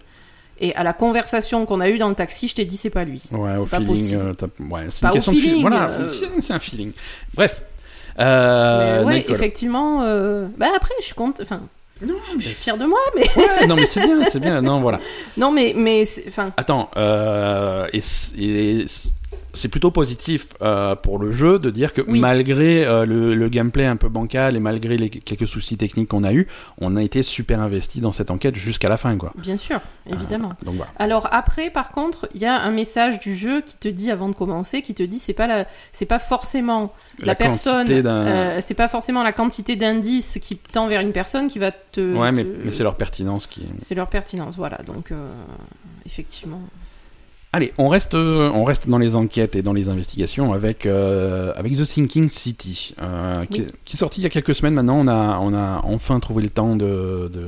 et 0.60 0.76
à 0.76 0.84
la 0.84 0.94
conversation 0.94 1.66
qu'on 1.66 1.80
a 1.80 1.90
eue 1.90 1.98
dans 1.98 2.10
le 2.10 2.16
taxi, 2.16 2.48
je 2.50 2.56
t'ai 2.56 2.66
dit 2.66 2.76
c'est 2.78 2.90
pas 2.92 3.06
lui. 3.06 3.24
Ouais, 3.32 3.54
C'est 3.56 3.62
au 3.62 3.66
pas 3.66 3.78
feeling. 3.80 3.96
possible. 3.96 4.22
euh, 4.22 4.70
ouais, 4.70 4.86
c'est 4.90 5.02
Pas 5.02 5.08
une 5.08 5.12
au 5.12 5.14
question 5.16 5.32
de 5.32 5.38
feeling. 5.38 5.50
feeling, 5.56 5.62
Voilà, 5.62 5.90
euh, 5.90 6.10
c'est 6.40 6.54
un 6.54 6.60
feeling. 6.60 6.92
Bref. 7.34 7.64
Euh, 8.20 9.04
ouais, 9.06 9.26
effectivement. 9.30 10.04
euh, 10.04 10.48
Bah 10.58 10.68
après, 10.76 10.94
je 11.00 11.06
suis 11.06 11.16
contente. 11.16 11.40
Enfin, 11.42 11.62
Non, 12.06 12.16
je 12.40 12.46
suis 12.46 12.56
fière 12.56 12.78
de 12.78 12.86
moi, 12.86 13.00
mais 13.16 13.28
Ouais, 13.36 13.68
non, 13.68 13.76
mais 13.76 13.86
c'est 13.86 14.04
bien, 14.06 14.24
c'est 14.30 14.40
bien. 14.40 14.62
Non, 14.62 14.82
voilà. 14.86 15.00
non, 15.38 15.52
mais 15.52 15.74
mais 15.76 16.04
enfin. 16.28 16.52
Attends, 16.58 16.90
euh, 16.98 17.88
et 17.94 18.02
et 18.38 18.86
c'est 19.54 19.68
plutôt 19.68 19.92
positif 19.92 20.48
euh, 20.62 20.96
pour 20.96 21.20
le 21.20 21.34
jeu 21.34 21.60
de 21.60 21.70
dire 21.70 21.94
que 21.94 22.02
Oui. 22.08 22.20
malgré 22.22 22.86
euh, 22.86 23.06
le, 23.06 23.36
le 23.36 23.50
gameplay 23.50 23.86
un 23.86 23.98
peu 23.98 24.08
bancal 24.08 24.56
et 24.56 24.60
malgré 24.62 24.96
les 24.98 25.10
quelques 25.10 25.46
soucis 25.48 25.76
techniques 25.76 26.08
qu'on 26.08 26.24
a 26.24 26.32
eu, 26.32 26.48
on 26.80 26.96
a 26.96 27.04
été 27.04 27.22
super 27.22 27.60
investi 27.60 28.00
dans 28.00 28.14
cette 28.14 28.32
enquête 28.32 28.56
jusqu'à 28.56 28.88
la 28.88 28.96
fin, 28.96 29.18
quoi. 29.18 29.34
Bien 29.38 29.58
sûr, 29.58 29.82
évidemment. 30.10 30.54
Euh, 30.62 30.66
donc 30.66 30.76
voilà. 30.76 30.92
Alors 30.98 31.28
après, 31.32 31.70
par 31.70 31.92
contre, 31.92 32.30
il 32.34 32.40
y 32.42 32.46
a 32.46 32.62
un 32.62 32.72
message 32.72 33.20
du 33.20 33.36
jeu 33.36 33.60
qui 33.62 33.76
te 33.78 33.88
dit 33.90 34.10
avant 34.10 34.30
de 34.30 34.36
commencer, 34.36 34.82
qui 34.82 34.94
te 34.94 35.04
dit 35.04 35.20
c'est 35.20 35.34
pas 35.34 35.48
la, 35.48 35.66
c'est 35.92 36.06
pas 36.06 36.20
forcément 36.20 36.94
la, 37.20 37.36
personne, 37.36 37.88
c'est 38.62 38.74
pas 38.74 38.88
forcément 38.88 39.22
la 39.24 39.34
quantité 39.34 39.76
d'indices 39.76 40.38
qui 40.42 40.56
tend 40.58 40.88
vers 40.88 41.02
une 41.02 41.12
personne 41.12 41.50
qui 41.50 41.60
va 41.60 41.72
te. 41.72 42.16
ouais, 42.16 42.32
mais, 42.32 42.46
te- 42.46 42.66
mais 42.66 42.72
c'est 42.72 42.84
leur 42.84 42.96
pertinence 42.96 43.48
qui. 43.48 43.66
c'est 43.80 43.96
leur 43.96 44.08
pertinence, 44.08 44.56
voilà. 44.56 44.78
Donc 44.88 45.12
effectivement. 46.06 46.62
Allez, 47.54 47.74
on 47.78 47.90
reste, 47.90 48.14
euh, 48.14 48.50
on 48.54 48.64
reste 48.64 48.88
dans 48.88 48.98
les 48.98 49.16
enquêtes 49.18 49.58
et 49.58 49.62
dans 49.62 49.74
les 49.74 49.90
investigations 49.90 50.54
avec 50.54 50.86
euh, 50.86 51.52
avec 51.58 51.74
The 51.76 51.84
Sinking 51.84 52.30
City, 52.30 52.96
euh, 53.02 53.46
qui, 53.46 53.62
Oui. 53.62 53.68
qui 53.84 53.98
est 53.98 54.00
sorti 54.00 54.22
il 54.22 54.24
y 54.24 54.28
a 54.28 54.30
quelques 54.30 54.56
semaines 54.56 54.74
maintenant. 54.74 54.98
On 54.98 55.08
a 55.08 55.38
on 55.42 55.54
a 55.54 55.82
enfin 55.84 56.20
trouvé 56.22 56.44
le 56.44 56.50
temps 56.50 56.78
de 56.78 57.30
de, 57.34 57.48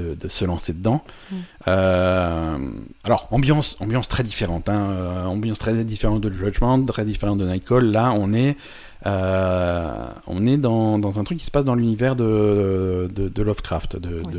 de, 0.00 0.14
de 0.14 0.28
se 0.28 0.44
lancer 0.44 0.72
dedans. 0.72 1.02
Mm. 1.30 1.36
Euh, 1.66 2.58
alors 3.02 3.26
ambiance 3.32 3.76
ambiance 3.80 4.06
très 4.06 4.22
différente, 4.22 4.68
hein, 4.68 4.90
euh, 4.92 5.24
ambiance 5.24 5.58
très 5.58 5.82
différente 5.82 6.20
de 6.20 6.30
Judgment, 6.30 6.84
très 6.84 7.04
différente 7.04 7.38
de 7.38 7.44
Nightcall. 7.46 7.84
Là, 7.90 8.12
on 8.16 8.32
est 8.32 8.56
euh, 9.04 10.06
on 10.28 10.46
est 10.46 10.58
dans, 10.58 11.00
dans 11.00 11.18
un 11.18 11.24
truc 11.24 11.38
qui 11.38 11.44
se 11.44 11.50
passe 11.50 11.64
dans 11.64 11.74
l'univers 11.74 12.14
de, 12.14 13.10
de, 13.12 13.28
de 13.28 13.42
Lovecraft, 13.42 13.96
de, 13.96 14.22
Oui. 14.24 14.32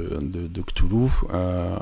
de, 0.50 0.62
Cthulhu. 0.62 1.10
Euh, 1.34 1.76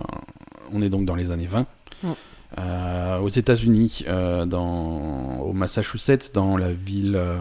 on 0.73 0.81
est 0.81 0.89
donc 0.89 1.05
dans 1.05 1.13
les 1.15 1.29
années 1.29 1.45
20. 1.45 1.67
Mm. 2.03 2.09
Euh, 2.57 3.17
aux 3.19 3.29
États-Unis, 3.29 4.03
euh, 4.07 4.45
dans, 4.45 5.39
au 5.39 5.53
Massachusetts, 5.53 6.31
dans 6.33 6.57
la 6.57 6.71
ville 6.73 7.15
euh, 7.15 7.37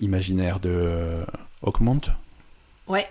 imaginaire 0.00 0.60
de 0.60 1.24
Oakmont. 1.62 2.00
Ouais. 2.86 3.06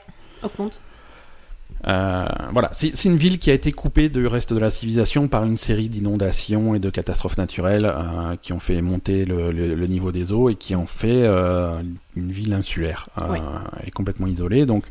Euh, 1.87 2.25
voilà, 2.53 2.69
c'est 2.71 3.05
une 3.05 3.17
ville 3.17 3.37
qui 3.39 3.51
a 3.51 3.53
été 3.53 3.71
coupée 3.71 4.07
du 4.09 4.25
reste 4.25 4.53
de 4.53 4.59
la 4.59 4.71
civilisation 4.71 5.27
par 5.27 5.43
une 5.43 5.57
série 5.57 5.89
d'inondations 5.89 6.73
et 6.75 6.79
de 6.79 6.89
catastrophes 6.89 7.37
naturelles 7.37 7.93
qui 8.41 8.53
ont 8.53 8.59
fait 8.59 8.81
monter 8.81 9.25
le, 9.25 9.51
le- 9.51 9.75
le 9.75 9.87
niveau 9.87 10.11
des 10.11 10.31
eaux 10.31 10.49
et 10.49 10.55
qui 10.55 10.75
ont 10.75 10.87
fait 10.87 11.25
une 12.15 12.31
ville 12.31 12.53
insulaire 12.53 13.09
et 13.85 13.91
complètement 13.91 14.27
isolée. 14.27 14.65
Donc, 14.65 14.85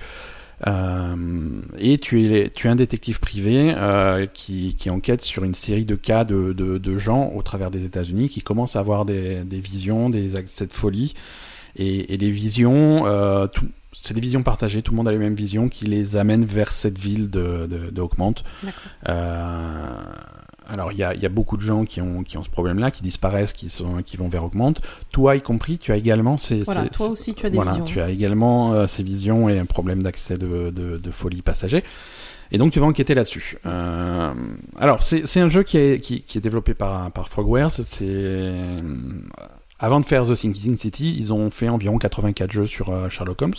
et 1.78 1.98
tu 1.98 2.22
es, 2.32 2.50
tu 2.50 2.66
es 2.66 2.70
un 2.70 2.76
détective 2.76 3.20
privé 3.20 3.74
euh, 3.76 4.26
qui, 4.26 4.74
qui 4.78 4.88
enquête 4.90 5.22
sur 5.22 5.44
une 5.44 5.54
série 5.54 5.84
de 5.84 5.94
cas 5.94 6.24
de, 6.24 6.52
de, 6.52 6.78
de 6.78 6.96
gens 6.98 7.32
au 7.34 7.42
travers 7.42 7.70
des 7.70 7.84
États-Unis 7.84 8.28
qui 8.28 8.40
commencent 8.40 8.76
à 8.76 8.80
avoir 8.80 9.04
des, 9.04 9.44
des 9.44 9.58
visions, 9.58 10.08
des 10.10 10.36
accès 10.36 10.66
de 10.66 10.72
folie. 10.72 11.14
Et, 11.76 12.14
et 12.14 12.16
les 12.16 12.30
visions, 12.30 13.06
euh, 13.06 13.46
tout- 13.48 13.66
c'est 13.92 14.14
des 14.14 14.20
visions 14.20 14.42
partagées, 14.42 14.82
tout 14.82 14.92
le 14.92 14.96
monde 14.96 15.08
a 15.08 15.12
les 15.12 15.18
mêmes 15.18 15.34
visions 15.34 15.68
qui 15.68 15.86
les 15.86 16.16
amènent 16.16 16.44
vers 16.44 16.72
cette 16.72 16.98
ville 16.98 17.30
de, 17.30 17.66
de, 17.66 17.90
de. 17.90 18.02
Euh, 19.08 19.88
alors 20.68 20.92
il 20.92 20.98
y 20.98 21.02
a, 21.02 21.14
y 21.14 21.26
a, 21.26 21.28
beaucoup 21.28 21.56
de 21.56 21.62
gens 21.62 21.84
qui 21.84 22.00
ont, 22.00 22.22
qui 22.22 22.38
ont 22.38 22.42
ce 22.42 22.50
problème-là, 22.50 22.90
qui 22.90 23.02
disparaissent, 23.02 23.52
qui, 23.52 23.68
sont, 23.68 24.02
qui 24.02 24.16
vont 24.16 24.28
vers 24.28 24.44
augmente. 24.44 24.80
Toi 25.10 25.36
y 25.36 25.42
compris, 25.42 25.78
tu 25.78 25.92
as 25.92 25.96
également 25.96 26.38
ces... 26.38 26.62
Voilà, 26.62 26.88
toi 26.88 27.08
aussi 27.08 27.34
tu 27.34 27.46
as 27.46 27.50
des 27.50 27.56
voilà, 27.56 27.72
visions. 27.72 27.84
tu 27.84 28.00
as 28.00 28.10
également 28.10 28.72
euh, 28.72 28.86
ces 28.86 29.02
visions 29.02 29.48
et 29.48 29.58
un 29.58 29.66
problème 29.66 30.02
d'accès 30.02 30.38
de, 30.38 30.70
de, 30.70 30.98
de, 30.98 31.10
folie 31.10 31.42
passager. 31.42 31.84
Et 32.52 32.58
donc 32.58 32.72
tu 32.72 32.78
vas 32.78 32.86
enquêter 32.86 33.14
là-dessus. 33.14 33.58
Euh, 33.66 34.32
alors 34.78 35.02
c'est 35.02 35.40
un 35.40 35.48
jeu 35.48 35.62
qui 35.62 35.76
est, 35.78 36.00
qui, 36.00 36.22
qui 36.22 36.38
est 36.38 36.42
développé 36.42 36.74
par, 36.74 37.10
par 37.10 37.28
Frogwares. 37.28 37.70
C'est 37.70 38.82
avant 39.78 40.00
de 40.00 40.06
faire 40.06 40.26
The 40.26 40.34
Sinking 40.34 40.76
City, 40.76 41.14
ils 41.18 41.32
ont 41.32 41.50
fait 41.50 41.68
environ 41.68 41.98
84 41.98 42.52
jeux 42.52 42.66
sur 42.66 42.90
euh, 42.90 43.08
Sherlock 43.08 43.42
Holmes. 43.42 43.54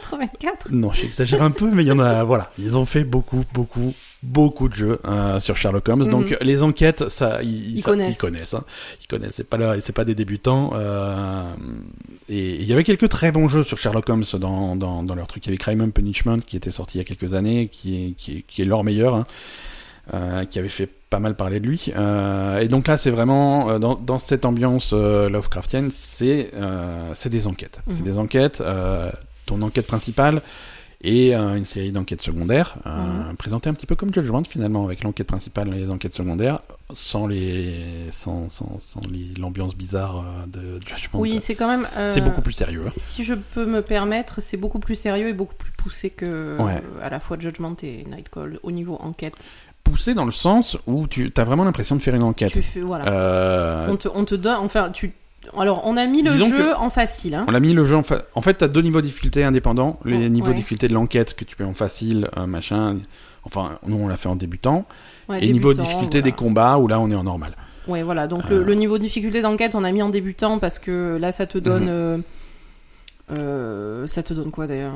84 0.00 0.68
Non, 0.72 0.92
j'exagère 0.92 1.42
un 1.42 1.50
peu, 1.50 1.70
mais 1.72 1.84
il 1.84 1.88
y 1.88 1.92
en 1.92 1.98
a. 1.98 2.22
Voilà, 2.24 2.50
ils 2.58 2.76
ont 2.76 2.84
fait 2.86 3.04
beaucoup, 3.04 3.44
beaucoup, 3.54 3.94
beaucoup 4.22 4.68
de 4.68 4.74
jeux 4.74 4.98
euh, 5.06 5.38
sur 5.40 5.56
Sherlock 5.56 5.88
Holmes. 5.88 6.06
Donc 6.06 6.30
Mhm. 6.30 6.36
les 6.40 6.62
enquêtes, 6.62 7.08
ça, 7.08 7.38
ils, 7.42 7.76
Ils 7.76 7.80
ça- 7.82 7.90
connaissent. 7.90 8.14
Ils 8.16 8.18
connaissent. 8.18 8.54
hein. 8.54 8.64
Ils 9.02 9.06
connaissent. 9.06 9.34
C'est 9.36 9.48
pas 9.48 9.56
là, 9.56 9.76
c'est 9.80 9.92
pas 9.92 10.04
des 10.04 10.14
débutants. 10.14 10.70
euh, 10.74 11.44
et 12.28 12.54
il 12.56 12.64
y 12.64 12.72
avait 12.72 12.84
quelques 12.84 13.08
très 13.08 13.30
bons 13.32 13.48
jeux 13.48 13.62
sur 13.62 13.78
Sherlock 13.78 14.08
Holmes 14.08 14.24
dans, 14.38 14.76
dans, 14.76 15.02
dans 15.02 15.14
leur 15.14 15.26
truc. 15.26 15.44
Il 15.46 15.48
y 15.48 15.50
avait 15.50 15.58
Crime 15.58 15.80
and 15.80 15.90
Punishment 15.90 16.38
qui 16.46 16.56
était 16.56 16.70
sorti 16.70 16.98
il 16.98 17.00
y 17.00 17.00
a 17.02 17.04
quelques 17.04 17.34
années, 17.34 17.68
qui 17.68 18.06
est, 18.08 18.10
qui 18.12 18.38
est, 18.38 18.42
qui 18.42 18.62
est 18.62 18.66
leur 18.66 18.84
meilleur. 18.84 19.14
hein, 19.14 19.26
euh, 20.14 20.44
qui 20.44 20.60
avait 20.60 20.68
fait 20.68 20.88
pas 21.10 21.18
mal 21.18 21.34
parler 21.34 21.58
de 21.58 21.66
lui. 21.66 21.86
Et 22.60 22.68
donc 22.68 22.86
là, 22.86 22.96
c'est 22.96 23.10
vraiment 23.10 23.78
dans, 23.80 23.96
dans 23.96 24.18
cette 24.18 24.44
ambiance 24.44 24.92
Lovecraftienne, 24.92 25.90
c'est 25.92 26.50
c'est 27.14 27.28
des 27.28 27.46
enquêtes. 27.48 27.80
C'est 27.88 28.00
Mhm. 28.00 28.04
des 28.04 28.18
enquêtes. 28.18 28.62
Ton 29.46 29.62
enquête 29.62 29.86
principale 29.86 30.42
et 31.02 31.36
euh, 31.36 31.56
une 31.56 31.66
série 31.66 31.92
d'enquêtes 31.92 32.22
secondaires, 32.22 32.76
euh, 32.86 33.32
présentées 33.38 33.68
un 33.68 33.74
petit 33.74 33.84
peu 33.86 33.94
comme 33.96 34.14
Judgment 34.14 34.42
finalement, 34.44 34.86
avec 34.86 35.04
l'enquête 35.04 35.26
principale 35.26 35.68
et 35.68 35.78
les 35.78 35.90
enquêtes 35.90 36.14
secondaires, 36.14 36.60
sans 36.94 37.26
les 37.26 38.06
sans 38.10 38.48
sans, 38.48 38.78
sans 38.78 39.00
l'ambiance 39.38 39.76
bizarre 39.76 40.24
euh, 40.24 40.46
de 40.46 40.80
Judgment. 40.86 41.20
Oui, 41.20 41.38
c'est 41.38 41.54
quand 41.54 41.68
même. 41.68 41.86
euh, 41.96 42.10
c'est 42.12 42.22
beaucoup 42.22 42.40
plus 42.40 42.54
sérieux. 42.54 42.82
hein. 42.86 42.90
Si 42.90 43.24
je 43.24 43.34
peux 43.34 43.66
me 43.66 43.82
permettre, 43.82 44.40
c'est 44.40 44.56
beaucoup 44.56 44.78
plus 44.78 44.94
sérieux 44.94 45.28
et 45.28 45.34
beaucoup 45.34 45.54
plus 45.56 45.70
poussé 45.72 46.08
que 46.10 46.58
Ouais. 46.62 46.82
à 47.02 47.10
la 47.10 47.20
fois 47.20 47.36
Judgment 47.38 47.76
et 47.82 48.04
Nightcall 48.04 48.58
au 48.62 48.70
niveau 48.72 48.96
enquête. 49.00 49.34
Poussé 49.84 50.14
dans 50.14 50.24
le 50.24 50.32
sens 50.32 50.78
où 50.86 51.06
tu 51.06 51.30
as 51.36 51.44
vraiment 51.44 51.62
l'impression 51.64 51.94
de 51.94 52.00
faire 52.00 52.14
une 52.14 52.24
enquête. 52.24 52.50
Tu 52.52 52.62
fais 52.62 52.80
voilà. 52.80 53.06
Euh, 53.06 53.86
On 53.90 53.96
te, 53.96 54.08
on 54.12 54.24
te 54.24 54.34
donne, 54.34 54.56
enfin 54.56 54.90
tu. 54.90 55.12
Alors 55.56 55.82
on 55.84 55.96
a 55.96 56.06
mis 56.06 56.22
le 56.22 56.30
Disons 56.32 56.48
jeu 56.48 56.74
en 56.76 56.90
facile. 56.90 57.34
Hein. 57.34 57.44
On 57.48 57.54
a 57.54 57.60
mis 57.60 57.72
le 57.74 57.84
jeu 57.86 57.96
en 57.96 58.02
fa... 58.02 58.22
En 58.34 58.40
fait, 58.42 58.54
t'as 58.54 58.68
deux 58.68 58.80
niveaux 58.82 59.00
de 59.00 59.06
difficulté 59.06 59.44
indépendants. 59.44 59.98
Les 60.04 60.26
Oh, 60.26 60.28
niveaux 60.28 60.46
ouais. 60.48 60.52
de 60.52 60.56
difficulté 60.58 60.88
de 60.88 60.94
l'enquête 60.94 61.34
que 61.34 61.44
tu 61.44 61.56
peux 61.56 61.64
en 61.64 61.74
facile, 61.74 62.28
euh, 62.36 62.46
machin. 62.46 62.96
Enfin, 63.44 63.78
nous 63.86 63.96
on 63.96 64.08
l'a 64.08 64.16
fait 64.16 64.28
en 64.28 64.36
débutant. 64.36 64.84
Ouais, 65.28 65.44
et 65.44 65.50
niveau 65.52 65.72
de 65.72 65.78
débutant, 65.78 65.84
difficulté 65.84 66.18
voilà. 66.20 66.30
des 66.30 66.36
combats 66.36 66.78
où 66.78 66.88
là 66.88 66.98
on 67.00 67.10
est 67.10 67.14
en 67.14 67.24
normal. 67.24 67.56
Ouais, 67.86 68.02
voilà. 68.02 68.26
Donc 68.26 68.42
Euh. 68.50 68.58
le, 68.58 68.64
le 68.64 68.74
niveau 68.74 68.98
de 68.98 69.02
difficulté 69.02 69.42
d'enquête, 69.42 69.74
on 69.76 69.84
a 69.84 69.92
mis 69.92 70.02
en 70.02 70.08
débutant 70.08 70.58
parce 70.58 70.78
que 70.80 71.16
là, 71.20 71.30
ça 71.30 71.46
te 71.46 71.58
donne. 71.58 71.84
Mhm. 71.84 71.90
euh, 71.90 72.18
euh, 73.32 74.06
ça 74.06 74.22
te 74.22 74.34
donne 74.34 74.50
quoi 74.50 74.66
d'ailleurs 74.66 74.92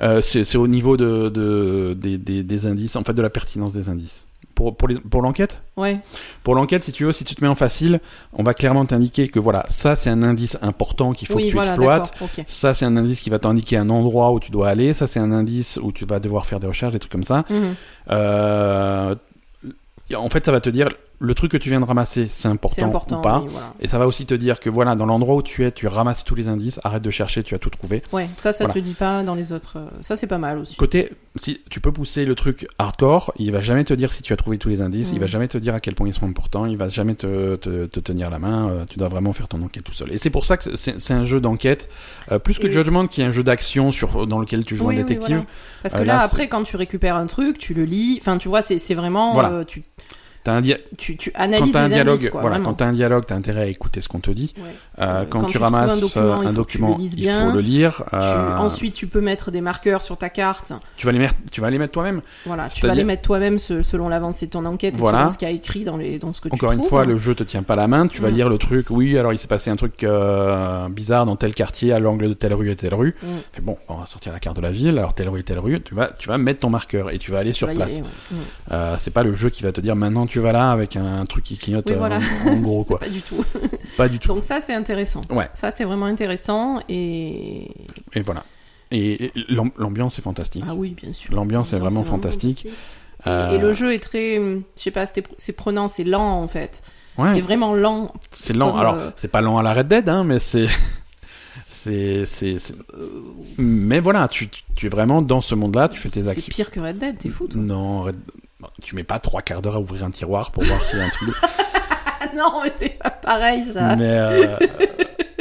Euh, 0.00 0.20
c'est 0.20 0.44
c'est 0.44 0.58
au 0.58 0.68
niveau 0.68 0.96
de, 0.96 1.28
de 1.28 1.94
des, 1.98 2.18
des, 2.18 2.44
des 2.44 2.66
indices, 2.66 2.94
en 2.94 3.02
fait 3.02 3.14
de 3.14 3.22
la 3.22 3.30
pertinence 3.30 3.72
des 3.72 3.88
indices. 3.88 4.27
Pour, 4.58 4.76
pour, 4.76 4.88
les- 4.88 4.96
pour 4.98 5.22
l'enquête 5.22 5.62
Ouais. 5.76 6.00
Pour 6.42 6.56
l'enquête, 6.56 6.82
si 6.82 6.90
tu 6.90 7.04
veux, 7.04 7.12
si 7.12 7.22
tu 7.22 7.36
te 7.36 7.44
mets 7.44 7.48
en 7.48 7.54
facile, 7.54 8.00
on 8.32 8.42
va 8.42 8.54
clairement 8.54 8.84
t'indiquer 8.84 9.28
que 9.28 9.38
voilà, 9.38 9.64
ça 9.68 9.94
c'est 9.94 10.10
un 10.10 10.24
indice 10.24 10.58
important 10.62 11.12
qu'il 11.12 11.28
faut 11.28 11.34
oui, 11.36 11.44
que 11.44 11.48
tu 11.50 11.54
voilà, 11.54 11.74
exploites. 11.74 12.12
Ça 12.48 12.74
c'est 12.74 12.84
un 12.84 12.96
indice 12.96 13.20
qui 13.20 13.30
va 13.30 13.38
t'indiquer 13.38 13.76
un 13.76 13.88
endroit 13.88 14.32
où 14.32 14.40
tu 14.40 14.50
dois 14.50 14.68
aller. 14.68 14.94
Ça 14.94 15.06
c'est 15.06 15.20
un 15.20 15.30
indice 15.30 15.78
où 15.80 15.92
tu 15.92 16.04
vas 16.06 16.18
devoir 16.18 16.44
faire 16.44 16.58
des 16.58 16.66
recherches, 16.66 16.92
des 16.92 16.98
trucs 16.98 17.12
comme 17.12 17.22
ça. 17.22 17.44
Mhm. 17.48 17.74
Euh, 18.10 19.14
en 20.16 20.28
fait, 20.28 20.44
ça 20.44 20.50
va 20.50 20.60
te 20.60 20.70
dire 20.70 20.88
le 21.20 21.34
truc 21.34 21.50
que 21.50 21.56
tu 21.56 21.68
viens 21.68 21.80
de 21.80 21.84
ramasser, 21.84 22.28
c'est 22.28 22.46
important, 22.46 22.88
ou 23.18 23.20
pas. 23.20 23.40
oui, 23.40 23.48
voilà. 23.50 23.74
Et 23.80 23.88
ça 23.88 23.98
va 23.98 24.06
aussi 24.06 24.24
te 24.24 24.34
dire 24.34 24.60
que 24.60 24.70
voilà, 24.70 24.94
dans 24.94 25.04
l'endroit 25.06 25.34
où 25.34 25.42
tu 25.42 25.64
es, 25.64 25.72
tu 25.72 25.88
as 25.88 25.90
ramassé 25.90 26.22
tous 26.24 26.36
les 26.36 26.46
indices, 26.46 26.78
arrête 26.84 27.02
de 27.02 27.10
chercher, 27.10 27.42
tu 27.42 27.56
as 27.56 27.58
tout 27.58 27.70
trouvé. 27.70 28.04
Ouais, 28.12 28.28
ça, 28.36 28.52
ça 28.52 28.58
Voilà. 28.58 28.74
te 28.74 28.78
le 28.78 28.82
dit 28.82 28.94
pas 28.94 29.24
dans 29.24 29.34
les 29.34 29.52
autres. 29.52 29.78
euh, 29.78 29.88
Ça, 30.00 30.14
c'est 30.14 30.28
pas 30.28 30.38
mal 30.38 30.58
aussi. 30.58 30.76
Côté, 30.76 31.10
si 31.34 31.60
tu 31.70 31.80
peux 31.80 31.90
pousser 31.90 32.24
le 32.24 32.36
truc 32.36 32.68
hardcore, 32.78 33.32
il 33.36 33.50
va 33.50 33.60
jamais 33.62 33.82
te 33.82 33.94
dire 33.94 34.12
si 34.12 34.22
tu 34.22 34.32
as 34.32 34.36
trouvé 34.36 34.58
tous 34.58 34.68
les 34.68 34.80
indices, 34.80 35.10
il 35.12 35.18
va 35.18 35.26
jamais 35.26 35.48
te 35.48 35.58
dire 35.58 35.74
à 35.74 35.80
quel 35.80 35.94
point 35.96 36.06
ils 36.06 36.14
sont 36.14 36.26
importants, 36.28 36.66
il 36.66 36.76
va 36.76 36.86
jamais 36.88 37.16
te, 37.16 37.56
te, 37.56 37.86
te 37.86 37.98
tenir 37.98 38.30
la 38.30 38.38
main, 38.38 38.68
euh, 38.70 38.84
tu 38.88 38.98
dois 39.00 39.08
vraiment 39.08 39.32
faire 39.32 39.48
ton 39.48 39.60
enquête 39.62 39.82
tout 39.82 39.92
seul. 39.92 40.12
Et 40.12 40.18
c'est 40.18 40.30
pour 40.30 40.44
ça 40.44 40.56
que 40.56 40.76
c'est 40.76 41.12
un 41.14 41.24
jeu 41.24 41.40
d'enquête, 41.40 41.88
euh, 42.30 42.38
plus 42.38 42.58
que 42.60 42.68
Et- 42.68 42.72
Judgment 42.72 43.08
qui 43.08 43.22
est 43.22 43.24
un 43.24 43.32
jeu 43.32 43.42
d'action 43.42 43.90
sur 43.90 44.26
dans 44.28 44.38
lequel 44.38 44.64
tu 44.64 44.76
joues 44.76 44.86
Oui, 44.86 44.94
un 44.94 44.98
oui, 44.98 45.04
détective. 45.04 45.36
voilà. 45.38 45.50
Parce 45.82 45.94
que 45.94 46.00
Euh, 46.00 46.04
là, 46.04 46.14
là, 46.16 46.22
après, 46.22 46.48
quand 46.48 46.62
tu 46.62 46.76
récupères 46.76 47.16
un 47.16 47.26
truc, 47.26 47.58
tu 47.58 47.74
le 47.74 47.84
lis. 47.84 48.18
Enfin, 48.20 48.38
tu 48.38 48.48
vois, 48.48 48.62
c'est 48.62 48.78
c'est 48.78 48.94
vraiment. 48.94 49.64
Tu, 49.64 49.82
Un 50.52 50.62
tu, 50.96 51.16
tu 51.16 51.30
quand 51.30 51.40
analyses 51.40 51.72
t'as 51.72 51.82
un 51.82 51.88
dialogue, 51.88 52.14
indices, 52.16 52.30
quoi, 52.30 52.40
voilà, 52.40 52.56
vraiment. 52.56 52.70
quand 52.70 52.76
t'as 52.76 52.86
un 52.86 52.92
dialogue, 52.92 53.24
t'as 53.26 53.34
intérêt 53.36 53.62
à 53.62 53.66
écouter 53.66 54.00
ce 54.00 54.08
qu'on 54.08 54.20
te 54.20 54.30
dit. 54.30 54.54
Ouais. 54.58 54.64
Euh, 55.00 55.24
quand, 55.28 55.40
quand 55.40 55.46
tu 55.46 55.52
tu 55.52 55.58
trouves 55.58 55.74
un 55.74 55.78
ramasses 55.78 56.00
document, 56.00 56.24
euh, 56.24 56.38
il 56.42 56.46
un 56.46 56.50
faut 56.50 56.56
document, 56.56 56.96
il 57.00 57.14
bien. 57.16 57.46
faut 57.50 57.54
le 57.54 57.60
lire. 57.60 58.02
Tu- 58.10 58.16
euh, 58.16 58.56
ensuite, 58.58 58.94
tu 58.94 59.06
peux 59.06 59.20
mettre 59.20 59.50
des 59.50 59.60
marqueurs 59.60 60.02
sur 60.02 60.16
ta 60.16 60.28
carte. 60.28 60.72
tu 60.96 61.06
vas 61.06 61.12
les 61.12 61.18
mettre, 61.18 61.34
tu 61.52 61.60
vas 61.60 61.70
les 61.70 61.78
mettre 61.78 61.92
toi-même. 61.92 62.20
Voilà, 62.46 62.68
tu 62.68 62.86
vas 62.86 62.94
les 62.94 63.04
mettre 63.04 63.22
toi-même 63.22 63.58
se- 63.58 63.82
selon 63.82 64.08
l'avancée 64.08 64.46
de 64.46 64.50
ton 64.52 64.64
enquête 64.64 64.94
et 64.94 64.98
selon 64.98 65.30
ce 65.30 65.38
qu'il 65.38 65.48
y 65.48 65.50
a 65.50 65.54
écrit 65.54 65.84
dans, 65.84 65.96
les, 65.96 66.18
dans 66.18 66.32
ce 66.32 66.40
que 66.40 66.48
Encore 66.50 66.70
tu 66.70 66.74
une 66.74 66.80
trouves. 66.80 66.88
fois, 66.90 67.04
le 67.04 67.16
jeu 67.18 67.34
te 67.34 67.42
tient 67.44 67.62
pas 67.62 67.76
la 67.76 67.86
main. 67.88 68.06
Tu 68.08 68.20
vas 68.20 68.30
Mm. 68.30 68.34
lire 68.34 68.48
le 68.48 68.58
truc. 68.58 68.86
Oui, 68.90 69.16
alors 69.18 69.32
il 69.32 69.38
s'est 69.38 69.46
passé 69.48 69.70
un 69.70 69.76
truc 69.76 70.02
euh, 70.04 70.88
bizarre 70.88 71.26
dans 71.26 71.36
tel 71.36 71.54
quartier, 71.54 71.92
à 71.92 71.98
l'angle 72.00 72.28
de 72.28 72.34
telle 72.34 72.54
rue 72.54 72.70
et 72.70 72.76
telle 72.76 72.94
rue. 72.94 73.14
Mm. 73.22 73.26
Fais, 73.52 73.60
bon, 73.62 73.76
on 73.88 73.94
va 73.96 74.06
sortir 74.06 74.32
la 74.32 74.40
carte 74.40 74.56
de 74.56 74.62
la 74.62 74.70
ville. 74.70 74.98
Alors 74.98 75.14
telle 75.14 75.28
rue 75.28 75.40
et 75.40 75.44
telle 75.44 75.58
rue. 75.58 75.80
Tu 75.82 75.94
vas, 75.94 76.08
tu 76.18 76.28
vas 76.28 76.38
mettre 76.38 76.60
ton 76.60 76.70
marqueur 76.70 77.10
et 77.10 77.18
tu 77.18 77.30
vas 77.30 77.38
aller 77.38 77.52
sur 77.52 77.70
place. 77.72 78.00
Mm. 78.30 78.76
C'est 78.96 79.12
pas 79.12 79.22
le 79.22 79.34
jeu 79.34 79.50
qui 79.50 79.62
va 79.62 79.72
te 79.72 79.80
dire 79.80 79.96
maintenant 79.96 80.26
tu 80.26 80.37
avec 80.46 80.96
un 80.96 81.24
truc 81.24 81.44
qui 81.44 81.56
clignote 81.56 81.84
Oui, 81.88 81.94
euh, 81.94 81.98
voilà. 81.98 82.20
en, 82.46 82.48
en 82.52 82.56
gros 82.60 82.84
quoi. 82.88 82.98
Pas 83.00 83.08
du 83.08 83.22
tout. 83.22 83.44
Pas 83.96 84.08
du 84.08 84.18
tout. 84.18 84.28
Donc 84.28 84.42
ça, 84.42 84.60
c'est 84.60 84.74
intéressant. 84.74 85.20
Ouais. 85.30 85.48
Ça, 85.54 85.70
c'est 85.70 85.84
vraiment 85.84 86.06
intéressant. 86.06 86.80
Et... 86.88 87.70
Et 88.14 88.22
voilà. 88.22 88.44
Et 88.90 89.24
et 89.26 89.32
l'am- 89.48 89.70
l'ambiance 89.76 90.18
est 90.18 90.22
fantastique. 90.22 90.64
Ah 90.68 90.74
oui, 90.74 90.94
bien 91.00 91.12
sûr. 91.12 91.34
L'ambiance 91.34 91.72
est 91.72 91.78
vraiment 91.78 92.02
c'est 92.02 92.08
fantastique. 92.10 92.66
Et, 92.66 92.70
Euh, 93.26 93.50
et 93.52 93.58
le 93.58 93.72
jeu 93.72 93.92
est 93.92 93.98
très... 93.98 94.38
hum, 94.38 94.62
Je 94.76 94.82
sais 94.82 94.90
pas, 94.92 95.04
c'est 95.06 95.24
c'est 95.38 95.52
prenant, 95.52 95.88
c'est 95.88 96.04
lent, 96.04 96.40
en 96.42 96.46
fait. 96.48 96.82
ouais. 97.18 97.34
C'est 97.34 97.40
vraiment 97.40 97.74
lent. 97.74 98.12
C'est 98.30 98.52
lent. 98.54 98.70
Comme, 98.70 98.80
Alors, 98.80 98.94
euh, 98.94 99.10
c'est 99.16 99.26
pas 99.28 99.40
lent 99.40 99.58
à 99.58 99.62
la 99.64 99.72
Red 99.72 99.88
Dead, 99.88 100.08
hein, 100.08 100.22
mais 100.24 100.38
c'est. 100.38 100.68
C'est. 101.66 102.24
c'est- 102.24 102.58
c'est- 102.58 102.74
Mais 103.58 104.00
voilà, 104.00 104.28
tu, 104.28 104.48
tu- 104.74 104.86
es 104.86 104.88
vraiment 104.88 105.20
dans 105.20 105.40
ce 105.40 105.54
monde-là, 105.54 105.88
tu 105.88 105.98
fais 105.98 106.08
tes 106.08 106.22
C'est 106.22 106.30
actions. 106.30 106.50
pire 106.50 106.70
que 106.70 106.80
Red 106.80 106.98
Dead, 106.98 107.18
t'es 107.18 107.28
fou, 107.28 107.46
toi. 107.46 107.60
Non, 107.60 108.02
Red- 108.04 108.16
non, 108.60 108.68
tu 108.82 108.94
mets 108.96 109.04
pas 109.04 109.18
trois 109.18 109.42
quarts 109.42 109.62
d'heure 109.62 109.76
à 109.76 109.80
ouvrir 109.80 110.04
un 110.04 110.10
tiroir 110.10 110.50
pour 110.50 110.64
voir 110.64 110.80
s'il 110.82 110.98
y 110.98 111.02
a 111.02 111.04
un 111.06 111.10
truc. 111.10 111.34
Non, 112.36 112.62
mais 112.64 112.72
c'est 112.76 112.98
pas 112.98 113.10
pareil, 113.10 113.64
ça. 113.72 113.94
mais, 113.94 114.04
euh, 114.18 114.56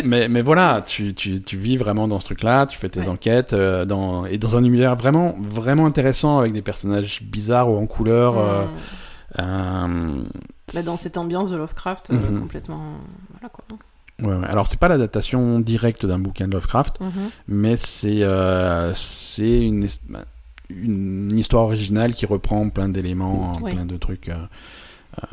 mais, 0.03 0.27
mais 0.27 0.41
voilà, 0.43 0.83
tu, 0.85 1.15
tu, 1.15 1.41
tu 1.41 1.57
vis 1.57 1.75
vraiment 1.75 2.07
dans 2.07 2.19
ce 2.19 2.25
truc-là, 2.25 2.67
tu 2.67 2.77
fais 2.77 2.87
tes 2.87 3.01
Ouais. 3.01 3.07
enquêtes 3.09 3.53
euh, 3.53 3.83
dans, 3.83 4.25
et 4.27 4.37
dans 4.37 4.55
un 4.57 4.63
univers 4.63 4.95
vraiment, 4.95 5.35
vraiment 5.39 5.87
intéressant 5.87 6.37
avec 6.37 6.53
des 6.53 6.61
personnages 6.61 7.23
bizarres 7.23 7.69
ou 7.71 7.77
en 7.77 7.87
couleur. 7.87 8.37
euh, 8.37 8.65
euh, 9.39 10.23
Bah, 10.73 10.83
dans 10.83 10.97
cette 10.97 11.17
ambiance 11.17 11.49
de 11.49 11.57
Lovecraft, 11.57 12.11
euh, 12.11 12.13
Mhm. 12.31 12.39
complètement... 12.41 12.81
Voilà, 13.31 13.49
quoi. 13.49 13.63
ouais, 14.21 14.35
ouais. 14.41 14.47
Alors, 14.47 14.67
c'est 14.67 14.79
pas 14.79 14.87
l'adaptation 14.87 15.59
directe 15.59 16.05
d'un 16.05 16.19
bouquin 16.19 16.47
de 16.47 16.53
Lovecraft, 16.53 16.99
Mhm. 17.01 17.29
mais 17.47 17.75
c'est 17.75 18.21
euh, 18.21 18.93
c'est 18.93 19.61
une, 19.61 19.87
bah, 20.09 20.19
une 20.69 21.37
histoire 21.37 21.63
originale 21.63 22.13
qui 22.13 22.25
reprend 22.25 22.69
plein 22.69 22.89
d'éléments, 22.89 23.53
Ouais. 23.61 23.71
plein 23.73 23.85
de 23.85 23.97
trucs. 23.97 24.29
euh, 24.29 24.35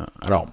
euh, 0.01 0.05
alors, 0.23 0.47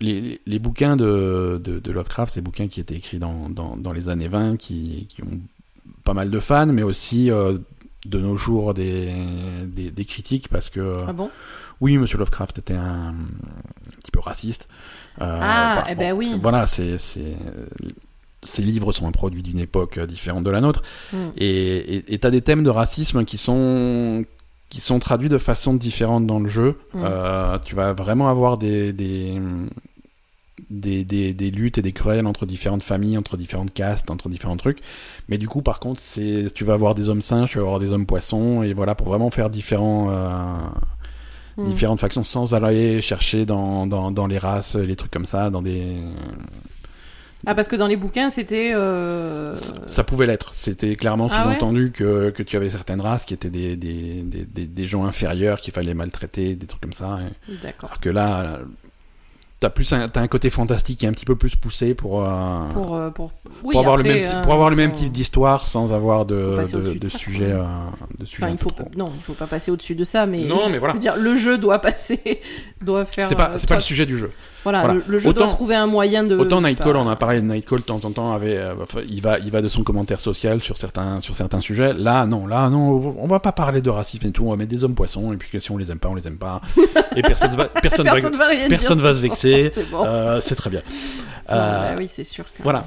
les, 0.00 0.40
bouquins 0.58 0.96
de, 0.96 1.60
de, 1.62 1.78
de 1.78 1.92
Lovecraft, 1.92 2.34
c'est 2.34 2.40
des 2.40 2.44
bouquins 2.44 2.68
qui 2.68 2.80
étaient 2.80 2.96
écrits 2.96 3.18
dans, 3.18 3.48
dans, 3.48 3.76
dans 3.76 3.92
les 3.92 4.08
années 4.08 4.28
20, 4.28 4.56
qui, 4.56 5.06
qui 5.08 5.22
ont 5.22 5.40
pas 6.04 6.14
mal 6.14 6.30
de 6.30 6.40
fans, 6.40 6.66
mais 6.66 6.82
aussi 6.82 7.30
euh, 7.30 7.58
de 8.06 8.18
nos 8.18 8.36
jours 8.36 8.74
des, 8.74 9.12
des, 9.64 9.90
des 9.90 10.04
critiques, 10.04 10.48
parce 10.48 10.68
que 10.70 10.94
Ah 11.06 11.12
bon? 11.12 11.30
oui, 11.80 11.96
Monsieur 11.98 12.18
Lovecraft 12.18 12.58
était 12.58 12.74
un, 12.74 13.10
un 13.10 13.96
petit 14.00 14.10
peu 14.10 14.18
raciste. 14.20 14.68
Euh, 15.20 15.38
Ah, 15.40 15.72
voilà, 15.84 15.90
eh 15.90 15.94
ben 15.94 16.12
oui. 16.12 16.36
Voilà, 16.40 16.66
c'est, 16.66 16.98
ces 18.42 18.62
livres 18.62 18.92
sont 18.92 19.06
un 19.06 19.12
produit 19.12 19.42
d'une 19.42 19.58
époque 19.58 19.98
euh, 19.98 20.06
différente 20.06 20.44
de 20.44 20.50
la 20.50 20.60
nôtre. 20.60 20.82
Hum. 21.12 21.32
Et 21.36 22.12
et 22.12 22.18
t'as 22.18 22.30
des 22.30 22.42
thèmes 22.42 22.62
de 22.62 22.70
racisme 22.70 23.24
qui 23.24 23.38
sont 23.38 24.24
qui 24.68 24.80
sont 24.80 24.98
traduits 24.98 25.28
de 25.28 25.38
façon 25.38 25.74
différente 25.74 26.26
dans 26.26 26.40
le 26.40 26.48
jeu. 26.48 26.78
Mm. 26.94 27.02
Euh, 27.04 27.58
tu 27.64 27.74
vas 27.74 27.92
vraiment 27.92 28.30
avoir 28.30 28.56
des 28.56 28.92
des, 28.92 29.38
des 30.70 31.04
des 31.04 31.34
des 31.34 31.50
luttes 31.50 31.76
et 31.76 31.82
des 31.82 31.92
querelles 31.92 32.26
entre 32.26 32.46
différentes 32.46 32.82
familles, 32.82 33.18
entre 33.18 33.36
différentes 33.36 33.74
castes, 33.74 34.10
entre 34.10 34.28
différents 34.30 34.56
trucs. 34.56 34.78
Mais 35.28 35.36
du 35.36 35.46
coup, 35.46 35.60
par 35.60 35.78
contre, 35.78 36.00
c'est 36.00 36.46
tu 36.54 36.64
vas 36.64 36.72
avoir 36.72 36.94
des 36.94 37.10
hommes 37.10 37.20
singes, 37.20 37.50
tu 37.50 37.58
vas 37.58 37.64
avoir 37.64 37.80
des 37.80 37.92
hommes 37.92 38.06
poissons, 38.06 38.62
et 38.62 38.72
voilà 38.72 38.94
pour 38.94 39.08
vraiment 39.08 39.30
faire 39.30 39.50
différents 39.50 40.08
euh, 40.10 40.56
Hum. 41.58 41.66
différentes 41.66 42.00
factions 42.00 42.24
sans 42.24 42.54
aller 42.54 43.02
chercher 43.02 43.44
dans, 43.44 43.86
dans, 43.86 44.10
dans 44.10 44.26
les 44.26 44.38
races, 44.38 44.74
les 44.74 44.96
trucs 44.96 45.10
comme 45.10 45.26
ça, 45.26 45.50
dans 45.50 45.60
des 45.60 45.98
Ah, 47.46 47.54
parce 47.54 47.66
que 47.68 47.76
dans 47.76 47.86
les 47.88 47.96
bouquins, 47.96 48.30
c'était. 48.30 48.72
euh, 48.74 49.52
Ça, 49.54 49.72
ça 49.86 50.04
pouvait 50.04 50.26
l'être. 50.26 50.54
C'était 50.54 50.94
clairement 50.96 51.28
Ah 51.30 51.38
ouais 51.38 51.42
sous-entendu 51.54 51.90
que, 51.92 52.30
que 52.30 52.42
tu 52.42 52.56
avais 52.56 52.68
certaines 52.68 53.00
races 53.00 53.24
qui 53.24 53.34
étaient 53.34 53.50
des, 53.50 53.76
des, 53.76 54.22
des, 54.22 54.64
des, 54.66 54.86
gens 54.86 55.04
inférieurs 55.04 55.60
qu'il 55.60 55.72
fallait 55.74 55.94
maltraiter, 55.94 56.54
des 56.54 56.66
trucs 56.66 56.80
comme 56.80 56.92
ça. 56.92 57.18
et- 57.48 57.56
D'accord. 57.62 57.90
Alors 57.90 58.00
que 58.00 58.10
là, 58.10 58.60
t'as 59.58 59.70
plus 59.70 59.92
un, 59.92 60.08
t'as 60.08 60.20
un 60.20 60.26
côté 60.28 60.50
fantastique 60.50 60.98
qui 61.00 61.06
est 61.06 61.08
un 61.08 61.12
petit 61.12 61.24
peu 61.24 61.36
plus 61.36 61.54
poussé 61.56 61.94
pour, 61.94 62.22
euh, 62.28 62.68
Pour, 62.70 62.96
euh, 62.96 63.10
pour... 63.10 63.30
Oui, 63.62 63.72
pour 63.72 63.80
avoir 63.80 63.96
le 63.96 64.02
même, 64.02 64.24
type- 64.24 64.42
pour 64.42 64.52
avoir 64.54 64.70
le 64.70 64.76
même 64.76 64.92
type 64.92 65.12
d'histoire 65.12 65.60
sans 65.66 65.92
avoir 65.92 66.24
de, 66.26 66.34
de, 66.34 66.78
de 66.94 66.98
de 66.98 67.08
ça, 67.08 67.18
sujet, 67.18 67.54
de 68.18 68.24
sujet 68.24 68.42
Enfin, 68.44 68.52
il 68.52 68.58
faut 68.58 68.70
pas... 68.70 68.84
non, 68.96 69.12
il 69.16 69.22
faut 69.22 69.34
pas 69.34 69.46
passer 69.46 69.70
au-dessus 69.70 69.94
de 69.94 70.04
ça, 70.04 70.26
mais. 70.26 70.44
Non, 70.46 70.68
mais 70.68 70.78
voilà. 70.78 70.92
Je 70.94 70.96
veux 70.98 71.00
dire, 71.02 71.16
le 71.16 71.36
jeu 71.36 71.58
doit 71.58 71.78
passer, 71.80 72.40
doit 72.84 73.04
faire. 73.04 73.28
C'est 73.28 73.34
pas, 73.34 73.50
euh, 73.54 73.58
pas 73.68 73.74
le 73.76 73.80
sujet 73.80 74.06
du 74.06 74.16
jeu. 74.18 74.30
Voilà, 74.64 74.80
Voilà. 74.80 74.94
Le, 74.94 75.02
le 75.08 75.18
jeu 75.18 75.32
doit 75.32 75.42
Autant- 75.44 75.54
trouver 75.54 75.74
un 75.74 75.86
moyen 75.88 76.22
de. 76.22 76.36
Autant 76.36 76.60
Nightcall, 76.60 76.94
on 76.96 77.08
a 77.08 77.16
parlé 77.16 77.40
de 77.40 77.46
Nightcall 77.46 77.80
de 77.80 77.84
temps 77.84 78.00
en 78.04 78.10
temps, 78.12 78.32
avait, 78.32 78.56
euh, 78.58 78.74
il 79.08 79.20
va, 79.20 79.38
il 79.40 79.50
va 79.50 79.60
de 79.60 79.66
son 79.68 79.82
commentaire 79.82 80.20
social 80.20 80.62
sur 80.62 80.76
certains, 80.76 81.20
sur 81.20 81.34
certains 81.34 81.58
sujets. 81.60 81.92
Là, 81.92 82.26
non, 82.26 82.46
là, 82.46 82.68
non, 82.68 83.16
on 83.18 83.26
va 83.26 83.40
pas 83.40 83.50
parler 83.52 83.80
de 83.82 83.90
racisme 83.90 84.26
et 84.26 84.30
tout. 84.30 84.46
On 84.46 84.50
va 84.50 84.56
mettre 84.56 84.70
des 84.70 84.84
hommes 84.84 84.94
poissons 84.94 85.32
et 85.32 85.36
puis 85.36 85.48
que 85.50 85.58
si 85.58 85.70
on 85.72 85.76
les 85.78 85.90
aime 85.90 85.98
pas, 85.98 86.08
on 86.08 86.14
les 86.14 86.28
aime 86.28 86.38
pas. 86.38 86.60
Et 87.16 87.20
personne 87.20 87.54
va, 87.54 87.66
personne, 87.66 88.06
Personne 88.06 88.36
va 88.36 88.46
personne 88.70 89.00
va 89.02 89.12
se 89.12 89.20
vexer. 89.20 89.70
C'est 89.74 89.90
bon. 89.90 90.02
Euh, 90.06 90.40
c'est 90.40 90.54
très 90.54 90.70
bien. 90.70 90.80
Euh, 91.50 91.90
bah 91.90 91.94
oui, 91.98 92.08
c'est 92.08 92.24
sûr. 92.24 92.44
Que... 92.44 92.62
Voilà. 92.62 92.86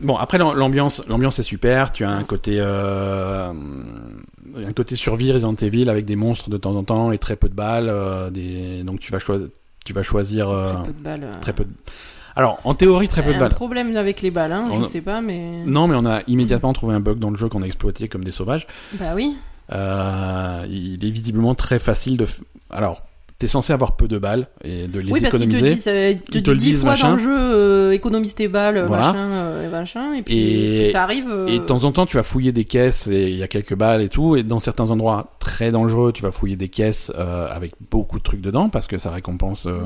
Bon, 0.00 0.16
après 0.16 0.38
l'am- 0.38 0.54
l'ambiance, 0.56 1.02
l'ambiance 1.08 1.38
est 1.40 1.42
super. 1.42 1.92
Tu 1.92 2.02
as 2.04 2.10
un 2.10 2.22
côté, 2.24 2.56
euh, 2.58 3.52
un 4.56 4.72
côté 4.72 4.96
survie 4.96 5.32
Resident 5.32 5.54
Evil 5.54 5.88
avec 5.90 6.04
des 6.04 6.16
monstres 6.16 6.48
de 6.50 6.56
temps 6.56 6.74
en 6.76 6.84
temps 6.84 7.12
et 7.12 7.18
très 7.18 7.36
peu 7.36 7.48
de 7.48 7.54
balles. 7.54 7.88
euh, 7.88 8.30
des... 8.30 8.82
Donc 8.84 9.00
tu 9.00 9.12
vas 9.12 9.18
choisir, 9.18 9.48
tu 9.84 9.92
vas 9.92 10.02
choisir 10.02 10.48
euh, 10.48 10.64
Très 10.74 10.82
peu 10.84 10.92
de 10.92 11.02
balles. 11.02 11.24
euh. 11.24 11.40
très 11.40 11.52
peu 11.52 11.64
de- 11.64 11.70
Alors 12.34 12.58
en 12.64 12.74
théorie 12.74 13.08
très 13.08 13.22
peu 13.22 13.30
de 13.32 13.36
un 13.36 13.40
balles. 13.40 13.54
problème 13.54 13.96
avec 13.96 14.22
les 14.22 14.30
balles, 14.30 14.52
hein, 14.52 14.68
je 14.74 14.82
a- 14.82 14.84
sais 14.84 15.00
pas, 15.00 15.20
mais. 15.20 15.62
Non, 15.66 15.86
mais 15.88 15.94
on 15.96 16.04
a 16.06 16.22
immédiatement 16.26 16.72
trouvé 16.72 16.94
un 16.94 17.00
bug 17.00 17.18
dans 17.18 17.30
le 17.30 17.36
jeu 17.36 17.48
qu'on 17.48 17.62
a 17.62 17.66
exploité 17.66 18.08
comme 18.08 18.24
des 18.24 18.30
sauvages. 18.32 18.66
Bah 18.94 19.12
oui. 19.14 19.36
Il 20.68 21.04
est 21.04 21.10
visiblement 21.10 21.54
très 21.54 21.78
facile 21.78 22.16
de. 22.16 22.26
Alors, 22.70 23.02
t'es 23.38 23.48
censé 23.48 23.72
avoir 23.72 23.96
peu 23.96 24.08
de 24.08 24.16
balles 24.18 24.46
et 24.64 24.88
de 24.88 24.98
les 24.98 25.12
oui, 25.12 25.20
parce 25.20 25.32
qu'ils 25.36 25.42
te 25.48 25.54
économiser. 25.56 25.74
disent, 25.74 25.88
euh, 25.88 26.10
ils 26.12 26.20
te 26.20 26.38
Ils 26.38 26.42
te 26.42 26.50
disent 26.52 26.80
fois 26.80 26.90
machin. 26.90 27.08
dans 27.10 27.16
le 27.16 27.22
jeu, 27.22 27.36
euh, 27.38 27.92
économise 27.92 28.34
tes 28.34 28.48
balles, 28.48 28.84
Voilà. 28.86 29.08
machin, 29.12 29.28
euh, 29.30 29.66
et 29.66 29.70
machin, 29.70 30.14
et 30.14 30.22
puis 30.22 30.88
t'arrives. 30.92 31.28
euh, 31.28 31.46
Et 31.48 31.58
de 31.58 31.64
temps 31.64 31.84
en 31.84 31.92
temps, 31.92 32.06
tu 32.06 32.16
vas 32.16 32.22
fouiller 32.22 32.52
des 32.52 32.64
caisses 32.64 33.06
et 33.08 33.28
il 33.28 33.36
y 33.36 33.42
a 33.42 33.48
quelques 33.48 33.74
balles 33.74 34.00
et 34.02 34.08
tout. 34.08 34.36
Et 34.36 34.42
dans 34.42 34.58
certains 34.58 34.90
endroits 34.90 35.36
très 35.38 35.70
dangereux, 35.70 36.12
tu 36.12 36.22
vas 36.22 36.30
fouiller 36.30 36.56
des 36.56 36.68
caisses 36.68 37.12
euh, 37.18 37.46
avec 37.50 37.72
beaucoup 37.90 38.18
de 38.18 38.22
trucs 38.24 38.40
dedans 38.40 38.68
parce 38.70 38.86
que 38.86 38.96
ça 38.98 39.10
récompense. 39.10 39.66
euh, 39.66 39.80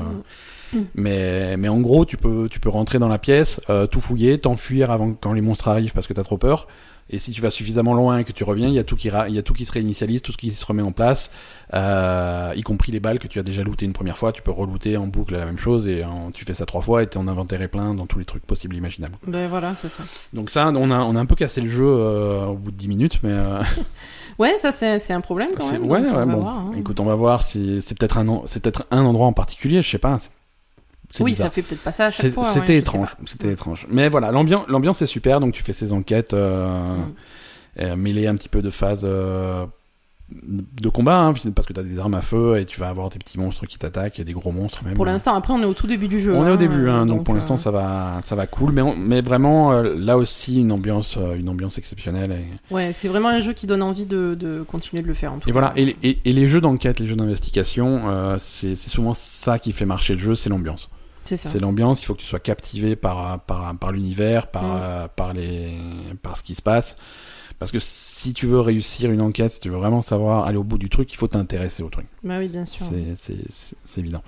Mm. 0.73 0.79
Mais, 0.95 1.57
mais 1.57 1.67
en 1.67 1.81
gros, 1.81 2.05
tu 2.05 2.15
peux, 2.15 2.47
tu 2.49 2.61
peux 2.61 2.69
rentrer 2.69 2.97
dans 2.97 3.09
la 3.09 3.17
pièce, 3.17 3.59
euh, 3.69 3.87
tout 3.87 3.99
fouiller, 3.99 4.39
t'enfuir 4.39 4.89
avant 4.89 5.11
quand 5.19 5.33
les 5.33 5.41
monstres 5.41 5.67
arrivent 5.67 5.91
parce 5.91 6.07
que 6.07 6.13
t'as 6.13 6.23
trop 6.23 6.37
peur. 6.37 6.69
Et 7.09 7.19
si 7.19 7.31
tu 7.31 7.41
vas 7.41 7.49
suffisamment 7.49 7.93
loin 7.93 8.19
et 8.19 8.23
que 8.23 8.31
tu 8.31 8.43
reviens, 8.45 8.67
il 8.69 8.73
y 8.73 8.79
a 8.79 8.83
tout 8.85 8.95
qui, 8.95 9.09
il 9.27 9.35
y 9.35 9.37
a 9.37 9.41
tout 9.41 9.53
qui 9.53 9.65
se 9.65 9.71
réinitialise, 9.73 10.21
tout 10.21 10.31
ce 10.31 10.37
qui 10.37 10.51
se 10.51 10.65
remet 10.65 10.81
en 10.83 10.93
place, 10.93 11.29
euh, 11.73 12.53
y 12.55 12.61
compris 12.61 12.91
les 12.91 12.99
balles 12.99 13.19
que 13.19 13.27
tu 13.27 13.39
as 13.39 13.43
déjà 13.43 13.63
lootées 13.63 13.85
une 13.85 13.93
première 13.93 14.17
fois. 14.17 14.31
Tu 14.31 14.41
peux 14.41 14.51
relooter 14.51 14.95
en 14.97 15.07
boucle 15.07 15.33
la 15.35 15.45
même 15.45 15.57
chose 15.57 15.87
et 15.87 16.03
en- 16.05 16.31
tu 16.31 16.45
fais 16.45 16.53
ça 16.53 16.65
trois 16.65 16.81
fois 16.81 17.03
et 17.03 17.07
ton 17.07 17.27
inventaire 17.27 17.61
est 17.61 17.67
plein 17.67 17.93
dans 17.93 18.05
tous 18.05 18.19
les 18.19 18.25
trucs 18.25 18.45
possibles 18.45 18.75
et 18.75 18.77
imaginables. 18.77 19.15
Ben 19.27 19.47
voilà, 19.49 19.75
c'est 19.75 19.89
ça. 19.89 20.03
Donc 20.33 20.49
ça, 20.49 20.67
on 20.69 20.89
a, 20.89 20.99
on 20.99 21.15
a 21.15 21.19
un 21.19 21.25
peu 21.25 21.35
cassé 21.35 21.59
le 21.61 21.69
jeu 21.69 21.85
euh, 21.85 22.45
au 22.45 22.55
bout 22.55 22.71
de 22.71 22.77
10 22.77 22.87
minutes, 22.87 23.19
mais 23.23 23.31
euh, 23.33 23.61
Ouais, 24.39 24.57
ça 24.57 24.71
c'est 24.71 25.11
un 25.13 25.21
problème 25.21 25.49
quand 25.57 25.69
même. 25.71 25.83
ouais, 25.85 25.99
on 26.09 26.15
ouais, 26.17 26.25
bon. 26.25 26.39
voir, 26.41 26.57
hein. 26.59 26.71
Écoute, 26.77 26.99
on 26.99 27.05
va 27.05 27.15
voir 27.15 27.43
si 27.43 27.81
c'est 27.81 27.97
peut-être 27.97 28.17
un, 28.17 28.25
c'est 28.47 28.61
peut-être 28.63 28.87
un 28.89 29.03
endroit 29.03 29.27
en 29.27 29.33
particulier, 29.33 29.81
je 29.81 29.89
sais 29.89 29.97
pas. 29.97 30.17
Oui, 31.19 31.31
bizarre. 31.31 31.47
ça 31.47 31.51
fait 31.51 31.61
peut-être 31.61 31.81
pas 31.83 31.91
ça 31.91 32.05
à 32.05 32.09
chaque 32.09 32.31
fois. 32.33 32.43
C'était 32.45 32.77
étrange, 32.77 33.15
c'était 33.25 33.51
étrange. 33.51 33.85
Mais 33.89 34.09
voilà, 34.09 34.31
l'ambiance, 34.31 34.65
l'ambiance 34.67 35.01
est 35.01 35.05
super, 35.07 35.39
donc 35.39 35.53
tu 35.53 35.61
fais 35.63 35.73
ces 35.73 35.93
enquêtes 35.93 36.33
euh, 36.33 36.95
Mm. 36.97 37.13
euh, 37.81 37.95
mêlées 37.95 38.27
un 38.27 38.35
petit 38.35 38.49
peu 38.49 38.61
de 38.61 38.69
phases 38.69 39.03
euh, 39.05 39.65
de 40.33 40.87
combat, 40.87 41.17
hein, 41.17 41.33
parce 41.53 41.67
que 41.67 41.73
tu 41.73 41.79
as 41.81 41.83
des 41.83 41.99
armes 41.99 42.13
à 42.13 42.21
feu 42.21 42.57
et 42.57 42.63
tu 42.65 42.79
vas 42.79 42.87
avoir 42.87 43.09
des 43.09 43.19
petits 43.19 43.37
monstres 43.37 43.65
qui 43.65 43.77
t'attaquent, 43.77 44.17
et 44.17 44.23
des 44.23 44.31
gros 44.31 44.53
monstres 44.53 44.81
même. 44.85 44.93
Pour 44.93 45.05
l'instant, 45.05 45.35
après, 45.35 45.53
on 45.53 45.61
est 45.61 45.65
au 45.65 45.73
tout 45.73 45.87
début 45.87 46.07
du 46.07 46.21
jeu. 46.21 46.33
On 46.33 46.45
est 46.45 46.47
hein, 46.47 46.53
au 46.53 46.57
début, 46.57 46.87
hein, 46.87 47.05
donc, 47.05 47.17
donc, 47.17 47.25
pour 47.25 47.33
l'instant 47.33 47.55
euh, 47.55 47.57
ça 47.57 47.69
va, 47.69 48.21
ça 48.23 48.35
va 48.35 48.47
cool, 48.47 48.71
mais, 48.71 48.81
on- 48.81 48.95
mais 48.95 49.19
vraiment 49.19 49.73
euh, 49.73 49.93
là 49.97 50.17
aussi 50.17 50.61
une 50.61 50.71
ambiance, 50.71 51.17
une 51.37 51.49
ambiance 51.49 51.77
exceptionnelle. 51.77 52.31
Et, 52.31 52.73
Ouais, 52.73 52.93
c'est 52.93 53.09
vraiment 53.09 53.27
un 53.27 53.41
jeu 53.41 53.51
qui 53.51 53.67
donne 53.67 53.81
envie 53.81 54.05
de, 54.05 54.35
de 54.39 54.63
continuer 54.65 55.01
de 55.03 55.07
le 55.09 55.13
faire 55.15 55.33
en 55.33 55.39
tout 55.39 55.49
et 55.49 55.51
cas. 55.51 55.59
voilà, 55.59 55.73
et, 55.75 55.97
et- 56.01 56.19
et 56.23 56.31
les 56.31 56.47
jeux 56.47 56.61
d'enquête, 56.61 57.01
les 57.01 57.07
jeux 57.07 57.17
d'investigation, 57.17 58.03
euh, 58.09 58.37
c'est 58.39 58.77
souvent 58.77 59.13
ça 59.13 59.59
qui 59.59 59.73
fait 59.73 59.85
marcher 59.85 60.13
le 60.13 60.19
jeu, 60.19 60.33
c'est 60.35 60.49
l'ambiance. 60.49 60.89
C'est 61.25 61.59
l'ambiance, 61.59 62.01
il 62.01 62.05
faut 62.05 62.13
que 62.15 62.19
tu 62.21 62.25
sois 62.25 62.39
captivé 62.39 62.95
par, 62.95 63.39
par, 63.41 63.75
par 63.77 63.91
l'univers, 63.91 64.47
par, 64.47 64.63
Mm. 64.63 64.79
euh, 64.81 65.07
par, 65.15 65.33
les, 65.33 65.71
par 66.21 66.35
ce 66.37 66.43
qui 66.43 66.55
se 66.55 66.61
passe. 66.61 66.95
Parce 67.59 67.71
que 67.71 67.77
si 67.79 68.33
tu 68.33 68.47
veux 68.47 68.59
réussir 68.59 69.11
une 69.11 69.21
enquête, 69.21 69.51
si 69.51 69.59
tu 69.59 69.69
veux 69.69 69.77
vraiment 69.77 70.01
savoir 70.01 70.45
aller 70.45 70.57
au 70.57 70.63
bout 70.63 70.79
du 70.79 70.89
truc, 70.89 71.13
il 71.13 71.17
faut 71.17 71.27
t'intéresser 71.27 71.83
au 71.83 71.89
truc. 71.89 72.07
Bah 72.23 72.39
oui, 72.39 72.47
bien 72.47 72.65
sûr. 72.65 72.85
C'est- 72.87 73.15
C'est 73.15 73.37
c'est- 73.51 73.75
c'est 73.83 74.01
évident. 74.01 74.23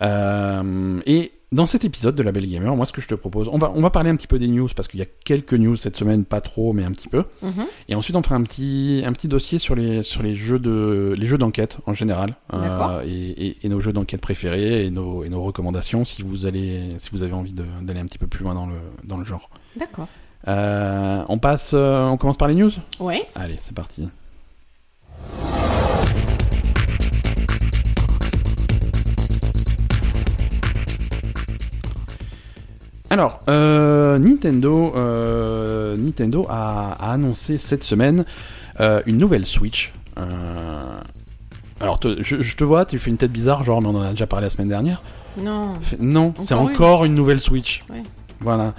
Euh, 0.00 1.00
et 1.06 1.32
dans 1.52 1.66
cet 1.66 1.84
épisode 1.84 2.14
de 2.14 2.22
La 2.22 2.32
Belle 2.32 2.46
Gamer, 2.46 2.74
moi 2.74 2.86
ce 2.86 2.92
que 2.92 3.00
je 3.00 3.06
te 3.08 3.14
propose, 3.14 3.48
on 3.52 3.58
va, 3.58 3.70
on 3.74 3.80
va 3.82 3.90
parler 3.90 4.10
un 4.10 4.16
petit 4.16 4.26
peu 4.26 4.38
des 4.38 4.48
news, 4.48 4.68
parce 4.74 4.88
qu'il 4.88 4.98
y 4.98 5.02
a 5.02 5.06
quelques 5.24 5.54
news 5.54 5.76
cette 5.76 5.96
semaine, 5.96 6.24
pas 6.24 6.40
trop, 6.40 6.72
mais 6.72 6.82
un 6.82 6.90
petit 6.92 7.08
peu. 7.08 7.24
Mhm. 7.42 7.64
Et 7.88 7.94
ensuite, 7.94 8.16
on 8.16 8.22
fera 8.22 8.34
un 8.36 8.42
petit, 8.42 9.02
un 9.06 9.12
petit 9.12 9.28
dossier 9.28 9.58
sur 9.58 9.74
les, 9.74 10.02
sur 10.02 10.22
les 10.22 10.34
jeux 10.34 10.58
de, 10.58 11.14
les 11.16 11.26
jeux 11.26 11.38
d'enquête 11.38 11.78
en 11.86 11.94
général, 11.94 12.34
Euh, 12.54 13.02
et, 13.06 13.46
et- 13.46 13.56
et 13.64 13.68
nos 13.68 13.80
jeux 13.80 13.92
d'enquête 13.92 14.20
préférés 14.20 14.86
et 14.86 14.90
nos, 14.90 15.24
et 15.24 15.28
nos 15.28 15.42
recommandations 15.42 16.04
si 16.04 16.22
vous 16.22 16.46
allez, 16.46 16.88
si 16.98 17.10
vous 17.12 17.22
avez 17.22 17.32
envie 17.34 17.52
d'aller 17.52 18.00
un 18.00 18.06
petit 18.06 18.18
peu 18.18 18.26
plus 18.26 18.42
loin 18.44 18.54
dans 18.54 18.66
le, 18.66 18.76
dans 19.04 19.16
le 19.18 19.24
genre. 19.24 19.50
D'accord. 19.76 20.08
Euh, 20.48 21.22
on 21.28 21.38
passe, 21.38 21.72
euh, 21.74 22.04
on 22.06 22.16
commence 22.16 22.36
par 22.36 22.48
les 22.48 22.54
news? 22.54 22.70
Ouais. 22.98 23.22
Allez, 23.34 23.56
c'est 23.58 23.74
parti. 23.74 24.08
Alors, 33.12 33.40
euh, 33.50 34.18
Nintendo, 34.18 34.94
euh, 34.96 35.94
Nintendo 35.98 36.46
a, 36.48 36.92
a 36.98 37.12
annoncé 37.12 37.58
cette 37.58 37.84
semaine 37.84 38.24
euh, 38.80 39.02
une 39.04 39.18
nouvelle 39.18 39.44
Switch. 39.44 39.92
Alors, 41.78 41.98
te- 41.98 42.22
je, 42.22 42.40
je 42.40 42.56
te 42.56 42.64
vois, 42.64 42.86
tu 42.86 42.98
fais 42.98 43.10
une 43.10 43.18
tête 43.18 43.30
bizarre, 43.32 43.64
genre, 43.64 43.82
mais 43.82 43.88
on 43.88 43.96
en 43.96 44.00
a 44.02 44.10
déjà 44.12 44.26
parlé 44.26 44.46
la 44.46 44.50
semaine 44.50 44.68
dernière. 44.68 45.02
Non. 45.38 45.74
Non, 46.00 46.32
c'est 46.38 46.54
Encore 46.54 47.04
une 47.04 47.12
nouvelle 47.14 47.40
Switch. 47.40 47.84
Ouais. 47.90 48.02
Voilà. 48.40 48.72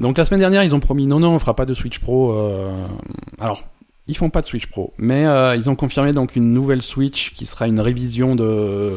Donc 0.00 0.16
la 0.16 0.24
semaine 0.24 0.40
dernière, 0.40 0.62
ils 0.64 0.74
ont 0.74 0.80
promis 0.80 1.06
non, 1.06 1.20
non, 1.20 1.32
on 1.34 1.38
fera 1.38 1.54
pas 1.54 1.66
de 1.66 1.74
Switch 1.74 1.98
Pro. 1.98 2.34
Alors, 3.40 3.64
ils 4.06 4.16
font 4.16 4.30
pas 4.30 4.40
de 4.40 4.46
Switch 4.46 4.66
Pro, 4.68 4.94
mais 4.96 5.24
ils 5.56 5.68
ont 5.68 5.74
confirmé 5.76 6.12
donc 6.12 6.34
une 6.36 6.50
nouvelle 6.52 6.80
Switch 6.82 7.32
qui 7.34 7.44
sera 7.44 7.66
une 7.66 7.80
révision 7.80 8.36
de 8.36 8.94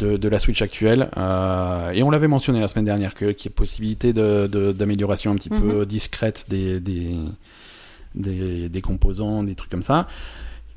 de, 0.00 0.16
de 0.16 0.28
la 0.28 0.38
Switch 0.38 0.60
actuelle. 0.62 1.10
euh, 1.16 1.90
Et 1.92 2.02
on 2.02 2.10
l'avait 2.10 2.28
mentionné 2.28 2.58
la 2.60 2.68
semaine 2.68 2.84
dernière 2.86 3.14
que 3.14 3.26
qu'il 3.32 3.50
y 3.50 3.54
a 3.54 3.56
possibilité 3.56 4.12
de 4.12 4.48
de- 4.50 4.72
d'amélioration 4.72 5.30
un 5.32 5.36
petit 5.36 5.52
Mhm. 5.52 5.60
peu 5.60 5.86
discrète 5.86 6.46
des 6.48 6.80
des, 6.80 7.14
des 8.14 8.68
des 8.68 8.80
composants, 8.80 9.42
des 9.44 9.54
trucs 9.54 9.70
comme 9.70 9.82
ça. 9.82 10.08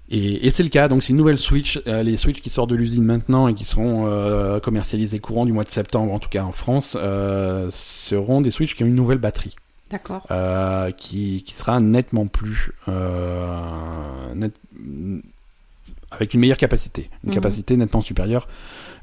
Et, 0.09 0.45
et 0.45 0.49
c'est 0.51 0.63
le 0.63 0.69
cas, 0.69 0.87
donc 0.89 1.01
c'est 1.01 1.09
une 1.11 1.17
nouvelle 1.17 1.37
Switch, 1.39 1.81
euh, 1.87 2.03
les 2.03 2.17
Switch 2.17 2.39
qui 2.41 2.49
sortent 2.51 2.69
de 2.69 2.75
l'usine 2.75 3.03
maintenant 3.03 3.47
et 3.47 3.53
qui 3.55 3.63
seront 3.63 4.05
euh, 4.05 4.59
commercialisés 4.59 5.17
courant 5.19 5.45
du 5.45 5.53
mois 5.53 5.63
de 5.63 5.69
septembre, 5.69 6.11
en 6.13 6.19
tout 6.19 6.29
cas 6.29 6.43
en 6.43 6.51
France, 6.51 6.95
euh, 6.99 7.67
seront 7.71 8.41
des 8.41 8.51
Switch 8.51 8.75
qui 8.75 8.83
ont 8.83 8.87
une 8.87 8.95
nouvelle 8.95 9.17
batterie, 9.17 9.55
D'accord. 9.89 10.27
qui, 10.97 11.43
qui 11.47 11.53
sera 11.53 11.79
nettement 11.79 12.27
plus... 12.27 12.71
net- 14.35 14.53
avec 16.11 16.33
une 16.35 16.41
meilleure 16.41 16.57
capacité, 16.57 17.09
une 17.23 17.29
Mhm. 17.29 17.33
capacité 17.35 17.75
nettement 17.77 18.01
supérieure 18.01 18.47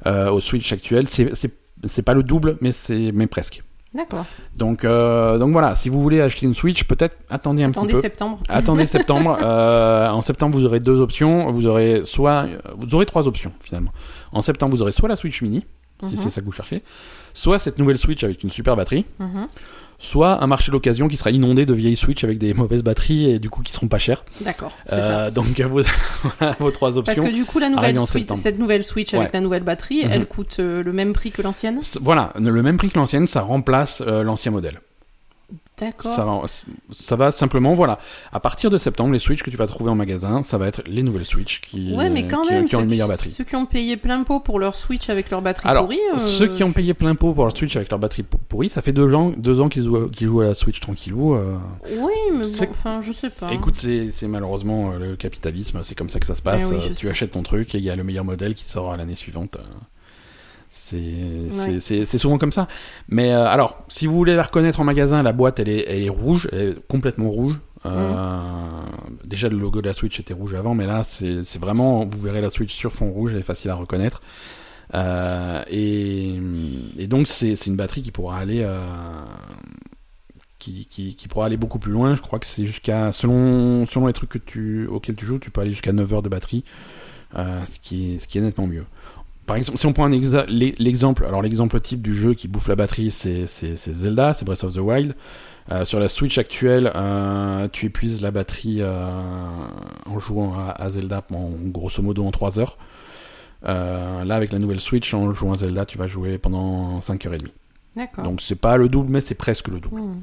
euh, 0.05 0.31
aux 0.31 0.39
Switch 0.39 0.71
actuels. 0.73 1.07
C'est- 1.07 2.01
pas 2.03 2.13
le 2.13 2.23
double, 2.23 2.57
mais 2.61 2.71
c'est 2.71 3.11
mais 3.13 3.27
presque. 3.27 3.63
D'accord. 3.93 4.25
Donc, 4.55 4.85
euh, 4.85 5.37
donc 5.37 5.51
voilà, 5.51 5.75
si 5.75 5.89
vous 5.89 6.01
voulez 6.01 6.21
acheter 6.21 6.45
une 6.45 6.53
Switch, 6.53 6.85
peut-être 6.85 7.17
attendez 7.29 7.63
un 7.63 7.71
Attendez 7.71 7.87
petit 7.87 7.95
peu. 7.95 8.01
septembre. 8.01 8.39
Attendez 8.49 8.85
septembre. 8.85 9.37
Euh, 9.41 10.07
en 10.09 10.21
septembre, 10.21 10.57
vous 10.57 10.63
aurez 10.65 10.79
deux 10.79 11.01
options. 11.01 11.51
Vous 11.51 11.65
aurez 11.65 12.01
soit, 12.05 12.47
vous 12.77 12.95
aurez 12.95 13.05
trois 13.05 13.27
options 13.27 13.51
finalement. 13.61 13.91
En 14.31 14.41
septembre, 14.41 14.75
vous 14.75 14.81
aurez 14.81 14.93
soit 14.93 15.09
la 15.09 15.15
Switch 15.17 15.41
Mini, 15.41 15.65
si 16.03 16.11
Mhm. 16.13 16.17
c'est 16.17 16.29
ça 16.29 16.39
que 16.41 16.45
vous 16.45 16.51
cherchez, 16.53 16.83
soit 17.33 17.59
cette 17.59 17.79
nouvelle 17.79 17.97
Switch 17.97 18.23
avec 18.23 18.43
une 18.43 18.49
super 18.49 18.75
batterie, 18.77 19.03
Mhm. 19.19 19.47
Soit 20.03 20.43
un 20.43 20.47
marché 20.47 20.71
d'occasion 20.71 21.07
qui 21.07 21.15
sera 21.15 21.29
inondé 21.31 21.65
de 21.67 21.73
vieilles 21.73 21.95
Switch 21.95 22.23
avec 22.23 22.39
des 22.39 22.53
mauvaises 22.55 22.83
batteries 22.83 23.29
et 23.31 23.39
du 23.39 23.49
coup 23.51 23.61
qui 23.61 23.71
seront 23.71 23.87
pas 23.87 23.99
chères. 23.99 24.25
D'accord. 24.41 24.71
Euh, 24.91 25.29
donc 25.29 25.59
vos, 26.59 26.71
trois 26.71 26.89
Parce 26.89 26.97
options. 26.97 27.23
que 27.23 27.31
du 27.31 27.45
coup, 27.45 27.59
la 27.59 27.69
nouvelle 27.69 27.99
Switch, 28.07 28.27
cette 28.33 28.57
nouvelle 28.59 28.83
Switch 28.83 29.13
avec 29.13 29.27
Ouais. 29.27 29.31
la 29.33 29.41
nouvelle 29.41 29.63
batterie, 29.63 30.03
Mhm. 30.03 30.11
elle 30.11 30.25
coûte 30.25 30.57
euh, 30.59 30.81
le 30.83 30.91
même 30.91 31.13
prix 31.13 31.31
que 31.31 31.41
l'ancienne? 31.43 31.79
Voilà, 32.01 32.33
le 32.35 32.63
même 32.63 32.77
prix 32.77 32.89
que 32.89 32.97
l'ancienne, 32.97 33.27
ça 33.27 33.41
remplace 33.41 34.01
euh, 34.05 34.23
l'ancien 34.23 34.51
modèle. 34.51 34.81
D'accord. 35.81 36.13
Ça, 36.13 36.23
va- 36.23 36.41
ça 36.91 37.15
va 37.15 37.31
simplement, 37.31 37.73
voilà. 37.73 37.97
À 38.31 38.39
partir 38.39 38.69
de 38.69 38.77
septembre, 38.77 39.11
les 39.13 39.19
Switch 39.19 39.41
que 39.41 39.49
tu 39.49 39.57
vas 39.57 39.65
trouver 39.67 39.89
en 39.89 39.95
magasin, 39.95 40.43
ça 40.43 40.57
va 40.59 40.67
être 40.67 40.83
les 40.85 41.01
nouvelles 41.03 41.25
Switch 41.25 41.59
qui, 41.59 41.93
Ouais, 41.95 42.09
mais 42.09 42.27
quand 42.27 42.43
qui, 42.43 42.53
même, 42.53 42.65
qui 42.65 42.75
ont 42.75 42.79
une 42.81 42.85
qui- 42.85 42.91
meilleure 42.91 43.07
batterie. 43.07 43.31
Ceux 43.31 43.43
qui 43.43 43.55
ont 43.55 43.65
payé 43.65 43.97
plein 43.97 44.23
pot 44.23 44.39
pour 44.39 44.59
leur 44.59 44.75
Switch 44.75 45.09
avec 45.09 45.29
leur 45.31 45.41
batterie 45.41 45.67
Alors, 45.67 45.83
pourrie. 45.85 45.99
euh, 46.13 46.19
ceux 46.19 46.47
qui 46.47 46.63
ont 46.63 46.71
payé 46.71 46.93
plein 46.93 47.15
pot 47.15 47.33
pour 47.33 47.43
leur 47.45 47.57
Switch 47.57 47.75
avec 47.75 47.89
leur 47.89 47.99
batterie 47.99 48.23
pou- 48.23 48.37
pourrie, 48.47 48.69
ça 48.69 48.81
fait 48.81 48.93
deux 48.93 49.13
ans, 49.15 49.33
deux 49.35 49.59
ans 49.59 49.69
qu'ils 49.69 49.85
jouent, 49.85 50.07
qu'ils 50.09 50.27
jouent 50.27 50.41
à 50.41 50.45
la 50.45 50.53
Switch 50.53 50.79
tranquillou. 50.79 51.33
euh. 51.35 51.57
Oui, 51.89 52.11
mais 52.31 52.43
bon, 52.45 52.67
enfin, 52.69 53.01
je 53.01 53.11
sais 53.11 53.29
pas. 53.31 53.51
Écoute, 53.51 53.75
c'est 53.77 54.11
c'est 54.11 54.27
malheureusement 54.27 54.91
euh, 54.91 54.99
le 54.99 55.15
capitalisme, 55.15 55.79
c'est 55.83 55.95
comme 55.95 56.09
ça 56.09 56.19
que 56.19 56.25
ça 56.27 56.35
se 56.35 56.41
passe. 56.43 56.61
Eh 56.63 56.65
oui, 56.65 56.77
Euh, 56.79 56.87
tu 56.89 56.95
sais. 56.95 57.09
achètes 57.09 57.31
ton 57.31 57.43
truc 57.43 57.73
et 57.73 57.79
il 57.79 57.83
y 57.83 57.89
a 57.89 57.95
le 57.95 58.03
meilleur 58.03 58.23
modèle 58.25 58.53
qui 58.53 58.65
sort 58.65 58.95
l'année 58.97 59.15
suivante. 59.15 59.57
C'est 60.91 61.99
Ouais. 61.99 62.05
souvent 62.05 62.37
comme 62.37 62.51
ça. 62.51 62.67
Mais 63.09 63.31
euh, 63.33 63.45
alors, 63.47 63.83
si 63.87 64.07
vous 64.07 64.13
voulez 64.15 64.35
la 64.35 64.43
reconnaître 64.43 64.79
en 64.79 64.83
magasin, 64.83 65.23
la 65.23 65.31
boîte 65.31 65.59
elle 65.59 65.69
est, 65.69 65.85
elle 65.87 66.03
est 66.03 66.09
rouge, 66.09 66.47
elle 66.51 66.59
est 66.69 66.87
complètement 66.87 67.29
rouge. 67.29 67.59
Euh, 67.85 68.39
Déjà 69.25 69.49
le 69.49 69.57
logo 69.57 69.81
de 69.81 69.87
la 69.87 69.93
Switch 69.93 70.19
était 70.19 70.33
rouge 70.33 70.53
avant, 70.53 70.75
mais 70.75 70.85
là 70.85 71.03
c'est 71.03 71.57
vraiment, 71.59 72.05
vous 72.05 72.19
verrez 72.19 72.41
la 72.41 72.49
Switch 72.49 72.73
sur 72.75 72.91
fond 72.93 73.09
rouge, 73.11 73.31
elle 73.33 73.39
est 73.39 73.43
facile 73.43 73.71
à 73.71 73.75
reconnaître. 73.75 74.21
Euh, 74.93 75.63
et, 75.69 76.35
et 76.97 77.07
donc 77.07 77.27
c'est 77.27 77.53
une 77.65 77.75
batterie 77.77 78.01
qui 78.03 78.11
pourra 78.11 78.37
aller 78.37 78.63
qui, 80.59 80.85
qui, 80.89 81.15
qui 81.15 81.27
pourra 81.27 81.47
aller 81.47 81.57
beaucoup 81.57 81.79
plus 81.79 81.91
loin. 81.91 82.13
Je 82.15 82.21
crois 82.21 82.39
que 82.39 82.45
c'est 82.45 82.65
jusqu'à 82.65 83.11
selon 83.11 83.85
selon 83.87 84.07
les 84.07 84.13
trucs 84.13 84.29
que 84.29 84.37
tu 84.37 84.85
auxquels 84.87 85.15
tu 85.15 85.25
joues, 85.25 85.39
tu 85.39 85.49
peux 85.49 85.61
aller 85.61 85.71
jusqu'à 85.71 85.91
9 85.93 86.13
heures 86.13 86.21
de 86.21 86.29
batterie, 86.29 86.63
euh, 87.35 87.63
ce 87.65 87.79
qui 87.79 88.13
est 88.13 88.17
ce 88.19 88.27
qui 88.27 88.37
est 88.37 88.41
nettement 88.41 88.67
mieux. 88.67 88.85
Par 89.51 89.57
exemple, 89.57 89.77
si 89.77 89.85
on 89.85 89.91
prend 89.91 90.07
l'exemple, 90.07 91.25
alors 91.25 91.41
l'exemple 91.41 91.81
type 91.81 92.01
du 92.01 92.13
jeu 92.13 92.35
qui 92.35 92.47
bouffe 92.47 92.69
la 92.69 92.77
batterie, 92.77 93.11
c'est 93.11 93.45
Zelda, 93.45 94.33
c'est 94.33 94.45
Breath 94.45 94.63
of 94.63 94.75
the 94.75 94.77
Wild. 94.77 95.13
Euh, 95.69 95.83
sur 95.83 95.99
la 95.99 96.07
Switch 96.07 96.37
actuelle, 96.37 96.89
euh, 96.95 97.67
tu 97.69 97.87
épuises 97.87 98.21
la 98.21 98.31
batterie 98.31 98.77
euh, 98.79 99.11
en 100.09 100.19
jouant 100.19 100.53
à, 100.53 100.69
à 100.69 100.87
Zelda 100.87 101.25
en 101.33 101.49
grosso 101.65 102.01
modo 102.01 102.23
en 102.25 102.31
3 102.31 102.59
heures. 102.59 102.77
Là, 103.63 104.35
avec 104.35 104.53
la 104.53 104.59
nouvelle 104.59 104.79
Switch, 104.79 105.13
en 105.13 105.33
jouant 105.33 105.51
à 105.51 105.57
Zelda, 105.57 105.85
tu 105.85 105.97
vas 105.97 106.07
jouer 106.07 106.37
pendant 106.37 106.99
5h30. 106.99 107.49
D'accord. 107.97 108.23
Donc 108.23 108.39
c'est 108.39 108.55
pas 108.55 108.77
le 108.77 108.87
double, 108.87 109.11
mais 109.11 109.19
c'est 109.19 109.35
presque 109.35 109.67
le 109.67 109.81
double. 109.81 109.99
Hmm. 109.99 110.21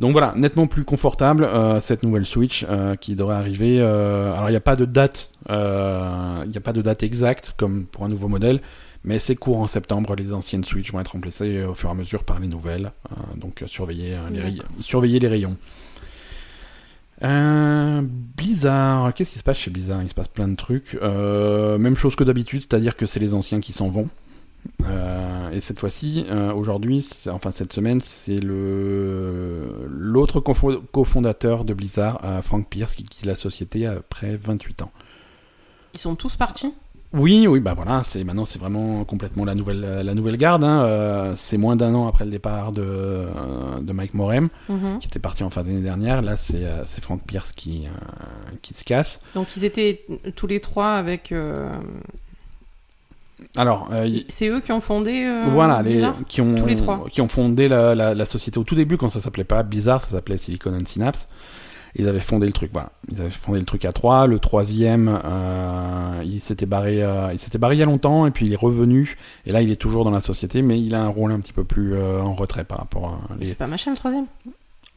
Donc 0.00 0.12
voilà, 0.12 0.34
nettement 0.36 0.66
plus 0.66 0.84
confortable 0.84 1.44
euh, 1.44 1.78
cette 1.80 2.02
nouvelle 2.02 2.26
Switch 2.26 2.64
euh, 2.68 2.96
qui 2.96 3.14
devrait 3.14 3.36
arriver. 3.36 3.78
euh, 3.80 4.32
alors 4.34 4.48
il 4.48 4.52
n'y 4.52 4.56
a 4.56 4.60
pas 4.60 4.76
de 4.76 4.84
date, 4.84 5.30
il 5.48 5.52
n'y 5.52 6.56
a 6.56 6.60
pas 6.62 6.72
de 6.72 6.82
date 6.82 7.02
exacte 7.02 7.54
comme 7.56 7.86
pour 7.86 8.04
un 8.04 8.08
nouveau 8.08 8.28
modèle, 8.28 8.60
mais 9.04 9.18
c'est 9.18 9.36
court 9.36 9.58
en 9.58 9.66
septembre. 9.66 10.14
Les 10.16 10.32
anciennes 10.34 10.64
Switch 10.64 10.92
vont 10.92 11.00
être 11.00 11.12
remplacées 11.12 11.62
au 11.62 11.74
fur 11.74 11.88
et 11.90 11.92
à 11.92 11.94
mesure 11.94 12.24
par 12.24 12.40
les 12.40 12.48
nouvelles. 12.48 12.90
Donc 13.36 13.62
surveillez, 13.66 14.16
les 14.32 14.40
ray- 14.42 14.62
surveillez 14.80 15.20
les 15.20 15.28
rayons. 15.28 15.56
Euh, 17.22 18.02
Blizzard, 18.36 19.14
qu'est-ce 19.14 19.30
qui 19.30 19.38
se 19.38 19.44
passe 19.44 19.58
chez 19.58 19.70
Blizzard? 19.70 20.02
Il 20.02 20.08
se 20.10 20.14
passe 20.14 20.28
plein 20.28 20.48
de 20.48 20.56
trucs. 20.56 20.98
Euh, 21.00 21.78
même 21.78 21.96
chose 21.96 22.16
que 22.16 22.24
d'habitude, 22.24 22.62
c'est-à-dire 22.62 22.96
que 22.96 23.06
c'est 23.06 23.20
les 23.20 23.34
anciens 23.34 23.60
qui 23.60 23.72
s'en 23.72 23.88
vont. 23.88 24.08
Euh, 24.86 25.50
et 25.50 25.60
cette 25.60 25.78
fois-ci, 25.78 26.24
euh, 26.30 26.52
aujourd'hui, 26.52 27.06
enfin 27.30 27.50
cette 27.50 27.72
semaine, 27.72 28.00
c'est 28.00 28.38
le 28.40 29.86
l'autre 29.88 30.40
cofondateur 30.40 31.64
de 31.64 31.74
Blizzard, 31.74 32.20
euh, 32.24 32.42
Frank 32.42 32.68
Pierce, 32.68 32.94
qui 32.94 33.04
quitte 33.04 33.24
la 33.26 33.34
société 33.34 33.86
après 33.86 34.36
28 34.36 34.82
ans. 34.82 34.90
Ils 35.94 36.00
sont 36.00 36.14
tous 36.16 36.36
partis? 36.36 36.72
Oui, 37.12 37.46
oui, 37.46 37.60
bah 37.60 37.74
voilà, 37.74 38.02
c'est 38.02 38.24
maintenant 38.24 38.44
c'est 38.44 38.58
vraiment 38.58 39.04
complètement 39.04 39.44
la 39.44 39.54
nouvelle 39.54 40.02
la 40.04 40.14
nouvelle 40.14 40.36
garde. 40.36 40.64
hein, 40.64 41.32
c'est 41.36 41.56
moins 41.58 41.76
d'un 41.76 41.94
an 41.94 42.08
après 42.08 42.24
le 42.24 42.32
départ 42.32 42.72
de 42.72 43.26
de 43.80 43.92
Mike 43.92 44.14
Morem, 44.14 44.48
Mhm. 44.68 44.98
qui 44.98 45.06
était 45.06 45.20
parti 45.20 45.44
en 45.44 45.50
fin 45.50 45.62
d'année 45.62 45.78
dernière. 45.78 46.22
Là, 46.22 46.34
c'est 46.36 47.00
Frank 47.00 47.22
Pierce 47.24 47.52
qui 47.52 47.86
qui 48.62 48.74
se 48.74 48.82
casse. 48.82 49.20
Donc 49.36 49.56
ils 49.56 49.64
étaient 49.64 50.04
tous 50.34 50.48
les 50.48 50.58
trois 50.58 50.94
avec. 50.94 51.32
Alors, 53.56 53.88
euh, 53.92 54.08
C'est 54.28 54.48
eux 54.48 54.60
qui 54.60 54.72
ont 54.72 54.80
fondé. 54.80 55.24
euh, 55.24 55.46
Voilà, 55.50 55.82
les, 55.82 56.02
qui, 56.28 56.40
ont, 56.40 56.54
Tous 56.54 56.66
les 56.66 56.76
trois. 56.76 57.04
qui 57.10 57.20
ont 57.20 57.28
fondé 57.28 57.68
la, 57.68 57.94
la, 57.94 58.14
la 58.14 58.24
société 58.26 58.58
au 58.58 58.64
tout 58.64 58.74
début 58.74 58.96
quand 58.96 59.08
ça 59.08 59.20
s'appelait 59.20 59.44
pas 59.44 59.62
Blizzard, 59.62 60.00
ça 60.00 60.08
s'appelait 60.08 60.36
Silicon 60.38 60.72
and 60.74 60.86
Synapse. 60.86 61.28
Ils 61.96 62.08
avaient 62.08 62.18
fondé 62.20 62.46
le 62.46 62.52
truc, 62.52 62.70
voilà. 62.72 62.90
Ils 63.12 63.20
avaient 63.20 63.30
fondé 63.30 63.60
le 63.60 63.64
truc 63.64 63.84
à 63.84 63.92
trois. 63.92 64.26
Le 64.26 64.40
troisième, 64.40 65.20
euh, 65.24 66.22
il 66.24 66.40
s'était 66.40 66.66
barré, 66.66 67.04
il 67.32 67.38
s'était 67.38 67.58
barré 67.58 67.76
il 67.76 67.78
y 67.78 67.82
a 67.82 67.86
longtemps 67.86 68.26
et 68.26 68.32
puis 68.32 68.46
il 68.46 68.52
est 68.52 68.56
revenu. 68.56 69.16
Et 69.46 69.52
là, 69.52 69.62
il 69.62 69.70
est 69.70 69.76
toujours 69.76 70.04
dans 70.04 70.10
la 70.10 70.18
société, 70.20 70.62
mais 70.62 70.80
il 70.80 70.94
a 70.96 71.02
un 71.02 71.08
rôle 71.08 71.30
un 71.30 71.38
petit 71.38 71.52
peu 71.52 71.62
plus 71.62 71.96
en 72.00 72.32
retrait 72.34 72.64
par 72.64 72.78
rapport 72.78 73.20
à 73.30 73.36
les 73.38 73.46
C'est 73.46 73.54
pas 73.54 73.68
machin 73.68 73.92
le 73.92 73.96
troisième? 73.96 74.26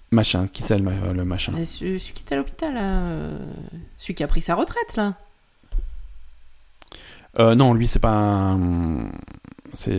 Machins. 0.09 0.47
Qui 0.53 0.63
c'est 0.63 0.77
le, 0.79 0.89
le 1.13 1.25
machin? 1.25 1.53
Celui 1.65 1.99
qui 1.99 2.23
était 2.23 2.33
à 2.33 2.37
l'hôpital, 2.37 2.73
là. 2.73 3.01
Celui 3.97 4.13
qui 4.15 4.23
a 4.23 4.27
pris 4.27 4.41
sa 4.41 4.55
retraite, 4.55 4.95
là. 4.95 5.15
Euh, 7.39 7.55
Non, 7.55 7.73
lui, 7.73 7.87
c'est 7.87 7.99
pas. 7.99 8.09
un- 8.15 9.09
C'est. 9.73 9.91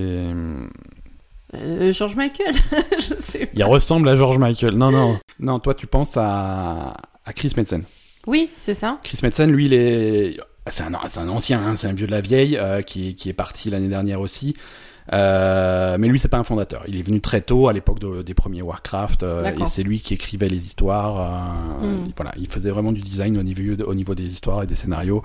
Euh, 1.54 1.92
George 1.92 2.14
Michael 2.16 2.54
Je 2.98 3.14
sais 3.20 3.46
pas. 3.46 3.52
Il 3.54 3.64
ressemble 3.64 4.08
à 4.08 4.16
George 4.16 4.38
Michael. 4.38 4.74
Non, 4.74 4.90
non, 4.90 5.18
non. 5.40 5.58
Toi, 5.60 5.74
tu 5.74 5.86
penses 5.86 6.16
à, 6.16 6.94
à 7.24 7.32
Chris 7.32 7.52
Metzen. 7.56 7.82
Oui, 8.26 8.50
c'est 8.60 8.74
ça. 8.74 8.98
Chris 9.02 9.18
Metzen, 9.22 9.50
lui, 9.50 9.64
il 9.66 9.72
est, 9.74 10.36
c'est 10.66 10.82
un, 10.82 10.92
ancien, 10.94 11.62
hein, 11.64 11.76
c'est 11.76 11.86
un 11.86 11.94
vieux 11.94 12.06
de 12.06 12.10
la 12.12 12.20
vieille 12.20 12.58
euh, 12.58 12.82
qui, 12.82 13.14
qui 13.16 13.30
est 13.30 13.34
parti 13.34 13.70
l'année 13.70 13.88
dernière 13.88 14.20
aussi. 14.20 14.54
Euh, 15.14 15.96
mais 15.98 16.06
lui, 16.08 16.18
c'est 16.18 16.28
pas 16.28 16.36
un 16.36 16.42
fondateur. 16.44 16.82
Il 16.86 16.98
est 16.98 17.02
venu 17.02 17.22
très 17.22 17.40
tôt, 17.40 17.68
à 17.68 17.72
l'époque 17.72 17.98
de- 17.98 18.20
des 18.20 18.34
premiers 18.34 18.60
Warcraft, 18.60 19.22
euh, 19.22 19.50
et 19.58 19.64
c'est 19.64 19.82
lui 19.82 20.00
qui 20.00 20.12
écrivait 20.12 20.50
les 20.50 20.66
histoires. 20.66 21.78
euh, 21.82 21.86
Mm. 21.86 22.12
Voilà, 22.14 22.32
il 22.36 22.46
faisait 22.46 22.70
vraiment 22.70 22.92
du 22.92 23.00
design 23.00 23.38
au 23.38 23.42
niveau, 23.42 23.82
au 23.84 23.94
niveau 23.94 24.14
des 24.14 24.26
histoires 24.26 24.62
et 24.62 24.66
des 24.66 24.74
scénarios. 24.74 25.22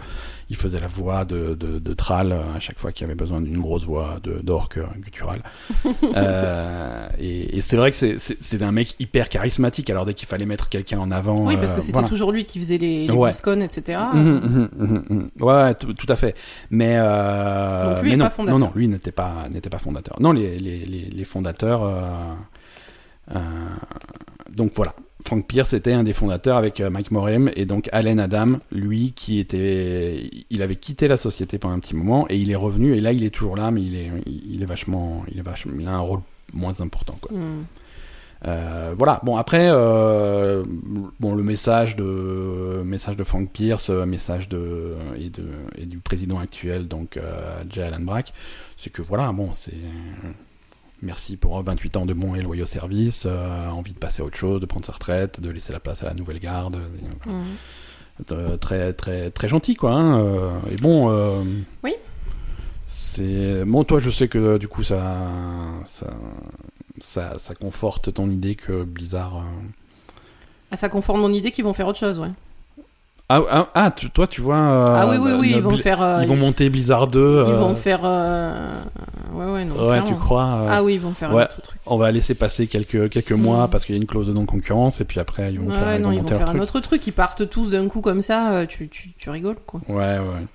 Il 0.50 0.56
faisait 0.56 0.80
la 0.80 0.88
voix 0.88 1.26
de, 1.26 1.56
de, 1.56 1.80
de 1.80 1.94
Thrall 1.94 2.32
euh, 2.32 2.41
à 2.56 2.60
chaque 2.60 2.78
fois 2.80 2.91
qu'il 2.91 3.06
y 3.06 3.06
avait 3.06 3.16
besoin 3.16 3.41
d'une 3.41 3.60
grosse 3.60 3.86
voix 3.86 4.20
d'orque 4.44 4.78
euh, 4.78 4.86
guttural. 5.00 5.41
euh, 6.16 7.08
et 7.20 7.58
et 7.58 7.62
c'est 7.62 7.78
vrai 7.78 7.91
que 7.91 7.98
c'est- 7.98 8.62
un 8.62 8.72
mec 8.72 8.96
hyper 9.00 9.30
charismatique. 9.30 9.89
Alors 9.89 10.06
dès 10.06 10.14
qu'il 10.14 10.28
fallait 10.28 10.46
mettre 10.46 10.70
quelqu'un 10.70 11.00
en 11.00 11.12
avant, 11.12 11.46
Oui, 11.46 11.56
parce 11.58 11.72
euh, 11.72 11.76
que 11.76 11.82
c'était 11.82 11.94
voilà. 11.94 12.08
toujours 12.08 12.32
lui 12.32 12.46
qui 12.46 12.60
faisait 12.60 12.78
les, 12.78 13.06
les 13.06 13.12
Ouais. 13.12 13.30
BlizzCon, 13.30 13.62
etc. 13.62 14.00
Mhm, 14.14 14.22
mhm, 14.22 14.70
mhm, 14.78 15.04
mhm. 15.10 15.30
Ouais, 15.39 15.74
tout, 15.76 15.94
à 16.10 16.16
fait. 16.16 16.36
Mais, 16.70 16.96
euh, 16.98 17.96
Donc 17.96 18.04
lui 18.04 18.10
mais 18.12 18.18
non, 18.18 18.30
pas 18.30 18.44
non, 18.44 18.60
non, 18.60 18.72
lui 18.76 18.88
n'était 18.88 19.12
pas, 19.12 19.46
pas 19.72 19.78
fondateur. 19.80 20.18
Non, 20.22 20.32
les, 20.32 20.58
les, 20.58 20.86
les, 20.86 21.24
fondateurs. 21.26 21.84
euh, 21.84 23.36
donc 24.56 24.72
voilà, 24.76 24.93
Frank 25.26 25.45
Pierce 25.47 25.74
était 25.74 25.93
un 25.93 26.04
des 26.04 26.14
fondateurs 26.14 26.58
avec 26.58 26.80
euh, 26.80 26.89
Mike 26.89 27.12
Morem 27.12 27.51
et 27.56 27.66
donc 27.66 27.89
Allen 27.91 28.20
Adam, 28.20 28.60
lui 28.72 29.14
qui 29.16 29.39
était, 29.39 30.30
il 30.49 30.62
avait 30.62 30.76
quitté 30.76 31.08
la 31.08 31.18
société 31.18 31.58
pendant 31.58 31.76
un 31.76 31.80
petit 31.80 31.95
moment 31.95 32.26
et 32.30 32.38
il 32.38 32.51
est 32.51 32.56
revenu 32.56 32.95
et 32.95 33.01
là 33.01 33.12
il 33.12 33.24
est 33.24 33.30
toujours 33.30 33.56
là, 33.56 33.72
mais 33.72 33.82
il 33.82 33.95
est, 33.95 34.12
il 34.26 34.62
est 34.62 34.66
vachement, 34.66 35.24
il 35.32 35.39
est 35.39 35.43
vachement, 35.43 35.74
il 35.80 35.88
a 35.88 35.91
un 35.91 35.99
rôle 35.99 36.22
moins 36.54 36.80
important 36.82 37.18
quoi. 37.22 37.36
Hmm. 37.36 37.64
Euh, 38.45 38.93
voilà. 38.97 39.22
Bon 39.24 39.38
après, 39.38 39.70
euh, 39.72 40.64
bon 41.20 41.34
le 41.34 41.43
message 41.43 41.95
de 41.95 42.82
message 42.84 43.16
de 43.16 43.24
Frank 43.24 43.49
Pierce, 43.49 43.89
message 43.89 44.49
de 44.49 44.95
et 45.18 45.30
de 45.30 45.45
et 45.78 45.86
du 45.86 45.99
président 45.99 46.39
actuel 46.39 46.88
donc 46.88 47.18
euh, 47.18 47.64
Jay 47.70 47.84
Allen 47.84 48.04
Brack, 48.04 48.34
c'est 48.76 48.91
que 48.91 49.01
voilà 49.01 49.32
bon 49.32 49.54
c'est 49.54 49.72
merci 51.04 51.38
pour 51.38 51.62
28 51.62 51.97
ans 51.97 52.06
de 52.08 52.14
bons 52.14 52.34
et 52.36 52.41
loyaux 52.41 52.66
services, 52.66 53.24
euh, 53.28 53.70
envie 53.70 53.93
de 53.93 53.99
passer 53.99 54.22
à 54.22 54.26
autre 54.26 54.38
chose, 54.38 54.60
de 54.62 54.66
prendre 54.66 54.86
sa 54.86 54.93
retraite, 54.93 55.39
de 55.39 55.49
laisser 55.51 55.72
la 55.74 55.80
place 55.80 56.01
à 56.04 56.08
la 56.08 56.14
nouvelle 56.16 56.39
garde, 56.39 56.76
euh, 56.76 56.88
voilà. 57.24 57.39
Euh, 58.32 58.58
très 58.58 58.93
très 58.93 59.32
très 59.32 59.49
gentil 59.49 59.74
quoi. 59.76 59.91
hein, 59.93 60.20
euh, 60.20 60.49
et 60.72 60.76
bon. 60.76 61.10
euh, 61.10 61.43
Oui. 61.84 61.93
C'est 62.86 63.64
bon 63.66 63.84
toi 63.84 63.99
je 63.99 64.10
sais 64.10 64.28
que 64.28 64.58
du 64.58 64.68
coup 64.68 64.84
ça 64.84 65.30
ça 65.86 66.08
ça, 66.99 67.39
ça 67.39 67.56
conforte 67.56 68.14
ton 68.14 68.30
idée 68.30 68.56
que 68.56 68.84
Blizzard. 68.84 69.38
euh, 69.38 69.41
Ah, 70.72 70.78
ça 70.78 70.89
conforme 70.89 71.22
mon 71.22 71.34
idée 71.34 71.51
qu'ils 71.51 71.64
vont 71.64 71.74
faire 71.74 71.88
autre 71.88 71.97
chose, 71.99 72.20
ouais. 72.20 72.30
Ah, 73.30 73.41
ah, 73.49 73.67
ah, 73.74 73.91
tu- 73.91 74.09
toi 74.11 74.28
tu 74.28 74.41
vois. 74.41 74.57
euh, 74.57 74.86
ah 74.95 75.07
oui, 75.09 75.17
oui, 75.17 75.32
oui, 75.39 75.53
euh, 75.53 75.57
ils 75.57 75.63
vont 75.63 75.78
faire. 75.78 76.01
euh, 76.01 76.19
Ils 76.21 76.28
vont 76.28 76.36
monter 76.36 76.69
Blizzard 76.69 77.07
2. 77.07 77.19
ils 77.47 77.51
euh, 77.51 77.57
vont 77.57 77.76
faire. 77.76 78.01
Ouais, 78.03 79.45
ouais, 79.51 79.65
non. 79.65 79.76
Ouais, 79.76 79.88
clairement. 79.99 80.07
tu 80.09 80.15
crois 80.15 80.67
Ah 80.69 80.84
oui, 80.84 80.95
ils 80.95 80.99
vont 81.01 81.13
faire 81.13 81.34
ouais. 81.34 81.41
un 81.41 81.45
autre 81.45 81.61
truc. 81.61 81.80
On 81.86 81.97
va 81.97 82.11
laisser 82.11 82.36
passer 82.36 82.67
quelques, 82.67 83.09
quelques 83.09 83.32
mois 83.32 83.65
Mm. 83.65 83.69
parce 83.69 83.86
qu'il 83.86 83.95
y 83.95 83.97
a 83.97 84.01
une 84.01 84.07
clause 84.07 84.28
de 84.28 84.34
non-concurrence 84.34 85.01
et 85.01 85.05
puis 85.05 85.19
après 85.19 85.51
ils 85.51 85.59
vont 85.59 85.67
Ouais, 85.67 85.74
faire, 85.74 85.88
ouais, 85.88 85.95
ils 85.95 86.01
non, 86.01 86.09
vont 86.09 86.11
ils 86.13 86.15
vont 86.17 86.21
monter 86.24 86.36
faire 86.36 86.39
leur 86.45 86.49
un 86.49 86.51
truc. 86.59 86.63
autre 86.63 86.80
truc. 86.82 87.07
Ils 87.07 87.13
partent 87.13 87.49
tous 87.49 87.69
d'un 87.71 87.88
coup 87.88 88.01
comme 88.01 88.21
ça, 88.21 88.65
tu, 88.67 88.89
tu, 88.89 89.13
tu 89.17 89.30
rigoles, 89.30 89.57
quoi. 89.65 89.80
Ouais, 89.88 89.95
ouais. 90.19 90.45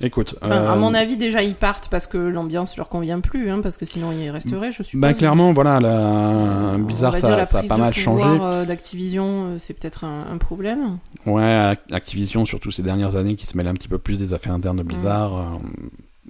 Écoute. 0.00 0.34
Enfin, 0.42 0.56
à 0.56 0.72
euh, 0.72 0.76
mon 0.76 0.92
avis, 0.92 1.16
déjà, 1.16 1.42
ils 1.42 1.54
partent 1.54 1.88
parce 1.88 2.06
que 2.06 2.18
l'ambiance 2.18 2.76
leur 2.76 2.88
convient 2.88 3.20
plus, 3.20 3.48
hein, 3.50 3.60
parce 3.62 3.76
que 3.76 3.86
sinon, 3.86 4.10
ils 4.12 4.28
resteraient, 4.30 4.72
je 4.72 4.82
suppose. 4.82 5.00
Bah 5.00 5.14
clairement, 5.14 5.52
voilà, 5.52 5.78
la... 5.80 6.76
Bizarre, 6.78 7.12
ça, 7.12 7.20
dire 7.20 7.36
la 7.36 7.44
ça 7.44 7.58
a 7.60 7.62
pas 7.62 7.74
de 7.76 7.80
mal 7.80 7.94
pouvoir, 7.94 8.18
changé. 8.18 8.38
euh, 8.42 8.64
d'Activision, 8.64 9.24
euh, 9.24 9.56
c'est 9.58 9.74
peut-être 9.74 10.04
un, 10.04 10.26
un 10.32 10.36
problème. 10.38 10.98
Ouais, 11.26 11.42
Ac- 11.42 11.92
Activision, 11.92 12.44
surtout 12.44 12.70
ces 12.70 12.82
dernières 12.82 13.16
années, 13.16 13.36
qui 13.36 13.46
se 13.46 13.56
mêle 13.56 13.68
un 13.68 13.74
petit 13.74 13.88
peu 13.88 13.98
plus 13.98 14.18
des 14.18 14.34
affaires 14.34 14.52
internes 14.52 14.78
de 14.78 14.82
Blizzard. 14.82 15.36
euh, 15.36 15.42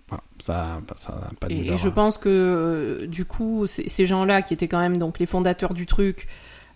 voilà, 0.08 0.22
ça, 0.38 0.80
ça 0.96 1.30
pas 1.40 1.48
de 1.48 1.54
Et, 1.54 1.72
et 1.72 1.76
je 1.78 1.88
hein. 1.88 1.92
pense 1.94 2.18
que, 2.18 2.28
euh, 2.28 3.06
du 3.06 3.24
coup, 3.24 3.66
ces 3.66 3.88
ces 3.88 4.06
gens-là, 4.06 4.42
qui 4.42 4.52
étaient 4.52 4.68
quand 4.68 4.78
même 4.80 4.98
donc 4.98 5.18
les 5.18 5.26
fondateurs 5.26 5.72
du 5.72 5.86
truc, 5.86 6.28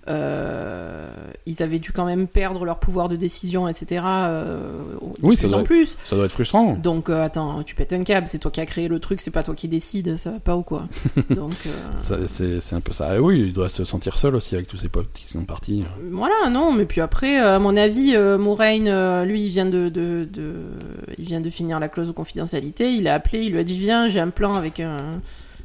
euh, 0.08 1.06
ils 1.46 1.62
avaient 1.62 1.78
dû 1.78 1.92
quand 1.92 2.04
même 2.04 2.26
perdre 2.26 2.64
leur 2.64 2.78
pouvoir 2.78 3.08
de 3.08 3.16
décision, 3.16 3.68
etc. 3.68 4.02
euh, 4.04 4.80
Oui, 5.22 5.36
ça 5.36 5.46
en 5.54 5.62
plus. 5.64 5.96
Ça 6.06 6.16
doit 6.16 6.24
être 6.26 6.32
frustrant. 6.32 6.74
Donc 6.74 7.08
euh, 7.08 7.22
attends, 7.24 7.62
tu 7.62 7.74
pètes 7.74 7.92
un 7.92 8.04
câble, 8.04 8.26
c'est 8.28 8.38
toi 8.38 8.50
qui 8.50 8.60
as 8.60 8.66
créé 8.66 8.88
le 8.88 9.00
truc, 9.00 9.20
c'est 9.20 9.30
pas 9.30 9.42
toi 9.42 9.54
qui 9.54 9.68
décide, 9.68 10.16
ça 10.16 10.30
va 10.32 10.38
pas 10.40 10.56
ou 10.56 10.62
quoi 10.62 10.84
Donc 11.30 11.52
euh, 11.66 12.26
C'est 12.26 12.74
un 12.74 12.80
peu 12.80 12.92
ça. 12.92 13.14
Et 13.16 13.18
oui, 13.18 13.40
il 13.46 13.52
doit 13.52 13.68
se 13.68 13.84
sentir 13.84 14.18
seul 14.18 14.34
aussi 14.34 14.54
avec 14.54 14.66
tous 14.68 14.78
ses 14.78 14.88
potes 14.88 15.12
qui 15.12 15.26
sont 15.28 15.44
partis. 15.44 15.84
voilà, 16.10 16.48
non, 16.50 16.72
mais 16.72 16.84
puis 16.84 17.00
après, 17.00 17.36
à 17.38 17.58
mon 17.58 17.76
avis, 17.76 18.16
Moraine, 18.38 19.24
lui, 19.24 19.44
il 19.46 19.50
vient 19.50 19.66
de, 19.66 19.88
de, 19.88 20.26
de- 20.32 20.54
il 21.18 21.24
vient 21.24 21.40
de 21.40 21.50
finir 21.50 21.80
la 21.80 21.88
clause 21.88 22.06
de 22.08 22.12
confidentialité. 22.12 22.92
Il 22.92 23.08
a 23.08 23.14
appelé, 23.14 23.40
il 23.42 23.52
lui 23.52 23.58
a 23.58 23.64
dit 23.64 23.78
viens, 23.78 24.08
j'ai 24.08 24.20
un 24.20 24.28
plan 24.30 24.54
avec 24.54 24.80
un, 24.80 24.96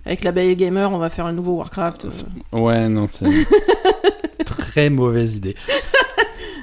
avec 0.06 0.24
la 0.24 0.32
Belle 0.32 0.56
Gamer, 0.56 0.92
on 0.92 0.98
va 0.98 1.10
faire 1.10 1.26
un 1.26 1.34
nouveau 1.34 1.54
Warcraft. 1.54 2.08
Ouais, 2.52 2.90
non, 2.90 3.08
c'est 3.10 3.26
très 4.74 4.90
mauvaise 4.90 5.36
idée. 5.36 5.56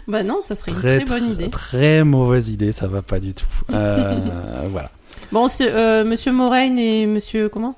Bah 0.08 0.24
non, 0.24 0.40
ça 0.42 0.56
serait 0.56 0.72
Très, 0.72 0.98
une 0.98 1.04
très 1.04 1.20
bonne 1.20 1.30
idée. 1.30 1.50
Très 1.50 2.02
mauvaise 2.02 2.48
idée, 2.48 2.72
ça 2.72 2.88
va 2.88 3.00
pas 3.00 3.20
du 3.20 3.32
tout. 3.32 3.44
Euh, 3.72 4.66
voilà. 4.70 4.90
Bon, 5.30 5.46
euh, 5.60 6.04
Monsieur 6.04 6.32
Moraine 6.32 6.80
et 6.80 7.06
Monsieur 7.06 7.48
comment? 7.48 7.76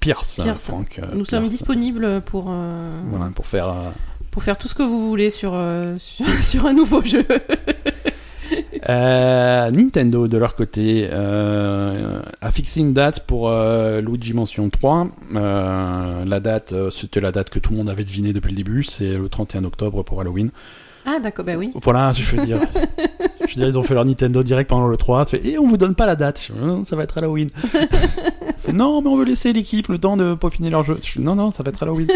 Pierce, 0.00 0.40
Pierce. 0.42 0.64
Franck. 0.64 0.98
euh, 0.98 1.06
Nous 1.14 1.24
sommes 1.26 1.42
Pierce. 1.42 1.52
disponibles 1.52 2.20
pour 2.22 2.46
euh, 2.48 2.90
Voilà, 3.08 3.30
pour 3.32 3.46
faire. 3.46 3.68
euh, 3.68 3.90
pour 4.32 4.42
faire 4.42 4.58
tout 4.58 4.66
ce 4.66 4.74
que 4.74 4.82
vous 4.82 5.06
voulez 5.08 5.30
sur 5.30 5.52
euh, 5.54 5.96
sur, 5.98 6.26
sur 6.42 6.66
un 6.66 6.72
nouveau 6.72 7.04
jeu. 7.04 7.24
Euh, 8.88 9.70
Nintendo, 9.70 10.26
de 10.28 10.38
leur 10.38 10.54
côté, 10.54 11.08
euh, 11.10 12.20
a 12.40 12.50
fixé 12.50 12.80
une 12.80 12.92
date 12.92 13.20
pour 13.26 13.48
euh, 13.48 14.00
Luigi 14.00 14.32
Mansion 14.32 14.70
3. 14.70 15.08
Euh, 15.34 16.24
la 16.24 16.40
date, 16.40 16.74
c'était 16.90 17.20
la 17.20 17.32
date 17.32 17.50
que 17.50 17.58
tout 17.58 17.72
le 17.72 17.78
monde 17.78 17.88
avait 17.88 18.04
deviné 18.04 18.32
depuis 18.32 18.50
le 18.50 18.56
début, 18.56 18.82
c'est 18.84 19.14
le 19.14 19.28
31 19.28 19.64
octobre 19.64 20.02
pour 20.02 20.20
Halloween. 20.20 20.50
Ah 21.06 21.18
d'accord, 21.18 21.44
bah 21.44 21.56
oui. 21.56 21.72
Voilà, 21.74 22.12
je 22.12 22.22
veux 22.36 22.44
dire. 22.44 22.60
je 23.40 23.54
veux 23.54 23.54
dire, 23.54 23.68
ils 23.68 23.78
ont 23.78 23.82
fait 23.82 23.94
leur 23.94 24.04
Nintendo 24.04 24.42
direct 24.42 24.68
pendant 24.68 24.86
le 24.86 24.96
3. 24.96 25.24
ça 25.24 25.30
fait, 25.30 25.46
Et 25.46 25.58
on 25.58 25.66
vous 25.66 25.76
donne 25.76 25.94
pas 25.94 26.06
la 26.06 26.16
date. 26.16 26.40
Je 26.46 26.52
Non, 26.52 26.84
ça 26.84 26.96
va 26.96 27.04
être 27.04 27.18
Halloween. 27.18 27.48
Fait, 28.62 28.74
non, 28.74 29.00
mais 29.00 29.08
on 29.08 29.16
veut 29.16 29.24
laisser 29.24 29.54
l'équipe 29.54 29.88
le 29.88 29.96
temps 29.96 30.18
de 30.18 30.34
peaufiner 30.34 30.68
leur 30.68 30.82
jeu. 30.82 30.98
Je 31.02 31.18
non, 31.18 31.34
non, 31.34 31.50
ça 31.50 31.62
va 31.62 31.70
être 31.70 31.82
Halloween. 31.82 32.08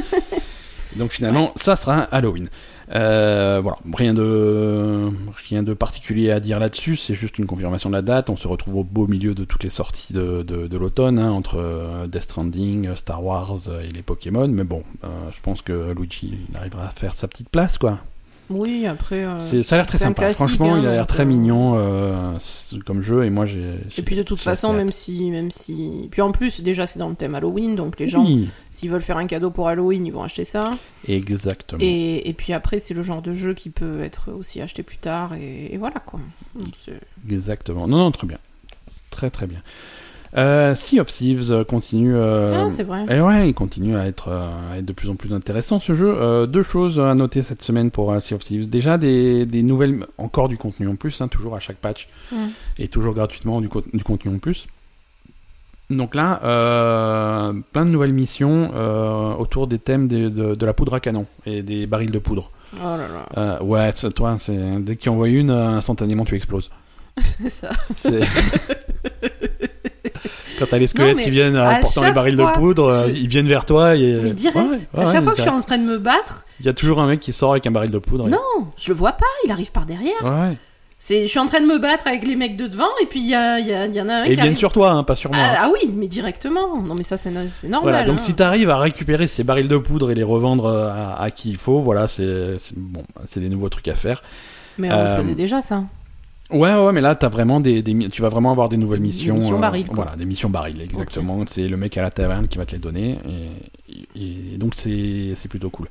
Donc 0.96 1.10
finalement, 1.10 1.52
ça 1.56 1.74
sera 1.76 2.00
Halloween. 2.00 2.48
Euh, 2.92 3.60
voilà, 3.62 3.78
rien 3.94 4.14
de 4.14 5.10
rien 5.48 5.62
de 5.62 5.74
particulier 5.74 6.30
à 6.30 6.40
dire 6.40 6.58
là-dessus. 6.58 6.96
C'est 6.96 7.14
juste 7.14 7.38
une 7.38 7.46
confirmation 7.46 7.88
de 7.88 7.94
la 7.94 8.02
date. 8.02 8.30
On 8.30 8.36
se 8.36 8.48
retrouve 8.48 8.76
au 8.76 8.84
beau 8.84 9.06
milieu 9.06 9.34
de 9.34 9.44
toutes 9.44 9.62
les 9.62 9.70
sorties 9.70 10.12
de, 10.12 10.42
de, 10.42 10.76
l'automne, 10.76 11.18
hein, 11.18 11.30
entre 11.30 11.58
euh, 11.58 12.06
Death 12.06 12.22
Stranding, 12.22 12.88
euh, 12.88 12.96
Star 12.96 13.24
Wars 13.24 13.56
euh, 13.68 13.82
et 13.82 13.88
les 13.88 14.02
Pokémon. 14.02 14.48
Mais 14.48 14.64
bon, 14.64 14.82
je 15.02 15.40
pense 15.42 15.62
que 15.62 15.92
Luigi 15.92 16.38
arrivera 16.54 16.86
à 16.86 16.90
faire 16.90 17.12
sa 17.12 17.28
petite 17.28 17.48
place, 17.48 17.78
quoi. 17.78 17.98
Oui, 18.50 18.86
après. 18.86 19.24
euh, 19.24 19.38
C'est- 19.38 19.62
ça 19.62 19.74
a 19.74 19.78
l'air 19.78 19.86
très 19.86 19.96
sympa. 19.98 20.32
Franchement, 20.34 20.74
hein, 20.74 20.80
il 20.80 20.86
a 20.86 20.90
l'air 20.92 21.00
donc, 21.00 21.08
très 21.08 21.22
euh, 21.22 21.26
mignon 21.26 21.74
euh, 21.76 22.32
comme 22.84 23.00
jeu 23.02 23.24
et 23.24 23.30
moi 23.30 23.46
j'ai. 23.46 23.74
Et 23.96 24.02
puis 24.02 24.16
de 24.16 24.22
toute 24.22 24.40
façon, 24.40 24.72
même 24.74 24.92
si, 24.92 25.30
même 25.30 25.50
si, 25.50 26.08
puis 26.10 26.20
en 26.20 26.30
plus 26.32 26.60
déjà 26.60 26.86
c'est 26.86 26.98
dans 26.98 27.08
le 27.08 27.14
thème 27.14 27.34
Halloween, 27.34 27.74
donc 27.74 27.98
les 27.98 28.06
gens, 28.06 28.26
s'ils 28.70 28.90
veulent 28.90 29.00
faire 29.02 29.16
un 29.16 29.26
cadeau 29.26 29.50
pour 29.50 29.68
Halloween, 29.68 30.04
ils 30.06 30.12
vont 30.12 30.22
acheter 30.22 30.44
ça. 30.44 30.76
exactement. 31.08 31.80
Et, 31.82 32.28
et 32.28 32.32
puis 32.34 32.52
après, 32.52 32.78
c'est 32.78 32.94
le 32.94 33.02
genre 33.02 33.22
de 33.22 33.32
jeu 33.34 33.54
qui 33.54 33.70
peut 33.70 34.02
être 34.02 34.30
aussi 34.32 34.60
acheté 34.60 34.82
plus 34.82 34.98
tard, 34.98 35.34
et, 35.34 35.72
et 35.72 35.78
voilà 35.78 36.00
quoi. 36.00 36.20
Donc, 36.54 36.68
Exactement. 37.30 37.86
Non, 37.88 37.96
non, 37.98 38.10
très 38.12 38.26
bien. 38.26 38.38
Très, 39.10 39.30
très 39.30 39.46
bien. 39.46 39.60
Euh, 40.36 40.74
sea 40.74 40.98
of 41.00 41.06
Thieves 41.06 41.52
euh, 41.52 41.62
continue. 41.64 42.14
euh, 42.16 42.64
Ah, 42.66 42.70
c'est 42.70 42.82
vrai. 42.82 43.04
et 43.08 43.20
ouais, 43.20 43.48
il 43.48 43.54
continue 43.54 43.96
à 43.96 44.06
être, 44.06 44.28
euh, 44.28 44.48
à 44.72 44.78
être 44.78 44.84
de 44.84 44.92
plus 44.92 45.08
en 45.08 45.14
plus 45.14 45.32
intéressant 45.32 45.78
ce 45.78 45.94
jeu. 45.94 46.12
Euh, 46.12 46.46
deux 46.46 46.64
choses 46.64 46.98
à 46.98 47.14
noter 47.14 47.42
cette 47.42 47.62
semaine 47.62 47.90
pour 47.92 48.20
Sea 48.20 48.34
of 48.34 48.42
Thieves. 48.42 48.68
Déjà 48.68 48.98
des, 48.98 49.46
des 49.46 49.62
nouvelles, 49.62 50.04
encore 50.18 50.48
du 50.48 50.56
contenu 50.58 50.88
en 50.88 50.96
plus, 50.96 51.20
hein, 51.20 51.28
toujours 51.28 51.54
à 51.54 51.60
chaque 51.60 51.76
patch 51.76 52.08
Mm. 52.32 52.36
et 52.78 52.88
toujours 52.88 53.14
gratuitement 53.14 53.60
du, 53.60 53.68
co- 53.68 53.84
du 53.92 54.02
contenu 54.02 54.34
en 54.34 54.38
plus. 54.38 54.66
Donc 55.90 56.14
là, 56.14 56.40
plein 57.72 57.84
de 57.84 57.90
nouvelles 57.90 58.14
missions 58.14 58.70
autour 59.38 59.66
des 59.66 59.78
thèmes 59.78 60.08
des- 60.08 60.30
de, 60.30 60.54
de 60.54 60.66
la 60.66 60.72
poudre 60.72 60.94
à 60.94 61.00
canon 61.00 61.26
et 61.46 61.62
des 61.62 61.86
barils 61.86 62.10
de 62.10 62.18
poudre. 62.18 62.50
Oh 62.76 62.96
là 62.96 63.06
là, 63.36 63.62
ouais, 63.62 63.92
toi, 63.92 64.36
dès 64.80 64.96
que 64.96 65.00
tu 65.02 65.08
envoies 65.10 65.28
une, 65.28 65.50
instantanément 65.50 66.24
tu 66.24 66.34
exploses. 66.34 66.70
c'est 67.38 67.50
ça. 67.50 67.70
Quand 70.58 70.66
t'as 70.70 70.78
les 70.78 70.86
squelettes 70.86 71.20
qui 71.20 71.30
viennent 71.30 71.56
euh, 71.56 71.68
à 71.68 71.76
portant 71.80 72.02
les 72.04 72.12
barils 72.12 72.36
fois- 72.36 72.52
de 72.52 72.58
poudre, 72.58 72.84
euh, 72.88 73.10
ils 73.10 73.28
viennent 73.28 73.48
vers 73.48 73.64
toi 73.64 73.94
et 73.96 74.18
Mais 74.22 74.32
direct. 74.32 74.56
Ouais, 74.56 74.76
ouais, 74.76 74.78
à 75.02 75.06
chaque 75.06 75.14
ouais, 75.16 75.22
fois 75.22 75.32
que 75.32 75.38
je 75.38 75.42
suis 75.42 75.50
en 75.50 75.60
train 75.60 75.78
de 75.78 75.84
me 75.84 75.98
battre, 75.98 76.44
il 76.60 76.66
y 76.66 76.68
a 76.68 76.72
toujours 76.74 77.00
un 77.00 77.06
mec 77.06 77.20
qui 77.20 77.32
sort 77.32 77.52
avec 77.52 77.66
un 77.66 77.70
baril 77.70 77.90
de 77.90 77.98
poudre. 77.98 78.28
et- 78.28 78.30
non, 78.30 78.38
je 78.76 78.88
le 78.90 78.94
vois 78.94 79.12
pas, 79.12 79.24
il 79.44 79.50
arrive 79.50 79.70
par 79.72 79.86
derrière. 79.86 80.12
Ouais, 80.22 80.56
je 81.06 81.26
suis 81.26 81.38
en 81.38 81.46
train 81.46 81.60
de 81.60 81.66
me 81.66 81.78
battre 81.78 82.06
avec 82.06 82.26
les 82.26 82.34
mecs 82.36 82.56
de 82.56 82.66
devant, 82.66 82.88
et 83.02 83.06
puis 83.06 83.20
il 83.20 83.26
y, 83.26 83.34
a, 83.34 83.58
il 83.58 83.66
y, 83.66 83.72
a- 83.74 83.84
il 83.86 83.94
y 83.94 84.00
en 84.00 84.08
a 84.08 84.14
un 84.14 84.22
Et 84.22 84.26
qui 84.26 84.30
ils 84.30 84.34
viennent 84.36 84.46
arrive. 84.46 84.56
sur 84.58 84.72
toi, 84.72 84.90
hein, 84.90 85.02
pas 85.04 85.14
sur 85.14 85.30
moi. 85.30 85.42
Ah, 85.44 85.64
ah 85.64 85.70
oui, 85.72 85.90
mais 85.94 86.06
directement. 86.06 86.80
Non, 86.80 86.94
mais 86.94 87.02
ça, 87.02 87.18
c'est, 87.18 87.30
no- 87.30 87.40
c'est 87.60 87.68
normal. 87.68 87.92
voilà, 87.92 88.06
donc 88.06 88.20
hein. 88.20 88.22
si 88.22 88.32
t'arrives 88.34 88.70
à 88.70 88.78
récupérer 88.78 89.26
ces 89.26 89.44
barils 89.44 89.68
de 89.68 89.76
poudre 89.76 90.10
et 90.10 90.14
les 90.14 90.22
revendre 90.22 90.64
euh, 90.66 90.88
à, 90.88 91.20
à 91.22 91.30
qui 91.30 91.50
il 91.50 91.58
faut, 91.58 91.80
voilà, 91.80 92.06
c'est 92.08 92.56
bon, 92.76 93.02
c'est 93.28 93.40
des 93.40 93.48
nouveaux 93.50 93.68
trucs 93.68 93.88
à 93.88 93.94
faire. 93.94 94.22
Mais 94.78 94.90
on 94.90 94.94
Euh, 94.94 95.16
le 95.18 95.22
faisait 95.24 95.34
déjà, 95.34 95.60
ça. 95.60 95.82
Ouais, 96.54 96.74
ouais, 96.74 96.92
mais 96.92 97.00
là, 97.00 97.14
t'as 97.14 97.28
vraiment 97.28 97.60
des, 97.60 97.82
tu 98.10 98.22
vas 98.22 98.28
vraiment 98.28 98.52
avoir 98.52 98.68
des 98.68 98.76
nouvelles 98.76 99.00
Des 99.00 99.06
missions. 99.08 99.34
missions 99.34 99.62
euh. 99.62 99.82
Voilà, 99.92 100.16
des 100.16 100.24
missions 100.24 100.48
barils, 100.50 100.80
exactement. 100.80 101.44
C'est 101.46 101.66
le 101.68 101.76
mec 101.76 101.96
à 101.98 102.02
la 102.02 102.10
taverne 102.10 102.46
qui 102.48 102.58
va 102.58 102.64
te 102.64 102.72
les 102.72 102.78
donner, 102.78 103.18
et, 104.16 104.22
et 104.54 104.56
donc 104.58 104.74
c'est 104.76 105.48
plutôt 105.48 105.70
cool. 105.70 105.88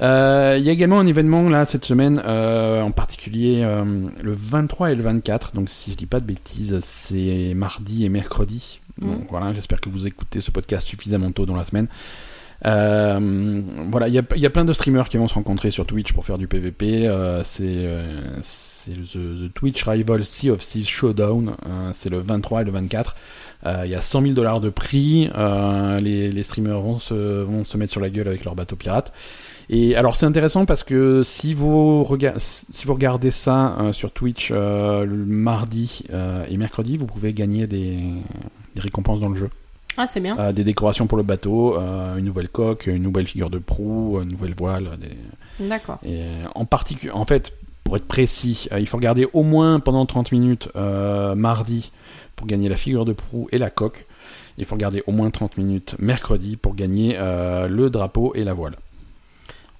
Euh, 0.00 0.56
Il 0.58 0.64
y 0.64 0.68
a 0.68 0.72
également 0.72 1.00
un 1.00 1.06
événement 1.06 1.48
là 1.48 1.64
cette 1.64 1.84
semaine, 1.84 2.20
euh, 2.24 2.82
en 2.82 2.90
particulier 2.90 3.62
euh, 3.64 3.84
le 4.22 4.32
23 4.32 4.92
et 4.92 4.94
le 4.94 5.02
24. 5.02 5.52
Donc 5.52 5.70
si 5.70 5.92
je 5.92 5.96
dis 5.96 6.06
pas 6.06 6.20
de 6.20 6.26
bêtises, 6.26 6.78
c'est 6.80 7.52
mardi 7.54 8.04
et 8.04 8.08
mercredi. 8.08 8.80
Mm. 9.00 9.06
Donc 9.06 9.26
voilà, 9.30 9.52
j'espère 9.54 9.80
que 9.80 9.88
vous 9.88 10.06
écoutez 10.06 10.40
ce 10.40 10.50
podcast 10.50 10.86
suffisamment 10.86 11.30
tôt 11.32 11.46
dans 11.46 11.56
la 11.56 11.64
semaine. 11.64 11.88
Euh, 12.64 13.60
voilà, 13.90 14.08
il 14.08 14.14
y 14.14 14.18
a, 14.18 14.22
y 14.36 14.46
a 14.46 14.50
plein 14.50 14.64
de 14.64 14.72
streamers 14.72 15.08
qui 15.08 15.16
vont 15.16 15.26
se 15.26 15.34
rencontrer 15.34 15.70
sur 15.70 15.84
Twitch 15.86 16.12
pour 16.12 16.24
faire 16.24 16.38
du 16.38 16.46
PVP. 16.46 17.08
euh, 17.08 17.42
c'est 17.42 17.72
euh, 17.74 18.20
c'est 18.84 18.92
the, 18.92 19.48
the 19.48 19.54
Twitch 19.54 19.82
Rival 19.84 20.24
Sea 20.24 20.50
of 20.50 20.60
Thieves 20.60 20.88
Showdown. 20.88 21.54
euh, 21.66 21.90
c'est 21.94 22.10
le 22.10 22.18
23 22.20 22.62
et 22.62 22.64
le 22.64 22.70
24. 22.72 23.16
Euh, 23.64 23.82
Il 23.84 23.90
y 23.90 23.94
a 23.94 24.00
100 24.00 24.22
000 24.22 24.32
dollars 24.34 24.60
de 24.60 24.70
prix. 24.70 25.30
euh, 25.36 25.98
les, 26.00 26.30
les 26.32 26.42
streamers 26.42 26.80
vont 26.80 26.98
se, 26.98 27.42
vont 27.42 27.64
se 27.64 27.76
mettre 27.76 27.92
sur 27.92 28.00
la 28.00 28.10
gueule 28.10 28.28
avec 28.28 28.44
leur 28.44 28.54
bateau 28.54 28.76
pirate. 28.76 29.12
Et 29.70 29.94
alors 29.96 30.16
c'est 30.16 30.26
intéressant 30.26 30.66
parce 30.66 30.82
que 30.82 31.22
si 31.22 31.54
vous, 31.54 32.02
rega- 32.04 32.34
si 32.38 32.84
vous 32.86 32.94
regardez 32.94 33.30
ça 33.30 33.76
sur 33.92 34.10
Twitch 34.12 34.50
le 34.50 35.06
mardi 35.26 36.02
et 36.50 36.56
mercredi, 36.56 36.96
vous 36.96 37.06
pouvez 37.06 37.32
gagner 37.32 37.66
des, 37.68 37.98
des 38.74 38.80
récompenses 38.80 39.20
dans 39.20 39.28
le 39.28 39.36
jeu. 39.36 39.48
Ah, 39.98 40.06
c'est 40.06 40.20
bien. 40.20 40.38
Euh, 40.38 40.52
des 40.52 40.64
décorations 40.64 41.06
pour 41.06 41.18
le 41.18 41.22
bateau, 41.22 41.76
euh, 41.78 42.16
une 42.16 42.24
nouvelle 42.24 42.48
coque, 42.48 42.86
une 42.86 43.02
nouvelle 43.02 43.26
figure 43.26 43.50
de 43.50 43.58
proue, 43.58 44.18
une 44.22 44.30
nouvelle 44.30 44.54
voile. 44.54 44.88
Des... 44.98 45.68
D'accord. 45.68 45.98
Et 46.04 46.22
en 46.54 46.64
particulier, 46.64 47.12
en 47.12 47.26
fait, 47.26 47.52
pour 47.84 47.96
être 47.96 48.06
précis, 48.06 48.68
euh, 48.72 48.80
il 48.80 48.86
faut 48.86 48.96
regarder 48.96 49.26
au 49.32 49.42
moins 49.42 49.80
pendant 49.80 50.06
30 50.06 50.32
minutes 50.32 50.68
euh, 50.76 51.34
mardi 51.34 51.90
pour 52.36 52.46
gagner 52.46 52.68
la 52.68 52.76
figure 52.76 53.04
de 53.04 53.12
proue 53.12 53.48
et 53.52 53.58
la 53.58 53.70
coque. 53.70 54.06
Il 54.58 54.64
faut 54.64 54.74
regarder 54.74 55.02
au 55.06 55.12
moins 55.12 55.30
30 55.30 55.56
minutes 55.58 55.94
mercredi 55.98 56.56
pour 56.56 56.74
gagner 56.74 57.16
euh, 57.18 57.68
le 57.68 57.90
drapeau 57.90 58.32
et 58.34 58.44
la 58.44 58.52
voile. 58.52 58.74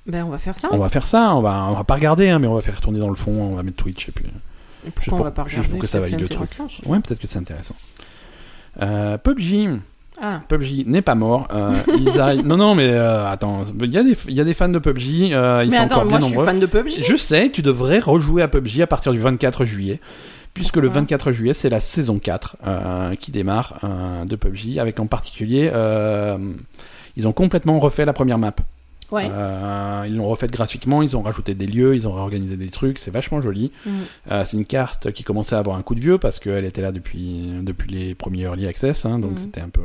Ben, 0.07 0.25
on 0.25 0.31
va 0.31 0.39
faire 0.39 0.57
ça. 0.59 0.69
On 0.73 0.79
va 0.79 0.89
faire 0.89 1.07
ça, 1.07 1.35
on 1.37 1.43
va, 1.43 1.65
on 1.71 1.75
va 1.75 1.85
pas 1.85 1.95
regarder, 1.95 2.29
hein, 2.29 2.39
mais 2.39 2.49
on 2.49 2.55
va 2.55 2.61
faire 2.63 2.81
tourner 2.81 2.99
dans 2.99 3.09
le 3.09 3.15
fond, 3.15 3.31
on 3.31 3.55
va 3.55 3.63
mettre 3.63 3.77
Twitch 3.77 4.09
et 4.09 4.13
puis. 4.13 4.27
Et 4.85 4.91
pourquoi 4.91 5.03
juste 5.03 5.13
on 5.13 5.17
pour- 5.17 5.25
va 5.25 5.31
pas 5.31 5.45
juste 5.45 5.57
regarder 5.59 5.71
pour 5.71 5.81
que 5.81 5.87
ça 5.87 6.01
valide 6.01 6.21
le 6.21 6.29
truc. 6.29 6.51
Ouais, 6.87 6.99
peut-être 6.99 7.21
que 7.21 7.27
c'est 7.29 7.39
intéressant. 7.39 7.77
Euh, 8.81 9.19
PUBG, 9.19 9.79
Ah, 10.25 10.41
PUBG 10.49 10.85
n'est 10.87 11.03
pas 11.03 11.17
mort. 11.17 11.49
euh, 11.53 11.73
ils 11.99 12.21
arrivent- 12.21 12.47
Non, 12.47 12.57
non, 12.57 12.75
mais 12.77 12.89
euh, 12.89 13.29
attends, 13.29 13.63
il 13.81 13.91
y, 13.93 13.99
a 13.99 14.05
des- 14.05 14.17
il 14.29 14.35
y 14.35 14.41
a 14.41 14.45
des 14.45 14.55
fans 14.55 14.69
de 14.69 14.79
PUBG, 14.79 15.33
euh, 15.35 15.63
ils 15.65 15.71
mais 15.71 15.77
sont 15.79 15.83
attends, 15.83 15.97
encore 15.97 16.05
moi 16.05 16.19
bien 16.19 16.21
je 16.21 16.25
suis 16.27 16.33
nombreux. 16.35 16.45
fan 16.47 16.61
de 16.61 16.67
PUBG. 16.67 17.05
Je 17.05 17.17
sais, 17.17 17.51
tu 17.51 17.61
devrais 17.61 17.99
rejouer 17.99 18.41
à 18.43 18.49
PUBG 18.49 18.83
à 18.83 18.87
partir 18.87 19.13
du 19.13 19.19
24 19.19 19.65
juillet. 19.65 20.01
Puisque 20.55 20.77
le 20.77 20.83
Pourquoi 20.83 21.01
24 21.01 21.33
juillet, 21.33 21.55
c'est 21.55 21.71
la 21.71 21.81
saison 21.81 22.19
4 22.19 22.57
euh, 22.67 23.15
qui 23.17 23.33
démarre 23.33 23.79
de 24.29 24.37
PUBG, 24.37 24.79
avec 24.79 25.01
en 25.01 25.07
particulier, 25.07 25.73
ils 27.17 27.27
ont 27.29 27.33
complètement 27.33 27.79
refait 27.81 28.05
la 28.05 28.13
première 28.13 28.39
map. 28.39 28.53
Ouais. 29.13 29.29
Euh, 29.31 30.05
ils 30.09 30.17
l'ont 30.17 30.25
refaite 30.29 30.51
graphiquement, 30.51 31.03
ils 31.03 31.17
ont 31.17 31.23
rajouté 31.23 31.55
des 31.55 31.67
lieux, 31.67 31.95
ils 31.95 32.09
ont 32.09 32.13
réorganisé 32.15 32.57
des 32.57 32.71
trucs, 32.71 32.99
c'est 32.99 33.11
vachement 33.13 33.41
joli. 33.41 33.71
Mm. 33.87 33.91
Euh, 34.33 34.45
c'est 34.45 34.57
une 34.57 34.65
carte 34.65 35.13
qui 35.13 35.23
commençait 35.23 35.55
à 35.55 35.59
avoir 35.61 35.77
un 35.77 35.83
coup 35.83 35.95
de 35.95 36.01
vieux 36.01 36.19
parce 36.19 36.39
qu'elle 36.39 36.65
était 36.65 36.83
là 36.83 36.91
depuis, 36.93 37.53
depuis 37.63 37.91
les 37.91 38.15
premiers 38.15 38.43
early 38.43 38.67
access, 38.67 39.05
hein, 39.07 39.19
donc 39.19 39.33
Mhm. 39.33 39.39
c'était 39.39 39.61
un 39.61 39.69
peu, 39.69 39.83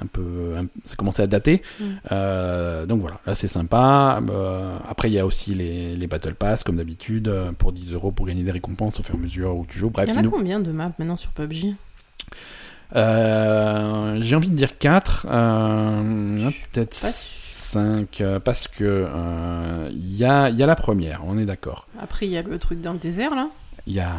un 0.00 0.06
peu, 0.06 0.54
un- 0.58 0.66
ça 0.84 0.96
commençait 0.96 1.22
à 1.22 1.26
dater. 1.26 1.60
Mhm. 1.80 1.86
Euh, 2.12 2.86
donc 2.86 3.00
voilà, 3.00 3.20
là 3.26 3.34
c'est 3.34 3.48
sympa. 3.48 4.20
Euh, 4.30 4.76
après 4.88 5.10
il 5.10 5.14
y 5.14 5.18
a 5.18 5.26
aussi 5.26 5.54
les, 5.54 5.94
les 5.96 6.06
battle 6.06 6.34
pass 6.34 6.64
comme 6.64 6.76
d'habitude 6.76 7.30
pour 7.58 7.72
10 7.72 7.92
euros 7.92 8.10
pour 8.12 8.26
gagner 8.26 8.42
des 8.42 8.52
récompenses 8.52 8.98
au 9.00 9.02
fur 9.02 9.14
et 9.14 9.18
à 9.18 9.20
mesure 9.20 9.56
où 9.56 9.66
tu 9.68 9.78
joues. 9.78 9.90
Bref, 9.90 10.08
Il 10.10 10.14
y 10.14 10.18
en 10.18 10.24
a 10.24 10.28
combien 10.30 10.60
de 10.60 10.72
maps 10.72 10.92
maintenant 10.98 11.16
sur 11.16 11.30
PUBG 11.32 11.74
Euh, 12.96 14.18
J'ai 14.22 14.34
envie 14.36 14.48
de 14.50 14.54
dire 14.56 14.78
4 14.78 15.26
euh, 15.28 16.38
Je 16.46 16.50
suis 16.50 16.64
peut-être 16.72 16.94
5 17.68 18.20
euh, 18.20 18.40
parce 18.40 18.66
que 18.66 18.84
euh, 18.84 19.88
il 19.92 20.16
y, 20.16 20.24
a, 20.24 20.48
y 20.48 20.62
a 20.62 20.66
la 20.66 20.74
première, 20.76 21.22
on 21.26 21.36
est 21.38 21.44
d'accord. 21.44 21.86
Après, 22.00 22.26
il 22.26 22.32
y 22.32 22.36
a 22.38 22.42
le 22.42 22.58
truc 22.58 22.80
dans 22.80 22.92
le 22.92 22.98
désert, 22.98 23.34
là. 23.34 23.48
Il 23.86 23.94
y 23.94 24.00
a. 24.00 24.12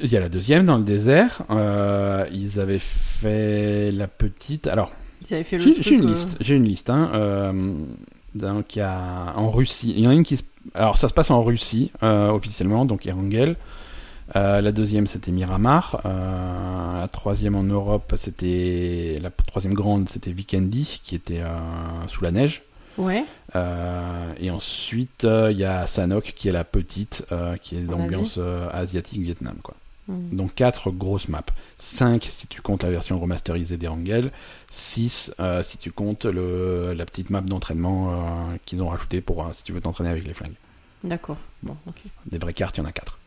Il 0.00 0.12
y 0.12 0.16
a 0.16 0.20
la 0.20 0.28
deuxième 0.28 0.64
dans 0.64 0.76
le 0.76 0.84
désert. 0.84 1.42
Euh, 1.50 2.26
ils 2.32 2.60
avaient 2.60 2.78
fait 2.78 3.90
la 3.90 4.06
petite. 4.06 4.66
Alors, 4.66 4.92
Ils 5.22 5.34
avaient 5.34 5.44
fait 5.44 5.58
le 5.58 5.74
j'ai 5.80 5.94
une 5.94 6.04
euh, 6.04 6.10
liste. 6.10 6.36
J'ai 6.40 6.54
une 6.54 6.64
liste. 6.64 6.90
Hein, 6.90 7.10
euh, 7.14 7.74
donc, 8.34 8.76
il 8.76 8.80
y 8.80 8.82
a 8.82 9.32
en 9.36 9.50
Russie. 9.50 9.94
Il 9.96 10.04
y 10.04 10.06
en 10.06 10.10
a 10.10 10.14
une 10.14 10.24
qui 10.24 10.36
se. 10.36 10.42
Alors, 10.74 10.96
ça 10.98 11.08
se 11.08 11.14
passe 11.14 11.30
en 11.30 11.42
Russie 11.42 11.90
euh, 12.02 12.28
officiellement, 12.28 12.84
donc 12.84 13.06
Erangel. 13.06 13.56
Euh, 14.36 14.60
la 14.60 14.72
deuxième, 14.72 15.06
c'était 15.06 15.30
Miramar. 15.30 16.02
Euh, 16.04 17.00
la 17.00 17.08
troisième 17.08 17.54
en 17.54 17.62
Europe, 17.62 18.14
c'était 18.16 19.18
la 19.22 19.30
troisième 19.30 19.74
grande, 19.74 20.08
c'était 20.08 20.32
Vikendi, 20.32 21.00
qui 21.02 21.14
était 21.14 21.40
euh, 21.40 21.56
sous 22.08 22.22
la 22.22 22.30
neige. 22.30 22.62
Ouais. 22.98 23.24
Et 24.40 24.50
ensuite, 24.50 25.24
il 25.24 25.56
y 25.56 25.64
a 25.64 25.86
Sanok, 25.86 26.34
qui 26.36 26.48
est 26.48 26.52
la 26.52 26.64
petite, 26.64 27.24
qui 27.62 27.76
est 27.76 27.80
d'ambiance 27.80 28.36
euh, 28.38 28.68
asiatique 28.72 29.20
Vietnam, 29.20 29.56
quoi. 29.62 29.74
Mm. 30.08 30.34
Donc 30.34 30.54
quatre 30.54 30.90
grosses 30.90 31.28
maps. 31.28 31.42
5 31.78 32.24
si 32.24 32.46
tu 32.48 32.60
comptes 32.60 32.82
la 32.82 32.90
version 32.90 33.18
remasterisée 33.20 33.76
d'Erangel. 33.76 34.32
6 34.70 35.34
euh, 35.38 35.62
si 35.62 35.78
tu 35.78 35.92
comptes 35.92 36.24
le, 36.24 36.92
la 36.94 37.04
petite 37.04 37.30
map 37.30 37.42
d'entraînement 37.42 38.48
qu'ils 38.64 38.82
ont 38.82 38.88
rajouté 38.88 39.20
pour 39.20 39.48
si 39.52 39.62
tu 39.62 39.72
veux 39.72 39.80
t'entraîner 39.80 40.10
avec 40.10 40.26
les 40.26 40.34
flingues. 40.34 40.56
D'accord. 41.04 41.36
Bon, 41.62 41.76
ok. 41.86 42.02
Des 42.26 42.38
vraies 42.38 42.54
cartes, 42.54 42.78
il 42.78 42.80
y 42.80 42.82
en 42.82 42.86
a 42.86 42.92
4. 42.92 43.17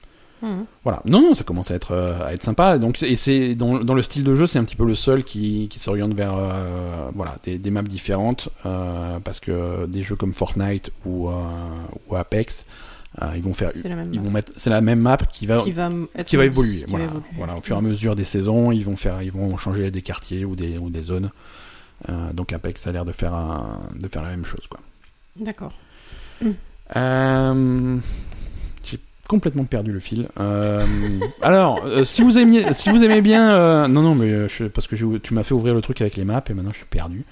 Mhm. 0.42 0.66
Voilà. 0.84 1.02
Non, 1.06 1.22
non, 1.22 1.36
ça 1.36 1.44
commence 1.44 1.70
à 1.72 1.76
être, 1.76 1.92
euh, 1.92 2.26
à 2.26 2.34
être 2.34 2.42
sympa. 2.44 2.78
Donc, 2.80 2.98
c'est- 2.98 3.10
et 3.10 3.16
c'est 3.16 3.54
dans, 3.56 3.80
dans 3.84 3.94
le 3.94 4.02
style 4.02 4.24
de 4.24 4.34
jeu, 4.36 4.48
c'est 4.48 4.58
un 4.60 4.64
petit 4.64 4.76
peu 4.76 4.86
le 4.86 4.96
seul 4.96 5.24
qui, 5.24 5.68
qui 5.70 5.78
s'oriente 5.80 6.14
vers 6.14 6.34
euh, 6.36 7.10
voilà 7.14 7.36
des, 7.44 7.58
des 7.60 7.70
maps 7.72 7.84
différentes 7.84 8.50
euh, 8.66 9.20
parce 9.20 9.39
que 9.39 9.86
des 9.86 10.02
jeux 10.04 10.16
comme 10.16 10.34
Fortnite 10.34 10.92
ou, 11.06 11.30
euh, 11.30 11.34
ou 12.10 12.16
Apex, 12.16 12.66
ils 13.36 13.42
vont 13.44 13.54
faire, 13.54 13.70
C'est 13.72 13.88
la 13.89 13.96
même. 13.96 14.10
ils 14.14 14.20
vont 14.22 14.32
mettre, 14.32 14.52
c'est 14.56 14.70
la 14.70 14.82
même 14.82 15.00
map 15.00 15.18
qui 15.18 15.46
va 15.46 15.60
qui 15.62 15.72
va 15.74 15.92
qui 16.26 16.36
évoluer. 16.38 16.84
qui 16.84 16.89
voilà, 16.89 17.06
va 17.06 17.12
évoluer. 17.12 17.28
voilà, 17.38 17.58
au 17.58 17.62
fur 17.62 17.76
et 17.76 17.80
à 17.80 17.82
mesure 17.82 18.16
des 18.16 18.24
saisons, 18.24 18.72
ils 18.72 18.84
vont 18.86 18.96
faire, 18.96 19.22
ils 19.22 19.32
vont 19.32 19.58
changer 19.58 19.92
des 19.92 20.02
quartiers 20.02 20.46
ou 20.46 20.56
des 20.56 20.78
ou 20.78 20.89
des 20.89 21.04
zones. 21.04 21.30
Donc 22.34 22.52
Apex 22.52 22.88
a 22.88 22.92
l'air 22.92 23.06
de 23.06 23.12
faire 23.12 23.34
un- 23.36 23.82
de 24.00 24.08
faire 24.08 24.24
la 24.24 24.30
même 24.30 24.46
chose, 24.46 24.66
quoi. 24.68 24.80
D'accord. 25.36 25.74
Euh, 26.96 27.98
complètement 29.32 29.63
perdu 29.63 29.91
le 29.91 29.99
fil. 30.01 30.27
Euh, 30.39 30.86
alors, 31.41 31.82
euh, 31.86 32.03
si 32.03 32.21
vous 32.21 32.38
aimiez, 32.38 32.73
si 32.73 32.89
vous 32.89 33.01
aimez 33.03 33.21
bien, 33.21 33.49
euh, 33.53 33.88
non 33.88 34.01
non, 34.01 34.13
mais 34.13 34.47
je- 34.49 34.65
parce 34.65 34.88
que 34.88 34.95
je- 34.97 35.17
tu 35.17 35.34
m'as 35.34 35.43
fait 35.43 35.53
ouvrir 35.53 35.73
le 35.73 35.82
truc 35.82 36.01
avec 36.01 36.17
les 36.17 36.25
maps 36.25 36.43
et 36.49 36.53
maintenant 36.53 36.71
je 36.71 36.77
suis 36.77 36.86
perdu. 36.86 37.23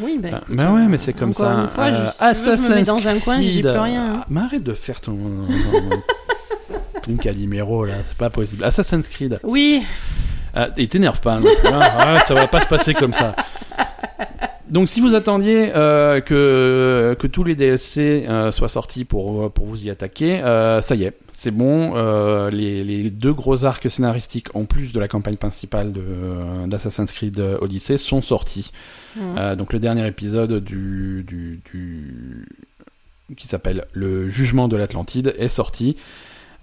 Oui, 0.00 0.18
bah, 0.22 0.28
Ah, 0.32 0.36
écoute, 0.44 0.56
bah 0.56 0.72
ouais, 0.72 0.86
mais 0.86 0.96
c'est 0.96 1.12
comme 1.12 1.30
encore 1.30 1.46
ça. 1.46 1.60
Une 1.62 1.68
fois, 1.68 1.90
je, 1.90 1.96
si 1.96 2.18
tu 2.18 2.24
veux, 2.24 2.56
je 2.56 2.62
me 2.62 2.68
mets 2.68 2.74
Assassin's 2.80 2.86
dans 2.86 3.08
un 3.08 3.18
coin, 3.18 3.36
je 3.36 3.40
dis 3.42 3.52
Creed, 3.60 3.70
plus 3.72 3.78
rien. 3.80 4.02
hein. 4.04 4.16
ah, 4.22 4.26
mais 4.30 4.40
arrête 4.40 4.62
de 4.62 4.72
faire 4.74 5.00
ton 5.00 5.18
ton 7.02 7.16
Calimero 7.16 7.84
là, 7.84 7.94
c'est 8.06 8.16
pas 8.16 8.30
possible. 8.30 8.62
Assassin's 8.64 9.08
Creed. 9.08 9.40
Oui, 9.42 9.82
Ah, 10.54 10.68
et 10.76 10.86
t'énerve 10.88 11.20
pas, 11.20 11.36
non 11.40 11.42
plus, 11.62 11.68
hein. 11.68 11.80
Arrête, 11.80 12.22
ça 12.26 12.34
va 12.34 12.46
pas 12.46 12.60
se 12.60 12.68
passer 12.68 12.94
comme 12.94 13.12
ça. 13.12 13.34
Donc 14.68 14.88
si 14.88 15.00
vous 15.00 15.14
attendiez 15.16 15.72
euh, 15.74 16.20
que, 16.20 17.16
que 17.18 17.26
tous 17.26 17.42
les 17.42 17.56
DLC 17.56 18.24
euh, 18.28 18.52
soient 18.52 18.68
sortis 18.68 19.04
pour, 19.04 19.50
pour 19.52 19.66
vous 19.66 19.84
y 19.84 19.90
attaquer, 19.90 20.40
euh, 20.44 20.80
ça 20.80 20.94
y 20.94 21.04
est, 21.04 21.14
c'est 21.42 21.52
bon. 21.52 21.96
euh, 21.96 22.50
les, 22.50 22.84
les 22.84 23.08
deux 23.08 23.32
gros 23.32 23.64
arcs 23.64 23.88
scénaristiques 23.88 24.54
en 24.54 24.66
plus 24.66 24.92
de 24.92 25.00
la 25.00 25.08
campagne 25.08 25.36
principale 25.36 25.90
de, 25.90 26.02
d'Assassin's 26.66 27.10
Creed 27.10 27.40
Odyssey 27.62 27.96
sont 27.96 28.20
sortis. 28.20 28.72
Mhm. 29.16 29.22
Euh, 29.38 29.56
donc 29.56 29.72
le 29.72 29.78
dernier 29.78 30.06
épisode 30.06 30.62
du, 30.62 31.24
du, 31.26 31.62
du 31.72 32.46
qui 33.38 33.48
s'appelle 33.48 33.86
Le 33.94 34.28
Jugement 34.28 34.68
de 34.68 34.76
l'Atlantide 34.76 35.34
est 35.38 35.48
sorti. 35.48 35.96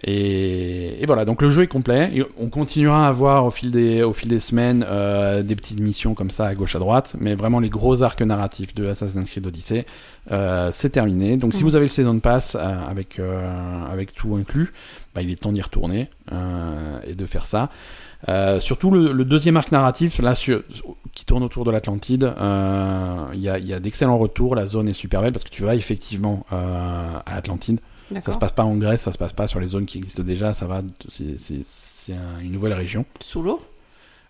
Et, 0.03 1.01
et 1.01 1.05
voilà, 1.07 1.25
donc 1.25 1.41
le 1.41 1.49
jeu 1.49 1.63
est 1.63 1.67
complet. 1.67 2.11
Et 2.13 2.23
on 2.39 2.49
continuera 2.49 3.05
à 3.07 3.09
avoir 3.09 3.45
au 3.45 3.49
fil 3.51 3.71
des, 3.71 4.03
au 4.03 4.13
fil 4.13 4.29
des 4.29 4.39
semaines 4.39 4.85
euh, 4.87 5.41
des 5.41 5.55
petites 5.55 5.79
missions 5.79 6.13
comme 6.13 6.29
ça 6.29 6.45
à 6.45 6.53
gauche 6.55 6.75
à 6.75 6.79
droite, 6.79 7.15
mais 7.19 7.33
vraiment 7.35 7.59
les 7.59 7.69
gros 7.69 8.03
arcs 8.03 8.21
narratifs 8.21 8.75
de 8.75 8.87
Assassin's 8.87 9.27
Creed 9.29 9.47
Odyssey, 9.47 9.85
euh, 10.31 10.69
c'est 10.71 10.89
terminé. 10.91 11.37
Donc 11.37 11.53
si 11.53 11.59
Mhm. 11.63 11.69
vous 11.69 11.75
avez 11.75 11.85
le 11.85 11.89
Season 11.89 12.19
Pass 12.19 12.55
euh, 12.55 12.59
avec, 12.87 13.19
avec 13.91 14.13
tout 14.13 14.35
inclus, 14.35 14.71
bah, 15.15 15.21
il 15.23 15.31
est 15.31 15.35
temps 15.41 15.51
d'y 15.51 15.61
retourner 15.61 16.09
et 17.07 17.15
de 17.15 17.25
faire 17.25 17.45
ça. 17.45 17.69
Surtout 18.59 18.91
le, 18.91 19.11
le 19.11 19.25
deuxième 19.25 19.57
arc 19.57 19.71
narratif, 19.71 20.19
là, 20.19 20.35
sur- 20.35 20.61
qui 21.13 21.25
tourne 21.25 21.41
autour 21.43 21.63
de 21.65 21.71
l'Atlantide, 21.71 22.31
il 23.33 23.39
y 23.41 23.49
a, 23.49 23.57
y 23.57 23.73
a 23.73 23.79
d'excellents 23.79 24.17
retours. 24.19 24.53
La 24.55 24.67
zone 24.67 24.89
est 24.89 24.93
super 24.93 25.21
belle 25.23 25.31
parce 25.31 25.43
que 25.43 25.49
tu 25.49 25.63
vas 25.63 25.73
effectivement 25.75 26.45
à 26.51 27.33
l'Atlantide. 27.33 27.79
Ça 28.21 28.31
se 28.31 28.37
passe 28.37 28.51
pas 28.53 28.63
en 28.63 28.75
Grèce, 28.77 29.01
ça 29.01 29.11
se 29.11 29.17
passe 29.17 29.33
pas 29.33 29.47
sur 29.47 29.59
les 29.59 29.67
zones 29.67 29.85
qui 29.85 29.97
existent 29.97 30.23
déjà. 30.23 30.53
Ça 30.53 30.65
va, 30.67 30.81
c'est 31.09 31.39
c'est- 31.39 31.63
c'est 31.65 32.13
un- 32.13 32.39
une 32.41 32.51
nouvelle 32.51 32.73
région. 32.73 33.05
Sous 33.19 33.41
l'eau? 33.41 33.61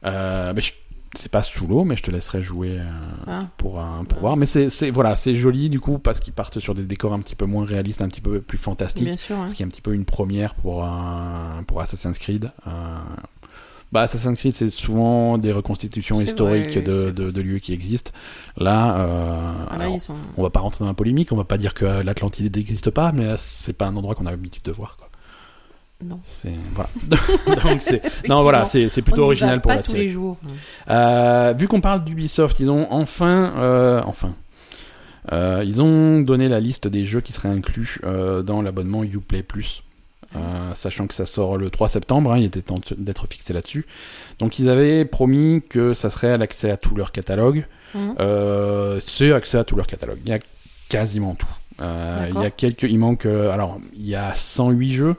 Euh, 0.05 0.53
je- 0.57 0.71
c'est 1.15 1.31
pas 1.31 1.41
sous 1.41 1.65
l'eau, 1.67 1.83
mais 1.83 1.95
je 1.95 2.03
te 2.03 2.11
laisserai 2.11 2.41
jouer 2.41 2.77
euh, 2.79 2.83
Ah. 3.27 3.45
pour, 3.57 3.73
pour 3.73 3.81
Ah. 3.81 4.19
voir. 4.19 4.37
Mais 4.37 4.45
c'est 4.45 4.69
c'est- 4.69 4.89
voilà, 4.91 5.15
c'est 5.15 5.35
joli 5.35 5.69
du 5.69 5.79
coup 5.79 5.99
parce 5.99 6.19
qu'ils 6.19 6.33
partent 6.33 6.59
sur 6.59 6.73
des 6.75 6.83
décors 6.83 7.13
un 7.13 7.19
petit 7.19 7.35
peu 7.35 7.45
moins 7.45 7.65
réalistes, 7.65 8.01
un 8.01 8.07
petit 8.09 8.21
peu 8.21 8.41
plus 8.41 8.57
fantastiques. 8.57 9.05
Bien 9.05 9.17
sûr. 9.17 9.37
hein. 9.37 9.47
Ce 9.47 9.53
qui 9.53 9.63
est 9.63 9.65
un 9.65 9.69
petit 9.69 9.81
peu 9.81 9.93
une 9.93 10.05
première 10.05 10.53
pour, 10.55 10.83
un- 10.83 11.63
pour 11.67 11.79
Assassin's 11.81 12.17
Creed. 12.17 12.51
Euh, 12.67 12.71
bah, 13.91 14.01
Assassin's 14.01 14.37
Creed, 14.37 14.53
c'est 14.53 14.69
souvent 14.69 15.37
des 15.37 15.51
reconstitutions 15.51 16.19
historiques 16.21 16.73
vrai, 16.73 16.81
de, 16.81 17.11
de, 17.11 17.31
de 17.31 17.41
lieux 17.41 17.59
qui 17.59 17.73
existent. 17.73 18.11
Là, 18.57 18.97
euh, 18.97 19.51
Ah, 19.69 19.77
là, 19.77 19.83
alors, 19.83 19.95
ils 19.95 20.01
sont. 20.01 20.15
on 20.35 20.43
va 20.43 20.49
pas 20.49 20.59
rentrer 20.59 20.79
dans 20.83 20.89
la 20.89 20.93
polémique, 20.93 21.31
on 21.31 21.37
va 21.37 21.43
pas 21.45 21.57
dire 21.57 21.73
que 21.73 21.85
l'Atlantide 21.85 22.55
n'existe 22.55 22.89
pas, 22.91 23.11
mais 23.11 23.35
c'est 23.37 23.73
pas 23.73 23.85
un 23.87 23.95
endroit 23.95 24.15
qu'on 24.15 24.25
a 24.25 24.31
l'habitude 24.31 24.63
de 24.63 24.71
voir. 24.71 24.97
Quoi. 24.97 25.07
Non. 26.03 26.19
C'est 26.23 26.53
voilà. 26.75 26.89
Donc 27.63 27.81
c'est 27.81 28.01
non 28.29 28.43
voilà, 28.43 28.65
c'est 28.65 28.87
c'est 28.87 29.01
plutôt 29.01 29.21
va 29.21 29.25
original 29.27 29.61
pour 29.61 29.69
pas 29.69 29.77
la 29.77 29.83
tous 29.83 29.91
série. 29.93 30.03
les 30.03 30.09
jours. 30.09 30.37
Euh, 30.89 31.53
vu 31.57 31.67
qu'on 31.67 31.81
parle 31.81 32.03
d'Ubisoft, 32.03 32.59
ils 32.59 32.69
ont 32.69 32.85
enfin, 32.91 33.53
euh, 33.57 34.01
enfin, 34.05 34.35
euh, 35.31 35.63
ils 35.65 35.81
ont 35.81 36.21
donné 36.21 36.49
la 36.49 36.59
liste 36.59 36.87
des 36.87 37.03
jeux 37.05 37.21
qui 37.21 37.33
seraient 37.33 37.49
inclus 37.49 37.99
dans 38.03 38.61
l'abonnement 38.61 39.03
Uplay 39.03 39.41
Plus. 39.41 39.81
Euh, 40.35 40.73
sachant 40.73 41.07
que 41.07 41.13
ça 41.13 41.25
sort 41.25 41.57
le 41.57 41.69
3 41.69 41.87
septembre, 41.87 42.33
hein, 42.33 42.37
il 42.37 42.45
était 42.45 42.61
temps 42.61 42.79
d'être 42.97 43.25
fixé 43.31 43.53
là-dessus. 43.53 43.85
Donc 44.39 44.59
ils 44.59 44.69
avaient 44.69 45.05
promis 45.05 45.63
que 45.69 45.93
ça 45.93 46.09
serait 46.09 46.31
à 46.33 46.37
l'accès 46.37 46.69
à 46.69 46.77
tout 46.77 46.95
leur 46.95 47.11
catalogue. 47.11 47.65
Mhm. 47.95 48.15
Euh, 48.19 48.99
c'est 48.99 49.31
accès 49.31 49.57
à 49.57 49.63
tout 49.63 49.75
leur 49.75 49.87
catalogue. 49.87 50.19
Il 50.25 50.29
y 50.29 50.33
a 50.33 50.39
quasiment 50.89 51.35
tout. 51.35 51.47
Euh, 51.79 52.27
il 52.35 52.41
y 52.41 52.45
a 52.45 52.51
quelques, 52.51 52.83
il 52.83 52.97
manque, 52.99 53.25
alors 53.25 53.79
il 53.93 54.05
y 54.05 54.15
a 54.15 54.33
108 54.35 54.93
jeux. 54.93 55.15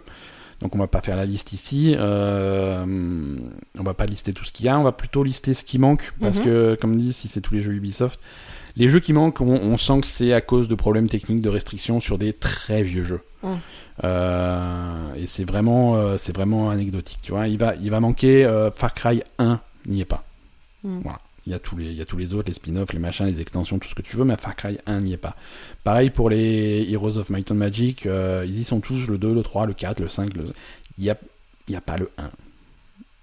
Donc 0.61 0.75
on 0.75 0.79
va 0.79 0.89
pas 0.89 1.01
faire 1.01 1.17
la 1.17 1.25
liste 1.25 1.53
ici. 1.53 1.95
On 1.99 3.83
va 3.83 3.95
pas 3.95 4.07
lister 4.07 4.33
tout 4.33 4.45
ce 4.45 4.51
qu'il 4.53 4.67
y 4.67 4.69
a. 4.69 4.79
On 4.79 4.83
va 4.83 4.93
plutôt 4.93 5.23
lister 5.23 5.55
ce 5.55 5.65
qui 5.65 5.79
manque 5.79 6.13
parce 6.21 6.39
Mhm. 6.39 6.45
que, 6.45 6.79
comme 6.81 6.97
dit, 6.97 7.13
si 7.13 7.29
c'est 7.29 7.41
tous 7.41 7.55
les 7.55 7.63
jeux 7.63 7.73
Ubisoft, 7.73 8.21
les 8.79 8.89
jeux 8.89 9.01
qui 9.01 9.13
manquent, 9.13 9.41
on, 9.41 9.49
on 9.49 9.77
sent 9.77 10.01
que 10.01 10.07
c'est 10.07 10.33
à 10.33 10.41
cause 10.41 10.69
de 10.69 10.75
problèmes 10.75 11.09
techniques, 11.09 11.43
de 11.43 11.49
restrictions 11.49 12.01
sur 12.01 12.17
des 12.17 12.33
très 12.33 12.83
vieux 12.83 13.03
jeux. 13.03 13.21
Euh, 14.05 15.15
et 15.15 15.27
c'est 15.27 15.45
vraiment, 15.45 15.97
euh, 15.97 16.17
c'est 16.17 16.35
vraiment 16.35 16.71
anecdotique. 16.71 17.19
Tu 17.23 17.33
vois, 17.33 17.49
il 17.49 17.59
va, 17.59 17.75
il 17.77 17.91
va 17.91 18.01
manquer 18.01 18.45
euh, 18.45 18.71
Far 18.71 18.95
Cry 18.95 19.23
1, 19.39 19.61
n'y 19.87 20.01
est 20.01 20.07
pas. 20.07 20.25
Mhm. 20.85 21.01
Voilà. 21.03 21.21
Il 21.47 21.53
y, 21.53 21.55
a 21.55 21.59
tous 21.59 21.79
les, 21.79 21.87
il 21.87 21.95
y 21.95 22.03
a 22.03 22.05
tous 22.05 22.19
les 22.19 22.35
autres, 22.35 22.49
les 22.49 22.55
spin-offs, 22.55 22.93
les 22.93 22.99
machins, 22.99 23.25
les 23.25 23.41
extensions, 23.41 23.79
tout 23.79 23.89
ce 23.89 23.95
que 23.95 24.03
tu 24.03 24.17
veux, 24.17 24.25
mais 24.25 24.37
Far 24.37 24.55
Cry 24.55 24.79
1 24.85 25.01
n'y 25.01 25.15
est 25.15 25.17
pas. 25.17 25.35
Pareil 25.83 26.11
pour 26.11 26.29
les 26.29 26.87
Heroes 26.91 27.17
of 27.17 27.31
Might 27.31 27.51
and 27.51 27.55
Magic, 27.55 28.05
ils 28.05 28.59
y 28.59 28.65
sont 28.65 28.81
tous, 28.81 29.07
le 29.07 29.17
2, 29.17 29.33
le 29.33 29.43
3, 29.43 29.65
le 29.65 29.73
4, 29.73 29.99
le 30.01 30.11
5, 30.11 30.35
le... 30.35 30.45
il 30.99 31.05
n'y 31.05 31.11
a, 31.11 31.17
il 31.67 31.73
y 31.73 31.77
a 31.77 31.81
pas 31.81 31.97
le 31.97 32.11
1. 32.19 32.31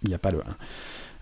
Il 0.02 0.10
n'y 0.10 0.16
a 0.16 0.18
pas 0.18 0.32
le 0.32 0.40
1. 0.40 0.44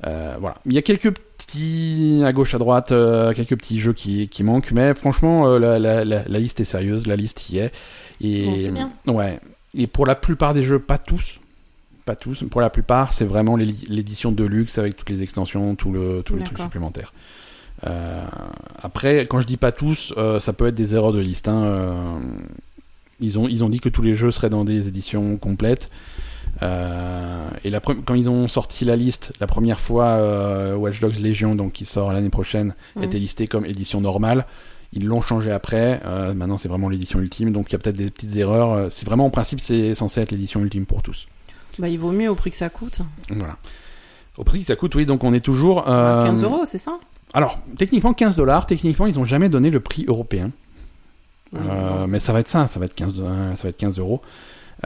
Euh, 0.06 0.36
voilà. 0.40 0.56
Il 0.66 0.74
y 0.74 0.78
a 0.78 0.82
quelques 0.82 1.12
petits, 1.12 2.22
à 2.26 2.34
gauche, 2.34 2.54
à 2.54 2.58
droite, 2.58 2.92
euh, 2.92 3.34
quelques 3.34 3.56
petits 3.58 3.80
jeux 3.80 3.94
qui, 3.94 4.28
qui 4.28 4.44
manquent, 4.44 4.72
mais 4.72 4.94
franchement, 4.94 5.48
euh, 5.48 5.60
la, 5.60 5.80
la, 5.80 6.04
la, 6.04 6.24
la 6.28 6.40
liste 6.40 6.60
est 6.60 6.66
sérieuse, 6.66 7.08
la 7.08 7.16
liste 7.16 7.50
y 7.50 7.60
est. 7.60 7.72
Et, 8.22 8.46
Bon, 8.68 8.74
bien. 8.74 8.92
Ouais. 9.08 9.40
Et 9.76 9.88
pour 9.88 10.06
la 10.06 10.16
plupart 10.16 10.54
des 10.54 10.64
jeux, 10.64 10.80
pas 10.80 10.98
tous, 10.98 11.40
pas 12.06 12.16
tous, 12.16 12.44
pour 12.50 12.62
la 12.62 12.70
plupart, 12.70 13.14
c'est 13.14 13.26
vraiment 13.26 13.56
l'édition 13.56 14.32
de 14.32 14.44
luxe 14.44 14.78
avec 14.78 14.98
toutes 14.98 15.10
les 15.10 15.22
extensions, 15.22 15.76
tout 15.76 15.92
le, 15.92 16.22
tous 16.26 16.36
les 16.36 16.44
trucs 16.44 16.60
supplémentaires. 16.60 17.14
Après, 18.82 19.22
quand 19.22 19.42
je 19.42 19.48
dis 19.48 19.58
pas 19.58 19.72
tous, 19.72 20.14
ça 20.40 20.54
peut 20.54 20.68
être 20.68 20.76
des 20.76 20.94
erreurs 20.96 21.12
de 21.14 21.20
liste. 21.20 21.48
hein, 21.48 22.22
ils, 23.20 23.40
ont, 23.40 23.48
ils 23.48 23.64
ont 23.64 23.70
dit 23.70 23.80
que 23.80 23.90
tous 23.90 24.02
les 24.02 24.16
jeux 24.16 24.32
seraient 24.32 24.50
dans 24.50 24.64
des 24.66 24.88
éditions 24.88 25.38
complètes. 25.38 25.90
Euh, 26.62 27.50
et 27.64 27.70
la 27.70 27.80
quand 27.80 28.14
ils 28.14 28.30
ont 28.30 28.48
sorti 28.48 28.86
la 28.86 28.96
liste, 28.96 29.34
la 29.40 29.48
première 29.48 29.80
fois, 29.80 30.06
euh, 30.06 30.76
Watch 30.76 31.00
Dogs 31.00 31.20
Legion, 31.20 31.56
donc 31.56 31.74
qui 31.74 31.86
sort 31.86 32.14
l'année 32.14 32.30
prochaine, 32.30 32.76
Mhm. 32.96 33.04
était 33.04 33.18
listé 33.20 33.48
comme 33.48 33.66
édition 33.66 34.02
normale. 34.02 34.46
Ils 34.94 35.06
l'ont 35.06 35.22
changé 35.22 35.52
après. 35.52 36.00
euh, 36.06 36.34
maintenant, 36.36 36.58
c'est 36.58 36.68
vraiment 36.70 36.88
l'édition 36.90 37.20
ultime. 37.20 37.52
Donc, 37.52 37.70
il 37.70 37.74
y 37.74 37.76
a 37.76 37.80
peut-être 37.80 37.96
des 37.96 38.12
petites 38.12 38.36
erreurs. 38.36 38.92
C'est 38.92 39.06
vraiment, 39.08 39.26
en 39.26 39.30
principe, 39.32 39.60
c'est 39.60 39.96
censé 39.96 40.22
être 40.22 40.32
l'édition 40.32 40.60
ultime 40.62 40.86
pour 40.86 41.02
tous. 41.02 41.28
Bah, 41.80 41.90
il 41.90 41.98
vaut 41.98 42.12
mieux 42.12 42.30
au 42.30 42.36
prix 42.36 42.52
que 42.52 42.58
ça 42.58 42.70
coûte. 42.70 43.00
Voilà. 43.30 43.58
Au 44.38 44.44
prix 44.44 44.60
que 44.60 44.66
ça 44.68 44.76
coûte, 44.76 44.94
oui. 44.94 45.08
Donc, 45.08 45.24
on 45.24 45.34
est 45.34 45.40
toujours. 45.40 45.86
euh, 45.90 46.24
15 46.28 46.44
euros, 46.44 46.62
c'est 46.66 46.78
ça? 46.78 47.00
Alors, 47.34 47.58
techniquement 47.80 48.14
15 48.14 48.36
dollars. 48.36 48.68
Techniquement, 48.68 49.08
ils 49.08 49.18
ont 49.18 49.26
jamais 49.26 49.50
donné 49.50 49.72
le 49.72 49.80
prix 49.80 50.06
européen. 50.08 50.52
Mais 52.08 52.20
ça 52.20 52.34
va 52.34 52.40
être 52.40 52.48
ça, 52.48 52.68
ça 52.68 52.80
va 52.80 52.86
être 52.86 52.96
15, 52.96 53.14
euh, 53.20 53.56
ça 53.56 53.64
va 53.64 53.70
être 53.70 53.78
15 53.78 53.98
euros. 54.00 54.22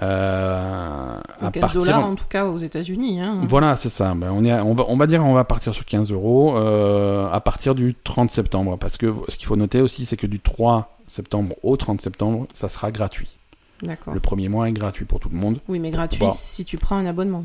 Euh, 0.03 1.19
à 1.41 1.51
15 1.51 1.61
partir- 1.61 1.79
dollars 1.81 2.05
en 2.05 2.15
tout 2.15 2.25
cas 2.29 2.45
aux 2.45 2.57
États-Unis. 2.57 3.19
Hein. 3.21 3.41
Voilà, 3.49 3.75
c'est 3.75 3.89
ça. 3.89 4.13
Ben, 4.15 4.31
on, 4.31 4.43
est, 4.43 4.51
à- 4.51 4.63
on, 4.63 4.73
va, 4.75 4.85
on 4.87 4.97
va 4.97 5.07
dire 5.07 5.23
on 5.25 5.33
va 5.33 5.43
partir 5.43 5.73
sur 5.73 5.85
15 5.85 6.11
euros 6.11 6.55
euh, 6.57 7.29
à 7.31 7.39
partir 7.41 7.73
du 7.75 7.95
30 8.03 8.29
septembre. 8.29 8.77
Parce 8.77 8.97
que 8.97 9.13
ce 9.27 9.37
qu'il 9.37 9.47
faut 9.47 9.55
noter 9.55 9.81
aussi, 9.81 10.05
c'est 10.05 10.17
que 10.17 10.27
du 10.27 10.39
3 10.39 10.95
septembre 11.07 11.55
au 11.63 11.77
30 11.77 12.01
septembre, 12.01 12.47
ça 12.53 12.67
sera 12.67 12.91
gratuit. 12.91 13.29
D'accord. 13.81 14.13
Le 14.13 14.19
premier 14.19 14.49
mois 14.49 14.67
est 14.67 14.71
gratuit 14.71 15.05
pour 15.05 15.19
tout 15.19 15.29
le 15.29 15.37
monde. 15.37 15.59
Oui, 15.67 15.79
mais 15.79 15.91
gratuit 15.91 16.25
si 16.33 16.65
tu 16.65 16.77
prends 16.77 16.97
un 16.97 17.05
abonnement. 17.05 17.43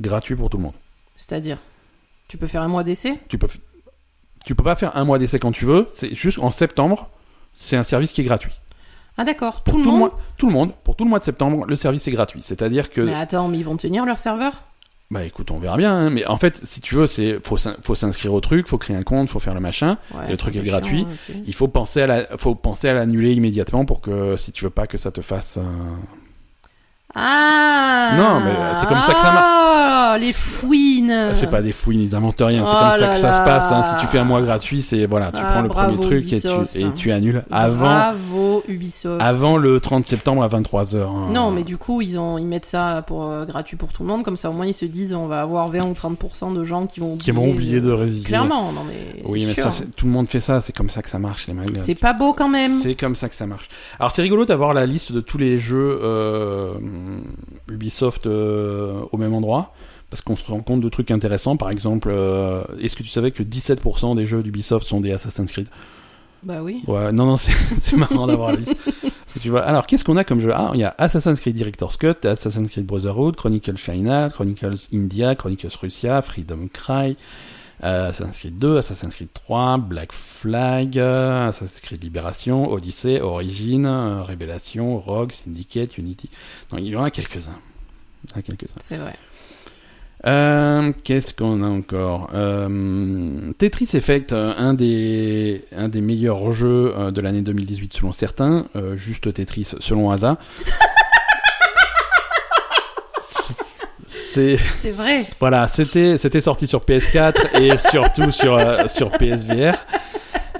Gratuit 0.00 0.34
pour 0.34 0.48
tout 0.48 0.56
le 0.56 0.62
monde. 0.62 0.72
C'est-à-dire, 1.16 1.58
tu 2.28 2.38
peux 2.38 2.46
faire 2.46 2.62
un 2.62 2.68
mois 2.68 2.84
d'essai? 2.84 3.18
Tu 3.28 3.36
peux, 3.36 3.48
tu 4.46 4.54
peux 4.54 4.64
pas 4.64 4.74
faire 4.76 4.96
un 4.96 5.04
mois 5.04 5.18
d'essai 5.18 5.38
quand 5.38 5.52
tu 5.52 5.66
veux. 5.66 5.88
C'est 5.92 6.14
juste 6.14 6.38
en 6.38 6.50
septembre, 6.50 7.08
c'est 7.54 7.76
un 7.76 7.82
service 7.82 8.12
qui 8.12 8.22
est 8.22 8.24
gratuit. 8.24 8.52
Ah 9.20 9.24
d'accord, 9.24 9.60
Pour 9.62 9.74
tout, 9.74 9.80
le 9.80 9.84
monde. 9.84 9.98
mois, 9.98 10.18
tout 10.38 10.46
le 10.46 10.52
monde, 10.54 10.72
pour 10.82 10.96
tout 10.96 11.04
le 11.04 11.10
mois 11.10 11.18
de 11.18 11.24
septembre, 11.24 11.66
le 11.66 11.76
service 11.76 12.08
est 12.08 12.10
gratuit. 12.10 12.40
C'est-à-dire 12.42 12.88
que, 12.88 13.02
Mais 13.02 13.12
attends, 13.14 13.48
mais 13.48 13.58
ils 13.58 13.64
vont 13.64 13.76
tenir 13.76 14.06
leur 14.06 14.16
serveur? 14.16 14.62
Bah 15.10 15.24
écoute, 15.24 15.50
on 15.50 15.58
verra 15.58 15.76
bien. 15.76 15.92
hein. 15.92 16.08
mais 16.08 16.24
en 16.26 16.36
fait, 16.38 16.58
si 16.64 16.80
tu 16.80 16.94
veux, 16.94 17.06
c'est 17.06 17.38
faut 17.44 17.56
faut 17.82 17.94
s'inscrire 17.94 18.32
au 18.32 18.40
truc, 18.40 18.66
faut 18.68 18.78
créer 18.78 18.96
un 18.96 19.02
compte, 19.02 19.28
faut 19.28 19.40
faire 19.40 19.54
le 19.54 19.60
machin. 19.60 19.98
Ouais, 20.14 20.30
le 20.30 20.36
truc 20.38 20.56
est 20.56 20.62
gratuit. 20.62 21.04
Il 21.46 21.52
faut 21.54 21.68
penser 21.68 22.00
à 22.02 22.06
la, 22.06 22.36
faut 22.38 22.54
penser 22.54 22.88
à 22.88 22.94
l'annuler 22.94 23.32
immédiatement 23.34 23.84
pour 23.84 24.00
que 24.00 24.36
si 24.36 24.52
tu 24.52 24.64
veux 24.64 24.70
pas 24.70 24.86
que 24.86 24.96
ça 24.98 25.10
te 25.10 25.20
fasse. 25.20 25.58
euh, 25.58 25.62
Ah 27.14 28.12
Non, 28.16 28.40
mais 28.40 28.52
c'est 28.76 28.86
comme 28.86 29.00
ça 29.00 29.12
que 29.14 29.20
ça 29.20 29.32
Ah, 29.34 30.16
les 30.18 30.32
fouines 30.32 31.30
C'est 31.34 31.50
pas 31.50 31.60
des 31.62 31.72
fouilles, 31.72 32.04
ils 32.04 32.14
inventent 32.14 32.40
rien. 32.40 32.64
C'est 32.64 32.72
Oh 32.74 32.80
comme 32.80 32.98
ça 32.98 33.08
que 33.08 33.16
ça 33.16 33.32
se 33.32 33.40
passe. 33.42 33.72
hein. 33.72 33.82
Si 33.82 33.96
tu 34.00 34.06
fais 34.06 34.18
un 34.18 34.24
mois 34.24 34.40
gratuit, 34.42 34.80
c'est 34.82 35.06
voilà, 35.06 35.32
tu 35.32 35.40
Ah, 35.42 35.46
prends 35.52 35.62
le 35.62 35.68
bravo, 35.68 35.96
premier 35.96 36.06
truc 36.06 36.32
et 36.32 36.40
tu, 36.40 36.48
et 36.78 36.84
hein. 36.84 36.92
tu 36.96 37.10
annules 37.12 37.42
avant, 37.50 37.84
Bravo 37.86 38.62
Ubisoft. 38.68 39.20
avant 39.20 39.56
le 39.56 39.80
30 39.80 40.06
septembre 40.06 40.42
à 40.42 40.48
23h. 40.48 41.32
Non, 41.32 41.50
mais 41.50 41.64
du 41.64 41.76
coup, 41.76 42.00
ils, 42.00 42.18
ont, 42.18 42.38
ils 42.38 42.46
mettent 42.46 42.66
ça 42.66 43.02
pour, 43.06 43.24
euh, 43.30 43.44
gratuit 43.44 43.76
pour 43.76 43.92
tout 43.92 44.02
le 44.02 44.08
monde, 44.08 44.22
comme 44.22 44.36
ça 44.36 44.50
au 44.50 44.52
moins 44.52 44.66
ils 44.66 44.74
se 44.74 44.84
disent 44.84 45.12
on 45.12 45.26
va 45.26 45.40
avoir 45.42 45.68
20 45.68 45.84
ou 45.86 45.92
30% 45.92 46.54
de 46.54 46.62
gens 46.64 46.86
qui 46.86 47.00
vont 47.00 47.12
oublier. 47.14 47.24
Qui 47.24 47.30
vont 47.32 47.50
oublier 47.50 47.80
de 47.80 47.90
résilier. 47.90 48.24
Clairement, 48.26 48.72
non 48.72 48.82
mais. 48.86 49.22
Oui, 49.26 49.44
mais 49.46 49.54
sûr. 49.54 49.72
ça, 49.72 49.84
tout 49.96 50.06
le 50.06 50.12
monde 50.12 50.28
fait 50.28 50.40
ça. 50.40 50.60
C'est 50.60 50.72
comme 50.74 50.90
ça 50.90 51.02
que 51.02 51.08
ça 51.08 51.18
marche, 51.18 51.46
les 51.48 51.54
mecs. 51.54 51.70
C'est 51.84 51.98
pas 51.98 52.12
beau 52.12 52.32
quand 52.34 52.48
même. 52.48 52.78
C'est 52.82 52.94
comme 52.94 53.14
ça 53.14 53.28
que 53.28 53.34
ça 53.34 53.46
marche. 53.46 53.68
Alors 53.98 54.10
c'est 54.10 54.22
rigolo 54.22 54.44
d'avoir 54.44 54.74
la 54.74 54.86
liste 54.86 55.12
de 55.12 55.20
tous 55.20 55.38
les 55.38 55.58
jeux 55.58 55.98
euh, 56.02 56.74
Ubisoft 57.68 58.26
euh, 58.26 59.02
au 59.12 59.16
même 59.16 59.34
endroit. 59.34 59.74
Parce 60.10 60.22
qu'on 60.22 60.36
se 60.36 60.44
rend 60.44 60.60
compte 60.60 60.80
de 60.80 60.88
trucs 60.88 61.12
intéressants. 61.12 61.56
Par 61.56 61.70
exemple, 61.70 62.08
euh, 62.10 62.64
est-ce 62.80 62.96
que 62.96 63.04
tu 63.04 63.10
savais 63.10 63.30
que 63.30 63.44
17% 63.44 64.16
des 64.16 64.26
jeux 64.26 64.42
d'Ubisoft 64.42 64.86
sont 64.86 65.00
des 65.00 65.12
Assassin's 65.12 65.52
Creed? 65.52 65.68
Bah 66.42 66.62
oui. 66.62 66.82
Ouais, 66.86 67.12
non, 67.12 67.26
non, 67.26 67.36
c'est 67.36 67.96
marrant 67.96 68.26
d'avoir 68.26 68.52
la 68.52 68.56
liste. 68.56 68.74
Parce 69.00 69.34
que 69.34 69.38
tu 69.38 69.50
vois, 69.50 69.62
alors 69.62 69.86
qu'est-ce 69.86 70.04
qu'on 70.04 70.16
a 70.16 70.24
comme 70.24 70.40
jeu? 70.40 70.50
Ah, 70.52 70.70
il 70.74 70.80
y 70.80 70.84
a 70.84 70.94
Assassin's 70.98 71.38
Creed 71.38 71.54
Director's 71.54 71.96
Cut, 71.96 72.26
Assassin's 72.26 72.70
Creed 72.70 72.86
Brotherhood, 72.86 73.36
Chronicles 73.36 73.76
China, 73.76 74.30
Chronicles 74.30 74.88
India, 74.92 75.34
Chronicles 75.36 75.76
Russia, 75.80 76.20
Freedom 76.22 76.68
Cry, 76.72 77.10
euh, 77.10 77.14
Assassin's 77.82 78.36
Creed 78.38 78.58
2, 78.58 78.78
Assassin's 78.78 79.14
Creed 79.14 79.32
3, 79.32 79.78
Black 79.78 80.12
Flag, 80.12 80.98
euh, 80.98 81.48
Assassin's 81.48 81.80
Creed 81.80 82.02
Libération, 82.02 82.70
Odyssey, 82.70 83.20
Origin, 83.20 83.86
euh, 83.86 84.22
Révélation, 84.22 84.98
Rogue, 84.98 85.32
Syndicate, 85.32 85.96
Unity. 85.98 86.28
Non, 86.72 86.78
il 86.78 86.86
y 86.88 86.96
en 86.96 87.02
a 87.02 87.10
quelques-uns. 87.10 87.58
Il 88.24 88.30
y 88.30 88.34
en 88.34 88.38
a 88.40 88.42
quelques-uns. 88.42 88.80
C'est 88.80 88.96
vrai. 88.96 89.14
Euh, 90.26 90.92
Qu'est-ce 91.04 91.32
qu'on 91.32 91.62
a 91.62 91.66
encore? 91.66 92.30
Euh, 92.34 93.52
Tetris 93.56 93.88
Effect, 93.94 94.32
euh, 94.34 94.52
un 94.56 94.74
des, 94.74 95.64
un 95.74 95.88
des 95.88 96.02
meilleurs 96.02 96.52
jeux 96.52 96.92
euh, 96.96 97.10
de 97.10 97.20
l'année 97.22 97.40
2018 97.40 97.94
selon 97.94 98.12
certains, 98.12 98.66
euh, 98.76 98.96
juste 98.96 99.32
Tetris 99.32 99.72
selon 99.80 100.10
Asa. 100.10 100.38
C'est 104.32 104.56
vrai. 104.92 105.22
Voilà, 105.40 105.66
c'était 105.68 106.16
c'était 106.18 106.40
sorti 106.40 106.66
sur 106.66 106.80
PS4 106.80 107.60
et 107.60 107.76
surtout 107.76 108.30
sur 108.30 108.56
euh, 108.56 108.86
sur 108.86 109.10
PSVR. 109.10 109.74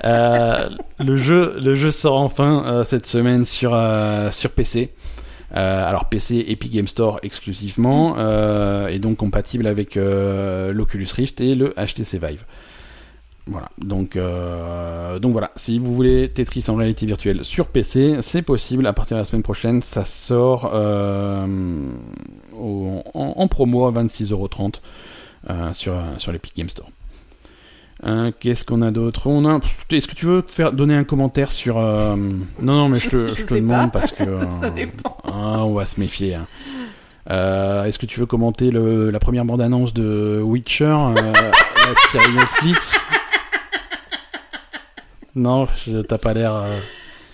Euh, 0.04 0.68
le 0.98 1.16
jeu 1.16 1.58
le 1.62 1.74
jeu 1.74 1.90
sort 1.90 2.18
enfin 2.18 2.64
euh, 2.66 2.84
cette 2.84 3.06
semaine 3.06 3.44
sur 3.44 3.78
sur 4.30 4.50
PC. 4.50 4.90
Alors 5.52 6.08
PC 6.08 6.44
Epic 6.48 6.72
Game 6.72 6.86
Store 6.86 7.18
exclusivement 7.22 8.16
euh, 8.18 8.88
et 8.88 8.98
donc 8.98 9.16
compatible 9.16 9.66
avec 9.66 9.96
l'Oculus 9.96 11.08
Rift 11.14 11.40
et 11.40 11.54
le 11.54 11.74
HTC 11.76 12.18
Vive. 12.18 12.44
Voilà, 13.50 13.68
donc 13.78 14.14
euh, 14.16 15.18
donc 15.18 15.32
voilà, 15.32 15.50
si 15.56 15.80
vous 15.80 15.92
voulez 15.94 16.28
Tetris 16.28 16.64
en 16.68 16.76
réalité 16.76 17.04
virtuelle 17.04 17.44
sur 17.44 17.66
PC, 17.66 18.18
c'est 18.20 18.42
possible. 18.42 18.86
À 18.86 18.92
partir 18.92 19.16
de 19.16 19.22
la 19.22 19.24
semaine 19.24 19.42
prochaine, 19.42 19.82
ça 19.82 20.04
sort 20.04 20.70
euh, 20.72 21.46
au- 22.60 23.02
en, 23.14 23.34
en 23.36 23.48
promo 23.48 23.86
à 23.86 23.92
26,30€ 23.92 24.74
euh, 25.48 25.72
sur 25.72 25.94
sur 26.18 26.32
l'Epic 26.32 26.56
Game 26.56 26.68
Store. 26.68 26.88
Euh, 28.06 28.30
Qu'est-ce 28.40 28.64
qu'on 28.64 28.80
a 28.82 28.90
d'autre? 28.90 29.26
On 29.26 29.44
a. 29.46 29.60
Est-ce 29.90 30.06
que 30.06 30.14
tu 30.14 30.24
veux 30.26 30.42
te 30.42 30.52
faire 30.54 30.72
donner 30.72 30.94
un 30.94 31.04
commentaire 31.04 31.52
sur 31.52 31.76
euh, 31.78 32.16
Non, 32.16 32.74
non, 32.74 32.88
mais 32.88 32.98
je 32.98 33.10
te, 33.10 33.28
Je 33.36 33.42
je 33.42 33.46
te 33.46 33.54
demande 33.54 33.92
pas. 33.92 34.00
parce 34.00 34.12
que 34.12 34.24
Ça 34.62 34.70
dépend. 34.70 35.16
ah, 35.24 35.64
on 35.64 35.74
va 35.74 35.84
se 35.84 36.00
méfier. 36.00 36.34
hein. 36.36 36.46
Euh, 37.30 37.84
Est-ce 37.84 37.98
que 37.98 38.06
tu 38.06 38.18
veux 38.18 38.26
commenter 38.26 38.70
le, 38.70 39.10
la 39.10 39.18
première 39.20 39.44
bande-annonce 39.44 39.92
de 39.92 40.40
Witcher, 40.42 40.84
euh, 40.84 41.14
la 41.32 42.10
série 42.10 42.32
Netflix? 42.34 42.94
Non, 45.34 45.68
t'as 46.08 46.18
pas 46.18 46.32
l'air. 46.34 46.64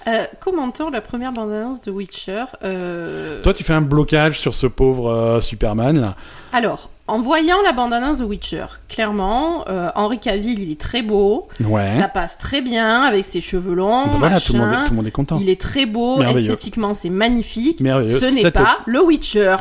Euh. 0.07 0.24
Commentons 0.40 0.90
la 0.90 1.00
première 1.00 1.32
bande-annonce 1.32 1.80
de 1.80 1.90
Witcher. 1.90 2.44
euh, 2.62 3.42
Toi, 3.42 3.54
tu 3.54 3.64
fais 3.64 3.72
un 3.72 3.80
blocage 3.80 4.38
sur 4.40 4.54
ce 4.54 4.66
pauvre 4.66 5.11
euh, 5.11 5.40
Superman 5.40 5.98
là. 6.00 6.14
Alors, 6.52 6.90
en 7.07 7.20
voyant 7.20 7.61
la 7.62 7.72
bande-annonce 7.72 8.18
de 8.18 8.24
Witcher, 8.24 8.66
clairement, 8.88 9.64
Henri 9.94 10.18
Cavill, 10.18 10.59
il 10.61 10.72
est 10.72 10.80
très 10.80 11.02
beau, 11.02 11.48
Ouais. 11.64 11.98
ça 11.98 12.09
passe 12.09 12.38
très 12.38 12.61
bien 12.62 13.02
avec 13.02 13.24
ses 13.26 13.40
cheveux 13.40 13.74
longs, 13.74 14.07
Bah 14.07 14.16
voilà, 14.18 14.40
tout 14.40 14.54
le, 14.54 14.59
monde 14.61 14.72
est, 14.72 14.84
tout 14.84 14.90
le 14.90 14.96
monde 14.96 15.07
est 15.07 15.11
content. 15.12 15.38
Il 15.40 15.48
est 15.48 15.61
très 15.61 15.86
beau, 15.86 16.20
esthétiquement 16.22 16.94
c'est 16.94 17.11
magnifique. 17.11 17.80
Merveilleux. 17.80 18.18
Ce 18.18 18.24
n'est 18.26 18.50
pas 18.50 18.78
le 18.86 19.02
Witcher. 19.04 19.57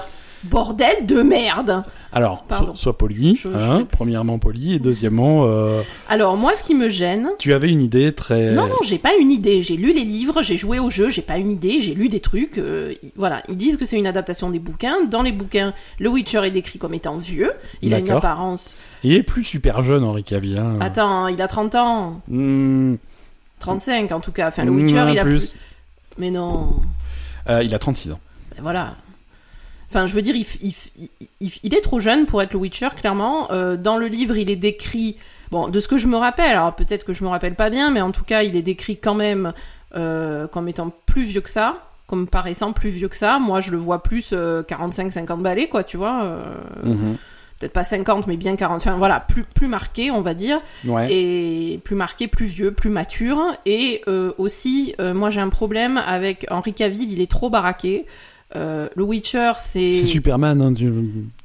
Bordel 0.50 1.06
de 1.06 1.22
merde. 1.22 1.84
Alors, 2.14 2.46
so- 2.50 2.76
sois 2.76 2.98
poli. 2.98 3.36
Je- 3.36 3.50
hein, 3.50 3.86
premièrement 3.92 4.40
poli 4.40 4.74
et 4.76 4.80
deuxièmement, 4.80 5.46
euh, 5.46 5.82
Alors 6.08 6.38
moi, 6.38 6.54
ce 6.54 6.64
qui 6.66 6.74
me 6.76 6.88
gêne, 6.88 7.28
tu 7.40 7.54
avais 7.54 7.70
une 7.70 7.82
idée 7.82 8.14
très. 8.14 8.52
Non, 8.54 8.68
non, 8.68 8.76
j'ai 8.84 8.98
pas 8.98 9.16
une 9.20 9.32
idée. 9.32 9.62
J'ai 9.62 9.76
lu 9.76 9.92
les 9.94 10.04
livres, 10.06 10.42
j'ai 10.42 10.56
joué 10.56 10.80
au 10.80 10.90
jeu, 10.90 11.10
j'ai 11.10 11.22
pas 11.22 11.38
une 11.38 11.52
idée, 11.52 11.82
j'ai 11.82 11.94
lu 11.94 12.08
des 12.08 12.20
trucs. 12.22 12.58
euh, 12.58 12.94
voilà, 13.18 13.44
ils 13.50 13.58
disent 13.58 13.76
que 13.78 13.86
c'est 13.86 13.98
une 13.98 14.08
adaptation 14.08 14.50
des 14.50 14.60
bouquins. 14.60 15.04
Dans 15.10 15.22
les 15.24 15.32
bouquins, 15.34 15.74
le 16.00 16.10
Witcher 16.10 16.42
est 16.46 16.52
décrit 16.52 16.80
comme 16.80 16.94
étant 16.94 17.18
vieux. 17.18 17.52
Il 17.82 17.94
a 17.94 18.00
une 18.00 18.10
apparence. 18.12 18.76
Il 19.04 19.14
est 19.16 19.24
plus 19.24 19.44
super 19.44 19.84
jeune, 19.84 20.04
Henri 20.04 20.24
Cavill. 20.24 20.58
hein. 20.58 20.78
Attends, 20.80 21.28
il 21.28 21.42
a 21.42 21.48
30 21.48 21.76
ans. 21.76 22.22
Hmm, 22.28 22.96
35 23.60 24.12
en 24.12 24.20
tout 24.20 24.32
cas. 24.32 24.48
Enfin, 24.48 24.64
le 24.64 24.72
hmm, 24.72 24.76
Witcher, 24.86 25.06
il 25.12 25.20
a 25.20 25.24
plus. 25.24 25.52
plus. 25.52 25.60
Mais 26.18 26.32
non. 26.32 26.76
Euh, 27.50 27.62
il 27.64 27.74
a 27.76 27.80
36 27.80 28.12
ans. 28.12 28.20
Ben 28.56 28.62
voilà. 28.64 28.96
Enfin, 29.90 30.08
je 30.08 30.14
veux 30.14 30.22
dire, 30.22 30.36
il, 30.36 31.74
est 31.74 31.82
trop 31.82 32.00
jeune 32.00 32.26
pour 32.26 32.42
être 32.42 32.54
le 32.54 32.60
Witcher, 32.60 32.90
clairement. 32.98 33.52
Euh, 33.52 33.78
dans 33.78 33.98
le 33.98 34.08
livre, 34.08 34.36
il 34.38 34.50
est 34.50 34.56
décrit. 34.56 35.18
Bon, 35.52 35.68
de 35.68 35.80
ce 35.80 35.88
que 35.88 35.98
je 35.98 36.08
me 36.08 36.18
rappelle, 36.18 36.52
alors 36.52 36.74
peut-être 36.76 37.06
que 37.06 37.14
je 37.14 37.24
me 37.24 37.30
rappelle 37.30 37.56
pas 37.56 37.70
bien, 37.70 37.92
mais 37.92 38.02
en 38.02 38.12
tout 38.12 38.24
cas, 38.24 38.44
il 38.44 38.56
est 38.56 38.62
décrit 38.64 38.98
quand 38.98 39.14
même 39.14 39.54
euh, 39.96 40.48
comme 40.48 40.68
étant 40.68 40.92
plus 41.06 41.24
vieux 41.24 41.42
que 41.42 41.50
ça, 41.50 41.78
comme 42.08 42.28
paraissant 42.28 42.74
plus 42.74 42.90
vieux 42.90 43.08
que 43.08 43.16
ça. 43.16 43.40
Moi, 43.40 43.62
je 43.62 43.72
le 43.72 43.78
vois 43.78 44.02
plus 44.04 44.34
45-50 44.34 45.42
balais, 45.42 45.68
quoi, 45.68 45.84
tu 45.84 45.98
vois. 45.98 46.24
euh, 46.24 46.44
Mhm. 46.84 47.18
Peut-être 47.58 47.72
pas 47.72 47.86
50, 47.86 48.28
mais 48.28 48.36
bien 48.36 48.58
40. 48.58 48.82
Enfin, 48.82 48.98
voilà, 48.98 49.22
plus, 49.22 49.44
plus 49.44 49.68
marqué, 49.68 50.12
on 50.12 50.20
va 50.20 50.34
dire 50.34 50.60
Ouais. 50.86 51.08
et 51.10 51.80
plus 51.86 51.96
marqué, 51.96 52.28
plus 52.28 52.48
vieux, 52.48 52.72
plus 52.74 52.90
mature. 52.90 53.40
Et 53.66 54.02
euh, 54.10 54.34
aussi, 54.38 54.94
euh, 55.00 55.14
moi 55.14 55.30
j'ai 55.30 55.40
un 55.40 55.48
problème 55.48 55.96
avec 56.06 56.46
Henri 56.52 56.74
Cavill, 56.74 57.14
il 57.14 57.22
est 57.22 57.32
trop 57.32 57.50
baraqué. 57.50 58.06
Euh, 58.56 58.88
le 58.96 59.04
Witcher, 59.04 59.54
c'est. 59.60 59.94
C'est 59.94 60.06
Superman, 60.06 60.62
hein, 60.62 60.74
tu, 60.74 60.92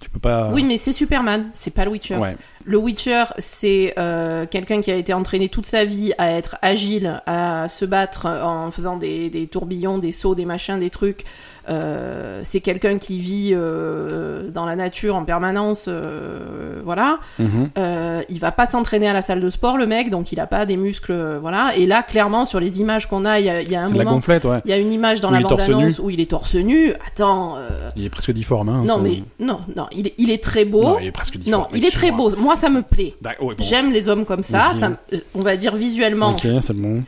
tu 0.00 0.10
peux 0.10 0.18
pas. 0.18 0.50
Oui, 0.52 0.62
mais 0.62 0.78
c'est 0.78 0.92
Superman, 0.92 1.48
c'est 1.52 1.74
pas 1.74 1.84
le 1.84 1.90
Witcher. 1.90 2.16
Ouais. 2.16 2.36
Le 2.64 2.78
Witcher, 2.78 3.24
c'est 3.38 3.94
euh, 3.98 4.46
quelqu'un 4.46 4.80
qui 4.80 4.90
a 4.90 4.94
été 4.94 5.12
entraîné 5.12 5.48
toute 5.48 5.66
sa 5.66 5.84
vie 5.84 6.12
à 6.18 6.30
être 6.32 6.56
agile, 6.62 7.22
à 7.26 7.68
se 7.68 7.84
battre 7.84 8.26
en 8.26 8.70
faisant 8.70 8.96
des, 8.96 9.30
des 9.30 9.46
tourbillons, 9.46 9.98
des 9.98 10.12
sauts, 10.12 10.34
des 10.34 10.44
machins, 10.44 10.78
des 10.78 10.90
trucs. 10.90 11.24
Euh, 11.68 12.40
c'est 12.42 12.60
quelqu'un 12.60 12.98
qui 12.98 13.18
vit 13.18 13.50
euh, 13.52 14.48
dans 14.50 14.64
la 14.64 14.76
nature 14.76 15.14
en 15.16 15.24
permanence, 15.24 15.86
euh, 15.88 16.80
voilà. 16.84 17.18
Mhm. 17.38 17.70
Euh, 17.78 18.22
il 18.28 18.40
va 18.40 18.50
pas 18.50 18.66
s'entraîner 18.66 19.08
à 19.08 19.12
la 19.12 19.22
salle 19.22 19.40
de 19.40 19.50
sport, 19.50 19.76
le 19.76 19.86
mec, 19.86 20.10
donc 20.10 20.32
il 20.32 20.40
a 20.40 20.46
pas 20.46 20.66
des 20.66 20.76
muscles, 20.76 21.38
voilà. 21.40 21.72
Et 21.76 21.86
là, 21.86 22.02
clairement, 22.02 22.44
sur 22.44 22.60
les 22.60 22.80
images 22.80 23.06
qu'on 23.06 23.24
a, 23.24 23.38
il 23.40 23.46
y 23.46 23.50
a, 23.50 23.62
il 23.62 23.70
y 23.70 23.76
a 23.76 23.82
un 23.82 23.88
la 23.90 24.04
moment, 24.04 24.12
gonflette, 24.12 24.44
ouais. 24.44 24.60
il 24.64 24.70
y 24.70 24.74
a 24.74 24.78
une 24.78 24.92
image 24.92 25.20
dans 25.20 25.30
Où 25.30 25.34
la 25.34 25.40
bande-annonce 25.40 25.98
où 25.98 26.10
il 26.10 26.20
est 26.20 26.30
torse 26.30 26.54
nu. 26.54 26.92
Attends, 27.06 27.56
Il 27.96 28.04
est 28.04 28.10
presque 28.10 28.32
difforme. 28.32 28.68
Hein, 28.68 28.82
non 28.86 28.96
ça- 28.96 29.00
mais 29.02 29.22
non, 29.38 29.60
non, 29.76 29.86
il 29.92 30.06
est, 30.08 30.14
il 30.18 30.30
est 30.30 30.42
très 30.42 30.64
beau. 30.64 30.82
Non, 30.82 30.98
il 31.00 31.06
est 31.08 31.12
presque 31.12 31.36
difforme. 31.36 31.62
Non, 31.62 31.68
il 31.76 31.84
est 31.84 31.90
très 31.90 32.10
beau. 32.10 32.34
Moi, 32.36 32.56
ça 32.56 32.68
me 32.70 32.82
plaît. 32.82 33.14
D'accord, 33.20 33.48
ouais, 33.48 33.54
bon. 33.54 33.64
J'aime 33.64 33.92
les 33.92 34.08
hommes 34.08 34.24
comme 34.24 34.42
ça, 34.42 34.72
euh, 34.82 35.18
on 35.34 35.40
va 35.40 35.56
dire 35.56 35.76
visuellement. 35.76 36.30
Ok, 36.32 36.46
c'est 36.60 36.72
bon. 36.76 37.02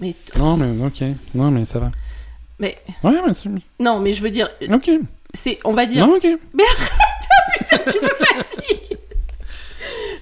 Mais, 0.00 0.14
Non, 0.36 0.56
mais 0.56 0.84
ok. 0.84 1.04
Non, 1.34 1.50
mais 1.50 1.64
ça 1.64 1.78
va. 1.78 1.90
Mais 2.62 2.78
Ouais, 3.04 3.20
mais 3.26 3.34
c'est... 3.34 3.50
non, 3.80 3.98
mais 4.00 4.14
je 4.14 4.22
veux 4.22 4.30
dire, 4.30 4.48
Ok. 4.72 4.90
c'est, 5.34 5.58
on 5.64 5.74
va 5.74 5.84
dire, 5.84 6.06
Non, 6.06 6.14
ok. 6.14 6.22
tu 6.22 8.00
me 8.00 8.08
fatigues. 8.08 8.96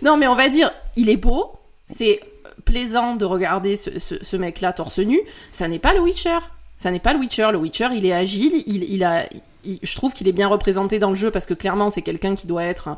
Non, 0.02 0.16
mais 0.16 0.26
on 0.26 0.34
va 0.34 0.48
dire, 0.48 0.72
il 0.96 1.08
est 1.10 1.16
beau, 1.16 1.52
c'est 1.86 2.20
plaisant 2.64 3.16
de 3.16 3.24
regarder 3.24 3.76
ce, 3.76 3.98
ce- 3.98 4.22
ce 4.24 4.36
mec-là 4.36 4.72
torse 4.72 4.98
nu. 4.98 5.20
Ça 5.52 5.68
n'est 5.68 5.78
pas 5.78 5.92
le 5.92 6.00
Witcher. 6.00 6.38
Ça 6.78 6.90
n'est 6.90 6.98
pas 7.00 7.12
le 7.12 7.18
Witcher. 7.20 7.48
Le 7.52 7.58
Witcher, 7.58 7.88
il 7.94 8.06
est 8.06 8.12
agile, 8.12 8.62
il, 8.66 8.84
il 8.84 9.04
a, 9.04 9.26
il- 9.64 9.78
je 9.82 9.94
trouve 9.96 10.14
qu'il 10.14 10.26
est 10.28 10.32
bien 10.32 10.48
représenté 10.48 10.98
dans 10.98 11.10
le 11.10 11.16
jeu 11.16 11.30
parce 11.30 11.46
que 11.46 11.54
clairement, 11.54 11.90
c'est 11.90 12.02
quelqu'un 12.02 12.34
qui 12.34 12.46
doit 12.46 12.64
être 12.64 12.96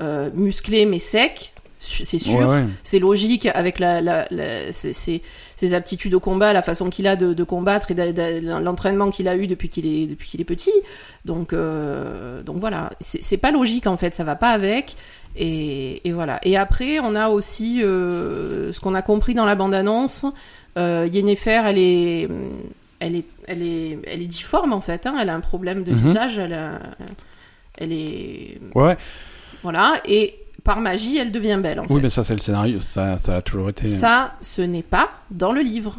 euh, 0.00 0.30
musclé 0.34 0.86
mais 0.86 0.98
sec. 1.00 1.52
C'est 1.86 2.18
sûr. 2.18 2.38
Ouais, 2.38 2.44
ouais. 2.44 2.64
C'est 2.82 2.98
logique 2.98 3.46
avec 3.46 3.78
la, 3.78 4.00
la, 4.00 4.26
la- 4.30 4.72
ses, 4.72 4.92
ses- 4.92 5.22
ses 5.56 5.74
aptitudes 5.74 6.14
au 6.14 6.20
combat, 6.20 6.52
la 6.52 6.62
façon 6.62 6.88
qu'il 6.90 7.06
a 7.06 7.14
de, 7.16 7.32
de 7.34 7.44
combattre 7.44 7.90
et 7.90 8.40
l'entraînement 8.42 9.10
qu'il 9.10 9.28
a 9.28 9.36
eu 9.36 9.46
depuis 9.46 9.68
qu'il 9.68 9.86
est, 9.86 10.06
depuis 10.06 10.28
qu'il 10.28 10.40
est 10.40 10.44
petit. 10.44 10.72
Donc, 11.24 11.52
euh, 11.52 12.42
donc 12.42 12.56
voilà, 12.58 12.90
c'est 13.00 13.36
pas 13.36 13.50
logique 13.50 13.86
en 13.86 13.96
fait, 13.96 14.14
ça 14.14 14.24
va 14.24 14.34
pas 14.36 14.50
avec. 14.50 14.96
Et, 15.36 16.06
et 16.08 16.12
voilà. 16.12 16.38
Et 16.44 16.56
après, 16.56 17.00
on 17.00 17.14
a 17.14 17.28
aussi 17.28 17.82
euh, 17.82 18.72
ce 18.72 18.80
qu'on 18.80 18.94
a 18.94 19.02
compris 19.02 19.34
dans 19.34 19.44
la 19.44 19.54
bande-annonce. 19.56 20.24
Euh, 20.76 21.08
Yennefer, 21.12 21.62
elle 21.66 21.78
est, 21.78 22.28
elle 23.00 23.16
est, 23.16 23.24
elle 23.46 23.62
est, 23.62 23.98
elle 24.06 24.22
est 24.22 24.26
difforme 24.26 24.72
en 24.72 24.80
fait. 24.80 25.06
hein, 25.06 25.16
elle 25.20 25.28
a 25.28 25.34
un 25.34 25.40
problème 25.40 25.82
de 25.84 25.92
Mhm. 25.92 25.98
visage. 26.08 26.38
Elle, 26.38 26.52
a- 26.54 26.78
elle 27.78 27.92
est, 27.92 28.58
ouais. 28.74 28.96
voilà. 29.62 29.94
Et 30.06 30.34
par 30.64 30.80
magie, 30.80 31.16
elle 31.18 31.30
devient 31.30 31.58
belle. 31.62 31.80
En 31.80 31.82
Oui, 31.88 31.96
fait. 31.96 32.02
mais 32.02 32.10
ça, 32.10 32.24
c'est 32.24 32.34
le 32.34 32.40
scénario. 32.40 32.80
Ça, 32.80 33.16
ça 33.18 33.36
a 33.36 33.42
toujours 33.42 33.68
été. 33.70 33.84
Ça, 33.86 34.34
ce 34.40 34.62
n'est 34.62 34.82
pas 34.82 35.10
dans 35.30 35.52
le 35.52 35.60
livre. 35.60 35.98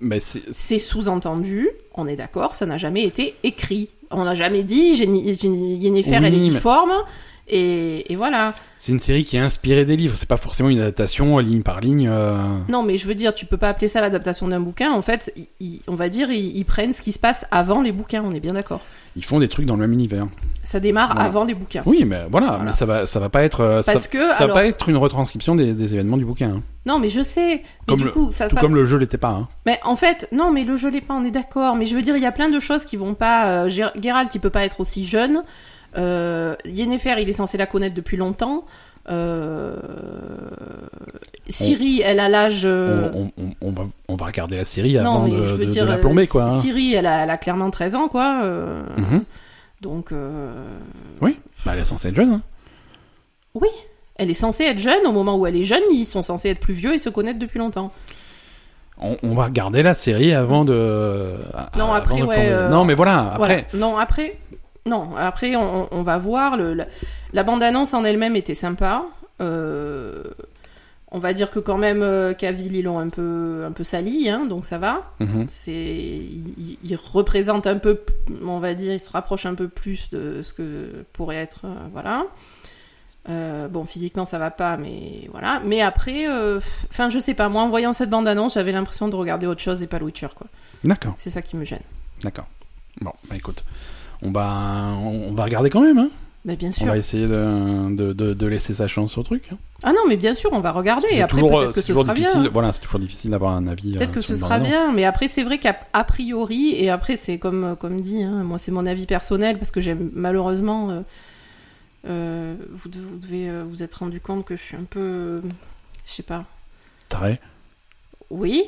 Mais 0.00 0.20
c'est... 0.20 0.78
Sous-entendu, 0.78 1.68
on 1.94 2.06
est 2.06 2.14
d'accord, 2.16 2.54
ça 2.54 2.66
n'a 2.66 2.78
jamais 2.78 3.02
été 3.04 3.34
écrit. 3.42 3.88
On 4.10 4.24
n'a 4.24 4.34
jamais 4.36 4.62
dit 4.62 4.94
Yennefer, 4.94 6.12
elle 6.14 6.24
est 6.26 6.30
mais- 6.30 6.38
difforme, 6.50 6.92
et, 7.50 8.12
et 8.12 8.16
voilà. 8.16 8.54
c'est 8.76 8.92
une 8.92 8.98
série 8.98 9.24
qui 9.24 9.36
est 9.36 9.40
inspirée 9.40 9.84
des 9.84 9.96
livres. 9.96 10.14
C'est 10.16 10.28
pas 10.28 10.36
forcément 10.36 10.68
une 10.68 10.80
adaptation 10.80 11.38
ligne 11.38 11.62
par 11.62 11.80
ligne. 11.80 12.06
euh, 12.08 12.36
Non, 12.68 12.82
mais 12.82 12.96
je 12.98 13.06
veux 13.08 13.14
dire, 13.14 13.34
tu 13.34 13.46
peux 13.46 13.56
pas 13.56 13.70
appeler 13.70 13.88
ça 13.88 14.00
l'adaptation 14.00 14.46
d'un 14.48 14.60
bouquin. 14.60 14.92
En 14.92 15.02
fait, 15.02 15.32
ils- 15.60 15.80
on 15.88 15.94
va 15.94 16.08
dire, 16.08 16.30
ils, 16.30 16.56
ils 16.56 16.64
prennent 16.64 16.92
ce 16.92 17.02
qui 17.02 17.12
se 17.12 17.18
passe 17.18 17.44
avant 17.50 17.80
les 17.82 17.90
bouquins, 17.92 18.22
on 18.24 18.32
est 18.34 18.40
bien 18.40 18.52
d'accord. 18.52 18.80
Ils 19.18 19.24
font 19.24 19.40
des 19.40 19.48
trucs 19.48 19.66
dans 19.66 19.74
le 19.74 19.80
même 19.80 19.92
univers. 19.92 20.26
Ça 20.62 20.80
démarre 20.80 21.12
Voilà. 21.12 21.24
avant 21.28 21.44
les 21.44 21.54
bouquins. 21.54 21.82
Oui, 21.86 22.04
mais 22.06 22.22
voilà. 22.30 22.46
Voilà. 22.48 22.64
Mais 22.64 22.72
ça 22.72 22.86
va, 22.86 23.04
ça 23.04 23.18
va 23.20 23.28
pas 23.28 23.42
être. 23.42 23.60
euh, 23.62 23.82
ça, 23.82 23.92
Parce 23.92 24.06
que, 24.08 24.18
ça 24.18 24.34
alors... 24.36 24.48
va 24.48 24.54
pas 24.54 24.66
être 24.66 24.88
une 24.88 24.96
retranscription 24.96 25.54
des, 25.56 25.74
des 25.74 25.94
événements 25.94 26.16
du 26.16 26.24
bouquin. 26.24 26.50
hein. 26.58 26.62
Non, 26.86 26.98
mais 27.00 27.08
je 27.08 27.22
sais. 27.22 27.56
Mais 27.56 27.62
Comme 27.88 27.98
du 27.98 28.04
le- 28.04 28.10
coup, 28.12 28.30
ça 28.30 28.44
se 28.44 28.50
Tout 28.50 28.54
passe 28.56 28.62
comme 28.64 28.74
le 28.74 28.84
jeu 28.84 28.96
l'était 28.96 29.18
pas. 29.18 29.30
Hein. 29.30 29.48
Mais 29.66 29.80
en 29.84 29.96
fait, 29.96 30.28
non, 30.32 30.52
mais 30.52 30.64
le 30.64 30.76
jeu 30.76 30.88
l'est 30.90 31.00
pas, 31.00 31.14
on 31.14 31.24
est 31.24 31.30
d'accord. 31.30 31.74
Mais 31.74 31.84
je 31.86 31.94
veux 31.96 32.02
dire, 32.02 32.16
il 32.16 32.22
y 32.22 32.26
a 32.26 32.32
plein 32.32 32.48
de 32.48 32.60
choses 32.60 32.84
qui 32.84 32.96
vont 32.96 33.14
pas. 33.14 33.64
euh, 33.66 33.68
Geralt, 33.68 34.34
il 34.34 34.40
peut 34.40 34.50
pas 34.50 34.64
être 34.64 34.80
aussi 34.80 35.04
jeune. 35.04 35.42
Euh, 35.96 36.54
Yennefer, 36.64 37.14
il 37.20 37.28
est 37.28 37.32
censé 37.32 37.56
la 37.58 37.66
connaître 37.66 37.94
depuis 37.94 38.16
longtemps. 38.16 38.64
Euh... 39.10 39.76
Ciri, 41.48 42.02
elle 42.04 42.20
a 42.20 42.28
l'âge. 42.28 42.62
euh, 42.64 43.10
On, 43.62 43.70
va, 43.70 43.84
on 44.08 44.14
va 44.16 44.26
regarder 44.26 44.56
la 44.56 44.64
série 44.64 44.94
non, 44.96 45.00
avant 45.00 45.28
de, 45.28 45.36
je 45.46 45.52
veux 45.54 45.58
de- 45.58 45.64
de 45.64 45.70
dire, 45.70 45.86
la 45.86 45.96
plomber, 45.98 46.26
quoi. 46.26 46.44
hein. 46.44 46.60
Ciri, 46.60 46.94
elle 46.94 47.06
a, 47.06 47.22
elle 47.24 47.30
a 47.30 47.38
clairement 47.38 47.70
13 47.70 47.94
ans, 47.94 48.08
quoi. 48.08 48.40
euh, 48.44 48.82
Mhm. 48.96 49.24
Donc, 49.80 50.12
Oui, 51.22 51.38
bah, 51.64 51.72
elle 51.74 51.80
est 51.80 51.84
censée 51.84 52.08
être 52.08 52.16
jeune. 52.16 52.32
hein. 52.34 52.42
oui, 53.54 53.68
elle 54.16 54.28
est 54.30 54.34
censée 54.34 54.64
être 54.64 54.78
jeune. 54.80 55.06
Au 55.06 55.12
moment 55.12 55.36
où 55.36 55.46
elle 55.46 55.56
est 55.56 55.62
jeune, 55.64 55.82
ils 55.92 56.04
sont 56.04 56.22
censés 56.22 56.50
être 56.50 56.60
plus 56.60 56.74
vieux 56.74 56.94
et 56.94 56.98
se 56.98 57.08
connaître 57.08 57.38
depuis 57.38 57.58
longtemps. 57.58 57.92
On, 59.00 59.16
on 59.22 59.34
va 59.34 59.44
regarder 59.44 59.84
la 59.84 59.94
série 59.94 60.32
avant 60.34 60.64
de. 60.64 61.36
Non, 61.76 61.84
avant 61.84 61.92
après, 61.94 62.20
de 62.20 62.24
ouais, 62.26 62.48
euh, 62.50 62.68
Non, 62.68 62.84
mais 62.84 62.94
voilà, 62.94 63.34
après. 63.34 63.66
Voilà. 63.70 63.86
Non, 63.86 63.96
après, 63.96 64.36
non, 64.86 65.16
après, 65.16 65.56
on, 65.56 65.88
on 65.90 66.02
va 66.02 66.18
voir. 66.18 66.56
Le, 66.56 66.74
la, 66.74 66.86
la 67.32 67.42
bande-annonce 67.42 67.94
en 67.94 68.04
elle-même 68.04 68.36
était 68.36 68.54
sympa. 68.54 69.04
Euh, 69.40 70.24
on 71.10 71.18
va 71.20 71.32
dire 71.32 71.50
que 71.50 71.58
quand 71.58 71.78
même, 71.78 72.02
euh, 72.02 72.34
Cavill, 72.34 72.76
ils 72.76 72.82
l'ont 72.82 72.98
un 72.98 73.08
peu, 73.08 73.64
un 73.66 73.72
peu 73.72 73.84
sali, 73.84 74.28
hein, 74.28 74.44
donc 74.46 74.66
ça 74.66 74.76
va. 74.78 75.10
Mhm. 75.20 75.46
C'est, 75.48 75.72
il, 75.74 76.96
représente 76.96 77.66
un 77.66 77.78
peu, 77.78 78.00
on 78.44 78.58
va 78.58 78.74
dire, 78.74 78.92
il 78.92 79.00
se 79.00 79.10
rapproche 79.10 79.46
un 79.46 79.54
peu 79.54 79.68
plus 79.68 80.10
de 80.10 80.42
ce 80.42 80.52
que 80.52 81.04
pourrait 81.14 81.36
être, 81.36 81.60
euh, 81.64 81.74
voilà. 81.92 82.26
Euh, 83.30 83.68
bon, 83.68 83.84
physiquement, 83.84 84.24
ça 84.24 84.38
va 84.38 84.50
pas, 84.50 84.76
mais 84.76 85.28
voilà. 85.30 85.60
Mais 85.64 85.80
après, 85.82 86.26
enfin, 86.90 87.10
je 87.10 87.18
sais 87.18 87.34
pas, 87.34 87.48
moi, 87.50 87.62
en 87.62 87.68
voyant 87.68 87.92
cette 87.92 88.08
bande-annonce, 88.10 88.54
j'avais 88.54 88.72
l'impression 88.72 89.08
de 89.08 89.16
regarder 89.16 89.46
autre 89.46 89.60
chose 89.60 89.82
et 89.82 89.86
pas 89.86 89.98
le 89.98 90.06
Witcher, 90.06 90.28
quoi. 90.34 90.46
D'accord, 90.84 91.14
C'est 91.18 91.30
ça 91.30 91.42
qui 91.42 91.56
me 91.56 91.64
gêne. 91.64 91.82
d'accord. 92.22 92.46
Bon, 93.00 93.12
bah 93.28 93.36
écoute, 93.36 93.62
on 94.22 94.30
va, 94.30 94.92
on, 95.02 95.28
on 95.28 95.32
va 95.32 95.44
regarder 95.44 95.70
quand 95.70 95.80
même. 95.80 95.98
Hein. 95.98 96.10
Bien 96.44 96.68
On 96.68 96.72
sûr. 96.72 96.86
va 96.86 96.96
essayer 96.96 97.26
de, 97.26 97.94
de, 97.94 98.12
de, 98.14 98.32
de 98.32 98.46
laisser 98.46 98.72
sa 98.72 98.86
chance 98.86 99.18
au 99.18 99.22
truc. 99.22 99.50
hein. 99.52 99.56
Ah 99.82 99.92
non, 99.92 100.00
mais 100.08 100.16
bien 100.16 100.34
sûr, 100.34 100.48
on 100.54 100.60
va 100.60 100.72
regarder. 100.72 101.06
Et 101.10 101.20
après, 101.20 101.40
toujours, 101.42 101.58
peut-être 101.58 101.68
que 101.68 101.74
c'est 101.74 101.80
ce 101.82 101.86
toujours 101.88 102.04
sera 102.04 102.14
difficile. 102.14 102.40
bien. 102.42 102.50
Voilà, 102.50 102.72
c'est 102.72 102.80
toujours 102.80 103.00
difficile 103.00 103.30
d'avoir 103.32 103.52
un 103.52 103.66
avis. 103.66 103.92
Peut-être 103.96 104.10
euh, 104.10 104.14
que 104.14 104.20
ce 104.22 104.34
sera 104.34 104.58
bien, 104.58 104.92
mais 104.92 105.04
après, 105.04 105.28
c'est 105.28 105.42
vrai 105.42 105.58
qu'à 105.58 105.76
a 105.92 106.04
priori, 106.04 106.74
et 106.74 106.88
après, 106.88 107.16
c'est 107.16 107.36
comme, 107.38 107.76
comme 107.78 108.00
dit, 108.00 108.22
hein, 108.22 108.44
moi, 108.44 108.56
c'est 108.56 108.72
mon 108.72 108.86
avis 108.86 109.04
personnel, 109.04 109.58
parce 109.58 109.70
que 109.70 109.80
j'aime 109.82 110.10
malheureusement. 110.14 110.90
euh, 110.90 111.00
euh, 112.08 112.54
vous, 112.82 112.88
de- 112.88 113.00
vous 113.00 113.18
devez 113.18 113.50
euh, 113.50 113.64
vous 113.68 113.82
être 113.82 113.94
rendu 113.96 114.20
compte 114.20 114.44
que 114.46 114.56
je 114.56 114.62
suis 114.62 114.76
un 114.76 114.84
peu. 114.88 115.00
euh, 115.00 115.40
je 116.06 116.12
sais 116.12 116.22
pas. 116.22 116.44
Taré. 117.10 117.40
Oui. 118.30 118.64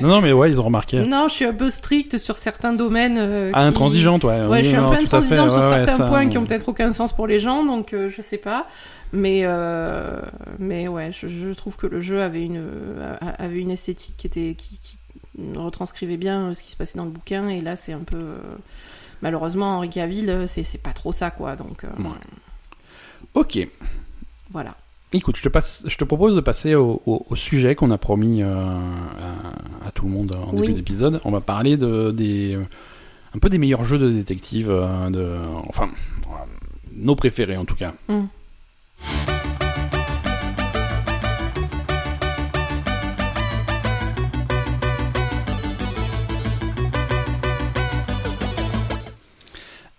Non, 0.00 0.08
non, 0.08 0.20
mais 0.20 0.32
ouais, 0.32 0.50
ils 0.50 0.60
ont 0.60 0.64
remarqué. 0.64 1.00
Non, 1.04 1.26
je 1.28 1.34
suis 1.34 1.44
un 1.44 1.52
peu 1.52 1.68
stricte 1.70 2.18
sur 2.18 2.36
certains 2.36 2.72
domaines. 2.72 3.18
euh, 3.18 3.50
Ah, 3.54 3.62
qui- 3.62 3.66
intransigeante, 3.68 4.22
ouais. 4.24 4.42
Ouais, 4.42 4.46
Oui, 4.48 4.62
je 4.62 4.68
suis 4.68 4.76
un 4.76 4.88
peu 4.88 4.94
intransigeante 4.96 5.50
sur 5.50 5.58
ouais, 5.60 5.70
certains 5.84 5.96
ça, 5.96 6.04
points 6.06 6.28
qui 6.28 6.36
euh, 6.36 6.40
ont 6.40 6.46
peut-être 6.46 6.68
aucun 6.68 6.92
sens 6.92 7.12
pour 7.12 7.26
les 7.26 7.40
gens, 7.40 7.64
donc 7.64 7.92
euh, 7.92 8.08
je 8.16 8.22
sais 8.22 8.38
pas. 8.38 8.66
Mais, 9.12 9.40
euh, 9.44 10.20
mais 10.60 10.86
ouais, 10.88 11.10
je, 11.12 11.26
je 11.28 11.52
trouve 11.54 11.76
que 11.76 11.86
le 11.88 12.00
jeu 12.00 12.22
avait 12.22 12.42
une, 12.44 12.62
avait 13.38 13.58
une 13.60 13.70
esthétique 13.72 14.14
qui, 14.16 14.26
était, 14.28 14.54
qui, 14.56 14.78
qui 14.82 14.96
retranscrivait 15.58 16.16
bien 16.16 16.54
ce 16.54 16.62
qui 16.62 16.70
se 16.70 16.76
passait 16.76 16.98
dans 16.98 17.04
le 17.04 17.10
bouquin, 17.10 17.48
et 17.48 17.60
là 17.60 17.76
c'est 17.76 17.92
un 17.92 18.00
peu. 18.04 18.36
malheureusement, 19.22 19.76
Henri 19.76 19.90
Cavill, 19.90 20.44
c'est 20.48 20.62
c'est 20.64 20.78
pas 20.78 20.92
trop 20.92 21.12
ça, 21.12 21.30
quoi. 21.30 21.56
Donc 21.56 21.82
Ouais. 21.82 22.10
Ok. 23.34 23.58
voilà. 24.50 24.74
Écoute, 25.12 25.36
je 25.36 25.42
te, 25.42 25.48
passe, 25.48 25.84
je 25.86 25.96
te 25.96 26.04
propose 26.04 26.34
de 26.34 26.40
passer 26.40 26.74
au, 26.74 27.00
au- 27.06 27.24
au 27.30 27.36
sujet 27.36 27.74
qu'on 27.74 27.90
a 27.90 27.96
promis 27.98 28.42
euh, 28.42 28.52
à, 28.54 29.86
à 29.88 29.90
tout 29.92 30.04
le 30.04 30.10
monde 30.10 30.34
en 30.34 30.52
Oui. 30.52 30.62
début 30.62 30.72
d'épisode. 30.74 31.20
On 31.24 31.30
va 31.30 31.40
parler 31.40 31.76
de, 31.76 32.10
des, 32.10 32.54
euh, 32.56 32.62
un 33.34 33.38
peu 33.38 33.48
des 33.48 33.58
meilleurs 33.58 33.84
jeux 33.84 33.98
de 33.98 34.10
détective, 34.10 34.68
euh, 34.70 35.08
de, 35.10 35.28
enfin, 35.68 35.90
nos 36.96 37.14
préférés 37.14 37.56
en 37.56 37.64
tout 37.64 37.76
cas. 37.76 37.94
Mm. 38.08 38.24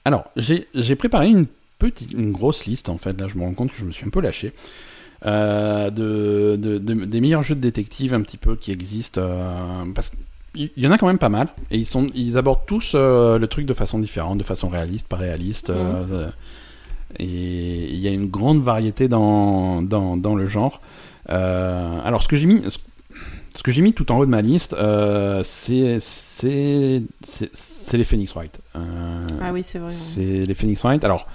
Alors, 0.06 0.26
j'ai 0.38 0.68
j'ai 0.74 0.96
préparé 0.96 1.28
une 1.28 1.48
petite, 1.80 2.14
une 2.14 2.32
grosse 2.32 2.66
liste 2.66 2.90
en 2.90 2.98
fait. 2.98 3.20
Là, 3.20 3.28
je 3.28 3.36
me 3.36 3.42
rends 3.44 3.54
compte 3.54 3.72
que 3.72 3.78
je 3.78 3.86
me 3.86 3.92
suis 3.92 4.06
un 4.06 4.10
peu 4.10 4.22
lâché. 4.22 4.54
Euh, 5.26 5.90
de, 5.90 6.56
de- 6.62 6.78
de- 6.78 7.06
des 7.06 7.22
meilleurs 7.22 7.44
jeux 7.44 7.56
de 7.56 7.62
détective 7.62 8.14
un 8.14 8.22
petit 8.22 8.38
peu 8.38 8.56
qui 8.56 8.72
existent. 8.72 9.22
euh, 9.24 9.86
parce 9.96 10.12
qu'il 10.54 10.70
y 10.78 10.88
en 10.88 10.92
a 10.92 10.98
quand 10.98 11.08
même 11.08 11.18
pas 11.18 11.30
mal. 11.30 11.48
Et 11.72 11.78
ils, 11.78 11.86
sont, 11.86 12.10
ils 12.16 12.38
abordent 12.38 12.66
tous 12.68 12.94
euh, 12.96 13.38
le 13.38 13.48
truc 13.48 13.66
de 13.66 13.74
façon 13.74 14.00
différente, 14.00 14.38
de 14.38 14.44
façon 14.44 14.70
réaliste, 14.70 15.08
pas 15.08 15.18
réaliste. 15.18 15.70
euh, 15.70 16.30
et 17.20 17.26
il 17.94 18.00
y 18.00 18.08
a 18.08 18.12
une 18.12 18.28
grande 18.28 18.62
variété 18.62 19.08
dans, 19.08 19.82
dans, 19.82 20.18
dans 20.18 20.36
le 20.36 20.48
genre. 20.48 20.82
Alors, 21.28 22.22
ce 22.24 22.28
que 22.28 22.38
j'ai 22.38 22.46
mis. 22.48 22.62
ce- 22.70 22.80
Ce 23.56 23.64
que 23.64 23.72
j'ai 23.72 23.82
mis 23.82 23.94
tout 23.94 24.12
en 24.12 24.20
haut 24.20 24.26
de 24.26 24.30
ma 24.30 24.42
liste, 24.44 24.74
euh, 24.74 25.42
c'est 25.44 25.98
c'est 26.00 27.02
c'est- 27.24 27.50
c'est 27.54 27.98
les 27.98 28.04
Phoenix 28.04 28.32
Wright. 28.34 28.60
Euh, 28.76 29.26
Ah 29.42 29.52
oui, 29.52 29.64
c'est 29.64 29.80
vrai. 29.80 29.90
c'est 29.90 30.46
les 30.46 30.54
Phoenix 30.54 30.80
Wright. 30.84 31.04
Alors, 31.04 31.26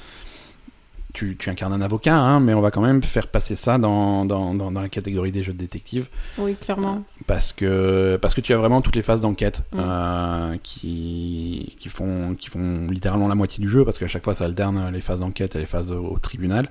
tu, 1.13 1.37
tu 1.37 1.51
incarnes 1.51 1.73
un 1.73 1.81
avocat, 1.81 2.15
hein, 2.15 2.41
mais 2.41 2.55
on 2.55 2.61
va 2.61 2.71
quand 2.71 2.81
même 2.81 3.03
faire 3.03 3.27
passer 3.29 3.57
ça 3.57 3.79
dans, 3.79 4.25
dans, 4.25 4.55
dans, 4.55 4.71
dans 4.71 4.81
la 4.81 4.89
catégorie 4.89 5.33
des 5.33 5.43
jeux 5.43 5.53
de 5.53 5.59
détective. 5.59 6.09
Oui, 6.39 6.55
clairement. 6.57 7.03
Parce 7.27 7.53
que, 7.53 8.19
parce 8.21 8.35
que 8.35 8.41
tu 8.41 8.53
as 8.53 8.57
vraiment 8.57 8.81
toutes 8.81 8.97
les 8.97 9.03
phases 9.03 9.21
d'enquête 9.21 9.63
Mm. 9.73 9.79
euh, 9.81 10.57
qui, 10.63 11.77
qui, 11.79 11.89
font, 11.89 12.35
qui 12.39 12.49
font 12.49 12.87
littéralement 12.91 13.29
la 13.29 13.35
moitié 13.35 13.63
du 13.63 13.69
jeu, 13.69 13.85
parce 13.85 13.99
qu'à 13.99 14.09
chaque 14.09 14.25
fois 14.25 14.35
ça 14.35 14.45
alterne 14.45 14.91
les 14.93 15.01
phases 15.01 15.21
d'enquête 15.21 15.57
et 15.57 15.59
les 15.59 15.67
phases 15.67 15.93
au, 15.93 16.05
au 16.05 16.19
tribunal. 16.19 16.69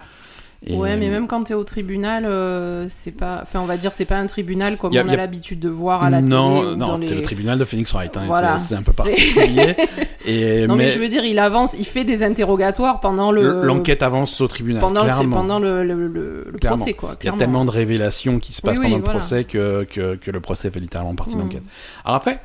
Et- 0.63 0.75
Ouais, 0.75 0.95
mais 0.95 1.09
même 1.09 1.25
quand 1.27 1.43
t'es 1.45 1.55
au 1.55 1.63
tribunal, 1.63 2.23
euh, 2.23 2.85
c'est 2.87 3.09
pas. 3.17 3.39
Enfin, 3.41 3.61
on 3.61 3.65
va 3.65 3.77
dire, 3.77 3.91
c'est 3.91 4.05
pas 4.05 4.17
un 4.17 4.27
tribunal 4.27 4.77
comme 4.77 4.95
a- 4.95 5.03
on 5.03 5.09
a, 5.09 5.13
a- 5.13 5.15
l'habitude 5.15 5.59
de 5.59 5.69
voir 5.69 6.03
à 6.03 6.11
la 6.11 6.17
télé. 6.17 6.29
non, 6.29 6.59
ou 6.59 6.63
non, 6.75 6.87
dans 6.89 6.95
c'est 6.97 7.15
le 7.15 7.23
tribunal 7.23 7.57
de 7.57 7.65
Phoenix 7.65 7.91
Wright. 7.93 8.15
hein, 8.15 8.25
Voilà, 8.27 8.59
c'est 8.59 8.75
un 8.75 8.83
peu 8.83 8.93
particulier. 8.93 9.75
Et 10.27 10.67
Non, 10.67 10.75
mais, 10.75 10.83
mais 10.85 10.89
je 10.91 10.99
veux 10.99 11.07
dire, 11.09 11.25
il 11.25 11.39
avance, 11.39 11.73
il 11.79 11.85
fait 11.85 12.03
des 12.03 12.21
interrogatoires 12.23 12.99
pendant 12.99 13.31
le. 13.31 13.63
l'enquête 13.63 14.03
avance 14.03 14.39
au 14.39 14.47
tribunal. 14.47 14.81
pendant, 14.81 15.01
le, 15.01 15.07
clairement. 15.09 15.35
pendant 15.37 15.57
le, 15.57 15.83
le, 15.83 15.95
le- 16.07 16.45
le 16.51 16.59
Clairement. 16.59 16.77
procès, 16.77 16.93
quoi. 16.93 17.09
Il 17.09 17.13
y 17.13 17.15
a 17.15 17.17
clairement. 17.21 17.37
tellement 17.39 17.65
de 17.65 17.71
révélations 17.71 18.39
qui 18.39 18.53
se 18.53 18.61
passent 18.61 18.77
Oui, 18.77 18.81
oui, 18.85 18.91
pendant 18.91 18.97
le 18.97 19.03
voilà. 19.03 19.17
procès 19.19 19.43
que, 19.45 19.83
que, 19.89 20.15
que 20.15 20.29
le 20.29 20.39
procès 20.41 20.69
fait 20.69 20.79
littéralement 20.79 21.15
partie 21.15 21.33
de 21.33 21.39
Mm. 21.39 21.41
l'enquête. 21.41 21.63
Alors 22.05 22.17
après, 22.17 22.39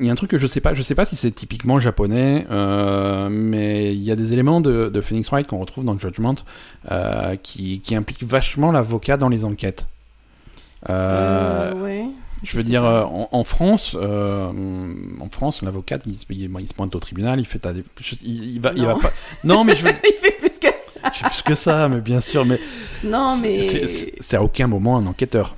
il 0.00 0.06
y 0.06 0.08
a 0.08 0.12
un 0.12 0.16
truc 0.16 0.30
que 0.30 0.38
je 0.38 0.46
sais 0.46 0.60
pas, 0.60 0.74
je 0.74 0.82
sais 0.82 0.94
pas 0.94 1.04
si 1.04 1.14
c'est 1.16 1.30
typiquement 1.30 1.78
japonais, 1.78 2.46
euh, 2.50 3.28
mais 3.30 3.92
il 3.94 4.02
y 4.02 4.10
a 4.10 4.16
des 4.16 4.32
éléments 4.32 4.60
de, 4.60 4.88
de 4.92 5.00
Phoenix 5.00 5.28
Wright 5.30 5.46
qu'on 5.46 5.58
retrouve 5.58 5.84
dans 5.84 5.98
Judgment 5.98 6.34
euh, 6.90 7.36
qui, 7.42 7.80
qui 7.80 7.94
impliquent 7.94 8.24
vachement 8.24 8.72
l'avocat 8.72 9.16
dans 9.16 9.28
les 9.28 9.44
enquêtes. 9.44 9.86
Euh, 10.88 11.72
Euh, 11.74 11.82
ouais. 11.82 12.06
je 12.42 12.56
veux 12.56 12.62
dire, 12.62 12.84
en, 12.84 13.28
en 13.30 13.44
France, 13.44 13.94
en 14.00 15.28
France, 15.30 15.62
l'avocat, 15.62 15.98
il, 16.06 16.14
se- 16.16 16.24
il, 16.30 16.50
il 16.58 16.68
se 16.68 16.74
pointe 16.74 16.94
au 16.94 17.00
tribunal, 17.00 17.38
il 17.38 17.46
fait 17.46 17.58
ta, 17.58 17.72
il, 17.72 18.54
il 18.54 18.60
va, 18.60 18.72
il 18.74 18.84
va 18.86 18.94
Non. 18.94 18.98
pas. 18.98 19.12
Non, 19.44 19.64
mais 19.64 19.76
je 19.76 19.84
veux, 19.84 19.92
il 20.04 20.14
fait 20.18 20.36
plus 20.38 20.58
que 20.58 20.68
ça. 20.68 21.10
je 21.12 21.24
plus 21.28 21.42
que 21.42 21.54
ça, 21.54 21.88
mais 21.88 22.00
bien 22.00 22.20
sûr, 22.20 22.44
mais 22.46 22.58
Non, 23.04 23.36
mais. 23.36 23.60
c'est 24.20 24.36
à 24.36 24.42
aucun 24.42 24.66
moment 24.68 24.96
un 24.96 25.06
enquêteur. 25.06 25.56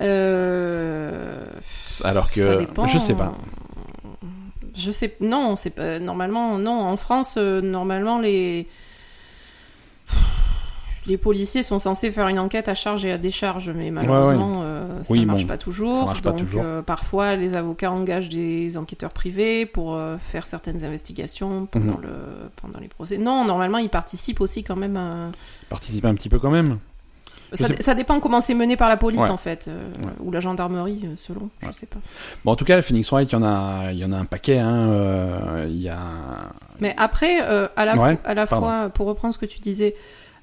Euh... 0.00 1.44
Alors 2.02 2.30
que 2.30 2.40
ça 2.52 2.56
dépend. 2.56 2.86
je 2.86 2.98
sais 2.98 3.14
pas. 3.14 3.32
Je 4.76 4.90
sais 4.90 5.14
non, 5.20 5.54
c'est 5.56 5.70
pas 5.70 5.98
normalement 6.00 6.58
non 6.58 6.80
en 6.82 6.96
France 6.96 7.36
euh, 7.38 7.60
normalement 7.60 8.18
les 8.18 8.66
les 11.06 11.18
policiers 11.18 11.62
sont 11.62 11.78
censés 11.78 12.10
faire 12.10 12.28
une 12.28 12.38
enquête 12.38 12.66
à 12.68 12.74
charge 12.74 13.04
et 13.04 13.12
à 13.12 13.18
décharge, 13.18 13.68
mais 13.68 13.90
malheureusement 13.90 14.62
euh, 14.64 15.02
ça 15.02 15.12
Oui, 15.12 15.26
marche 15.26 15.42
bon, 15.42 15.48
pas 15.48 15.58
toujours. 15.58 15.98
ça 15.98 16.04
marche 16.06 16.22
pas 16.22 16.30
donc 16.32 16.46
toujours. 16.46 16.62
euh, 16.64 16.80
parfois 16.80 17.36
les 17.36 17.54
avocats 17.54 17.92
engagent 17.92 18.30
des 18.30 18.76
enquêteurs 18.78 19.10
privés 19.10 19.66
pour 19.66 19.94
euh, 19.96 20.16
faire 20.16 20.46
certaines 20.46 20.82
investigations 20.82 21.66
pendant 21.66 21.98
Mhm. 21.98 22.02
le 22.02 22.08
pendant 22.56 22.80
les 22.80 22.88
procès. 22.88 23.18
Non, 23.18 23.44
normalement 23.44 23.78
ils 23.78 23.90
participent 23.90 24.40
aussi 24.40 24.64
quand 24.64 24.76
même. 24.76 24.96
à- 24.96 25.30
Participer 25.68 26.08
un 26.08 26.14
petit 26.14 26.30
peu 26.30 26.38
quand 26.38 26.50
même. 26.50 26.78
Je 27.54 27.82
Ça, 27.82 27.94
dépend 27.94 28.20
comment 28.20 28.40
c'est 28.40 28.54
mené 28.54 28.76
par 28.76 28.88
la 28.88 28.96
police 28.96 29.20
Ouais. 29.20 29.30
en 29.30 29.36
fait, 29.36 29.66
euh, 29.68 29.88
Ouais. 30.02 30.12
ou 30.20 30.30
la 30.30 30.40
gendarmerie 30.40 31.00
euh, 31.04 31.14
selon. 31.16 31.48
Je 31.62 31.66
Ouais. 31.68 31.72
sais 31.72 31.86
pas. 31.86 31.98
Bon, 32.44 32.52
en 32.52 32.56
tout 32.56 32.64
cas, 32.64 32.80
Phoenix 32.82 33.10
Wright, 33.10 33.30
il 33.30 33.32
y 33.32 33.36
en 33.36 33.42
a, 33.42 33.92
il 33.92 33.98
y 33.98 34.04
en 34.04 34.12
a 34.12 34.16
un 34.16 34.24
paquet. 34.24 34.58
Hein. 34.58 34.88
euh, 34.90 35.66
Il 35.68 35.80
y 35.80 35.88
a. 35.88 35.98
Mais 36.80 36.94
après, 36.98 37.38
euh, 37.42 37.68
à 37.76 37.84
la, 37.84 37.92
à 38.24 38.46
fois, 38.46 38.90
pour 38.92 39.06
reprendre 39.06 39.32
ce 39.34 39.38
que 39.38 39.46
tu 39.46 39.60
disais, 39.60 39.94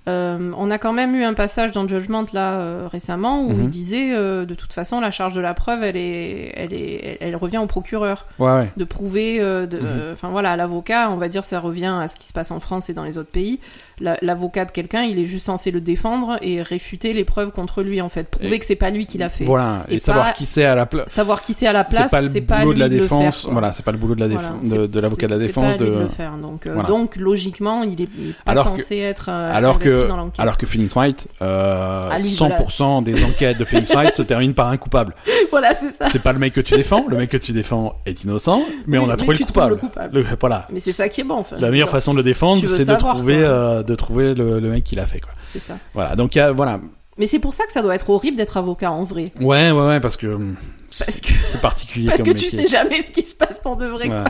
on 0.07 0.71
a 0.71 0.77
quand 0.77 0.93
même 0.93 1.15
eu 1.15 1.23
un 1.23 1.33
passage 1.35 1.71
dans 1.71 1.87
Judgment 1.87 2.25
là 2.33 2.87
récemment 2.91 3.43
où 3.43 3.51
Mhm. 3.51 3.63
il 3.63 3.69
disait 3.69 4.11
de 4.15 4.55
toute 4.55 4.73
façon 4.73 4.99
la 4.99 5.11
charge 5.11 5.33
de 5.33 5.41
la 5.41 5.53
preuve 5.53 5.83
elle 5.83 5.95
est 5.95 6.51
elle 6.55 6.73
est 6.73 7.17
elle, 7.21 7.35
revient 7.35 7.59
au 7.59 7.67
procureur 7.67 8.25
de 8.39 8.83
prouver 8.83 9.39
Mhm. 9.39 10.13
enfin 10.13 10.29
voilà 10.29 10.53
à 10.53 10.55
l'avocat 10.55 11.09
on 11.11 11.17
va 11.17 11.29
dire 11.29 11.43
ça 11.43 11.59
revient 11.59 11.95
à 12.01 12.07
ce 12.07 12.15
qui 12.15 12.25
se 12.27 12.33
passe 12.33 12.49
en 12.51 12.59
France 12.59 12.89
et 12.89 12.93
dans 12.93 13.03
les 13.03 13.17
autres 13.19 13.29
pays 13.31 13.59
La- 14.01 14.17
l'avocat 14.21 14.65
de 14.65 14.71
quelqu'un 14.71 15.03
il 15.03 15.19
est 15.19 15.25
juste 15.27 15.45
censé 15.45 15.69
le 15.71 15.79
défendre 15.79 16.37
et 16.41 16.61
réfuter 16.61 17.13
les 17.13 17.23
preuves 17.23 17.51
contre 17.51 17.83
lui 17.83 18.01
en 18.01 18.09
fait 18.09 18.27
prouver 18.27 18.55
Et- 18.55 18.59
que 18.59 18.65
c'est 18.65 18.75
pas 18.75 18.89
lui 18.89 19.05
qui 19.05 19.17
l'a 19.17 19.29
fait 19.29 19.45
Voilà. 19.45 19.85
Et, 19.89 19.95
Et 19.95 19.99
savoir 19.99 20.33
qui 20.33 20.45
c'est 20.45 20.65
à 20.65 20.75
la 20.75 20.85
place. 20.85 21.11
savoir 21.11 21.41
qui 21.41 21.53
c'est 21.53 21.67
à 21.67 21.73
la 21.73 21.83
place 21.83 22.11
C'est 22.31 22.41
pas 22.41 22.57
le 22.59 22.63
boulot 22.63 22.73
de 22.73 22.79
la 22.79 22.89
défense. 22.89 23.47
voilà, 23.51 23.71
c'est 23.71 23.83
pas 23.83 23.91
le 23.91 23.97
boulot 23.97 24.15
de 24.15 24.19
la 24.21 24.27
défense, 24.27 24.65
l'avocat 24.93 25.27
de 25.27 25.31
la 25.33 25.37
défense 25.39 25.77
de. 25.77 25.85
le 25.85 26.07
faire. 26.07 26.33
Donc, 26.41 26.65
euh, 26.65 26.73
Voilà. 26.73 26.89
donc 26.89 27.15
logiquement, 27.15 27.83
il 27.83 28.01
est, 28.01 28.09
il 28.17 28.29
est 28.29 28.33
pas 28.43 28.51
Alors 28.53 28.73
que- 28.73 28.81
censé 28.81 28.97
être 28.97 29.27
euh, 29.29 29.51
Alors 29.53 29.77
que, 29.79 30.07
dans 30.07 30.31
alors 30.37 30.57
que 30.57 30.65
Phoenix 30.65 30.93
Wright, 30.95 31.27
euh, 31.41 32.07
Ah, 32.11 32.17
lui, 32.19 32.29
100% 32.29 33.01
des 33.03 33.23
enquêtes 33.23 33.57
de 33.57 33.65
Phoenix 33.65 33.91
Wright 33.93 34.13
se 34.13 34.21
terminent 34.23 34.53
par 34.53 34.69
un 34.69 34.77
coupable. 34.77 35.13
voilà, 35.51 35.73
c'est 35.73 35.91
ça. 35.91 36.05
C'est 36.05 36.23
pas 36.23 36.33
le 36.33 36.39
mec 36.39 36.53
que 36.53 36.61
tu 36.61 36.73
défends, 36.75 37.05
le 37.07 37.17
mec 37.17 37.29
que 37.29 37.37
tu 37.37 37.51
défends 37.51 37.95
est 38.05 38.23
innocent, 38.23 38.63
mais 38.87 38.97
Oui, 38.97 39.05
on 39.07 39.09
a 39.09 39.17
trouvé 39.17 39.37
le 39.37 39.45
coupable. 39.45 39.71
le 39.71 39.75
coupable. 39.77 40.17
Le- 40.19 40.25
voilà. 40.39 40.67
Mais 40.71 40.79
c'est 40.79 40.91
ça 40.91 41.09
qui 41.09 41.21
est 41.21 41.23
bon. 41.23 41.35
Enfin, 41.35 41.57
La 41.59 41.69
meilleure 41.69 41.89
façon 41.89 42.13
de 42.13 42.17
le 42.17 42.23
défendre, 42.23 42.61
c'est 42.65 42.85
de 42.85 42.95
trouver, 42.95 43.37
euh, 43.43 43.83
de 43.91 43.95
trouver 43.95 44.33
le, 44.33 44.59
le 44.59 44.69
mec 44.69 44.83
qui 44.83 44.95
l'a 44.95 45.05
fait, 45.05 45.19
quoi. 45.19 45.31
C'est 45.43 45.59
ça. 45.59 45.77
Voilà. 45.93 46.15
Donc, 46.15 46.35
il 46.35 46.39
y 46.39 46.41
a- 46.41 46.51
voilà. 46.51 46.79
Mais 47.17 47.27
c'est 47.27 47.39
pour 47.39 47.53
ça 47.53 47.65
que 47.65 47.71
ça 47.73 47.81
doit 47.81 47.93
être 47.93 48.09
horrible 48.09 48.37
d'être 48.37 48.57
avocat 48.57 48.91
en 48.91 49.03
vrai. 49.03 49.31
Ouais, 49.39 49.69
ouais, 49.71 49.87
ouais, 49.87 49.99
parce 49.99 50.15
que 50.17 50.27
hum, 50.27 50.55
Parce 50.97 51.11
c'est 51.11 51.21
que, 51.25 51.33
c'est 51.51 51.61
particulier 51.61 52.07
parce 52.07 52.21
comme 52.23 52.33
que 52.33 52.37
tu 52.37 52.45
métier. 52.45 52.61
sais 52.61 52.67
jamais 52.67 53.01
ce 53.01 53.11
qui 53.11 53.21
se 53.21 53.35
passe 53.35 53.59
pour 53.59 53.75
de 53.77 53.85
vrai. 53.85 54.07
quoi. 54.07 54.23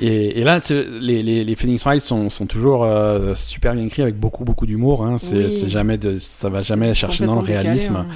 Et, 0.00 0.38
et 0.40 0.44
là, 0.44 0.60
les, 1.00 1.22
les, 1.22 1.42
les 1.42 1.54
Phoenix 1.56 1.82
Wright 1.84 2.02
sont, 2.02 2.28
sont 2.30 2.46
toujours 2.46 2.84
euh, 2.84 3.34
super 3.34 3.72
bien 3.74 3.84
écrits 3.86 4.02
avec 4.02 4.18
beaucoup 4.20 4.44
beaucoup 4.44 4.66
d'humour. 4.66 5.04
Hein. 5.04 5.16
C'est 5.18 5.46
Oui. 5.46 5.50
c'est 5.58 5.68
jamais 5.68 5.96
de, 5.98 6.18
ça 6.18 6.50
va 6.50 6.60
jamais 6.60 6.92
chercher 6.94 7.24
dans 7.24 7.36
le 7.40 7.46
décalé, 7.46 7.62
réalisme. 7.70 7.96
hein. 7.96 8.06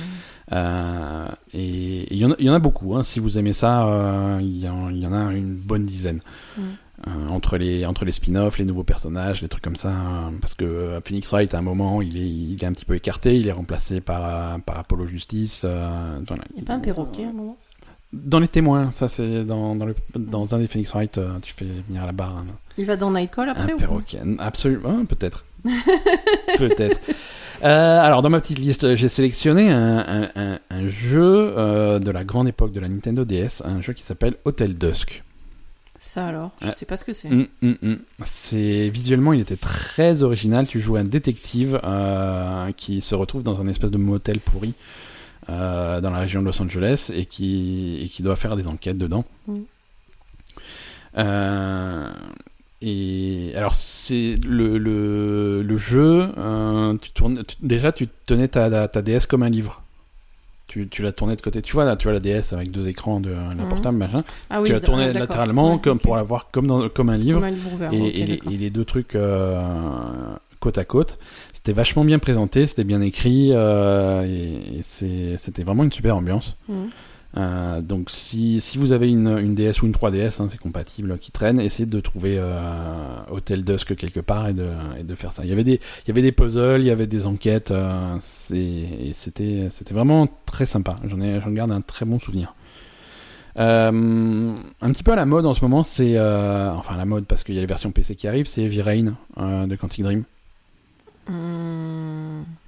Euh, 0.53 1.27
et 1.55 2.07
il 2.13 2.19
y, 2.19 2.25
en 2.25 2.31
a- 2.33 2.37
il 2.39 2.47
y 2.47 2.51
en 2.51 2.55
a 2.55 2.59
beaucoup. 2.61 2.95
Hein. 2.95 3.03
Si 3.03 3.19
vous 3.19 3.39
aimez 3.39 3.53
ça, 3.55 3.87
euh, 3.87 4.39
il 4.41 4.63
y, 4.65 4.69
en, 4.69 4.91
il 4.91 4.99
y 4.99 5.07
en 5.07 5.13
a 5.13 5.33
une 5.33 5.55
bonne 5.57 5.85
dizaine. 5.87 6.21
Mm. 6.57 6.63
Euh, 7.07 7.29
entre 7.29 7.59
les 7.59 7.85
entre 7.85 8.07
les 8.07 8.13
spin-offs, 8.13 8.57
les 8.57 8.65
nouveaux 8.65 8.83
personnages, 8.83 9.43
les 9.43 9.49
trucs 9.49 9.63
comme 9.63 9.77
ça, 9.77 9.91
euh, 9.91 10.31
parce 10.41 10.55
que 10.55 10.65
euh, 10.65 11.01
Phoenix 11.03 11.29
Wright 11.29 11.53
à 11.53 11.59
un 11.59 11.63
moment 11.63 12.01
il 12.01 12.17
est 12.17 12.27
il 12.27 12.57
est 12.59 12.67
un 12.67 12.73
petit 12.73 12.87
peu 12.87 12.95
écarté, 12.95 13.37
il 13.37 13.47
est 13.49 13.53
remplacé 13.53 14.01
par 14.01 14.25
euh, 14.25 14.59
par 14.65 14.79
Apollo 14.79 15.07
Justice. 15.07 15.63
euh. 15.67 16.19
Il 16.21 16.57
n'y 16.57 16.63
a 16.63 16.65
pas 16.65 16.73
un 16.73 16.79
perroquet 16.79 17.25
à 17.25 17.29
un 17.29 17.33
moment? 17.33 17.59
Dans 18.15 18.39
les 18.39 18.49
témoins, 18.49 18.91
ça 18.93 19.09
c'est 19.09 19.45
dans 19.45 19.75
dans, 19.77 19.85
le, 19.85 19.95
dans 20.15 20.55
un 20.55 20.59
des 20.59 20.69
Phoenix 20.69 20.91
Wright, 20.93 21.21
tu 21.43 21.53
fais 21.53 21.67
venir 21.87 22.03
à 22.03 22.07
la 22.07 22.13
barre 22.13 22.39
un, 22.39 22.47
Il 22.79 22.87
va 22.87 22.97
dans 22.97 23.11
Nightcall 23.11 23.51
après 23.51 23.73
un 23.73 23.77
perroquet, 23.77 24.21
absolument, 24.39 24.89
hein, 25.01 25.05
peut-être, 25.05 25.45
peut-être. 26.57 26.99
Euh, 27.63 28.01
alors 28.01 28.23
dans 28.23 28.31
ma 28.31 28.41
petite 28.41 28.59
liste, 28.59 28.95
j'ai 28.95 29.09
sélectionné 29.09 29.71
un, 29.71 29.99
un, 29.99 30.29
un, 30.37 30.59
un 30.71 30.89
jeu 30.89 31.53
euh, 31.57 31.99
de 31.99 32.11
la 32.11 32.25
grande 32.25 32.49
époque 32.49 32.73
de 32.73 32.81
la 32.81 32.89
Nintendo 32.89 33.25
DS, 33.25 33.63
un 33.65 33.81
jeu 33.81 33.93
qui 33.93 34.03
s'appelle 34.03 34.35
Hotel 34.45 34.77
Dusk. 34.77 35.23
Ça 36.09 36.29
alors, 36.29 36.51
je 36.63 36.69
Ouais. 36.69 36.73
sais 36.73 36.87
pas 36.87 36.97
ce 36.97 37.05
que 37.05 37.13
c'est. 37.13 37.29
Hum, 37.31 37.47
hum, 37.63 37.77
hum. 37.83 37.99
C'est 38.25 38.89
visuellement, 38.89 39.33
il 39.35 39.41
était 39.41 39.57
très 39.57 40.23
original. 40.23 40.67
Tu 40.67 40.81
joues 40.81 40.97
un 40.97 41.05
détective 41.05 41.79
euh, 41.85 42.71
qui 42.77 43.01
se 43.03 43.15
retrouve 43.15 43.43
dans 43.43 43.61
un 43.61 43.67
espèce 43.69 43.91
de 43.91 43.99
motel 43.99 44.41
pourri 44.41 44.73
euh, 45.51 46.01
dans 46.01 46.11
la 46.11 46.19
région 46.19 46.41
de 46.41 46.47
Los 46.47 46.63
Angeles 46.63 47.11
et 47.13 47.27
qui 47.27 47.99
et 48.03 48.09
qui 48.09 48.23
doit 48.23 48.37
faire 48.37 48.57
des 48.57 48.67
enquêtes 48.67 48.97
dedans. 48.99 49.25
Euh, 51.19 52.09
et 52.83 53.53
alors 53.57 53.75
c'est 53.75 54.35
le, 54.47 54.79
le, 54.79 55.63
le 55.63 55.77
jeu. 55.79 56.29
euh, 56.39 56.97
tu 57.03 57.11
tournes, 57.11 57.43
tu- 57.45 57.57
déjà, 57.63 57.93
tu 57.93 58.07
tenais 58.27 58.49
ta, 58.49 58.89
ta 58.89 59.03
DS 59.03 59.27
comme 59.29 59.43
un 59.43 59.49
livre. 59.51 59.83
Tu, 60.77 60.89
tu 60.89 61.01
la 61.01 61.11
tournais 61.13 61.37
de 61.37 61.41
côté. 61.41 61.63
Tu 61.63 61.73
vois 61.73 61.87
là, 61.87 61.97
tu 61.97 62.05
vois 62.05 62.13
la 62.13 62.21
DS 62.21 62.53
avec 62.53 62.71
deux 62.71 62.87
écrans 62.87 63.19
de 63.19 63.31
la 63.31 63.55
Mhm. 63.65 63.69
portable, 63.71 63.97
machin. 63.97 64.25
Ah 64.51 64.61
oui, 64.61 64.67
tu 64.67 64.73
la 64.75 64.81
tournais 64.81 65.09
ah, 65.09 65.13
latéralement 65.19 65.75
Ouais, 65.77 65.81
comme 65.81 65.99
pour 65.99 66.17
la 66.17 66.23
voir 66.23 66.51
comme 66.51 66.67
dans 66.67 66.87
comme 66.91 67.09
un 67.09 67.17
livre 67.17 67.39
Comme 67.39 67.49
un 67.49 67.51
livre 67.51 67.73
ouvert. 67.73 67.93
et, 67.95 67.99
les, 68.13 68.27
d'accord. 68.37 68.53
et 68.53 68.57
les 68.59 68.69
deux 68.69 68.85
trucs 68.85 69.15
euh, 69.15 69.59
côte 70.61 70.77
à 70.77 70.85
côte. 70.85 71.19
C'était 71.55 71.73
vachement 71.73 72.05
bien 72.05 72.19
présenté, 72.19 72.67
c'était 72.67 72.85
bien 72.85 73.01
écrit, 73.01 73.53
euh, 73.53 74.25
et, 74.27 74.83
c'était 74.83 75.63
vraiment 75.65 75.83
une 75.85 75.93
super 75.93 76.15
ambiance. 76.15 76.57
Mhm. 76.69 76.89
Euh, 77.37 77.83
donc 77.83 78.11
si, 78.11 78.61
si 78.61 78.79
vous 78.79 78.93
avez 78.93 79.11
une, 79.11 79.39
une 79.39 79.55
DS 79.55 79.83
ou 79.83 79.87
une 79.87 79.93
3DS, 79.93 80.41
hein, 80.41 80.47
c'est 80.49 80.59
compatible, 80.59 81.19
qui 81.19 81.33
traîne, 81.33 81.61
essayez 81.61 81.87
de 81.87 82.01
trouver 82.01 82.37
euh, 82.39 83.17
Hotel 83.31 83.63
Dusk 83.63 83.95
quelque 83.95 84.21
part 84.21 84.49
et 84.49 84.55
de, 84.55 84.69
et 84.99 85.03
de 85.03 85.15
faire 85.15 85.33
ça. 85.33 85.43
Il 85.45 85.51
y 85.51 85.53
avait 85.53 85.65
des, 85.65 85.75
il 86.05 86.09
y 86.09 86.11
avait 86.11 86.23
des 86.23 86.33
puzzles, 86.33 86.81
il 86.81 86.87
y 86.87 86.91
avait 86.91 87.07
des 87.07 87.27
enquêtes, 87.27 87.71
euh, 87.71 88.19
et 88.55 89.13
c'était, 89.13 89.69
vraiment 89.91 90.29
très 90.47 90.67
sympa. 90.67 90.99
J'en 91.05 91.51
garde 91.51 91.73
un 91.73 91.83
très 91.83 92.07
bon 92.07 92.19
souvenir. 92.19 92.55
Euh, 93.59 94.55
un 94.83 94.93
petit 94.93 95.03
peu 95.03 95.13
à 95.13 95.17
la 95.17 95.25
mode 95.25 95.47
en 95.47 95.55
ce 95.55 95.63
moment, 95.63 95.83
c'est 95.83 96.17
euh, 96.17 96.71
enfin 96.73 96.95
à 96.95 96.99
la 96.99 97.07
mode 97.07 97.25
parce 97.27 97.43
qu'il 97.43 97.55
y 97.55 97.59
a 97.59 97.61
les 97.63 97.67
versions 97.67 97.91
PC 97.91 98.15
qui 98.15 98.29
arrivent, 98.29 98.47
c'est 98.47 98.63
Heavy 98.63 98.83
Rain 98.83 99.15
euh, 99.39 99.67
de 99.67 99.77
Quantic 99.77 100.05
Dream. 100.05 100.25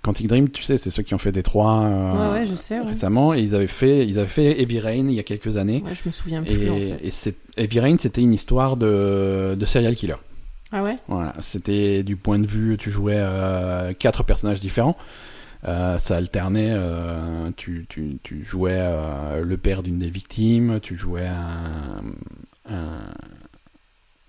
Quantic 0.02 0.26
Dream, 0.28 0.48
tu 0.50 0.62
sais, 0.62 0.78
c'est 0.78 0.90
ceux 0.90 1.02
qui 1.02 1.14
ont 1.14 1.18
fait 1.18 1.32
Détroit 1.32 1.82
euh, 1.82 2.32
Ouais, 2.32 2.38
ouais, 2.40 2.46
je 2.46 2.54
sais. 2.54 2.78
Ouais. 2.80 2.86
récemment, 2.86 3.34
et 3.34 3.40
ils 3.40 3.54
avaient 3.54 3.66
fait, 3.66 4.06
ils 4.06 4.18
avaient 4.18 4.28
fait 4.28 4.60
Heavy 4.60 4.78
Rain 4.80 5.08
il 5.08 5.12
y 5.14 5.18
a 5.18 5.22
quelques 5.24 5.56
années. 5.56 5.82
Ouais, 5.84 5.94
je 5.94 6.02
me 6.06 6.12
souviens 6.12 6.42
plus. 6.42 6.52
Et, 6.52 6.70
en 6.70 6.76
fait. 6.98 7.30
et 7.56 7.62
Heavy 7.64 7.80
Rain, 7.80 7.96
c'était 7.98 8.20
une 8.22 8.32
histoire 8.32 8.76
de, 8.76 9.56
de 9.58 9.64
serial 9.66 9.94
killer. 9.96 10.14
Ah 10.70 10.82
ouais? 10.82 10.98
Voilà, 11.08 11.32
c'était 11.40 12.02
du 12.02 12.16
point 12.16 12.38
de 12.38 12.46
vue, 12.46 12.76
tu 12.78 12.90
jouais 12.90 13.16
euh, 13.16 13.92
quatre 13.98 14.22
personnages 14.22 14.60
différents. 14.60 14.96
Euh, 15.66 15.98
ça 15.98 16.16
alternait. 16.16 16.70
euh, 16.72 17.50
tu, 17.56 17.86
tu, 17.88 18.18
tu 18.22 18.44
jouais 18.44 18.76
euh, 18.78 19.42
le 19.42 19.56
père 19.56 19.82
d'une 19.82 19.98
des 19.98 20.10
victimes, 20.10 20.78
tu 20.80 20.96
jouais 20.96 21.26
un, 21.26 22.02
un, 22.70 22.98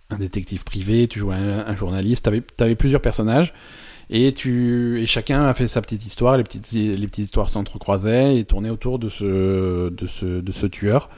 un 0.10 0.16
détective 0.18 0.64
privé, 0.64 1.08
tu 1.08 1.20
jouais 1.20 1.36
un, 1.36 1.66
un 1.68 1.76
journaliste. 1.76 2.26
T'avais 2.26 2.42
avais 2.60 2.76
plusieurs 2.76 3.02
personnages 3.02 3.54
et 4.10 4.34
tu 4.34 5.02
et 5.02 5.06
chacun 5.06 5.46
a 5.46 5.54
fait 5.54 5.68
sa 5.68 5.82
petite 5.82 6.06
histoire. 6.06 6.38
Les 6.38 6.44
petites 6.44 6.72
les 6.72 7.08
petites 7.08 7.26
histoires 7.26 7.50
s'entrecroisaient 7.50 8.38
et 8.38 8.46
tournaient 8.46 8.70
autour 8.70 9.00
de 9.00 9.10
ce 9.10 9.90
de 9.90 10.08
ce 10.08 10.42
de 10.42 10.52
ce 10.52 10.66
tueur. 10.66 11.10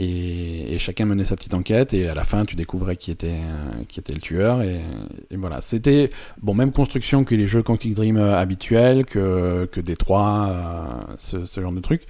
Et, 0.00 0.74
et 0.74 0.78
chacun 0.78 1.06
menait 1.06 1.24
sa 1.24 1.34
petite 1.34 1.54
enquête 1.54 1.92
et 1.92 2.08
à 2.08 2.14
la 2.14 2.22
fin 2.22 2.44
tu 2.44 2.54
découvrais 2.54 2.96
qui 2.96 3.10
était 3.10 3.40
qui 3.88 3.98
était 3.98 4.12
le 4.12 4.20
tueur 4.20 4.62
et, 4.62 4.80
et 5.30 5.36
voilà 5.36 5.60
c'était 5.60 6.10
bon 6.40 6.54
même 6.54 6.70
construction 6.70 7.24
que 7.24 7.34
les 7.34 7.48
jeux 7.48 7.64
Quantic 7.64 7.94
Dream 7.94 8.16
euh, 8.16 8.38
habituels 8.38 9.06
que 9.06 9.68
que 9.72 9.80
Détroit 9.80 10.46
euh, 10.50 11.14
ce, 11.18 11.46
ce 11.46 11.60
genre 11.60 11.72
de 11.72 11.80
truc 11.80 12.02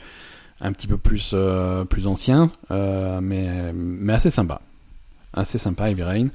un 0.60 0.72
petit 0.72 0.86
peu 0.86 0.98
plus 0.98 1.30
euh, 1.32 1.84
plus 1.84 2.06
ancien 2.06 2.50
euh, 2.70 3.20
mais 3.22 3.72
mais 3.72 4.12
assez 4.12 4.28
sympa 4.30 4.60
assez 5.32 5.58
sympa, 5.58 5.90
Heavy 5.90 6.02
Rain. 6.02 6.28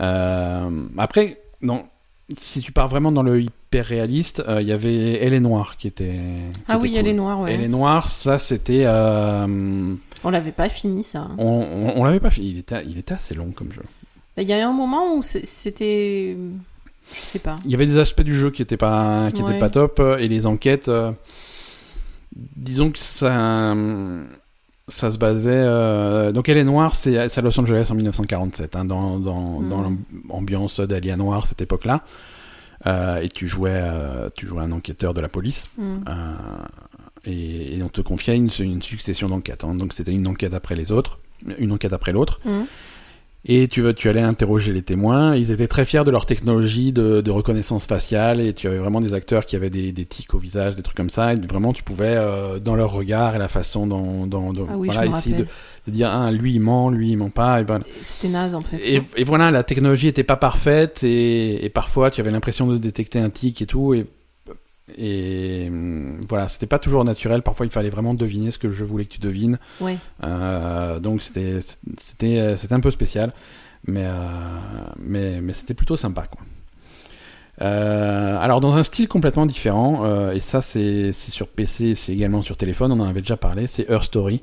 Euh, 0.00 0.88
après, 0.98 1.40
non, 1.62 1.84
si 2.36 2.60
tu 2.60 2.72
pars 2.72 2.88
vraiment 2.88 3.12
dans 3.12 3.22
le 3.22 3.40
hyper 3.40 3.84
réaliste, 3.86 4.42
euh, 4.48 4.60
il 4.62 4.68
y 4.68 4.72
avait 4.72 5.22
Elle 5.22 5.32
est 5.34 5.40
noire 5.40 5.76
qui 5.76 5.86
était. 5.86 6.04
qui 6.54 6.60
Ah 6.68 6.74
était 6.74 6.82
oui, 6.82 6.88
cool. 6.90 6.98
elle 6.98 7.06
est 7.08 7.12
noire, 7.14 7.40
ouais. 7.40 7.54
Elle 7.54 7.62
est 7.62 7.68
noire, 7.68 8.08
ça 8.08 8.38
c'était. 8.38 8.82
euh, 8.86 9.94
On 10.24 10.30
l'avait 10.30 10.50
pas 10.52 10.68
fini, 10.68 11.04
ça. 11.04 11.28
on 11.38 11.44
on, 11.44 12.00
on 12.00 12.04
l'avait 12.04 12.20
pas 12.20 12.30
fait. 12.30 12.42
Il 12.42 12.58
était, 12.58 12.84
il 12.86 12.98
était 12.98 13.14
assez 13.14 13.34
long 13.34 13.50
comme 13.52 13.72
jeu. 13.72 13.82
Il 14.38 14.44
y 14.48 14.52
a 14.52 14.58
eu 14.58 14.62
un 14.62 14.72
moment 14.72 15.14
où 15.14 15.22
c'était. 15.22 16.36
Je 17.14 17.20
sais 17.24 17.38
pas. 17.38 17.56
Il 17.64 17.70
y 17.70 17.74
avait 17.74 17.86
des 17.86 17.98
aspects 17.98 18.22
du 18.22 18.34
jeu 18.34 18.50
qui 18.50 18.60
étaient 18.62 18.76
pas, 18.76 19.30
qui 19.32 19.40
étaient 19.40 19.58
pas 19.58 19.70
top 19.70 20.00
euh, 20.00 20.18
et 20.18 20.26
les 20.28 20.46
enquêtes. 20.46 20.88
euh, 20.88 21.12
disons 22.34 22.90
que 22.90 22.98
ça, 22.98 23.74
ça 24.88 25.10
se 25.10 25.18
basait. 25.18 25.50
euh, 25.52 26.32
donc 26.32 26.48
Elle 26.48 26.58
est 26.58 26.64
noire, 26.64 26.94
c'est 26.94 27.16
à 27.18 27.40
Los 27.42 27.58
Angeles 27.60 27.88
en 27.90 27.94
1947, 27.94 28.76
hein, 28.76 28.84
dans, 28.84 29.18
dans, 29.18 29.60
Mhm. 29.60 29.68
dans 29.68 29.92
l'ambiance 30.28 30.80
d'Alia 30.80 31.16
Noir 31.16 31.46
cette 31.46 31.60
époque-là. 31.60 32.02
Euh, 32.86 33.20
et 33.22 33.28
tu 33.28 33.46
jouais, 33.48 33.70
euh, 33.72 34.28
tu 34.34 34.46
jouais 34.46 34.62
un 34.62 34.70
enquêteur 34.72 35.12
de 35.14 35.20
la 35.20 35.28
police. 35.28 35.66
Hmm. 35.78 35.96
Euh, 36.08 36.34
et, 37.24 37.78
et 37.78 37.82
on 37.82 37.88
te 37.88 38.00
confiait 38.00 38.36
une, 38.36 38.50
une 38.60 38.82
succession 38.82 39.28
d'enquêtes. 39.28 39.64
hein. 39.64 39.74
Donc 39.74 39.92
c'était 39.92 40.12
une 40.12 40.26
enquête 40.28 40.54
après 40.54 40.76
les 40.76 40.92
autres, 40.92 41.18
une 41.58 41.72
enquête 41.72 41.92
après 41.92 42.12
l'autre. 42.12 42.40
Hmm. 42.44 42.64
Et 43.48 43.68
tu, 43.68 43.84
tu 43.94 44.08
allais 44.08 44.20
interroger 44.22 44.72
les 44.72 44.82
témoins. 44.82 45.36
Ils 45.36 45.52
étaient 45.52 45.68
très 45.68 45.84
fiers 45.84 46.02
de 46.04 46.10
leur 46.10 46.26
technologie 46.26 46.92
de, 46.92 47.20
de 47.20 47.30
reconnaissance 47.30 47.86
faciale. 47.86 48.40
Et 48.40 48.52
tu 48.52 48.66
avais 48.66 48.78
vraiment 48.78 49.00
des 49.00 49.14
acteurs 49.14 49.46
qui 49.46 49.54
avaient 49.54 49.70
des, 49.70 49.92
des 49.92 50.04
tics 50.04 50.34
au 50.34 50.38
visage, 50.38 50.74
des 50.74 50.82
trucs 50.82 50.96
comme 50.96 51.10
ça. 51.10 51.32
Et 51.32 51.36
vraiment, 51.36 51.72
tu 51.72 51.84
pouvais, 51.84 52.16
euh, 52.16 52.58
dans 52.58 52.74
leur 52.74 52.92
regard 52.92 53.36
et 53.36 53.38
la 53.38 53.46
façon 53.46 53.86
dont, 53.86 54.26
dont, 54.26 54.52
dont- 54.52 54.66
Ah 54.68 54.76
oui, 54.76 54.88
voilà, 54.92 55.06
essayer 55.06 55.36
de, 55.36 55.46
dire 55.92 56.10
ah, 56.10 56.32
lui 56.32 56.54
il 56.54 56.60
ment, 56.60 56.90
lui 56.90 57.10
il 57.10 57.16
ment 57.16 57.30
pas. 57.30 57.60
Et, 57.60 57.64
ben, 57.64 57.80
C'était 58.02 58.26
naze, 58.28 58.52
en 58.56 58.60
fait. 58.60 58.78
et, 58.78 59.00
et 59.16 59.22
voilà, 59.22 59.52
la 59.52 59.62
technologie 59.62 60.08
était 60.08 60.24
pas 60.24 60.36
parfaite. 60.36 61.04
Et, 61.04 61.64
et 61.64 61.68
parfois, 61.68 62.10
tu 62.10 62.20
avais 62.20 62.32
l'impression 62.32 62.66
de 62.66 62.76
détecter 62.78 63.20
un 63.20 63.30
tic 63.30 63.62
et 63.62 63.66
tout. 63.66 63.94
Et, 63.94 64.06
et 64.96 65.66
hum, 65.68 66.20
voilà, 66.28 66.48
c'était 66.48 66.66
pas 66.66 66.78
toujours 66.78 67.04
naturel. 67.04 67.42
Parfois, 67.42 67.66
il 67.66 67.72
fallait 67.72 67.90
vraiment 67.90 68.14
deviner 68.14 68.50
ce 68.50 68.58
que 68.58 68.70
je 68.70 68.84
voulais 68.84 69.04
que 69.04 69.12
tu 69.12 69.20
devines. 69.20 69.58
Ouais. 69.80 69.98
Euh, 70.22 71.00
donc 71.00 71.22
c'était 71.22 71.58
c'était 71.98 72.56
c'était 72.56 72.74
un 72.74 72.80
peu 72.80 72.90
spécial, 72.90 73.32
mais 73.86 74.04
euh, 74.04 74.12
mais 74.98 75.40
mais 75.40 75.52
c'était 75.52 75.74
plutôt 75.74 75.96
sympa 75.96 76.26
quoi. 76.26 76.40
Euh, 77.62 78.38
alors 78.38 78.60
dans 78.60 78.74
un 78.76 78.82
style 78.82 79.08
complètement 79.08 79.46
différent, 79.46 80.30
et 80.30 80.40
ça 80.40 80.60
c'est 80.60 81.12
c'est 81.12 81.30
sur 81.30 81.48
PC, 81.48 81.94
c'est 81.94 82.12
également 82.12 82.42
sur 82.42 82.56
téléphone, 82.56 82.92
on 82.92 83.00
en 83.00 83.08
avait 83.08 83.22
déjà 83.22 83.36
parlé, 83.36 83.66
c'est 83.66 83.90
Her 83.90 84.04
Story. 84.04 84.42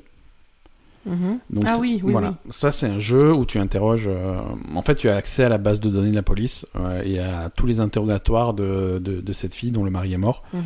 Mhm. 1.06 1.38
Donc, 1.50 1.64
Ah 1.66 1.78
oui, 1.80 2.00
oui, 2.02 2.12
voilà. 2.12 2.34
oui. 2.46 2.50
Ça 2.52 2.70
c'est 2.70 2.86
un 2.86 3.00
jeu 3.00 3.32
où 3.34 3.44
tu 3.44 3.58
interroges. 3.58 4.06
euh, 4.08 4.40
en 4.74 4.82
fait, 4.82 4.94
tu 4.94 5.08
as 5.08 5.16
accès 5.16 5.44
à 5.44 5.48
la 5.48 5.58
base 5.58 5.80
de 5.80 5.90
données 5.90 6.10
de 6.10 6.16
la 6.16 6.22
police 6.22 6.66
euh, 6.76 7.02
et 7.04 7.18
à 7.18 7.50
tous 7.54 7.66
les 7.66 7.80
interrogatoires 7.80 8.54
de, 8.54 8.98
de 9.02 9.20
de 9.20 9.32
cette 9.32 9.54
fille 9.54 9.70
dont 9.70 9.84
le 9.84 9.90
mari 9.90 10.12
est 10.14 10.18
mort. 10.18 10.42
Mhm. 10.52 10.62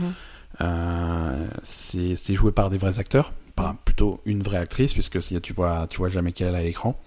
Euh, 0.60 1.46
c'est 1.62 2.34
joué 2.34 2.52
par 2.52 2.70
des 2.70 2.78
vrais 2.78 2.98
acteurs, 2.98 3.32
par 3.54 3.76
plutôt 3.76 4.20
une 4.24 4.42
vraie 4.42 4.58
actrice, 4.58 4.92
puisque 4.92 5.22
si 5.22 5.40
tu 5.40 5.52
vois, 5.52 5.86
tu 5.88 5.98
vois 5.98 6.08
jamais 6.08 6.32
qu'elle 6.32 6.54
est 6.54 6.58
à 6.58 6.62
l'écran, 6.62 6.98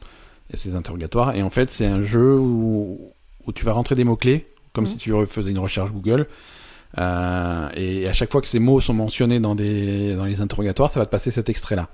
et 0.54 0.58
ses 0.58 0.76
interrogatoires. 0.76 1.36
Et 1.36 1.42
en 1.44 1.50
fait, 1.50 1.70
c'est 1.70 1.86
un 1.88 2.04
jeu 2.04 2.38
où, 2.38 3.00
où 3.46 3.52
tu 3.52 3.66
vas 3.66 3.74
rentrer 3.74 3.96
des 3.96 4.04
mots-clés, 4.04 4.48
comme 4.74 4.84
Mhm. 4.86 4.90
si 4.90 4.98
tu 4.98 5.12
faisais 5.26 5.52
une 5.52 5.60
recherche 5.60 5.92
Google. 5.92 6.28
Euh, 6.98 7.70
et 7.74 8.08
à 8.08 8.14
chaque 8.14 8.32
fois 8.32 8.42
que 8.42 8.48
ces 8.48 8.60
mots 8.60 8.82
sont 8.82 8.94
mentionnés 8.94 9.40
dans, 9.40 9.56
des, 9.56 10.14
dans 10.16 10.26
les 10.26 10.42
interrogatoires, 10.42 10.90
ça 10.90 11.00
va 11.00 11.06
te 11.06 11.12
passer 11.12 11.32
cet 11.32 11.50
extrait-là. 11.50 11.88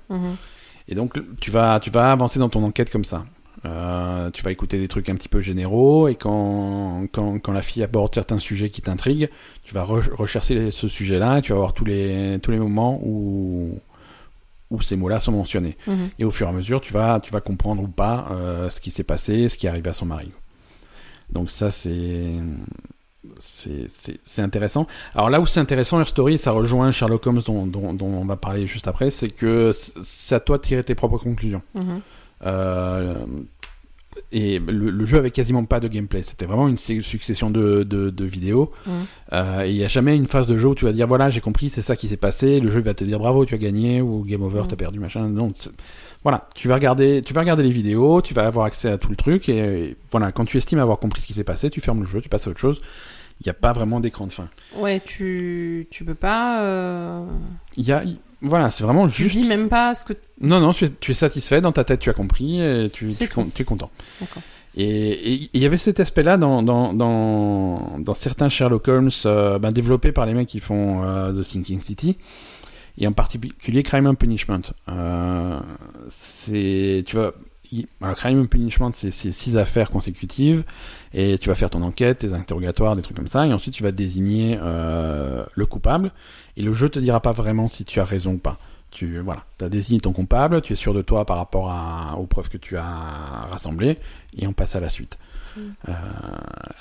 Et 0.88 0.94
donc, 0.94 1.18
tu 1.40 1.50
vas, 1.50 1.80
tu 1.80 1.90
vas 1.90 2.12
avancer 2.12 2.38
dans 2.38 2.48
ton 2.48 2.64
enquête 2.64 2.90
comme 2.90 3.04
ça. 3.04 3.24
Euh, 3.64 4.30
tu 4.30 4.42
vas 4.44 4.52
écouter 4.52 4.78
des 4.78 4.86
trucs 4.86 5.08
un 5.08 5.16
petit 5.16 5.28
peu 5.28 5.40
généraux 5.40 6.06
et 6.06 6.14
quand, 6.14 7.06
quand, 7.12 7.40
quand 7.40 7.52
la 7.52 7.62
fille 7.62 7.82
aborde 7.82 8.14
certains 8.14 8.38
sujets 8.38 8.70
qui 8.70 8.82
t'intriguent, 8.82 9.30
tu 9.64 9.74
vas 9.74 9.84
re- 9.84 10.14
rechercher 10.14 10.70
ce 10.70 10.86
sujet-là 10.86 11.38
et 11.38 11.42
tu 11.42 11.52
vas 11.52 11.58
voir 11.58 11.72
tous 11.74 11.84
les, 11.84 12.38
tous 12.40 12.52
les 12.52 12.58
moments 12.58 13.00
où, 13.02 13.76
où 14.70 14.80
ces 14.80 14.94
mots-là 14.94 15.18
sont 15.18 15.32
mentionnés. 15.32 15.76
Mhm. 15.88 16.10
Et 16.20 16.24
au 16.24 16.30
fur 16.30 16.46
et 16.46 16.50
à 16.50 16.52
mesure, 16.52 16.80
tu 16.80 16.92
vas, 16.92 17.18
tu 17.20 17.32
vas 17.32 17.40
comprendre 17.40 17.82
ou 17.82 17.88
pas 17.88 18.28
euh, 18.30 18.70
ce 18.70 18.80
qui 18.80 18.92
s'est 18.92 19.02
passé, 19.02 19.48
ce 19.48 19.58
qui 19.58 19.66
est 19.66 19.70
arrivé 19.70 19.90
à 19.90 19.92
son 19.92 20.06
mari. 20.06 20.30
Donc 21.30 21.50
ça, 21.50 21.70
c'est 21.72 22.32
c'est- 23.40 24.42
intéressant. 24.42 24.86
Alors 25.14 25.30
là 25.30 25.40
où 25.40 25.46
c'est 25.46 25.60
intéressant, 25.60 26.00
Her 26.00 26.06
Story, 26.08 26.38
ça 26.38 26.52
rejoint 26.52 26.90
Sherlock 26.92 27.26
Holmes 27.26 27.42
dont, 27.46 27.66
dont, 27.66 27.92
dont 27.94 28.06
on 28.06 28.24
va 28.24 28.36
parler 28.36 28.66
juste 28.66 28.88
après, 28.88 29.10
c'est 29.10 29.30
que 29.30 29.72
c'est 30.02 30.34
à 30.34 30.40
toi 30.40 30.58
de 30.58 30.62
tirer 30.62 30.84
tes 30.84 30.94
propres 30.94 31.18
conclusions. 31.18 31.62
Mhm. 31.74 32.00
Euh, 32.46 33.14
et 34.32 34.58
le, 34.58 34.90
le 34.90 35.04
jeu 35.04 35.18
avait 35.18 35.30
quasiment 35.30 35.64
pas 35.64 35.78
de 35.80 35.86
gameplay. 35.86 36.22
C'était 36.22 36.46
vraiment 36.46 36.66
une 36.68 36.76
su- 36.76 37.02
succession 37.02 37.50
de, 37.50 37.84
de, 37.84 38.10
de 38.10 38.24
vidéos. 38.24 38.72
Mhm. 38.86 38.92
Euh, 39.32 39.62
et 39.64 39.70
il 39.70 39.76
y 39.76 39.84
a 39.84 39.88
jamais 39.88 40.16
une 40.16 40.26
phase 40.26 40.46
de 40.46 40.56
jeu 40.56 40.68
où 40.68 40.74
tu 40.74 40.84
vas 40.86 40.92
dire 40.92 41.06
voilà 41.06 41.30
j'ai 41.30 41.40
compris 41.40 41.68
c'est 41.68 41.82
ça 41.82 41.94
qui 41.94 42.08
s'est 42.08 42.16
passé. 42.16 42.58
Le 42.60 42.68
jeu 42.70 42.80
va 42.80 42.94
te 42.94 43.04
dire 43.04 43.18
bravo 43.18 43.44
tu 43.44 43.54
as 43.54 43.58
gagné 43.58 44.00
ou 44.02 44.24
game 44.24 44.42
over 44.42 44.62
Mhm. 44.62 44.66
t'as 44.68 44.76
perdu 44.76 44.98
machin. 44.98 45.28
Non 45.28 45.52
voilà 46.24 46.48
tu 46.56 46.66
vas 46.66 46.74
regarder 46.74 47.22
tu 47.24 47.32
vas 47.32 47.40
regarder 47.42 47.62
les 47.62 47.70
vidéos, 47.70 48.20
tu 48.20 48.34
vas 48.34 48.46
avoir 48.46 48.66
accès 48.66 48.90
à 48.90 48.98
tout 48.98 49.08
le 49.10 49.16
truc 49.16 49.48
et, 49.48 49.58
et 49.90 49.96
voilà 50.10 50.32
quand 50.32 50.44
tu 50.46 50.56
estimes 50.56 50.80
avoir 50.80 50.98
compris 50.98 51.20
ce 51.22 51.26
qui 51.28 51.34
s'est 51.34 51.44
passé 51.44 51.70
tu 51.70 51.80
fermes 51.80 52.00
le 52.00 52.06
jeu, 52.06 52.20
tu 52.20 52.28
passes 52.28 52.48
à 52.48 52.50
autre 52.50 52.58
chose. 52.60 52.80
Il 53.40 53.44
n'y 53.46 53.50
a 53.50 53.54
pas 53.54 53.72
vraiment 53.72 54.00
d'écran 54.00 54.26
de 54.26 54.32
fin. 54.32 54.48
Ouais, 54.76 55.00
tu, 55.04 55.86
tu 55.90 56.04
peux 56.04 56.14
pas. 56.14 56.62
euh, 56.62 57.24
Il 57.76 57.84
y 57.86 57.92
a 57.92 58.02
il- 58.04 58.18
voilà 58.40 58.70
c'est 58.70 58.84
vraiment 58.84 59.06
Tu 59.08 59.22
juste. 59.24 59.36
dis 59.36 59.44
même 59.48 59.68
pas 59.68 59.94
ce 59.94 60.04
que. 60.04 60.12
Non 60.40 60.60
non 60.60 60.72
tu 60.72 60.84
es, 60.84 60.88
tu 60.90 61.10
es 61.12 61.14
satisfait 61.14 61.60
dans 61.60 61.72
ta 61.72 61.84
tête 61.84 62.00
tu 62.00 62.10
as 62.10 62.14
compris 62.14 62.60
et 62.60 62.90
tu, 62.92 63.12
tu, 63.12 63.28
tu 63.54 63.62
es 63.62 63.64
content. 63.64 63.90
D'accord. 64.20 64.42
Et 64.76 65.48
il 65.52 65.60
y 65.60 65.66
avait 65.66 65.76
cet 65.78 65.98
aspect-là 65.98 66.36
dans, 66.36 66.62
dans, 66.62 66.92
dans, 66.92 67.98
dans 67.98 68.14
certains 68.14 68.48
Sherlock 68.48 68.86
Holmes 68.86 69.10
euh, 69.26 69.58
ben, 69.58 69.72
développés 69.72 70.12
par 70.12 70.24
les 70.26 70.34
mecs 70.34 70.46
qui 70.48 70.60
font 70.60 71.02
euh, 71.04 71.32
The 71.32 71.42
Thinking 71.48 71.80
City, 71.80 72.16
et 72.96 73.06
en 73.08 73.12
particulier 73.12 73.82
Crime 73.82 74.06
and 74.06 74.14
Punishment. 74.14 74.60
Euh, 74.88 75.58
c'est, 76.08 77.02
tu 77.06 77.16
vois, 77.16 77.34
alors 78.00 78.16
Crime 78.16 78.40
and 78.40 78.46
Punishment, 78.46 78.92
c'est 78.92 79.10
six 79.10 79.56
affaires 79.56 79.90
consécutives, 79.90 80.64
et 81.12 81.38
tu 81.38 81.48
vas 81.48 81.54
faire 81.54 81.70
ton 81.70 81.82
enquête, 81.82 82.18
tes 82.18 82.32
interrogatoires, 82.32 82.96
des 82.96 83.02
trucs 83.02 83.16
comme 83.16 83.28
ça, 83.28 83.46
et 83.46 83.52
ensuite 83.52 83.74
tu 83.74 83.82
vas 83.82 83.92
désigner 83.92 84.58
euh, 84.60 85.44
le 85.54 85.66
coupable, 85.66 86.12
et 86.56 86.62
le 86.62 86.72
jeu 86.72 86.88
te 86.88 86.98
dira 86.98 87.20
pas 87.20 87.32
vraiment 87.32 87.68
si 87.68 87.84
tu 87.84 88.00
as 88.00 88.04
raison 88.04 88.32
ou 88.32 88.38
pas. 88.38 88.58
Tu 88.90 89.18
voilà, 89.20 89.44
as 89.60 89.68
désigné 89.68 90.00
ton 90.00 90.12
coupable, 90.12 90.62
tu 90.62 90.72
es 90.72 90.76
sûr 90.76 90.94
de 90.94 91.02
toi 91.02 91.26
par 91.26 91.36
rapport 91.36 91.70
à, 91.70 92.16
aux 92.18 92.26
preuves 92.26 92.48
que 92.48 92.56
tu 92.56 92.76
as 92.76 93.46
rassemblées, 93.50 93.98
et 94.36 94.46
on 94.46 94.52
passe 94.52 94.74
à 94.74 94.80
la 94.80 94.88
suite. 94.88 95.18
Mm. 95.56 95.60
Euh, 95.88 95.92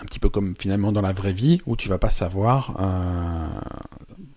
un 0.01 0.05
petit 0.05 0.19
peu 0.19 0.29
comme 0.29 0.55
finalement 0.57 0.91
dans 0.91 1.01
la 1.01 1.13
vraie 1.13 1.33
vie 1.33 1.61
où 1.65 1.75
tu 1.75 1.89
vas 1.89 1.97
pas 1.97 2.09
savoir 2.09 2.77
euh, 2.79 3.59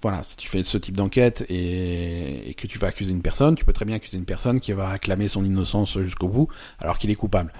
voilà 0.02 0.22
si 0.22 0.36
tu 0.36 0.48
fais 0.48 0.62
ce 0.62 0.78
type 0.78 0.96
d'enquête 0.96 1.44
et, 1.48 2.54
que 2.56 2.66
tu 2.66 2.78
vas 2.78 2.88
accuser 2.88 3.12
une 3.12 3.22
personne 3.22 3.54
tu 3.54 3.64
peux 3.64 3.72
très 3.72 3.84
bien 3.84 3.96
accuser 3.96 4.18
une 4.18 4.24
personne 4.24 4.60
qui 4.60 4.72
va 4.72 4.90
acclamer 4.90 5.28
son 5.28 5.44
innocence 5.44 5.98
jusqu'au 6.00 6.28
bout 6.28 6.48
alors 6.78 6.98
qu'il 6.98 7.10
est 7.10 7.14
coupable. 7.14 7.52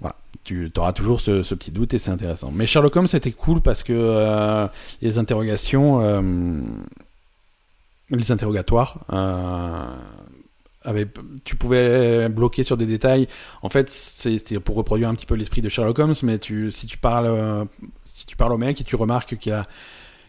Voilà. 0.00 0.16
Tu 0.44 0.70
auras 0.76 0.92
toujours 0.92 1.20
ce, 1.20 1.54
petit 1.54 1.70
doute 1.70 1.94
et 1.94 1.98
c'est 1.98 2.10
intéressant. 2.10 2.50
Mais 2.52 2.66
Sherlock 2.66 2.94
Holmes 2.96 3.06
c'était 3.08 3.32
cool 3.32 3.60
parce 3.60 3.82
que 3.82 3.92
euh, 3.92 4.66
les 5.02 5.18
interrogations 5.18 6.00
euh, 6.00 6.62
les 8.10 8.30
interrogatoires 8.30 9.04
euh, 9.12 9.86
tu 11.44 11.56
pouvais 11.56 12.28
bloquer 12.28 12.62
sur 12.62 12.76
des 12.76 12.84
détails. 12.84 13.26
En 13.62 13.70
fait, 13.70 13.88
c'est 13.90 14.60
pour 14.60 14.76
reproduire 14.76 15.08
un 15.08 15.14
petit 15.14 15.24
peu 15.24 15.34
l'esprit 15.34 15.62
de 15.62 15.70
Sherlock 15.70 15.98
Holmes, 15.98 16.14
mais 16.22 16.38
si 16.70 16.86
tu 16.86 16.98
parles, 16.98 17.66
si 18.04 18.26
tu 18.26 18.36
parles 18.36 18.52
au 18.52 18.58
mec 18.58 18.78
et 18.82 18.84
tu 18.84 18.94
remarques 18.94 19.38
qu'il 19.38 19.54
a, 19.54 19.66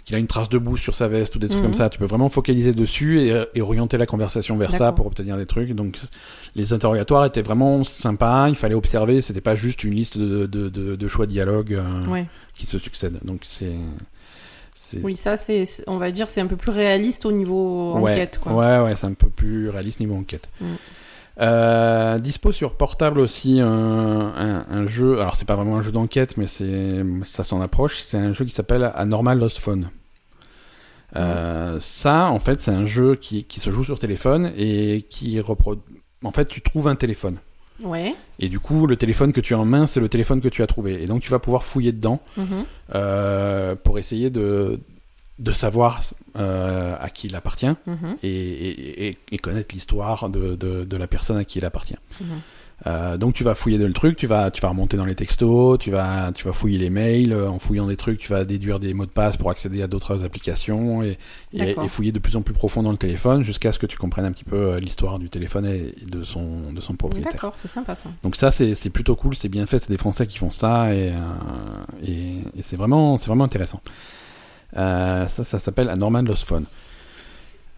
qu'il 0.06 0.16
a 0.16 0.20
une 0.20 0.28
trace 0.28 0.50
de 0.50 0.58
boue 0.60 0.78
sur 0.78 0.94
sa 0.96 1.08
veste 1.08 1.36
ou 1.36 1.40
des 1.40 1.48
trucs 1.48 1.62
Mhm. 1.62 1.66
comme 1.72 1.74
ça, 1.74 1.90
tu 1.90 1.98
peux 1.98 2.06
vraiment 2.06 2.30
focaliser 2.30 2.74
dessus 2.74 3.22
et, 3.22 3.44
et 3.56 3.62
orienter 3.62 3.98
la 3.98 4.06
conversation 4.06 4.56
vers 4.56 4.70
ça 4.72 4.92
pour 4.92 5.08
obtenir 5.08 5.36
des 5.36 5.48
trucs. 5.48 5.72
Donc, 5.74 5.98
les 6.56 6.74
interrogatoires 6.74 7.26
étaient 7.26 7.42
vraiment 7.42 7.84
sympas. 7.84 8.48
Il 8.50 8.56
fallait 8.56 8.76
observer. 8.76 9.22
C'était 9.22 9.42
pas 9.42 9.56
juste 9.56 9.84
une 9.84 9.96
liste 9.96 10.18
de, 10.20 10.46
de, 10.46 10.70
de, 10.70 10.96
de 10.96 11.08
choix 11.08 11.26
de 11.26 11.32
dialogue 11.32 11.74
euh, 11.74 12.06
Ouais. 12.08 12.28
qui 12.56 12.66
se 12.68 12.78
succèdent. 12.78 13.20
Donc, 13.24 13.42
c'est, 13.44 13.74
Oui, 15.02 15.16
ça, 15.16 15.36
c'est, 15.38 15.66
on 15.88 15.98
va 15.98 16.12
dire, 16.12 16.30
c'est 16.30 16.42
un 16.42 16.48
peu 16.48 16.56
plus 16.56 16.72
réaliste 16.72 17.26
au 17.26 17.32
niveau 17.32 17.96
ouais, 18.00 18.12
enquête, 18.14 18.40
quoi. 18.42 18.54
Ouais, 18.54 18.84
ouais, 18.86 18.96
c'est 18.96 19.08
un 19.08 19.14
peu 19.14 19.30
plus 19.30 19.70
réaliste 19.70 20.00
niveau 20.00 20.16
enquête. 20.16 20.48
Mm. 20.62 20.66
Euh, 21.42 22.18
dispo 22.18 22.52
sur 22.54 22.76
portable 22.76 23.20
aussi 23.20 23.60
un, 23.60 23.68
un, 23.68 24.66
un 24.70 24.88
jeu. 24.88 25.20
Alors 25.20 25.36
c'est 25.36 25.46
pas 25.46 25.56
vraiment 25.56 25.76
un 25.78 25.82
jeu 25.82 25.92
d'enquête, 25.92 26.38
mais 26.38 26.48
c'est 26.48 27.04
ça 27.24 27.44
s'en 27.44 27.60
approche. 27.62 28.00
C'est 28.02 28.18
un 28.18 28.32
jeu 28.34 28.46
qui 28.46 28.52
s'appelle 28.54 28.92
Anormal 28.96 29.40
Lost 29.40 29.60
Phone. 29.60 29.90
Euh, 31.16 31.78
Ça, 31.80 32.30
en 32.30 32.40
fait, 32.40 32.60
c'est 32.60 32.72
un 32.72 32.86
jeu 32.86 33.16
qui, 33.16 33.44
qui 33.46 33.60
se 33.60 33.70
joue 33.70 33.84
sur 33.84 34.00
téléphone 34.00 34.52
et 34.58 35.06
qui 35.10 35.40
reproduit. 35.40 35.84
En 36.24 36.32
fait, 36.32 36.46
tu 36.48 36.62
trouves 36.62 36.88
un 36.88 36.96
téléphone. 36.96 37.38
Ouais. 37.84 38.16
Et 38.40 38.48
du 38.50 38.60
coup, 38.60 38.88
le 38.88 38.96
téléphone 38.96 39.32
que 39.34 39.42
tu 39.42 39.54
as 39.54 39.60
en 39.60 39.66
main, 39.66 39.86
c'est 39.86 40.00
le 40.00 40.10
téléphone 40.10 40.42
que 40.42 40.48
tu 40.48 40.64
as 40.64 40.68
trouvé. 40.68 41.04
Et 41.04 41.06
donc, 41.08 41.22
tu 41.22 41.30
vas 41.30 41.40
pouvoir 41.40 41.64
fouiller 41.64 41.92
dedans 41.92 42.22
Mhm. 42.38 42.66
euh, 42.96 43.76
pour 43.76 44.00
essayer 44.00 44.30
de, 44.30 44.80
de 45.40 45.52
savoir 45.52 46.02
euh, 46.38 46.96
à 47.00 47.10
qui 47.10 47.28
il 47.28 47.36
appartient 47.36 47.68
Mhm. 47.88 48.18
et, 48.24 48.30
et, 48.30 49.08
et- 49.10 49.18
et 49.32 49.38
connaître 49.38 49.74
l'histoire 49.76 50.30
de, 50.30 50.56
de, 50.56 50.84
de 50.86 50.98
la 50.98 51.08
personne 51.08 51.38
à 51.38 51.44
qui 51.44 51.60
il 51.60 51.66
appartient. 51.66 51.98
Mhm. 52.22 52.28
Euh, 52.88 53.16
donc 53.16 53.34
tu 53.34 53.46
vas 53.46 53.56
fouiller 53.56 53.78
le 53.78 53.94
truc, 53.94 54.18
tu 54.18 54.28
vas, 54.28 54.52
tu 54.52 54.62
vas 54.62 54.68
remonter 54.68 54.98
dans 54.98 55.06
les 55.06 55.16
textos, 55.16 55.80
tu 55.80 55.92
vas, 55.92 56.34
tu 56.36 56.44
vas 56.46 56.52
fouiller 56.52 56.78
les 56.78 56.90
mails. 56.90 57.32
euh, 57.32 57.50
En 57.50 57.58
fouillant 57.58 57.88
des 57.88 57.96
trucs, 57.96 58.20
tu 58.20 58.30
vas 58.34 58.44
déduire 58.44 58.80
des 58.82 58.94
mots 58.94 59.06
de 59.06 59.12
passe 59.12 59.38
pour 59.38 59.50
accéder 59.50 59.82
à 59.82 59.88
d'autres 59.88 60.26
applications 60.26 61.02
et, 61.02 61.18
et, 61.54 61.74
fouiller 61.88 62.12
de 62.12 62.20
plus 62.20 62.36
en 62.36 62.42
plus 62.42 62.54
profond 62.54 62.84
dans 62.84 62.92
le 62.92 62.98
téléphone 62.98 63.44
jusqu'à 63.44 63.72
ce 63.72 63.80
que 63.80 63.86
tu 63.86 63.98
comprennes 63.98 64.26
un 64.26 64.32
petit 64.34 64.44
peu 64.44 64.58
euh, 64.58 64.80
l'histoire 64.80 65.20
du 65.20 65.30
téléphone 65.30 65.66
et 65.68 65.96
de 66.06 66.24
son, 66.24 66.74
de 66.74 66.82
son 66.82 66.96
propriétaire. 66.96 67.32
D'accord, 67.32 67.54
c'est 67.56 67.70
sympa 67.70 67.96
ça. 67.96 68.10
Donc 68.24 68.36
ça 68.36 68.52
c'est 68.52 68.76
c'est 68.76 68.90
plutôt 68.90 69.16
cool, 69.16 69.36
c'est 69.36 69.48
bien 69.50 69.66
fait, 69.68 69.80
c'est 69.80 69.90
des 69.92 69.98
Français 69.98 70.28
qui 70.28 70.38
font 70.38 70.52
ça 70.52 70.94
et, 70.94 71.12
euh, 71.14 71.14
et, 72.06 72.40
et 72.58 72.62
c'est 72.62 72.76
vraiment 72.76 73.16
c'est 73.16 73.28
vraiment 73.28 73.46
intéressant. 73.46 73.82
Euh, 74.78 75.28
ça 75.28 75.44
ça 75.44 75.60
s'appelle 75.60 75.90
A 75.90 75.96
Norman 75.96 76.22
Lost 76.24 76.44
Phone. 76.46 76.66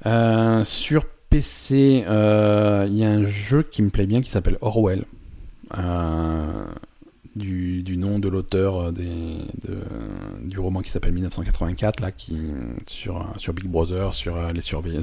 Euh, 0.05 0.63
sur 0.63 1.05
PC, 1.29 2.05
euh, 2.07 2.85
il 2.89 2.97
y 2.97 3.03
a 3.03 3.09
un 3.09 3.25
jeu 3.25 3.63
qui 3.63 3.81
me 3.81 3.89
plaît 3.89 4.05
bien 4.07 4.21
qui 4.21 4.29
s'appelle 4.29 4.57
Orwell. 4.61 5.03
Du, 7.35 7.83
du 7.83 7.97
nom 7.97 8.17
de 8.17 8.29
l'auteur 8.29 8.91
de- 8.91 9.03
du 10.41 10.57
roman 10.57 10.81
qui 10.81 10.89
s'appelle 10.89 11.11
1984 11.11 11.99
là 11.99 12.11
qui 12.11 12.35
sur 12.87 13.27
sur 13.37 13.53
Big 13.53 13.67
Brother 13.67 14.15
sur 14.15 14.51
les 14.51 14.61
sur 14.61 14.81
les 14.81 15.01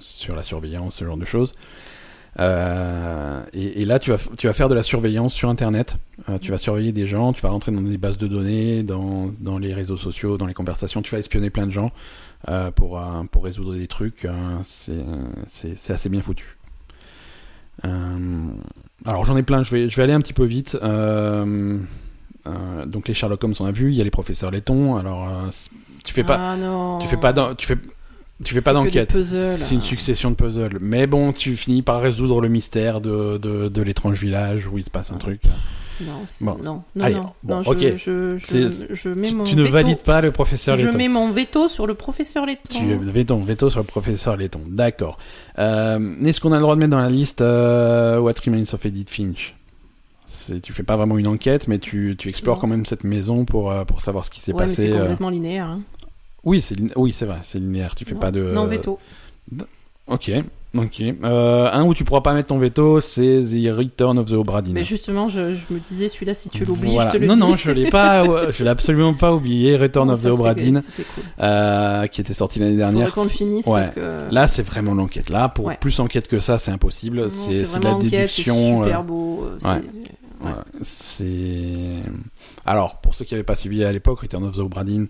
sur 0.00 0.34
la 0.34 0.42
surveillance 0.42 0.96
ce 0.96 1.04
genre 1.04 1.16
de 1.16 1.24
choses 1.24 1.52
euh, 2.38 3.42
et, 3.52 3.82
et 3.82 3.84
là, 3.84 3.98
tu 3.98 4.10
vas, 4.10 4.18
tu 4.36 4.46
vas 4.46 4.52
faire 4.52 4.68
de 4.68 4.74
la 4.74 4.82
surveillance 4.82 5.32
sur 5.32 5.48
Internet. 5.48 5.96
Euh, 6.28 6.38
tu 6.38 6.50
vas 6.50 6.58
surveiller 6.58 6.92
des 6.92 7.06
gens, 7.06 7.32
tu 7.32 7.40
vas 7.40 7.50
rentrer 7.50 7.72
dans 7.72 7.80
des 7.80 7.98
bases 7.98 8.18
de 8.18 8.26
données, 8.26 8.82
dans, 8.82 9.30
dans 9.40 9.58
les 9.58 9.72
réseaux 9.72 9.96
sociaux, 9.96 10.36
dans 10.36 10.46
les 10.46 10.54
conversations. 10.54 11.02
Tu 11.02 11.12
vas 11.12 11.18
espionner 11.18 11.50
plein 11.50 11.66
de 11.66 11.72
gens 11.72 11.90
euh, 12.48 12.70
pour, 12.70 13.00
pour 13.30 13.44
résoudre 13.44 13.74
des 13.74 13.86
trucs. 13.86 14.26
c'est 14.64 15.90
assez 15.90 16.08
bien 16.08 16.22
foutu. 16.22 16.56
Alors, 17.82 19.24
j'en 19.24 19.36
ai 19.36 19.42
plein. 19.42 19.62
Je 19.62 19.70
vais, 19.70 19.88
je 19.88 19.96
vais 19.96 20.02
aller 20.02 20.12
un 20.12 20.20
petit 20.20 20.32
peu 20.32 20.44
vite. 20.44 20.76
Donc, 20.76 23.08
les 23.08 23.14
Sherlock 23.14 23.42
Holmes, 23.44 23.54
on 23.60 23.66
a 23.66 23.72
vu. 23.72 23.92
Il 23.92 23.96
y 23.96 24.00
a 24.00 24.04
les 24.04 24.10
professeurs 24.10 24.50
Letton. 24.50 24.96
Alors, 24.96 25.28
tu 26.04 26.12
fais 26.12 26.24
pas, 26.24 26.52
Ah 26.52 26.56
non. 26.56 26.98
tu 26.98 27.08
fais 27.08 27.16
pas, 27.16 27.32
tu 27.54 27.66
fais, 27.66 27.76
tu 28.44 28.54
fais 28.54 28.60
pas 28.60 28.72
d'enquête. 28.72 29.16
C'est 29.22 29.74
une 29.74 29.82
succession 29.82 30.30
de 30.30 30.36
puzzles. 30.36 30.78
Mais 30.80 31.06
bon, 31.06 31.32
tu 31.32 31.56
finis 31.56 31.82
par 31.82 32.00
résoudre 32.00 32.40
le 32.40 32.48
mystère 32.48 33.00
de, 33.00 33.38
de, 33.38 33.68
de 33.68 33.82
l'étrange 33.82 34.20
village 34.20 34.66
où 34.66 34.78
il 34.78 34.84
se 34.84 34.90
passe 34.90 35.10
un 35.12 35.16
truc. 35.16 35.40
Non, 35.98 36.12
Bon. 36.42 36.58
non, 36.62 36.82
non, 36.94 37.04
Allez, 37.04 37.14
non. 37.14 37.30
bon, 37.42 37.54
non, 37.56 37.62
je, 37.62 37.70
ok. 37.70 37.96
je, 37.96 38.36
je, 38.36 38.94
je 38.94 39.08
mets 39.08 39.30
mon 39.30 39.44
tu 39.44 39.56
ne 39.56 39.62
veto. 39.62 39.72
valides 39.72 40.02
pas 40.02 40.20
le 40.20 40.30
professeur 40.30 40.76
Je 40.76 40.84
Letton. 40.84 40.98
mets 40.98 41.08
mon 41.08 41.30
veto 41.32 41.68
sur 41.68 41.86
le 41.86 41.94
professeur 41.94 42.44
Letton. 42.44 42.78
Tu 42.78 42.84
mets 42.84 43.24
ton 43.24 43.40
veto 43.40 43.70
sur 43.70 43.80
le 43.80 43.86
professeur 43.86 44.36
Letton. 44.36 44.60
D'accord. 44.68 45.16
Euh, 45.58 46.14
Est-ce 46.22 46.38
qu'on 46.38 46.52
a 46.52 46.56
le 46.56 46.60
droit 46.60 46.74
de 46.74 46.80
mettre 46.80 46.90
dans 46.90 47.00
la 47.00 47.08
liste 47.08 47.40
euh, 47.40 48.18
What 48.18 48.34
Remains 48.44 48.64
of 48.74 48.84
Edith 48.84 49.08
Finch? 49.08 49.54
Tu 50.62 50.72
fais 50.74 50.82
pas 50.82 50.96
vraiment 50.96 51.16
une 51.16 51.28
enquête, 51.28 51.66
mais 51.66 51.78
tu, 51.78 52.14
tu 52.18 52.28
explores 52.28 52.58
quand 52.58 52.66
même 52.66 52.84
cette 52.84 53.04
maison 53.04 53.46
pour, 53.46 53.70
euh, 53.70 53.84
pour 53.84 54.02
savoir 54.02 54.24
ce 54.26 54.30
qui 54.30 54.40
s'est 54.40 54.52
Ouais, 54.52 54.58
passé. 54.58 54.74
c'est 54.74 54.92
euh. 54.92 55.00
complètement 55.00 55.30
linéaire. 55.30 55.64
hein. 55.66 55.80
Oui, 56.46 56.60
c'est 56.62 56.76
oui, 56.96 57.12
c'est 57.12 57.26
vrai, 57.26 57.38
c'est 57.42 57.58
linéaire. 57.58 57.94
Tu 57.94 58.04
fais 58.06 58.14
non. 58.14 58.20
pas 58.20 58.30
de. 58.30 58.40
Non, 58.40 58.64
veto. 58.66 58.98
Ok, 60.08 60.30
ok. 60.76 61.00
Euh, 61.24 61.68
un 61.72 61.82
où 61.84 61.92
tu 61.92 62.04
pourras 62.04 62.20
pas 62.20 62.32
mettre 62.32 62.46
ton 62.48 62.58
veto, 62.58 63.00
c'est 63.00 63.40
The 63.40 63.76
Return 63.76 64.16
of 64.20 64.30
the 64.30 64.34
Obra 64.34 64.62
Dinn. 64.62 64.72
Mais 64.74 64.84
justement, 64.84 65.28
je, 65.28 65.56
je 65.56 65.74
me 65.74 65.80
disais, 65.80 66.08
celui-là, 66.08 66.32
si 66.34 66.48
tu 66.48 66.64
l'oublies, 66.64 66.92
Voilà. 66.92 67.10
je 67.10 67.16
te 67.16 67.20
le 67.20 67.26
non, 67.26 67.34
dis. 67.34 67.40
non, 67.40 67.56
je 67.56 67.70
l'ai 67.72 67.90
pas, 67.90 68.24
je 68.52 68.62
l'ai 68.62 68.70
absolument 68.70 69.14
pas 69.14 69.34
oublié. 69.34 69.76
Return 69.76 70.06
Non, 70.06 70.12
of 70.14 70.20
the 70.20 70.22
ça, 70.22 70.30
Obra 70.32 70.54
c'est- 70.54 70.62
Dinn, 70.62 70.80
C'était 70.80 71.08
cool. 71.12 71.24
euh, 71.40 72.06
qui 72.06 72.20
était 72.20 72.32
sorti 72.34 72.60
l'année 72.60 72.76
dernière. 72.76 73.12
qu'on 73.12 73.24
le 73.24 73.28
finisse 73.28 73.66
Ouais. 73.66 73.80
parce 73.82 73.90
que. 73.96 74.32
Là, 74.32 74.46
c'est 74.46 74.62
vraiment 74.62 74.94
l'enquête. 74.94 75.28
Là, 75.28 75.48
pour 75.48 75.64
Ouais. 75.64 75.76
plus 75.80 75.98
enquête 75.98 76.28
que 76.28 76.38
ça, 76.38 76.58
c'est 76.58 76.70
impossible. 76.70 77.28
C'est 77.32 77.78
de 77.80 77.84
la 77.84 77.94
enquête, 77.94 78.08
déduction. 78.10 78.54
C'est 78.54 78.84
super 78.84 79.00
euh, 79.00 79.02
beau. 79.02 79.44
euh, 79.44 79.58
c'est- 80.82 81.24
ouais. 81.24 82.02
Alors, 82.64 82.96
pour 83.00 83.14
ceux 83.14 83.24
qui 83.24 83.34
n'avaient 83.34 83.42
pas 83.44 83.56
suivi 83.56 83.82
à 83.84 83.90
l'époque, 83.90 84.20
Return 84.20 84.44
of 84.44 84.56
the 84.56 84.60
Obra 84.60 84.84
Dinn, 84.84 85.04
euh, 85.04 85.06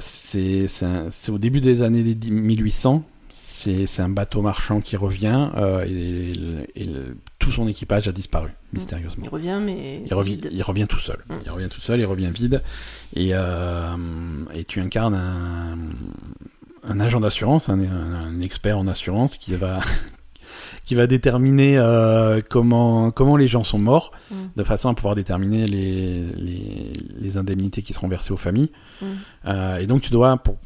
c'est 0.00 0.66
c'est 0.68 1.30
au 1.30 1.38
début 1.38 1.60
des 1.60 1.82
années 1.82 2.02
1800. 2.02 3.02
C'est 3.30 4.00
un 4.00 4.08
bateau 4.10 4.42
marchand 4.42 4.80
qui 4.82 4.96
revient 4.96 5.48
euh, 5.56 5.84
et, 5.86 6.32
et 6.80 6.84
le- 6.84 7.16
tout 7.38 7.50
son 7.50 7.66
équipage 7.68 8.06
a 8.06 8.12
disparu 8.12 8.50
mystérieusement. 8.74 9.24
Il 9.24 9.30
revient, 9.30 9.58
mais. 9.62 10.02
Il 10.04 10.14
revient, 10.14 10.32
vide. 10.34 10.48
il 10.52 10.62
revient 10.62 10.86
tout 10.86 10.98
seul. 10.98 11.18
Mm. 11.28 11.34
Il 11.46 11.50
revient 11.50 11.68
tout 11.70 11.80
seul, 11.80 12.00
il 12.00 12.04
revient 12.04 12.30
vide. 12.30 12.62
Et, 13.14 13.30
euh, 13.32 13.96
et 14.54 14.64
tu 14.64 14.80
incarnes 14.80 15.14
un, 15.14 15.78
un 16.88 17.00
agent 17.00 17.20
d'assurance, 17.20 17.68
un, 17.70 17.80
un- 17.80 18.12
un 18.26 18.40
expert 18.42 18.78
en 18.78 18.86
assurance 18.88 19.38
qui 19.38 19.54
va, 19.54 19.80
qui 20.86 20.94
va 20.94 21.06
déterminer 21.06 21.76
euh, 21.78 22.40
comment, 22.48 23.10
comment 23.10 23.36
les 23.36 23.46
gens 23.48 23.64
sont 23.64 23.78
morts, 23.78 24.12
Mm. 24.30 24.34
de 24.56 24.62
façon 24.64 24.88
à 24.88 24.94
pouvoir 24.94 25.14
déterminer 25.14 25.66
les, 25.66 26.22
les, 26.36 26.92
les 27.20 27.36
indemnités 27.36 27.82
qui 27.82 27.92
seront 27.92 28.08
versées 28.08 28.32
aux 28.32 28.36
familles. 28.38 28.70
Mm. 29.02 29.04
Euh, 29.46 29.78
et 29.78 29.86
donc 29.86 30.00
tu 30.02 30.10
dois, 30.10 30.36
pour 30.38 30.56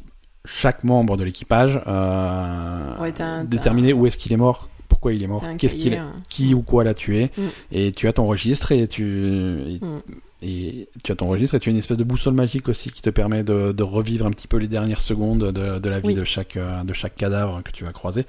chaque 0.45 0.83
membre 0.83 1.17
de 1.17 1.23
l'équipage, 1.23 1.81
euh, 1.87 2.97
Ouais, 3.01 3.13
déterminer 3.45 3.93
où 3.93 4.05
est-ce 4.07 4.17
qu'il 4.17 4.31
est 4.31 4.37
mort, 4.37 4.69
pourquoi 4.87 5.13
il 5.13 5.23
est 5.23 5.27
mort, 5.27 5.43
qu'est-ce 5.57 5.75
qu'il 5.75 5.93
hein. 5.95 6.13
qui 6.29 6.53
ou 6.53 6.61
quoi 6.61 6.83
l'a 6.83 6.93
tué 6.93 7.31
Mm. 7.37 7.41
et 7.71 7.91
tu 7.91 8.07
as 8.07 8.13
ton 8.13 8.27
registre 8.27 8.71
et 8.71 8.87
tu 8.87 9.59
et, 9.67 9.79
Mm. 9.85 10.01
et 10.43 10.89
tu 11.03 11.11
as 11.11 11.15
ton 11.15 11.27
registre 11.27 11.55
et 11.55 11.59
tu 11.59 11.69
as 11.69 11.71
une 11.71 11.77
espèce 11.77 11.97
de 11.97 12.03
boussole 12.03 12.33
magique 12.33 12.67
aussi 12.69 12.89
qui 12.91 13.01
te 13.01 13.09
permet 13.09 13.43
de, 13.43 13.71
de 13.71 13.83
revivre 13.83 14.25
un 14.25 14.31
petit 14.31 14.47
peu 14.47 14.57
les 14.57 14.67
dernières 14.67 15.01
secondes 15.01 15.51
de, 15.51 15.79
de 15.79 15.89
la 15.89 15.99
vie 15.99 16.09
Oui. 16.09 16.13
de 16.15 16.23
chaque 16.23 16.57
euh, 16.57 16.83
de 16.83 16.93
chaque 16.93 17.15
cadavre 17.15 17.61
que 17.63 17.71
tu 17.71 17.83
vas 17.85 17.91
croiser. 17.91 18.25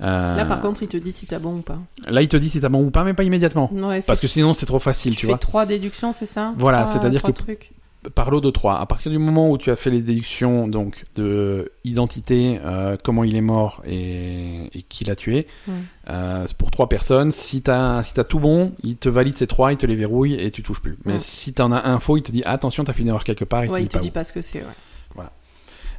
Euh, 0.00 0.36
Là, 0.36 0.44
par 0.44 0.60
contre, 0.60 0.82
il 0.82 0.88
te 0.88 0.96
dit 0.96 1.12
si 1.12 1.26
t'as 1.26 1.38
bon 1.38 1.58
ou 1.58 1.62
pas. 1.62 1.78
là, 2.06 2.22
il 2.22 2.28
te 2.28 2.36
dit 2.36 2.48
si 2.48 2.60
t'as 2.60 2.68
bon 2.68 2.84
ou 2.84 2.90
pas, 2.90 3.04
mais 3.04 3.14
pas 3.14 3.24
immédiatement. 3.24 3.70
Ouais, 3.72 4.00
Parce 4.06 4.20
que 4.20 4.26
sinon, 4.28 4.54
c'est 4.54 4.66
trop 4.66 4.78
facile, 4.78 5.12
tu 5.12 5.18
tu 5.20 5.26
fais 5.26 5.32
vois. 5.32 5.38
trois 5.38 5.66
déductions, 5.66 6.12
c'est 6.12 6.26
ça? 6.26 6.54
Voilà, 6.56 6.82
Trois- 6.82 6.92
c'est-à-dire 6.92 7.20
trois 7.22 7.32
que- 7.32 7.38
trucs. 7.42 7.70
Par 8.14 8.30
lot 8.30 8.40
de 8.40 8.48
3. 8.50 8.78
À 8.78 8.86
partir 8.86 9.10
du 9.10 9.18
moment 9.18 9.50
où 9.50 9.58
tu 9.58 9.72
as 9.72 9.76
fait 9.76 9.90
les 9.90 10.00
déductions 10.02 10.68
donc 10.68 11.02
de 11.16 11.72
identité, 11.84 12.60
euh, 12.64 12.96
comment 13.02 13.24
il 13.24 13.34
est 13.34 13.40
mort 13.40 13.82
et, 13.84 14.70
et 14.72 14.82
qui 14.88 15.04
l'a 15.04 15.16
tué, 15.16 15.48
Mm. 15.66 15.72
euh, 16.10 16.44
c'est 16.46 16.56
pour 16.56 16.70
trois 16.70 16.88
personnes. 16.88 17.32
Si 17.32 17.60
t'as 17.60 18.02
si 18.04 18.14
tout 18.28 18.38
bon, 18.38 18.72
il 18.84 18.96
te 18.96 19.08
valide 19.08 19.36
ces 19.36 19.48
trois, 19.48 19.72
il 19.72 19.78
te 19.78 19.84
les 19.84 19.96
verrouille 19.96 20.34
et 20.34 20.52
tu 20.52 20.62
touches 20.62 20.80
plus. 20.80 20.96
Mais 21.04 21.18
si 21.18 21.52
t'en 21.52 21.72
as 21.72 21.88
un 21.88 21.98
faux, 21.98 22.16
il 22.16 22.22
te 22.22 22.30
dit 22.30 22.44
attention, 22.44 22.84
t'as 22.84 22.92
fait 22.92 23.02
une 23.02 23.08
erreur 23.08 23.24
quelque 23.24 23.44
part, 23.44 23.64
il 23.64 23.70
Ouais, 23.72 23.78
te 23.78 23.82
il 23.82 23.86
dit 23.86 23.88
te 23.88 23.94
pas 23.98 24.00
dit 24.04 24.10
pas 24.12 24.24
ce 24.24 24.32
que 24.32 24.42
c'est, 24.42 24.60
ouais. 24.60 24.66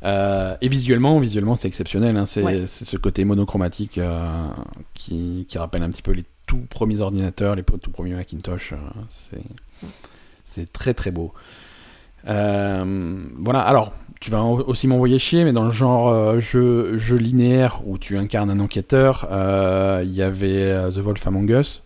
Euh, 0.04 0.56
et 0.62 0.70
visuellement, 0.70 1.20
visuellement, 1.20 1.56
c'est 1.56 1.68
exceptionnel. 1.68 2.16
Hein, 2.18 2.26
c'est 2.26 2.42
Ouais. 2.44 2.66
ce 2.68 2.96
côté 2.98 3.26
monochromatique 3.26 3.98
euh, 3.98 4.48
qui, 4.94 5.46
qui 5.50 5.58
rappelle 5.58 5.84
un 5.84 5.90
petit 5.90 6.02
peu 6.02 6.12
les 6.12 6.24
tout 6.48 6.62
premiers 6.70 7.02
ordinateurs, 7.02 7.56
les 7.56 7.64
tout 7.64 7.92
premiers 7.92 8.14
Macintosh. 8.16 8.74
euh, 8.74 9.38
c'est 10.46 10.72
très 10.72 10.94
très 10.94 11.12
beau. 11.12 11.34
Euh, 12.28 13.24
voilà. 13.38 13.60
Alors, 13.62 13.94
tu 14.20 14.32
vas 14.32 14.42
au- 14.44 14.64
aussi 14.64 14.88
m'envoyer 14.88 15.20
chier, 15.20 15.44
mais 15.44 15.54
dans 15.54 15.64
le 15.64 15.70
genre 15.72 16.10
euh, 16.10 16.40
jeu, 16.40 16.98
jeu 16.98 17.18
linéaire 17.18 17.82
où 17.86 17.98
tu 17.98 18.18
incarnes 18.18 18.50
un 18.50 18.60
enquêteur, 18.60 19.28
euh, 19.32 20.02
il 20.04 20.12
y 20.14 20.22
avait 20.22 20.76
The 20.92 20.98
Wolf 20.98 21.26
Among 21.28 21.50
Us. 21.52 21.84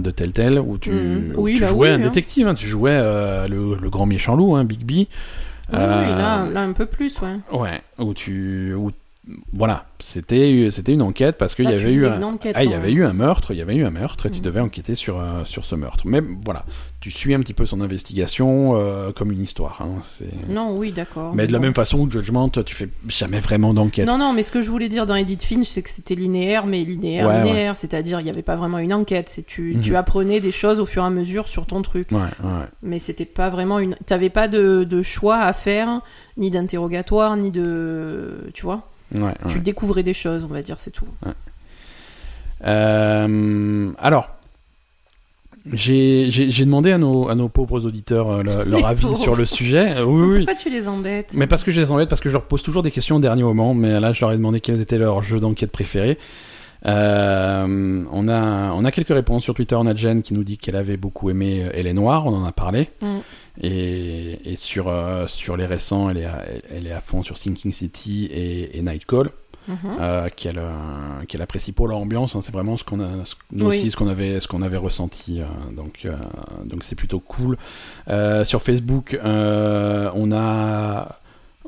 de 0.00 0.10
Telltale 0.12 0.60
où 0.60 0.78
tu, 0.78 0.92
Mhm. 0.92 1.32
où 1.36 1.42
Oui, 1.42 1.54
tu 1.54 1.62
là, 1.62 1.68
jouais 1.68 1.88
oui, 1.88 1.94
un 1.94 1.98
hein. 1.98 2.04
détective, 2.04 2.46
hein, 2.46 2.54
tu 2.54 2.66
jouais 2.66 2.96
le, 3.48 3.74
le 3.80 3.90
grand 3.90 4.06
méchant 4.06 4.36
loup, 4.36 4.54
hein, 4.54 4.62
Big 4.64 4.84
B. 4.84 5.06
Oui, 5.70 5.78
Euh, 5.78 6.02
oui, 6.02 6.08
là, 6.18 6.46
là, 6.46 6.60
un 6.62 6.72
peu 6.72 6.86
plus, 6.86 7.20
ouais. 7.20 7.36
Ouais, 7.52 7.82
où 7.98 8.14
tu, 8.14 8.72
où, 8.74 8.90
voilà, 9.52 9.86
c'était, 9.98 10.68
c'était 10.70 10.92
une 10.94 11.02
enquête 11.02 11.36
parce 11.36 11.54
qu'il 11.54 11.66
y 11.68 11.72
avait 11.74 11.92
eu 11.92 12.06
un, 12.06 12.22
enquête, 12.22 12.54
ah, 12.56 12.64
il 12.64 12.70
y 12.70 12.72
quand 12.72 12.78
avait 12.78 12.92
eu 12.92 13.04
un 13.04 13.12
meurtre, 13.12 13.50
il 13.52 13.58
y 13.58 13.60
avait 13.60 13.74
eu 13.76 13.84
un 13.84 13.90
meurtre 13.90 14.26
et 14.26 14.30
tu 14.30 14.38
Mhm. 14.38 14.44
devais 14.44 14.60
enquêter 14.60 14.94
sur, 14.94 15.20
euh, 15.20 15.44
sur 15.44 15.64
ce 15.64 15.74
meurtre. 15.74 16.04
Mais 16.06 16.22
voilà, 16.44 16.64
tu 17.00 17.10
suis 17.10 17.34
un 17.34 17.40
petit 17.40 17.52
peu 17.52 17.66
son 17.66 17.80
investigation 17.80 18.72
euh, 18.76 19.12
comme 19.12 19.30
une 19.32 19.42
histoire. 19.42 19.82
Hein. 19.82 20.00
Non, 20.48 20.76
oui, 20.76 20.92
d'accord. 20.92 21.34
Mais 21.34 21.46
de 21.46 21.52
la 21.52 21.58
même 21.58 21.74
façon 21.74 22.06
que 22.06 22.12
Judgment, 22.12 22.48
tu 22.48 22.74
fais 22.74 22.88
jamais 23.08 23.40
vraiment 23.40 23.74
d'enquête. 23.74 24.06
Non, 24.06 24.16
non, 24.18 24.32
mais 24.32 24.42
ce 24.42 24.50
que 24.52 24.60
je 24.62 24.70
voulais 24.70 24.88
dire 24.88 25.04
dans 25.04 25.14
Edith 25.14 25.42
Finch, 25.42 25.66
c'est 25.66 25.82
que 25.82 25.90
c'était 25.90 26.14
linéaire, 26.14 26.66
mais 26.66 26.82
linéaire, 26.84 27.26
Ouais, 27.28 27.44
linéaire. 27.44 27.76
C'est-à-dire, 27.76 28.20
il 28.20 28.24
n'y 28.24 28.30
avait 28.30 28.42
pas 28.42 28.56
vraiment 28.56 28.78
une 28.78 28.92
enquête. 28.94 29.28
C'est 29.28 29.44
tu, 29.46 29.74
Mhm. 29.74 29.80
tu 29.82 29.94
apprenais 29.96 30.40
des 30.40 30.52
choses 30.52 30.80
au 30.80 30.86
fur 30.86 31.02
et 31.02 31.06
à 31.06 31.10
mesure 31.10 31.48
sur 31.48 31.66
ton 31.66 31.82
truc. 31.82 32.10
Ouais. 32.12 32.18
Mais 32.82 32.98
c'était 32.98 33.24
pas 33.26 33.50
vraiment 33.50 33.78
une. 33.78 33.94
T'avais 34.06 34.30
pas 34.30 34.48
de, 34.48 34.84
de 34.84 35.02
choix 35.02 35.36
à 35.38 35.52
faire, 35.52 36.00
ni 36.38 36.50
d'interrogatoire, 36.50 37.36
ni 37.36 37.50
de. 37.50 38.50
Tu 38.54 38.62
vois 38.62 38.88
ouais, 39.14 39.20
ouais. 39.22 39.32
Tu 39.48 39.60
découvrais 39.60 40.02
des 40.02 40.14
choses, 40.14 40.44
on 40.44 40.52
va 40.52 40.62
dire, 40.62 40.76
c'est 40.80 40.90
tout. 40.90 41.06
Euh, 42.64 43.90
alors, 43.98 44.30
j'ai, 45.72 46.30
demandé 46.64 46.92
à 46.92 46.98
nos, 46.98 47.28
à 47.28 47.34
nos 47.34 47.48
pauvres 47.48 47.84
auditeurs 47.86 48.30
euh, 48.30 48.42
le- 48.42 48.64
leur 48.70 48.86
avis 48.86 49.02
pauvres. 49.02 49.16
sur 49.18 49.36
le 49.36 49.44
sujet. 49.44 49.96
Euh, 49.98 50.04
Oui, 50.04 50.22
oui. 50.22 50.36
Pourquoi 50.46 50.54
tu 50.54 50.70
les 50.70 50.88
embêtes 50.88 51.32
Mais 51.34 51.46
parce 51.46 51.62
que 51.64 51.72
je 51.72 51.80
les 51.80 51.90
embête, 51.90 52.08
parce 52.08 52.20
que 52.20 52.28
je 52.28 52.34
leur 52.34 52.44
pose 52.44 52.62
toujours 52.62 52.82
des 52.82 52.90
questions 52.90 53.16
au 53.16 53.20
dernier 53.20 53.42
moment, 53.42 53.74
mais 53.74 54.00
là 54.00 54.12
je 54.12 54.20
leur 54.22 54.32
ai 54.32 54.36
demandé 54.36 54.60
quels 54.60 54.80
étaient 54.80 54.98
leurs 54.98 55.22
jeux 55.22 55.40
d'enquête 55.40 55.70
préférés. 55.70 56.18
Euh, 56.86 58.04
on, 58.12 58.28
a, 58.28 58.72
on 58.72 58.84
a 58.84 58.90
quelques 58.92 59.08
réponses 59.08 59.42
sur 59.42 59.52
Twitter, 59.54 59.74
on 59.74 59.86
a 59.86 59.96
Jen 59.96 60.22
qui 60.22 60.32
nous 60.32 60.44
dit 60.44 60.58
qu'elle 60.58 60.76
avait 60.76 60.96
beaucoup 60.96 61.28
aimé 61.28 61.66
Elle 61.74 61.88
est 61.88 61.92
noire, 61.92 62.24
on 62.26 62.32
en 62.34 62.44
a 62.44 62.52
parlé. 62.52 62.88
Mm. 63.02 63.18
Et, 63.60 64.52
et 64.52 64.56
sur, 64.56 64.88
euh, 64.88 65.26
sur 65.26 65.56
les 65.56 65.66
récents, 65.66 66.08
elle 66.10 66.18
est, 66.18 66.24
à, 66.24 66.44
elle 66.74 66.86
est 66.86 66.92
à 66.92 67.00
fond 67.00 67.22
sur 67.22 67.36
Sinking 67.38 67.72
City 67.72 68.26
et, 68.32 68.78
et 68.78 68.82
Nightcall. 68.82 69.30
Mhm. 69.66 69.76
euh, 70.00 70.28
qu'elle 70.34 70.56
euh, 70.58 70.70
qu'elle 71.28 71.42
apprécie 71.42 71.72
pour 71.72 71.88
leur 71.88 71.98
ambiance. 71.98 72.34
hein. 72.34 72.40
c'est 72.40 72.52
vraiment 72.52 72.78
ce 72.78 72.84
qu'on 72.84 73.00
a, 73.00 73.26
ce- 73.26 73.34
nous 73.52 73.66
Oui. 73.66 73.76
aussi 73.76 73.90
ce 73.90 73.96
qu'on 73.96 74.08
avait, 74.08 74.40
ce 74.40 74.48
qu'on 74.48 74.62
avait 74.62 74.78
ressenti. 74.78 75.42
euh, 75.42 75.44
donc 75.76 76.08
donc 76.64 76.84
c'est 76.84 76.94
plutôt 76.94 77.20
cool. 77.20 77.58
Sur 78.44 78.62
Facebook, 78.62 79.18
on 79.22 80.32
a 80.32 81.18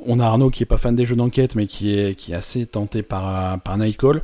on 0.06 0.18
a 0.18 0.24
Arnaud 0.24 0.48
qui 0.48 0.62
est 0.62 0.66
pas 0.66 0.78
fan 0.78 0.96
des 0.96 1.04
jeux 1.04 1.14
d'enquête, 1.16 1.54
mais 1.56 1.66
qui 1.66 1.92
est 1.94 2.14
qui 2.14 2.32
est 2.32 2.36
assez 2.36 2.64
tenté 2.64 3.02
par 3.02 3.60
par 3.60 3.76
Nightcall. 3.76 4.22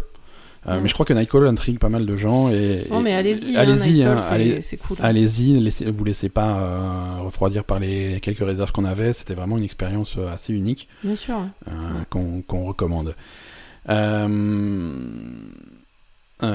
Euh, 0.68 0.78
Mm. 0.78 0.82
Mais 0.82 0.88
je 0.88 0.94
crois 0.94 1.06
que 1.06 1.12
Nightcall 1.12 1.46
intrigue 1.46 1.78
pas 1.78 1.88
mal 1.88 2.06
de 2.06 2.16
gens 2.16 2.48
et 2.50 2.86
Non, 2.90 3.00
mais 3.00 3.10
et- 3.10 3.14
allez-y, 3.14 3.56
allez-y, 3.56 4.02
hein, 4.02 4.16
hein, 4.18 4.24
allez- 4.30 4.62
c'est 4.62 4.76
cool. 4.76 4.96
Allez-y, 5.00 5.60
laissez, 5.60 5.90
vous 5.90 6.04
laissez 6.04 6.28
pas 6.28 6.58
euh, 6.58 7.20
refroidir 7.22 7.62
par 7.64 7.78
les 7.78 8.18
quelques 8.20 8.44
réserves 8.44 8.72
qu'on 8.72 8.84
avait. 8.84 9.12
C'était 9.12 9.34
vraiment 9.34 9.58
une 9.58 9.64
expérience 9.64 10.16
euh, 10.18 10.28
assez 10.32 10.52
unique 10.52 10.88
Bien 11.04 11.14
sûr. 11.14 11.36
euh, 11.68 11.72
qu'on 12.10 12.64
recommande. 12.64 13.14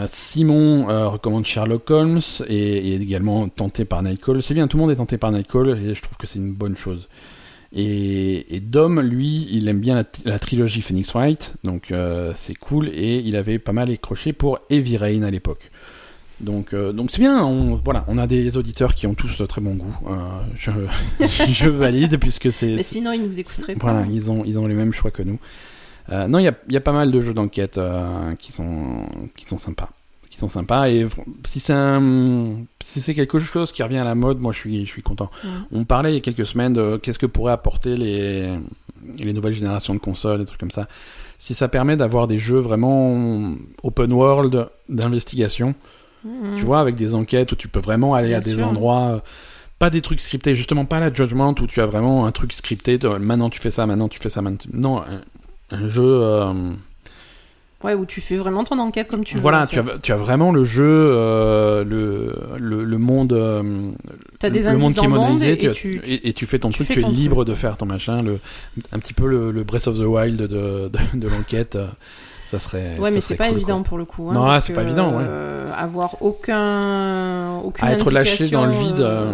Simon 0.07 0.85
recommande 1.09 1.45
Sherlock 1.45 1.89
Holmes 1.89 2.19
et, 2.47 2.55
et 2.57 2.93
est 2.95 3.01
également 3.01 3.47
tenté 3.49 3.85
par 3.85 4.03
Nightcall. 4.03 4.43
C'est 4.43 4.53
bien, 4.53 4.67
tout 4.67 4.77
le 4.77 4.81
monde 4.81 4.91
est 4.91 4.95
tenté 4.97 5.17
par 5.17 5.31
Nightcall 5.31 5.69
et 5.69 5.95
je 5.95 6.01
trouve 6.01 6.17
que 6.17 6.27
c'est 6.27 6.39
une 6.39 6.51
bonne 6.53 6.77
chose. 6.77 7.07
Et, 7.73 8.56
et 8.56 8.60
Dom, 8.60 8.99
lui, 8.99 9.48
il 9.52 9.68
aime 9.69 9.80
bien 9.80 9.95
la, 9.95 10.03
la 10.26 10.39
trilogie 10.39 10.81
Phoenix 10.81 11.14
Wright, 11.14 11.53
donc 11.64 11.91
euh, 11.91 12.34
c'est 12.35 12.56
cool. 12.56 12.89
Et 12.89 13.19
il 13.19 13.35
avait 13.35 13.60
pas 13.60 13.72
mal 13.72 13.89
écroché 13.89 14.34
pour 14.34 14.60
Heavy 14.69 14.98
Rain 14.98 15.23
à 15.23 15.31
l'époque. 15.31 15.72
Donc, 16.41 16.73
euh, 16.73 16.91
donc 16.91 17.11
c'est 17.11 17.22
bien. 17.22 17.43
On, 17.45 17.76
voilà, 17.76 18.03
on 18.07 18.18
a 18.18 18.27
des 18.27 18.57
auditeurs 18.57 18.95
qui 18.95 19.07
ont 19.07 19.14
tous 19.14 19.41
euh, 19.41 19.45
très 19.45 19.61
bon 19.61 19.76
goût. 19.76 19.95
Euh, 20.07 20.15
je, 20.56 20.72
je 21.52 21.69
valide 21.69 22.18
puisque 22.19 22.52
c'est 22.52 22.76
Mais 22.76 22.84
sinon, 22.84 23.11
ils 23.14 23.23
nous 23.23 23.39
écouteraient 23.39 23.76
pas. 23.76 23.91
voilà, 23.91 24.07
ils 24.11 24.30
ont, 24.31 24.43
ils 24.43 24.57
ont 24.60 24.68
les 24.68 24.73
mêmes 24.76 24.93
choix 24.93 25.11
que 25.11 25.23
nous. 25.23 25.39
Euh, 26.10 26.27
non, 26.27 26.39
il 26.39 26.43
y 26.45 26.48
a, 26.48 26.56
y 26.68 26.77
a 26.77 26.81
pas 26.81 26.91
mal 26.91 27.11
de 27.11 27.22
jeux 27.22 27.34
d'enquête 27.34 27.80
qui, 28.39 28.52
sont, 28.52 29.06
qui 29.35 29.45
sont 29.45 29.60
sympas. 29.60 29.89
Sont 30.41 30.47
sympas. 30.49 30.89
Et 30.89 31.05
si 31.45 31.59
c'est 31.59 31.73
un, 31.73 32.55
si 32.84 32.99
c'est 32.99 33.13
quelque 33.13 33.38
chose 33.38 33.72
qui 33.72 33.84
revient 33.84 33.99
à 33.99 34.03
la 34.03 34.15
mode, 34.15 34.39
moi 34.39 34.51
je 34.53 34.57
suis, 34.57 34.85
je 34.85 34.89
suis 34.89 35.03
content. 35.03 35.30
On 35.72 35.84
parlait 35.85 36.11
il 36.11 36.15
y 36.15 36.18
a 36.18 36.22
quelques 36.22 36.47
semaines 36.47 36.73
de 36.73 36.97
qu'est-ce 36.97 37.19
que 37.19 37.27
pourraient 37.27 37.53
apporter 37.53 37.95
les, 37.95 38.49
les 39.19 39.34
nouvelles 39.34 39.53
générations 39.53 39.93
de 39.93 39.99
consoles, 39.99 40.39
des 40.39 40.45
trucs 40.45 40.59
comme 40.59 40.72
ça. 40.72 40.88
Si 41.38 41.53
ça 41.53 41.68
permet 41.68 41.95
d'avoir 41.95 42.26
des 42.26 42.39
jeux 42.39 42.57
vraiment 42.57 43.53
open 43.84 44.11
world 44.11 44.68
d'investigation, 44.89 45.76
Mhm. 46.23 46.57
tu 46.57 46.65
vois, 46.65 46.80
avec 46.80 46.95
des 46.95 47.15
enquêtes 47.15 47.51
où 47.51 47.55
tu 47.55 47.68
peux 47.68 47.80
vraiment 47.80 48.13
aller 48.13 48.30
Bien 48.30 48.38
à 48.38 48.41
des 48.41 48.61
endroits, 48.61 49.07
euh, 49.07 49.19
pas 49.80 49.89
des 49.89 50.01
trucs 50.01 50.19
scriptés, 50.19 50.53
justement 50.53 50.85
pas 50.85 50.99
la 50.99 51.11
Judgment 51.11 51.55
où 51.59 51.65
tu 51.68 51.81
as 51.81 51.88
vraiment 51.88 52.27
un 52.27 52.31
truc 52.31 52.53
scripté, 52.53 52.99
de, 52.99 53.07
maintenant 53.07 53.49
tu 53.49 53.59
fais 53.59 53.72
ça, 53.72 53.88
maintenant 53.88 54.07
tu 54.07 54.19
fais 54.19 54.30
ça, 54.30 54.41
maintenant 54.43 54.72
non, 54.72 55.01
un, 55.01 55.22
un 55.76 55.88
jeu, 55.88 56.03
euh, 56.05 56.53
Ouais, 57.83 57.93
où 57.95 58.05
tu 58.05 58.21
fais 58.21 58.35
vraiment 58.35 58.63
ton 58.63 58.77
enquête 58.79 59.07
comme 59.07 59.23
tu 59.23 59.35
veux. 59.35 59.41
voilà, 59.41 59.63
en 59.63 59.65
tu 59.67 59.79
as, 59.79 59.83
tu 60.03 60.11
as 60.11 60.15
vraiment 60.15 60.51
le 60.51 60.63
jeu, 60.63 60.83
euh, 60.85 61.83
le, 61.83 62.35
le, 62.59 62.83
le 62.83 62.97
monde, 62.97 63.33
euh, 63.33 63.63
des 64.41 64.61
le 64.61 64.77
monde 64.77 64.93
qui 64.93 65.03
est 65.03 65.07
modélisé, 65.07 65.53
et, 65.53 65.57
tu, 65.57 65.65
et 65.65 65.69
as- 65.69 65.73
tu, 65.73 66.01
et, 66.05 66.29
et 66.29 66.33
tu 66.33 66.45
fais 66.45 66.59
ton 66.59 66.69
truc, 66.69 66.87
fais 66.87 66.93
tu 66.93 66.99
es 67.03 67.09
libre 67.09 67.37
truc. 67.37 67.47
de 67.47 67.53
faire 67.55 67.77
ton 67.77 67.85
machin, 67.87 68.21
le, 68.21 68.39
un 68.91 68.99
petit 68.99 69.13
peu 69.13 69.25
le, 69.27 69.51
le 69.51 69.63
Breath 69.63 69.87
of 69.87 69.97
the 69.97 70.03
Wild 70.03 70.37
de, 70.39 70.47
de, 70.47 70.89
de 71.19 71.27
l'enquête, 71.27 71.77
ça 72.47 72.59
serait. 72.59 72.97
Ouais, 72.99 73.09
ça 73.09 73.15
mais 73.15 73.21
c'est 73.21 73.35
pas 73.35 73.47
cool, 73.47 73.57
évident 73.57 73.77
quoi. 73.79 73.83
pour 73.89 73.97
le 73.97 74.05
coup. 74.05 74.29
hein, 74.29 74.33
Non, 74.33 74.59
c'est 74.61 74.73
pas 74.73 74.83
évident, 74.83 75.17
ouais. 75.17 75.23
euh, 75.27 75.71
avoir 75.75 76.21
aucun, 76.21 77.57
aucune 77.63 77.87
À 77.87 77.93
être 77.93 78.11
lâché 78.11 78.49
dans 78.49 78.65
le 78.65 78.73
vide, 78.73 78.99
euh, 78.99 79.31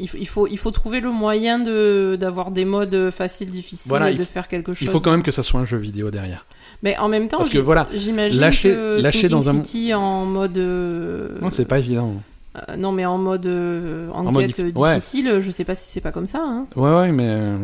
il, 0.00 0.08
faut, 0.08 0.16
il 0.18 0.26
faut, 0.28 0.46
il 0.46 0.58
faut 0.58 0.70
trouver 0.70 1.00
le 1.00 1.10
moyen 1.10 1.58
de 1.58 2.16
d'avoir 2.18 2.50
des 2.50 2.64
modes 2.64 3.10
faciles, 3.10 3.50
difficiles, 3.50 3.88
Voilà, 3.90 4.10
et 4.10 4.14
de 4.14 4.22
faire 4.22 4.48
quelque 4.48 4.72
chose. 4.72 4.82
Il 4.82 4.88
faut 4.88 5.00
quand 5.00 5.10
même 5.10 5.22
que 5.22 5.32
ça 5.32 5.42
soit 5.42 5.60
un 5.60 5.64
jeu 5.64 5.76
vidéo 5.78 6.10
derrière. 6.10 6.46
Mais 6.84 6.96
en 6.98 7.08
même 7.08 7.28
temps, 7.28 7.38
Parce 7.38 7.48
que 7.48 7.58
voilà, 7.58 7.88
j'imagine 7.94 8.38
lâcher- 8.38 8.68
que 8.68 9.00
lâcher 9.02 9.28
dans 9.28 9.48
un- 9.48 9.54
City 9.64 9.92
en 9.94 10.26
mode. 10.26 10.56
euh, 10.58 11.30
Non, 11.40 11.50
c'est 11.50 11.64
pas 11.64 11.78
évident. 11.80 12.12
euh, 12.56 12.76
non, 12.76 12.92
mais 12.92 13.06
en 13.06 13.16
mode 13.18 13.46
euh, 13.46 14.06
mode 14.08 14.26
enquête 14.28 14.50
dif- 14.50 14.60
euh, 14.76 14.78
ouais. 14.78 14.94
difficile, 14.96 15.40
je 15.40 15.50
sais 15.50 15.64
pas 15.64 15.74
si 15.74 15.88
c'est 15.90 16.02
pas 16.02 16.12
comme 16.12 16.26
ça. 16.26 16.42
Hein. 16.44 16.66
Ouais, 16.76 16.94
ouais, 16.94 17.10
mais 17.10 17.26
euh, 17.26 17.56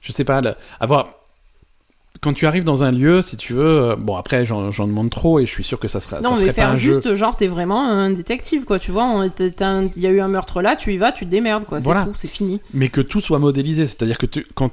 je 0.00 0.10
sais 0.12 0.24
pas. 0.24 0.40
là, 0.40 0.56
avoir 0.80 1.08
quand 2.20 2.32
tu 2.34 2.46
arrives 2.46 2.64
dans 2.64 2.82
un 2.84 2.90
lieu, 2.90 3.22
si 3.22 3.36
tu 3.36 3.52
veux, 3.52 3.64
euh, 3.92 3.96
bon 3.96 4.16
après 4.16 4.44
j'en 4.44 4.70
demande 4.88 5.10
trop 5.10 5.38
et 5.40 5.46
je 5.46 5.50
suis 5.50 5.64
sûr 5.64 5.78
que 5.80 5.86
ça 5.88 5.98
sera. 6.00 6.20
Non, 6.20 6.30
ça 6.36 6.40
mais 6.40 6.46
pas 6.48 6.52
faire 6.52 6.70
un 6.70 6.76
jeu. 6.76 6.94
juste, 6.94 7.14
genre, 7.14 7.36
t'es 7.36 7.46
vraiment 7.48 7.82
un 7.88 8.10
détective, 8.10 8.64
quoi. 8.64 8.78
Tu 8.80 8.90
vois, 8.90 9.04
un- 9.04 9.28
il 9.96 10.02
y 10.02 10.06
a 10.06 10.10
eu 10.10 10.20
un 10.20 10.28
meurtre 10.28 10.62
là, 10.62 10.74
tu 10.76 10.92
y 10.92 10.96
vas, 10.98 11.12
tu 11.12 11.26
te 11.26 11.30
démerdes, 11.30 11.64
quoi. 11.64 11.78
C'est 11.80 11.84
Voilà. 11.84 12.02
tout, 12.04 12.12
c'est 12.16 12.26
fini. 12.28 12.60
mais 12.74 12.88
que 12.88 13.00
tout 13.00 13.20
soit 13.20 13.38
modélisé. 13.38 13.86
C'est-à-dire 13.86 14.18
que 14.18 14.26
tu, 14.26 14.46
quand 14.56 14.70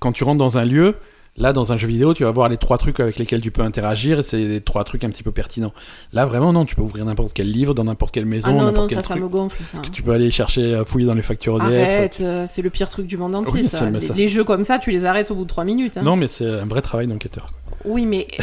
quand 0.00 0.12
tu 0.12 0.24
rentres 0.24 0.38
dans 0.38 0.58
un 0.58 0.64
lieu, 0.66 0.96
là 1.36 1.52
dans 1.52 1.72
un 1.72 1.76
jeu 1.76 1.86
vidéo, 1.88 2.14
tu 2.14 2.24
vas 2.24 2.30
voir 2.30 2.48
les 2.48 2.56
trois 2.56 2.78
trucs 2.78 3.00
avec 3.00 3.18
lesquels 3.18 3.42
tu 3.42 3.50
peux 3.50 3.62
interagir 3.62 4.18
et 4.20 4.22
c'est 4.22 4.38
les 4.38 4.60
trois 4.60 4.84
trucs 4.84 5.04
un 5.04 5.10
petit 5.10 5.22
peu 5.22 5.32
pertinents. 5.32 5.72
Là 6.12 6.26
vraiment 6.26 6.52
non, 6.52 6.64
tu 6.64 6.74
peux 6.76 6.82
ouvrir 6.82 7.04
n'importe 7.04 7.32
quel 7.32 7.50
livre 7.50 7.74
dans 7.74 7.84
n'importe 7.84 8.12
quelle 8.14 8.26
maison, 8.26 8.48
Ah 8.50 8.52
non, 8.52 8.72
non, 8.72 8.86
quel 8.86 8.98
ça, 8.98 9.04
ça 9.04 9.16
me 9.16 9.28
gonfle, 9.28 9.62
ça. 9.64 9.78
Tu 9.92 10.02
peux 10.02 10.12
aller 10.12 10.30
chercher, 10.30 10.62
euh, 10.62 10.84
fouiller 10.84 11.06
dans 11.06 11.14
les 11.14 11.22
factures 11.22 11.56
EDF. 11.56 11.82
Arrête, 11.88 12.18
euh, 12.20 12.44
c'est 12.48 12.62
le 12.62 12.70
pire 12.70 12.88
truc 12.88 13.06
du 13.06 13.16
monde 13.16 13.34
entier, 13.34 13.62
Oui, 13.62 13.68
ça. 13.68 13.88
Les, 13.90 14.00
ça- 14.00 14.14
les 14.14 14.28
jeux 14.28 14.44
comme 14.44 14.64
ça, 14.64 14.78
tu 14.78 14.90
les 14.90 15.04
arrêtes 15.04 15.30
au 15.30 15.34
bout 15.34 15.44
de 15.44 15.48
3 15.48 15.64
minutes. 15.64 15.96
Hein. 15.96 16.02
Non, 16.02 16.16
mais 16.16 16.28
c'est 16.28 16.48
un 16.48 16.66
vrai 16.66 16.82
travail 16.82 17.06
d'enquêteur. 17.06 17.52
Oui, 17.84 18.06
mais 18.06 18.26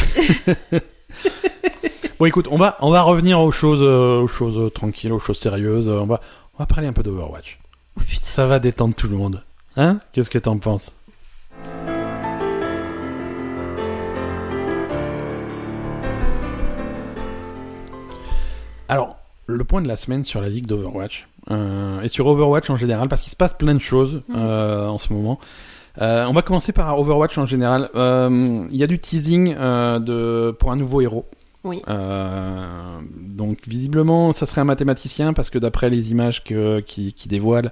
Bon, 2.19 2.25
écoute, 2.25 2.47
on 2.51 2.57
va, 2.57 2.77
on 2.81 2.91
va 2.91 3.01
revenir 3.01 3.39
aux 3.41 3.51
choses, 3.51 3.81
euh, 3.81 4.21
aux 4.21 4.27
choses 4.27 4.71
tranquilles, 4.73 5.11
aux 5.13 5.19
choses 5.19 5.39
sérieuses. 5.39 5.89
On 5.89 6.05
va, 6.05 6.21
on 6.55 6.59
va 6.59 6.65
parler 6.65 6.87
un 6.87 6.93
peu 6.93 7.03
d'Overwatch. 7.03 7.59
Oh. 7.97 8.01
Ça 8.21 8.45
va 8.45 8.59
détendre 8.59 8.95
tout 8.95 9.07
le 9.07 9.15
monde. 9.17 9.43
Hein? 9.75 9.99
Qu'est-ce 10.13 10.29
que 10.29 10.37
t'en 10.39 10.57
penses? 10.57 10.91
Alors, 18.89 19.17
le 19.47 19.63
point 19.63 19.81
de 19.81 19.87
la 19.87 19.95
semaine 19.95 20.23
sur 20.23 20.41
la 20.41 20.49
ligue 20.49 20.67
d'Overwatch, 20.67 21.27
euh, 21.51 22.01
et 22.01 22.07
sur 22.09 22.27
Overwatch 22.27 22.69
en 22.69 22.75
général, 22.77 23.07
parce 23.09 23.21
qu'il 23.21 23.31
se 23.31 23.35
passe 23.35 23.53
plein 23.53 23.73
de 23.73 23.79
choses 23.81 24.21
Mhm. 24.29 24.35
euh, 24.37 24.87
en 24.87 24.97
ce 24.97 25.11
moment. 25.13 25.39
Euh, 26.01 26.25
on 26.27 26.33
va 26.33 26.41
commencer 26.41 26.71
par 26.71 26.97
Overwatch 26.99 27.37
en 27.37 27.45
général. 27.45 27.89
Il 27.95 28.75
y 28.75 28.83
a 28.83 28.87
du 28.87 28.99
teasing 28.99 29.53
de, 29.55 30.51
pour 30.59 30.71
un 30.71 30.75
nouveau 30.75 31.01
héros. 31.01 31.25
Oui. 31.63 31.81
Donc 33.19 33.59
visiblement, 33.67 34.31
ça 34.31 34.45
serait 34.45 34.61
un 34.61 34.65
mathématicien 34.65 35.33
parce 35.33 35.49
que 35.49 35.59
d'après 35.59 35.89
les 35.89 36.11
images 36.11 36.43
que, 36.43 36.79
qui, 36.81 37.13
qui 37.13 37.27
dévoilent, 37.29 37.71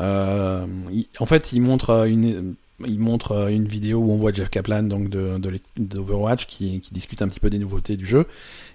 il- 0.00 1.06
en 1.18 1.26
fait, 1.26 1.52
il 1.52 1.60
montre 1.60 2.06
une, 2.08 2.54
il 2.86 2.98
montre 2.98 3.32
euh, 3.32 3.48
une 3.48 3.66
vidéo 3.66 3.98
où 3.98 4.12
on 4.12 4.16
voit 4.16 4.32
Jeff 4.32 4.50
Kaplan 4.50 4.84
donc 4.84 5.08
de, 5.08 5.38
d'Overwatch 5.76 6.46
qui, 6.46 6.80
qui 6.80 6.92
discute 6.92 7.22
un 7.22 7.28
petit 7.28 7.40
peu 7.40 7.50
des 7.50 7.58
nouveautés 7.58 7.96
du 7.96 8.06
jeu 8.06 8.26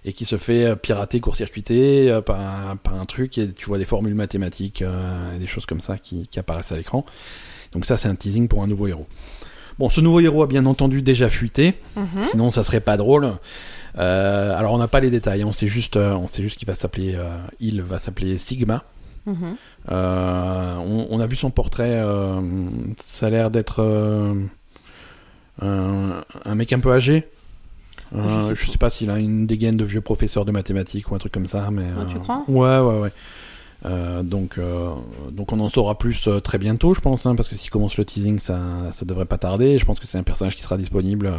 et 0.05 0.13
qui 0.13 0.25
se 0.25 0.37
fait 0.37 0.65
euh, 0.65 0.75
pirater, 0.75 1.19
court-circuiter 1.19 2.09
euh, 2.09 2.21
par, 2.21 2.39
un, 2.39 2.75
par 2.75 2.95
un 2.95 3.05
truc 3.05 3.37
et 3.37 3.51
tu 3.51 3.65
vois 3.65 3.77
des 3.77 3.85
formules 3.85 4.15
mathématiques 4.15 4.81
euh, 4.81 5.35
et 5.35 5.39
des 5.39 5.47
choses 5.47 5.65
comme 5.65 5.81
ça 5.81 5.97
qui, 5.97 6.27
qui 6.27 6.39
apparaissent 6.39 6.71
à 6.71 6.77
l'écran. 6.77 7.05
Donc 7.71 7.85
ça, 7.85 7.97
c'est 7.97 8.07
un 8.07 8.15
teasing 8.15 8.47
pour 8.47 8.63
un 8.63 8.67
nouveau 8.67 8.87
héros. 8.87 9.07
Bon, 9.79 9.89
ce 9.89 10.01
nouveau 10.01 10.19
héros 10.19 10.43
a 10.43 10.47
bien 10.47 10.65
entendu 10.65 11.01
déjà 11.01 11.29
fuité. 11.29 11.75
Mhm. 11.95 12.23
Sinon, 12.31 12.49
ça 12.51 12.63
serait 12.63 12.79
pas 12.79 12.97
drôle. 12.97 13.33
Euh, 13.97 14.57
alors, 14.57 14.73
on 14.73 14.77
n'a 14.77 14.87
pas 14.87 14.99
les 14.99 15.11
détails. 15.11 15.43
On 15.43 15.51
sait 15.51 15.67
juste, 15.67 15.97
on 15.97 16.27
sait 16.27 16.41
juste 16.41 16.57
qu'il 16.57 16.67
va 16.67 16.73
s'appeler, 16.73 17.13
euh, 17.15 17.37
il 17.59 17.81
va 17.81 17.99
s'appeler 17.99 18.37
Sigma. 18.37 18.83
Mhm. 19.27 19.57
Euh, 19.91 20.75
on, 20.77 21.07
on 21.11 21.19
a 21.19 21.27
vu 21.27 21.35
son 21.35 21.51
portrait. 21.51 21.91
euh, 21.93 22.39
ça 23.03 23.27
a 23.27 23.29
l'air 23.29 23.51
d'être 23.51 23.83
euh, 23.83 24.33
un, 25.61 26.23
un 26.45 26.55
mec 26.55 26.71
un 26.73 26.79
peu 26.79 26.91
âgé. 26.93 27.27
Euh, 28.15 28.49
Je 28.49 28.55
sais 28.55 28.65
je 28.67 28.71
sais 28.71 28.77
pas 28.77 28.89
s'il 28.89 29.09
a 29.11 29.19
une 29.19 29.45
dégaine 29.45 29.75
de 29.75 29.83
vieux 29.83 29.99
professeur 29.99 30.45
de 30.45 30.51
mathématiques 30.53 31.11
ou 31.11 31.15
un 31.15 31.17
truc 31.17 31.33
comme 31.33 31.45
ça, 31.45 31.69
mais. 31.71 31.87
Ah, 31.99 32.05
tu 32.09 32.17
crois? 32.19 32.43
Ouais, 32.47 32.79
ouais, 32.79 32.99
ouais. 33.01 34.23
Donc, 34.23 34.59
donc 35.31 35.51
on 35.53 35.59
en 35.59 35.69
saura 35.69 35.97
plus 35.97 36.27
très 36.43 36.57
bientôt, 36.57 36.93
je 36.93 37.01
pense, 37.01 37.25
hein, 37.25 37.35
parce 37.35 37.47
que 37.49 37.55
s'il 37.55 37.69
commence 37.69 37.97
le 37.97 38.05
teasing, 38.05 38.39
ça, 38.39 38.59
ça 38.91 39.05
devrait 39.05 39.25
pas 39.25 39.37
tarder. 39.37 39.77
Je 39.77 39.85
pense 39.85 39.99
que 39.99 40.07
c'est 40.07 40.17
un 40.17 40.23
personnage 40.23 40.55
qui 40.55 40.61
sera 40.63 40.77
disponible 40.77 41.31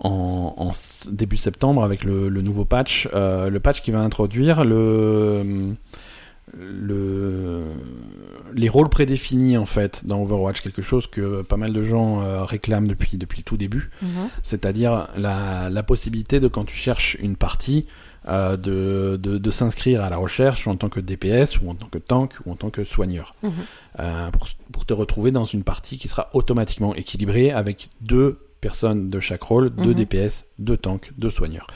en, 0.00 0.72
début 1.10 1.36
septembre 1.36 1.82
avec 1.84 2.04
le, 2.04 2.28
le 2.28 2.42
nouveau 2.42 2.64
patch, 2.64 3.08
le 3.12 3.58
patch 3.58 3.80
qui 3.82 3.92
va 3.92 4.00
introduire 4.00 4.64
le, 4.64 5.74
le, 6.52 7.64
les 8.54 8.68
rôles 8.68 8.88
prédéfinis 8.88 9.56
en 9.56 9.66
fait 9.66 10.06
dans 10.06 10.22
Overwatch, 10.22 10.60
quelque 10.60 10.82
chose 10.82 11.06
que 11.06 11.42
pas 11.42 11.56
mal 11.56 11.72
de 11.72 11.82
gens 11.82 12.20
euh, 12.22 12.44
réclament 12.44 12.86
depuis 12.86 13.16
depuis 13.16 13.38
le 13.38 13.44
tout 13.44 13.56
début 13.56 13.90
Mhm. 14.02 14.28
c'est-à-dire 14.42 15.08
la, 15.16 15.70
la 15.70 15.82
possibilité 15.82 16.40
de 16.40 16.48
quand 16.48 16.64
tu 16.64 16.76
cherches 16.76 17.16
une 17.20 17.36
partie 17.36 17.86
euh, 18.28 18.56
de, 18.56 19.18
de, 19.22 19.36
de 19.38 19.50
s'inscrire 19.50 20.02
à 20.02 20.10
la 20.10 20.16
recherche 20.16 20.66
en 20.66 20.76
tant 20.76 20.88
que 20.88 21.00
DPS 21.00 21.60
ou 21.60 21.68
en 21.70 21.74
tant 21.74 21.86
que 21.88 21.98
tank 21.98 22.34
ou 22.46 22.52
en 22.52 22.56
tant 22.56 22.70
que 22.70 22.84
soigneur 22.84 23.34
Mhm. 23.42 23.52
Euh, 24.00 24.30
pour, 24.30 24.48
pour 24.72 24.84
te 24.86 24.92
retrouver 24.92 25.30
dans 25.30 25.44
une 25.44 25.62
partie 25.62 25.98
qui 25.98 26.08
sera 26.08 26.28
automatiquement 26.32 26.94
équilibrée 26.94 27.50
avec 27.52 27.88
deux 28.00 28.38
personnes 28.60 29.08
de 29.10 29.20
chaque 29.20 29.42
rôle, 29.42 29.70
deux 29.70 29.90
Mhm. 29.90 29.94
DPS, 29.94 30.46
deux 30.58 30.76
tanks, 30.78 31.12
deux 31.18 31.30
soigneurs. 31.30 31.66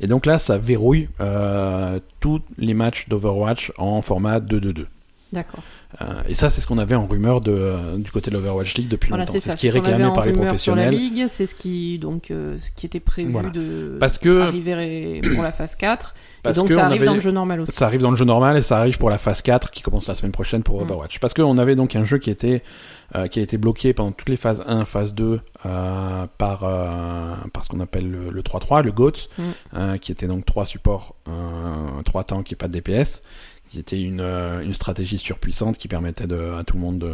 Et 0.00 0.06
donc 0.06 0.26
là, 0.26 0.38
ça 0.38 0.58
verrouille 0.58 1.08
euh, 1.20 2.00
tous 2.20 2.40
les 2.58 2.74
matchs 2.74 3.08
d'Overwatch 3.08 3.72
en 3.78 4.02
format 4.02 4.40
2-2-2. 4.40 4.86
D'accord. 5.34 5.60
Euh, 6.00 6.06
et 6.28 6.34
ça, 6.34 6.48
c'est 6.50 6.60
ce 6.60 6.66
qu'on 6.66 6.78
avait 6.78 6.94
en 6.96 7.06
rumeur 7.06 7.40
de, 7.40 7.52
euh, 7.52 7.96
du 7.98 8.10
côté 8.10 8.30
de 8.30 8.36
l'Overwatch 8.36 8.74
League 8.74 8.88
depuis 8.88 9.08
Voilà, 9.10 9.24
longtemps. 9.24 9.32
c'est 9.34 9.40
C'est 9.40 9.50
ça. 9.50 9.56
ce 9.56 9.60
qui 9.60 9.66
est 9.66 9.70
réclamé 9.70 10.04
par 10.14 10.24
les 10.24 10.32
rumeur 10.32 10.58
Sur 10.58 10.74
la 10.74 10.82
professionnels. 10.86 10.94
ligue, 10.94 11.26
c'est 11.28 11.46
ce 11.46 11.54
qui 11.54 11.98
donc 11.98 12.30
euh, 12.30 12.56
ce 12.58 12.72
qui 12.72 12.86
était 12.86 12.98
prévu 13.00 13.30
Voilà. 13.30 13.50
de 13.50 13.96
Parce 14.00 14.18
que- 14.18 14.40
arriver 14.40 15.20
pour 15.34 15.42
la 15.42 15.52
phase 15.52 15.74
4 15.76 16.14
et 16.16 16.42
Parce 16.42 16.56
donc 16.56 16.68
que 16.68 16.74
ça 16.74 16.84
arrive 16.86 17.02
avait- 17.02 17.06
dans 17.06 17.14
le 17.14 17.20
jeu 17.20 17.30
normal 17.30 17.60
aussi. 17.60 17.72
Ça 17.72 17.86
arrive 17.86 18.00
dans 18.02 18.10
le 18.10 18.16
jeu 18.16 18.24
normal 18.24 18.56
et 18.56 18.62
ça 18.62 18.78
arrive 18.78 18.98
pour 18.98 19.10
la 19.10 19.18
phase 19.18 19.40
4 19.42 19.70
qui 19.70 19.82
commence 19.82 20.08
la 20.08 20.14
semaine 20.14 20.32
prochaine 20.32 20.62
pour 20.62 20.78
Mm. 20.80 20.82
Overwatch. 20.84 21.18
Parce 21.20 21.34
qu'on 21.34 21.58
avait 21.58 21.76
donc 21.76 21.94
un 21.94 22.04
jeu 22.04 22.18
qui 22.18 22.30
était 22.30 22.62
qui 23.30 23.38
a 23.38 23.42
été 23.42 23.58
bloqué 23.58 23.92
pendant 23.94 24.10
toutes 24.10 24.28
les 24.28 24.36
phases 24.36 24.64
1, 24.66 24.84
phase 24.84 25.14
2 25.14 25.38
euh, 25.66 26.26
par 26.38 26.60
par 27.52 27.64
ce 27.64 27.68
qu'on 27.68 27.78
appelle 27.80 28.10
le, 28.10 28.30
le 28.30 28.42
3-3, 28.42 28.82
le 28.82 28.90
GOAT, 28.90 29.28
Mm. 29.38 29.98
qui 30.00 30.10
était 30.10 30.26
donc 30.26 30.44
trois 30.44 30.64
supports, 30.64 31.14
euh, 31.28 32.02
trois 32.04 32.24
tanks 32.24 32.50
et 32.52 32.56
pas 32.56 32.66
de 32.66 32.72
DPS, 32.72 33.22
qui 33.74 33.80
était 33.80 34.00
une, 34.00 34.20
euh, 34.20 34.62
une 34.62 34.72
stratégie 34.74 35.18
surpuissante 35.18 35.76
qui 35.78 35.88
permettait 35.88 36.26
de, 36.26 36.54
à 36.58 36.64
tout 36.64 36.76
le 36.76 36.80
monde 36.80 36.98
de, 36.98 37.12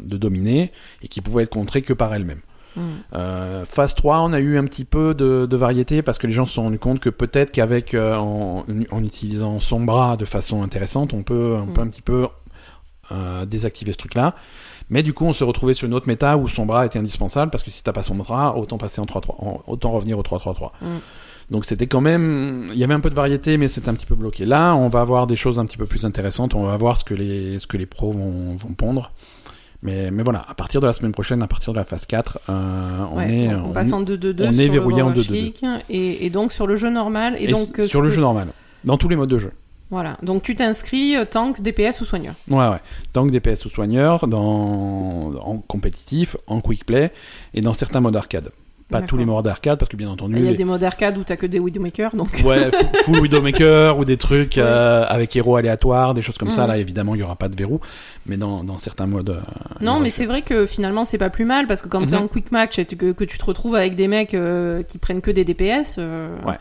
de 0.00 0.16
dominer 0.16 0.72
et 1.02 1.08
qui 1.08 1.20
pouvait 1.20 1.42
être 1.44 1.50
contrée 1.52 1.82
que 1.82 1.92
par 1.92 2.12
elle-même. 2.14 2.40
Mm. 2.76 2.80
Euh, 3.14 3.64
phase 3.64 3.94
3, 3.94 4.20
on 4.20 4.32
a 4.32 4.40
eu 4.40 4.56
un 4.58 4.64
petit 4.64 4.84
peu 4.84 5.12
de, 5.14 5.46
de 5.46 5.56
variété 5.56 6.02
parce 6.02 6.18
que 6.18 6.26
les 6.26 6.32
gens 6.32 6.46
se 6.46 6.54
sont 6.54 6.62
rendus 6.62 6.78
compte 6.78 7.00
que 7.00 7.10
peut-être 7.10 7.50
qu'avec 7.50 7.94
euh, 7.94 8.16
en, 8.16 8.64
en 8.90 9.04
utilisant 9.04 9.58
Sombra 9.60 10.16
de 10.16 10.24
façon 10.24 10.62
intéressante, 10.62 11.12
on 11.12 11.22
peut, 11.22 11.56
on 11.60 11.66
peut 11.66 11.80
Mm. 11.82 11.84
un 11.84 11.90
petit 11.90 12.02
peu 12.02 12.28
euh, 13.12 13.44
désactiver 13.44 13.92
ce 13.92 13.98
truc-là. 13.98 14.34
Mais 14.88 15.02
du 15.02 15.12
coup, 15.12 15.24
on 15.24 15.32
se 15.32 15.44
retrouvait 15.44 15.74
sur 15.74 15.86
une 15.86 15.94
autre 15.94 16.08
méta 16.08 16.36
où 16.36 16.48
Sombra 16.48 16.86
était 16.86 16.98
indispensable 16.98 17.50
parce 17.50 17.62
que 17.62 17.70
si 17.70 17.82
t'as 17.82 17.92
pas 17.92 18.02
Sombra, 18.02 18.56
autant 18.56 18.78
passer 18.78 19.00
en 19.00 19.04
3-3, 19.04 19.34
en- 19.38 19.60
autant 19.66 19.90
revenir 19.90 20.18
au 20.18 20.22
3-3-3. 20.22 20.70
Donc 21.50 21.64
c'était 21.64 21.86
quand 21.88 22.00
même, 22.00 22.68
il 22.72 22.78
y 22.78 22.84
avait 22.84 22.94
un 22.94 23.00
peu 23.00 23.10
de 23.10 23.14
variété, 23.14 23.56
mais 23.58 23.66
c'était 23.66 23.88
un 23.88 23.94
petit 23.94 24.06
peu 24.06 24.14
bloqué. 24.14 24.44
Là, 24.44 24.74
on 24.76 24.88
va 24.88 25.00
avoir 25.00 25.26
des 25.26 25.34
choses 25.36 25.58
un 25.58 25.66
petit 25.66 25.76
peu 25.76 25.86
plus 25.86 26.04
intéressantes. 26.04 26.54
On 26.54 26.62
va 26.62 26.76
voir 26.76 26.96
ce 26.96 27.04
que 27.04 27.14
les, 27.14 27.58
ce 27.58 27.66
que 27.66 27.76
les 27.76 27.86
pros 27.86 28.12
vont, 28.12 28.54
vont 28.56 28.72
pondre. 28.74 29.10
Mais, 29.82 30.10
mais 30.10 30.22
voilà, 30.22 30.44
à 30.48 30.54
partir 30.54 30.80
de 30.80 30.86
la 30.86 30.92
semaine 30.92 31.10
prochaine, 31.12 31.42
à 31.42 31.46
partir 31.48 31.72
de 31.72 31.78
la 31.78 31.84
phase 31.84 32.04
4, 32.06 32.38
euh, 32.50 32.98
on 33.12 33.16
Ouais, 33.16 33.34
est, 33.46 33.54
on 33.54 33.70
on- 33.70 33.72
passe 33.72 33.92
en 33.92 34.02
2-2-2 34.02 34.48
on 34.48 34.52
sur 34.52 34.60
est 34.60 34.68
verrouillé 34.68 35.02
en 35.02 35.06
Overwatch 35.08 35.28
2-2-2. 35.28 35.32
League, 35.32 35.56
et, 35.88 36.26
et 36.26 36.30
donc 36.30 36.52
sur 36.52 36.66
le 36.66 36.76
jeu 36.76 36.90
normal 36.90 37.34
et, 37.38 37.44
et 37.44 37.48
donc 37.48 37.78
euh, 37.80 37.86
sur 37.86 38.02
le 38.02 38.10
jeu 38.10 38.20
normal, 38.20 38.48
dans 38.84 38.98
tous 38.98 39.08
les 39.08 39.16
modes 39.16 39.30
de 39.30 39.38
jeu. 39.38 39.52
Voilà. 39.90 40.18
Donc 40.22 40.42
tu 40.44 40.54
t'inscris 40.54 41.16
euh, 41.16 41.24
tank, 41.24 41.62
DPS 41.62 42.00
ou 42.02 42.04
soigneur. 42.04 42.34
Ouais, 42.48 42.68
ouais. 42.68 42.76
Tank, 43.12 43.30
DPS 43.30 43.64
ou 43.64 43.70
soigneur, 43.70 44.28
dans, 44.28 45.32
en 45.42 45.56
compétitif, 45.66 46.36
en 46.46 46.60
quick 46.60 46.84
play, 46.86 47.10
et 47.54 47.60
dans 47.62 47.72
certains 47.72 48.00
modes 48.00 48.14
arcade. 48.16 48.50
Pas 48.90 49.02
tous 49.02 49.16
les 49.16 49.24
modes 49.24 49.46
arcade, 49.46 49.78
parce 49.78 49.88
que 49.88 49.96
bien 49.96 50.08
entendu, 50.10 50.34
Il 50.36 50.44
y 50.44 50.48
a 50.48 50.50
les- 50.50 50.56
des 50.56 50.64
modes 50.64 50.82
arcade 50.82 51.16
où 51.16 51.22
t'as 51.24 51.36
que 51.36 51.46
des 51.46 51.58
Widowmaker, 51.58 52.14
donc 52.16 52.28
Ouais, 52.44 52.70
full 53.04 53.20
Widowmaker 53.20 53.98
ou 53.98 54.04
des 54.04 54.16
trucs 54.16 54.54
Ouais. 54.56 54.62
euh, 54.64 55.04
avec 55.06 55.34
héros 55.36 55.56
aléatoires, 55.56 56.12
des 56.14 56.22
choses 56.22 56.38
comme 56.38 56.50
ça. 56.50 56.62
Mhm. 56.62 56.68
Là, 56.68 56.78
évidemment, 56.78 57.14
il 57.14 57.20
y 57.20 57.22
aura 57.22 57.36
pas 57.36 57.48
de 57.48 57.56
verrou, 57.56 57.80
mais 58.26 58.36
dans, 58.36 58.64
dans 58.64 58.78
certains 58.78 59.06
modes. 59.06 59.30
euh, 59.30 59.40
Non, 59.80 60.00
mais 60.00 60.10
c'est 60.10 60.26
vrai 60.26 60.42
que 60.42 60.66
finalement 60.66 61.04
c'est 61.04 61.18
pas 61.18 61.30
plus 61.30 61.44
mal 61.44 61.66
parce 61.66 61.82
que 61.82 61.88
quand 61.88 62.04
t'es 62.06 62.16
Mhm. 62.16 62.22
en 62.24 62.28
quick 62.28 62.50
match 62.52 62.78
et 62.78 62.84
que, 62.84 63.12
que 63.12 63.24
tu 63.24 63.38
te 63.38 63.44
retrouves 63.44 63.74
avec 63.76 63.94
des 63.96 64.08
mecs 64.08 64.34
euh, 64.34 64.82
qui 64.82 64.98
prennent 64.98 65.20
que 65.20 65.30
des 65.30 65.44
DPS, 65.44 65.96
euh, 65.98 66.16
Ouais. 66.46 66.58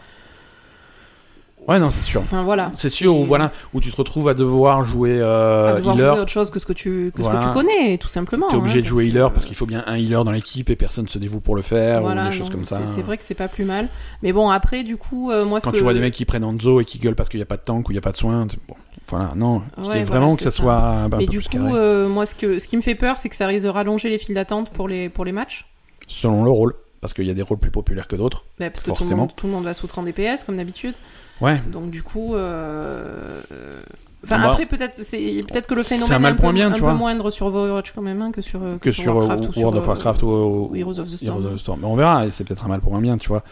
Ouais, 1.70 1.80
non, 1.80 1.90
c'est 1.90 2.02
sûr. 2.02 2.22
enfin 2.22 2.44
voilà. 2.44 2.72
C'est 2.76 2.90
sûr, 2.90 3.16
où, 3.16 3.26
voilà, 3.26 3.52
où 3.74 3.80
tu 3.82 3.92
te 3.92 3.96
retrouves 3.96 4.28
à 4.28 4.34
devoir 4.34 4.84
jouer 4.84 5.20
euh, 5.22 5.74
à 5.76 5.78
devoir 5.78 5.96
healer. 5.96 6.10
jouer 6.14 6.20
autre 6.22 6.30
chose 6.32 6.50
que 6.50 6.60
ce 6.60 6.66
que 6.66 6.74
tu, 6.74 7.12
que 7.16 7.24
ce 7.24 7.30
que 7.30 7.44
tu 7.44 7.50
connais, 7.54 7.98
tout 7.98 8.08
simplement. 8.08 8.48
T'es 8.48 8.56
obligé 8.56 8.80
hein, 8.80 8.82
de 8.82 8.88
jouer 8.88 9.06
que- 9.06 9.10
healer 9.12 9.32
parce 9.32 9.46
qu'il 9.46 9.56
faut 9.56 9.66
bien 9.66 9.84
un 9.88 9.96
healer 9.96 10.24
dans 10.24 10.32
l'équipe 10.32 10.70
et 10.70 10.76
personne 10.76 11.08
se 11.08 11.18
dévoue 11.20 11.40
pour 11.40 11.56
le 11.56 11.62
faire 11.62 12.02
Voilà, 12.02 12.26
ou 12.28 12.30
des 12.30 12.36
choses 12.38 12.50
comme 12.50 12.66
ça. 12.66 12.82
c'est- 12.86 13.02
vrai 13.02 13.18
que 13.18 13.24
c'est 13.24 13.36
pas 13.36 13.48
plus 13.48 13.66
mal. 13.66 13.88
Mais 14.24 14.34
bon, 14.34 14.50
après, 14.50 14.84
du 14.84 14.98
coup, 14.98 15.32
euh, 15.32 15.46
moi, 15.46 15.60
Quand 15.62 15.72
que... 15.72 15.78
tu 15.78 15.84
vois 15.84 15.94
des 15.94 16.00
mecs 16.00 16.14
qui 16.14 16.26
prennent 16.26 16.44
Anzo 16.44 16.82
et 16.82 16.86
qui 16.86 16.98
gueulent 17.00 17.16
parce 17.16 17.30
qu'il 17.30 17.38
n'y 17.40 17.44
a 17.44 17.48
pas 17.48 17.58
de 17.58 17.64
tank 17.64 17.88
ou 17.88 17.92
il 17.92 17.96
n'y 17.96 18.00
a 18.00 18.02
pas 18.02 18.12
de 18.12 18.18
soin, 18.18 18.48
tu- 18.48 18.58
bon, 18.68 18.76
voilà, 19.08 19.34
non. 19.36 19.58
Ouais, 19.58 19.62
voilà, 19.78 20.04
vraiment 20.06 20.36
que 20.36 20.44
ça 20.44 20.52
ça. 20.52 20.58
soit 20.58 20.76
un 20.76 21.10
Mais 21.18 21.26
du 21.28 21.42
coup, 21.42 21.58
euh, 21.76 22.08
moi, 22.10 22.26
ce, 22.26 22.36
que, 22.36 22.58
ce 22.60 22.68
qui 22.68 22.78
me 22.78 22.82
fait 22.82 22.96
peur, 22.96 23.18
c'est 23.18 23.30
que 23.30 23.36
ça 23.36 23.46
risque 23.48 23.66
de 23.66 23.70
rallonger 23.70 24.10
les 24.10 24.18
files 24.18 24.36
d'attente 24.36 24.70
pour 24.72 24.88
les, 24.88 25.10
pour 25.10 25.24
les 25.26 25.32
matchs. 25.32 25.68
selon 26.08 26.44
le 26.44 26.50
rôle, 26.52 26.74
parce 27.02 27.14
qu'il 27.14 27.26
y 27.26 27.30
a 27.30 27.34
des 27.34 27.42
rôles 27.44 27.60
plus 27.60 27.72
populaires 27.72 28.08
que 28.08 28.16
d'autres. 28.16 28.46
Bah, 28.60 28.70
parce 28.70 28.82
que 28.84 28.90
tout 28.90 28.92
le, 28.92 28.98
Forcément. 28.98 29.22
monde, 29.22 29.32
tout 29.36 29.46
le 29.48 29.54
monde 29.54 29.64
va 29.64 29.74
se 29.74 29.82
foutre 29.82 30.00
en 30.00 30.04
DPS, 30.04 30.44
comme 30.44 30.58
d'habitude. 30.58 30.96
Ouais. 31.42 31.62
Donc, 31.72 31.90
du 31.90 32.04
coup... 32.04 32.36
euh, 32.36 33.42
euh, 33.52 33.82
Enfin, 34.26 34.38
Bah, 34.40 34.50
après, 34.50 34.66
peut-être 34.66 34.98
peut-être 34.98 35.68
que 35.68 35.76
le 35.76 35.82
phénomène 35.84 36.22
mal 36.22 36.34
est 36.34 36.36
un, 36.36 36.42
peu, 36.42 36.48
un 36.48 36.52
bien, 36.54 36.68
un 36.68 36.72
tu 36.74 36.80
peu 36.80 36.86
vois. 36.88 36.94
moindre 36.94 37.32
sur 37.32 37.46
Overwatch 37.46 37.94
quand 37.96 38.02
même 38.02 38.22
hein, 38.22 38.32
que 38.34 38.42
sur, 38.42 38.60
Que 38.82 38.92
sur 38.92 39.16
Warcraft 39.16 39.46
euh, 39.46 39.48
ou 39.56 39.60
World 39.62 39.78
of 39.78 39.88
Warcraft 39.88 40.24
ou, 40.24 40.28
ou 40.72 40.76
Heroes 40.76 41.00
of 41.00 41.10
the 41.10 41.16
Storm. 41.16 41.38
Heroes 41.38 41.48
of 41.48 41.54
the 41.54 41.58
Storm. 41.58 41.80
Mais 41.82 41.88
on 41.88 41.96
verra, 41.96 42.30
c'est 42.30 42.44
peut-être 42.44 42.66
un 42.66 42.68
mal 42.68 42.82
pour 42.82 42.94
un 42.98 43.02
bien, 43.02 43.18
tu 43.18 43.30
vois. 43.30 43.44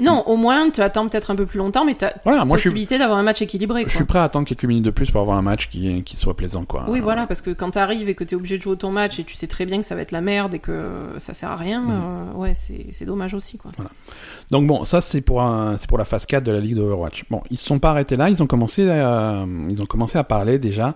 Non, 0.00 0.22
au 0.26 0.36
moins, 0.36 0.70
tu 0.70 0.80
attends 0.82 1.08
peut-être 1.08 1.30
un 1.30 1.36
peu 1.36 1.46
plus 1.46 1.58
longtemps, 1.58 1.84
mais 1.84 1.94
t'as 1.94 2.12
Voilà, 2.24 2.44
moi 2.44 2.56
je 2.56 2.60
suis, 2.62 2.68
possibilité 2.70 2.98
d'avoir 2.98 3.18
un 3.18 3.22
match 3.22 3.40
équilibré. 3.42 3.84
je 3.86 3.94
suis 3.96 4.04
prêt 4.04 4.18
à 4.18 4.24
attendre 4.24 4.46
quelques 4.46 4.64
minutes 4.64 4.84
de 4.84 4.90
plus 4.90 5.10
pour 5.10 5.20
avoir 5.22 5.36
un 5.38 5.42
match 5.42 5.68
qui, 5.70 6.02
qui 6.02 6.16
soit 6.16 6.36
plaisant, 6.36 6.64
quoi. 6.64 6.84
Oui, 6.88 7.00
voilà, 7.00 7.26
parce 7.26 7.40
que 7.40 7.50
quand 7.50 7.70
t'arrives 7.70 8.08
et 8.08 8.14
que 8.14 8.24
t'es 8.24 8.36
obligé 8.36 8.58
de 8.58 8.62
jouer 8.62 8.76
ton 8.76 8.90
match 8.90 9.18
et 9.18 9.24
tu 9.24 9.34
sais 9.34 9.46
très 9.46 9.64
bien 9.64 9.78
que 9.78 9.86
ça 9.86 9.94
va 9.94 10.02
être 10.02 10.12
la 10.12 10.20
merde 10.20 10.52
et 10.54 10.58
que 10.58 11.14
ça 11.18 11.32
sert 11.34 11.50
à 11.50 11.56
rien, 11.56 11.80
Mhm. 11.80 11.90
euh, 11.90 12.38
ouais, 12.38 12.52
c'est 12.54 12.86
c'est 12.92 13.04
dommage 13.06 13.32
aussi, 13.34 13.56
quoi. 13.58 13.70
Donc 14.50 14.66
bon, 14.66 14.84
ça 14.84 15.00
c'est 15.00 15.20
pour 15.22 15.42
un, 15.42 15.76
c'est 15.76 15.88
pour 15.88 15.98
la 15.98 16.04
phase 16.04 16.26
4 16.26 16.44
de 16.44 16.52
la 16.52 16.60
ligue 16.60 16.76
d'Overwatch. 16.76 17.24
Bon, 17.30 17.42
ils 17.50 17.56
se 17.56 17.64
sont 17.66 17.78
pas 17.78 17.90
arrêtés 17.90 18.16
là, 18.16 18.28
ils 18.28 18.42
ont 18.42 18.46
commencé 18.46 18.88
à, 18.90 19.44
ils 19.68 19.80
ont 19.80 19.86
commencé 19.86 20.18
à 20.18 20.24
parler 20.24 20.58
déjà 20.58 20.94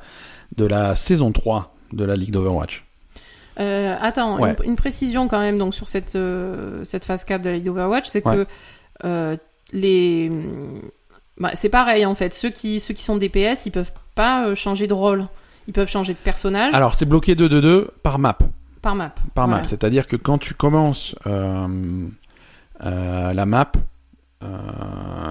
de 0.57 0.65
la 0.67 0.95
saison 0.95 1.33
3 1.33 1.75
de 1.93 2.05
la 2.05 2.17
ligue 2.17 2.33
d'Overwatch. 2.33 2.85
Euh, 3.59 3.95
attends, 4.01 4.41
Ouais. 4.41 4.55
une, 4.65 4.71
une 4.71 4.77
précision 4.77 5.29
quand 5.29 5.41
même 5.41 5.59
donc 5.59 5.75
sur 5.75 5.89
cette, 5.89 6.17
euh, 6.17 6.83
cette 6.85 7.05
phase 7.05 7.25
4 7.25 7.43
de 7.43 7.51
la 7.51 7.57
Ligue 7.57 7.65
d'Overwatch, 7.67 8.07
c'est 8.09 8.25
Ouais. 8.27 8.35
que 8.37 8.41
euh, 8.41 8.45
les... 9.73 10.31
Bah, 11.39 11.51
c'est 11.55 11.69
pareil 11.71 12.05
en 12.05 12.15
fait, 12.15 12.35
ceux 12.35 12.51
qui, 12.51 12.81
ceux 12.81 12.93
qui 12.95 13.03
sont 13.03 13.17
DPS, 13.17 13.65
ils 13.67 13.71
peuvent 13.73 13.93
pas 14.15 14.47
euh, 14.47 14.55
changer 14.55 14.87
de 14.87 14.93
rôle. 14.95 15.27
Ils 15.69 15.73
peuvent 15.73 15.89
changer 15.89 16.13
de 16.13 16.19
personnage 16.19 16.75
Alors 16.75 16.95
c'est 16.95 17.07
bloqué 17.07 17.35
2-2-2 17.35 17.87
par 18.03 18.19
map. 18.19 18.37
par 18.83 18.95
map. 18.95 19.13
Par 19.35 19.47
Voilà. 19.47 19.63
map, 19.63 19.69
c'est-à-dire 19.69 20.07
que 20.07 20.17
quand 20.17 20.37
tu 20.39 20.53
commences 20.55 21.15
euh, 21.27 21.67
euh, 22.85 23.33
la 23.33 23.47
map 23.47 23.73
euh, 24.43 24.49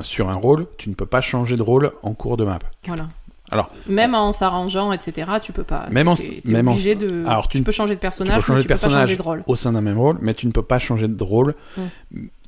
sur 0.02 0.30
un 0.30 0.36
rôle, 0.36 0.68
tu 0.78 0.90
ne 0.90 0.96
peux 0.96 1.06
pas 1.06 1.22
changer 1.22 1.58
de 1.58 1.62
rôle 1.64 1.92
en 2.04 2.14
cours 2.14 2.38
de 2.38 2.44
map. 2.46 2.60
Voilà. 2.88 3.08
Alors, 3.52 3.72
même 3.88 4.14
en 4.14 4.32
s'arrangeant, 4.32 4.92
etc., 4.92 5.28
tu 5.42 5.52
peux 5.54 5.64
pas. 5.64 5.88
Même 5.90 6.08
en- 6.08 6.14
t'es 6.14 6.42
même 6.46 6.68
en- 6.68 6.72
obligé 6.72 6.94
de. 6.94 7.26
alors, 7.26 7.48
tu 7.48 7.54
tu 7.54 7.60
ne- 7.60 7.64
peux 7.64 7.72
changer 7.72 7.96
de 7.96 8.00
tu 8.00 8.02
personnage, 8.02 8.36
peux 8.36 8.42
changer 8.44 8.54
mais 8.54 8.58
de 8.60 8.62
tu 8.64 8.68
peux 8.68 8.74
pas 8.76 8.80
personnage 8.82 9.08
changer 9.08 9.18
de 9.18 9.22
rôle. 9.24 9.44
au 9.48 9.56
sein 9.56 9.72
d'un 9.72 9.82
même 9.82 9.98
rôle, 9.98 10.18
mais 10.22 10.36
tu 10.36 10.46
ne 10.46 10.52
peux 10.52 10.62
pas 10.62 10.78
changer 10.78 11.08
de 11.08 11.24
rôle. 11.24 11.56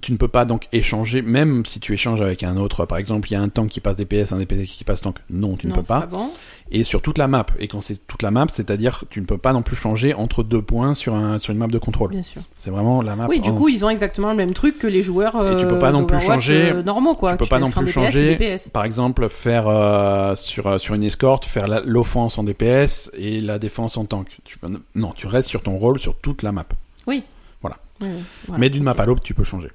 Tu 0.01 0.11
ne 0.11 0.17
peux 0.17 0.27
pas 0.27 0.45
donc 0.45 0.67
échanger, 0.73 1.21
même 1.21 1.63
si 1.65 1.79
tu 1.79 1.93
échanges 1.93 2.21
avec 2.21 2.41
un 2.43 2.57
autre. 2.57 2.85
Par 2.85 2.97
exemple, 2.97 3.29
il 3.29 3.33
y 3.33 3.35
a 3.35 3.41
un 3.41 3.49
tank 3.49 3.69
qui 3.69 3.79
passe 3.79 3.95
DPS, 3.95 4.31
un 4.33 4.37
DPS 4.37 4.65
qui 4.75 4.83
passe 4.83 5.01
tank. 5.01 5.17
Non, 5.29 5.55
tu 5.57 5.67
ne 5.67 5.71
Non, 5.71 5.77
peux 5.77 5.85
pas. 5.87 6.01
pas 6.01 6.05
bon. 6.07 6.29
Et 6.71 6.83
sur 6.83 7.01
toute 7.01 7.17
la 7.17 7.27
map. 7.27 7.45
Et 7.59 7.67
quand 7.67 7.81
c'est 7.81 8.07
toute 8.07 8.21
la 8.23 8.31
map, 8.31 8.45
c'est-à-dire 8.51 9.03
tu 9.09 9.19
ne 9.21 9.25
peux 9.25 9.37
pas 9.37 9.53
non 9.53 9.61
plus 9.61 9.75
changer 9.75 10.13
entre 10.13 10.41
deux 10.43 10.61
points 10.61 10.93
sur, 10.93 11.13
un, 11.13 11.37
sur 11.37 11.51
une 11.51 11.59
map 11.59 11.67
de 11.67 11.77
contrôle. 11.77 12.11
Bien 12.11 12.23
sûr. 12.23 12.41
C'est 12.57 12.71
vraiment 12.71 13.01
la 13.01 13.15
map. 13.15 13.27
Oui, 13.29 13.39
du 13.41 13.49
en- 13.49 13.55
coup, 13.55 13.67
ils 13.69 13.83
ont 13.85 13.89
exactement 13.89 14.29
le 14.31 14.37
même 14.37 14.53
truc 14.53 14.79
que 14.79 14.87
les 14.87 15.01
joueurs 15.01 15.35
Et 15.51 15.57
tu 15.57 15.67
peux 15.67 15.75
euh, 15.75 15.79
pas 15.79 15.91
non 15.91 16.05
plus 16.05 16.19
changer- 16.19 16.71
euh, 16.71 16.81
normaux, 16.83 17.13
quoi. 17.15 17.33
tu 17.33 17.37
peux 17.37 17.45
pas 17.45 17.59
non 17.59 17.69
plus 17.69 17.85
DPS, 17.85 17.93
changer. 17.93 18.57
Par 18.73 18.85
exemple, 18.85 19.27
faire 19.29 19.67
euh, 19.67 20.33
sur, 20.35 20.65
euh, 20.67 20.77
sur 20.77 20.95
une 20.95 21.03
escorte, 21.03 21.45
faire 21.45 21.67
l'offense 21.85 22.37
en 22.37 22.43
DPS 22.43 23.11
et 23.17 23.39
la 23.41 23.59
défense 23.59 23.97
en 23.97 24.05
tank. 24.05 24.27
Tu 24.45 24.57
peux- 24.57 24.69
non, 24.95 25.11
tu 25.15 25.27
restes 25.27 25.49
sur 25.49 25.61
ton 25.61 25.75
rôle 25.77 25.99
sur 25.99 26.15
toute 26.15 26.41
la 26.41 26.51
map. 26.51 26.65
Voilà. 28.47 28.59
Mais 28.59 28.69
d'une 28.69 28.83
map 28.83 28.95
à 28.97 29.05
l'autre, 29.05 29.21
tu 29.21 29.33
peux 29.33 29.43
changer. 29.43 29.69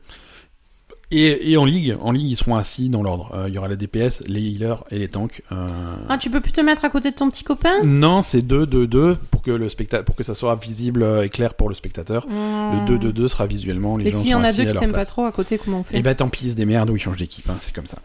Et, 1.12 1.52
et 1.52 1.56
en 1.56 1.64
ligue, 1.64 1.96
en 2.00 2.10
ligue, 2.10 2.28
ils 2.28 2.36
seront 2.36 2.56
assis 2.56 2.88
dans 2.88 3.00
l'ordre. 3.00 3.30
Euh, 3.32 3.44
Il 3.48 3.54
y 3.54 3.58
aura 3.58 3.68
les 3.68 3.76
DPS, 3.76 4.24
les 4.26 4.40
healers 4.40 4.82
et 4.90 4.98
les 4.98 5.06
tanks. 5.06 5.40
Euh, 5.52 5.68
Ah, 6.08 6.18
tu 6.18 6.30
peux 6.30 6.40
plus 6.40 6.50
te 6.50 6.60
mettre 6.60 6.84
à 6.84 6.90
côté 6.90 7.12
de 7.12 7.16
ton 7.16 7.30
petit 7.30 7.44
copain? 7.44 7.74
Non, 7.84 8.22
c'est 8.22 8.42
2 8.42 8.66
2 8.66 8.88
2 8.88 9.14
pour 9.30 9.42
que 9.42 9.52
le 9.52 9.68
pour 10.02 10.16
que 10.16 10.24
ça 10.24 10.34
soit 10.34 10.56
visible 10.56 11.04
euh, 11.04 11.22
et 11.22 11.28
clair 11.28 11.54
pour 11.54 11.68
le 11.68 11.76
spectateur. 11.76 12.26
Le 12.28 12.84
2 12.86 12.98
2 12.98 13.12
2 13.12 13.28
sera 13.28 13.46
visuellement 13.46 13.96
les 13.96 14.06
Mais 14.06 14.10
gens 14.10 14.18
s'il 14.20 14.30
y 14.30 14.34
en 14.34 14.42
a 14.42 14.52
deux 14.52 14.62
à 14.62 14.66
qui 14.66 14.78
s'aiment 14.78 14.90
pas 14.90 15.04
trop 15.06 15.26
à 15.26 15.30
côté, 15.32 15.58
comment 15.58 15.78
on 15.80 15.82
fait? 15.84 15.96
Et 15.96 16.02
bah 16.02 16.16
tant 16.16 16.28
pis, 16.28 16.46
ils 16.46 16.50
se 16.50 16.56
démerdent 16.56 16.90
ou 16.90 16.96
ils 16.96 17.00
changent 17.00 17.18
d'équipe, 17.18 17.48
hein, 17.48 17.56
c'est 17.60 17.72
comme 17.74 17.86
ça. 17.86 17.98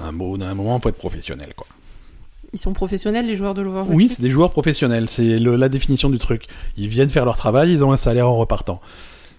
A 0.00 0.06
un 0.06 0.12
mot 0.12 0.38
d'un 0.38 0.54
moment, 0.54 0.80
faut 0.80 0.88
être 0.88 0.96
professionnel 0.96 1.52
quoi. 1.54 1.66
Ils 2.54 2.58
sont 2.58 2.72
professionnels, 2.72 3.26
les 3.26 3.36
joueurs 3.36 3.52
de 3.52 3.60
l'Overwatch 3.60 3.94
Oui, 3.94 4.08
c'est 4.08 4.22
des 4.22 4.30
joueurs 4.30 4.52
professionnels, 4.52 5.10
c'est 5.10 5.38
le- 5.38 5.56
la 5.56 5.68
définition 5.68 6.08
du 6.08 6.18
truc. 6.18 6.44
Ils 6.78 6.88
viennent 6.88 7.10
faire 7.10 7.26
leur 7.26 7.36
travail, 7.36 7.70
ils 7.72 7.84
ont 7.84 7.92
un 7.92 7.96
salaire 7.98 8.28
en 8.30 8.36
repartant. 8.36 8.80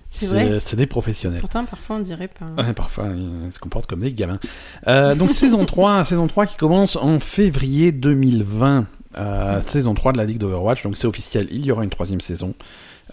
C'est 0.09 0.75
des 0.75 0.85
professionnels. 0.85 1.39
Pourtant, 1.39 1.65
parfois, 1.65 1.97
on 1.97 1.99
dirait 1.99 2.29
pas. 2.29 2.61
Ouais, 2.61 2.73
parfois, 2.73 3.07
ils 3.15 3.51
se 3.51 3.59
comportent 3.59 3.87
comme 3.87 4.01
des 4.01 4.13
gamins. 4.13 4.39
Euh, 4.87 5.15
donc, 5.15 5.31
saison 5.31 5.65
3, 5.65 6.03
saison 6.03 6.27
3 6.27 6.45
qui 6.45 6.57
commence 6.57 6.95
en 6.95 7.19
février 7.19 7.91
2020. 7.91 8.85
Euh, 9.17 9.61
saison 9.61 9.93
3 9.93 10.13
de 10.13 10.17
la 10.17 10.25
Ligue 10.25 10.37
d'Overwatch, 10.37 10.83
donc 10.83 10.95
c'est 10.95 11.07
officiel, 11.07 11.47
il 11.49 11.65
y 11.65 11.71
aura 11.71 11.83
une 11.83 11.89
troisième 11.89 12.21
saison. 12.21 12.53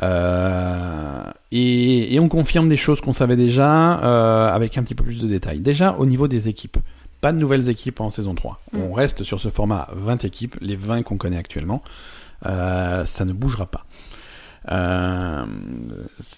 Euh, 0.02 1.22
et, 1.50 2.14
et 2.14 2.20
on 2.20 2.28
confirme 2.28 2.68
des 2.68 2.76
choses 2.76 3.00
qu'on 3.00 3.12
savait 3.12 3.36
déjà 3.36 3.92
avec 4.52 4.76
un 4.76 4.82
petit 4.82 4.94
peu 4.94 5.04
plus 5.04 5.20
de 5.20 5.28
détails. 5.28 5.60
Déjà, 5.60 5.96
au 5.98 6.06
niveau 6.06 6.28
des 6.28 6.48
équipes, 6.48 6.76
pas 7.20 7.32
de 7.32 7.38
nouvelles 7.38 7.70
équipes 7.70 8.00
en 8.00 8.10
saison 8.10 8.34
3. 8.34 8.60
Mm. 8.72 8.78
On 8.82 8.92
reste 8.92 9.22
sur 9.22 9.40
ce 9.40 9.48
format 9.48 9.88
20 9.94 10.24
équipes, 10.24 10.56
les 10.60 10.76
20 10.76 11.02
qu'on 11.04 11.16
connaît 11.16 11.38
actuellement. 11.38 11.82
Ça 12.42 13.24
ne 13.24 13.32
bougera 13.32 13.64
pas. 13.66 13.86
Euh, 14.70 15.44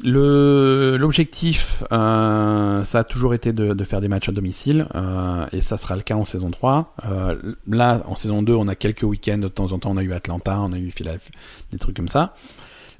le 0.04 0.96
l'objectif, 0.98 1.84
euh, 1.92 2.82
ça 2.82 2.98
a 3.00 3.04
toujours 3.04 3.34
été 3.34 3.52
de, 3.52 3.72
de 3.72 3.84
faire 3.84 4.00
des 4.00 4.08
matchs 4.08 4.28
à 4.28 4.32
domicile, 4.32 4.86
euh, 4.94 5.46
et 5.52 5.60
ça 5.60 5.76
sera 5.76 5.96
le 5.96 6.02
cas 6.02 6.14
en 6.16 6.24
saison 6.24 6.50
3. 6.50 6.94
Euh, 7.06 7.54
là, 7.68 8.02
en 8.06 8.16
saison 8.16 8.42
2, 8.42 8.52
on 8.54 8.68
a 8.68 8.74
quelques 8.74 9.02
week-ends, 9.04 9.38
de 9.38 9.48
temps 9.48 9.72
en 9.72 9.78
temps, 9.78 9.90
on 9.92 9.96
a 9.96 10.02
eu 10.02 10.12
Atlanta, 10.12 10.58
on 10.60 10.72
a 10.72 10.78
eu 10.78 10.90
Philadelphie, 10.90 11.30
des 11.70 11.78
trucs 11.78 11.96
comme 11.96 12.08
ça. 12.08 12.34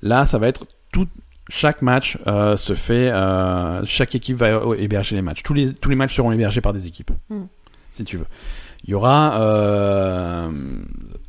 Là, 0.03 0.27
ça 0.27 0.39
va 0.39 0.47
être 0.49 0.67
tout, 0.93 1.09
chaque 1.49 1.83
match 1.83 2.19
euh, 2.27 2.57
se 2.57 2.75
fait, 2.75 3.11
euh, 3.11 3.85
chaque 3.85 4.15
équipe 4.15 4.37
va 4.37 4.61
héberger 4.79 5.17
les 5.17 5.23
matchs. 5.23 5.43
Tous 5.43 5.55
les, 5.55 5.73
tous 5.75 5.91
les 5.91 5.97
matchs 5.97 6.15
seront 6.17 6.33
hébergés 6.33 6.61
par 6.61 6.73
des 6.73 6.87
équipes, 6.87 7.11
Mm. 7.31 7.43
si 7.93 8.05
tu 8.05 8.17
veux. 8.17 8.27
Il 8.85 8.91
y 8.91 8.95
aura 8.95 9.41
euh, 9.41 10.49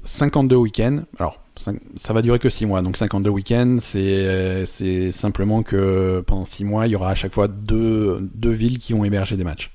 52 0.07 0.55
week-ends. 0.55 0.99
Alors, 1.19 1.39
ça 1.57 2.13
va 2.13 2.21
durer 2.21 2.39
que 2.39 2.49
6 2.49 2.65
mois. 2.65 2.81
Donc 2.81 2.97
52 2.97 3.29
week-ends, 3.29 3.77
c'est 3.79 3.99
euh, 3.99 4.65
c'est 4.65 5.11
simplement 5.11 5.63
que 5.63 6.23
pendant 6.25 6.45
6 6.45 6.63
mois, 6.65 6.87
il 6.87 6.91
y 6.91 6.95
aura 6.95 7.11
à 7.11 7.15
chaque 7.15 7.33
fois 7.33 7.47
deux, 7.47 8.19
deux 8.33 8.51
villes 8.51 8.79
qui 8.79 8.93
vont 8.93 9.03
héberger 9.03 9.37
des 9.37 9.43
matchs. 9.43 9.71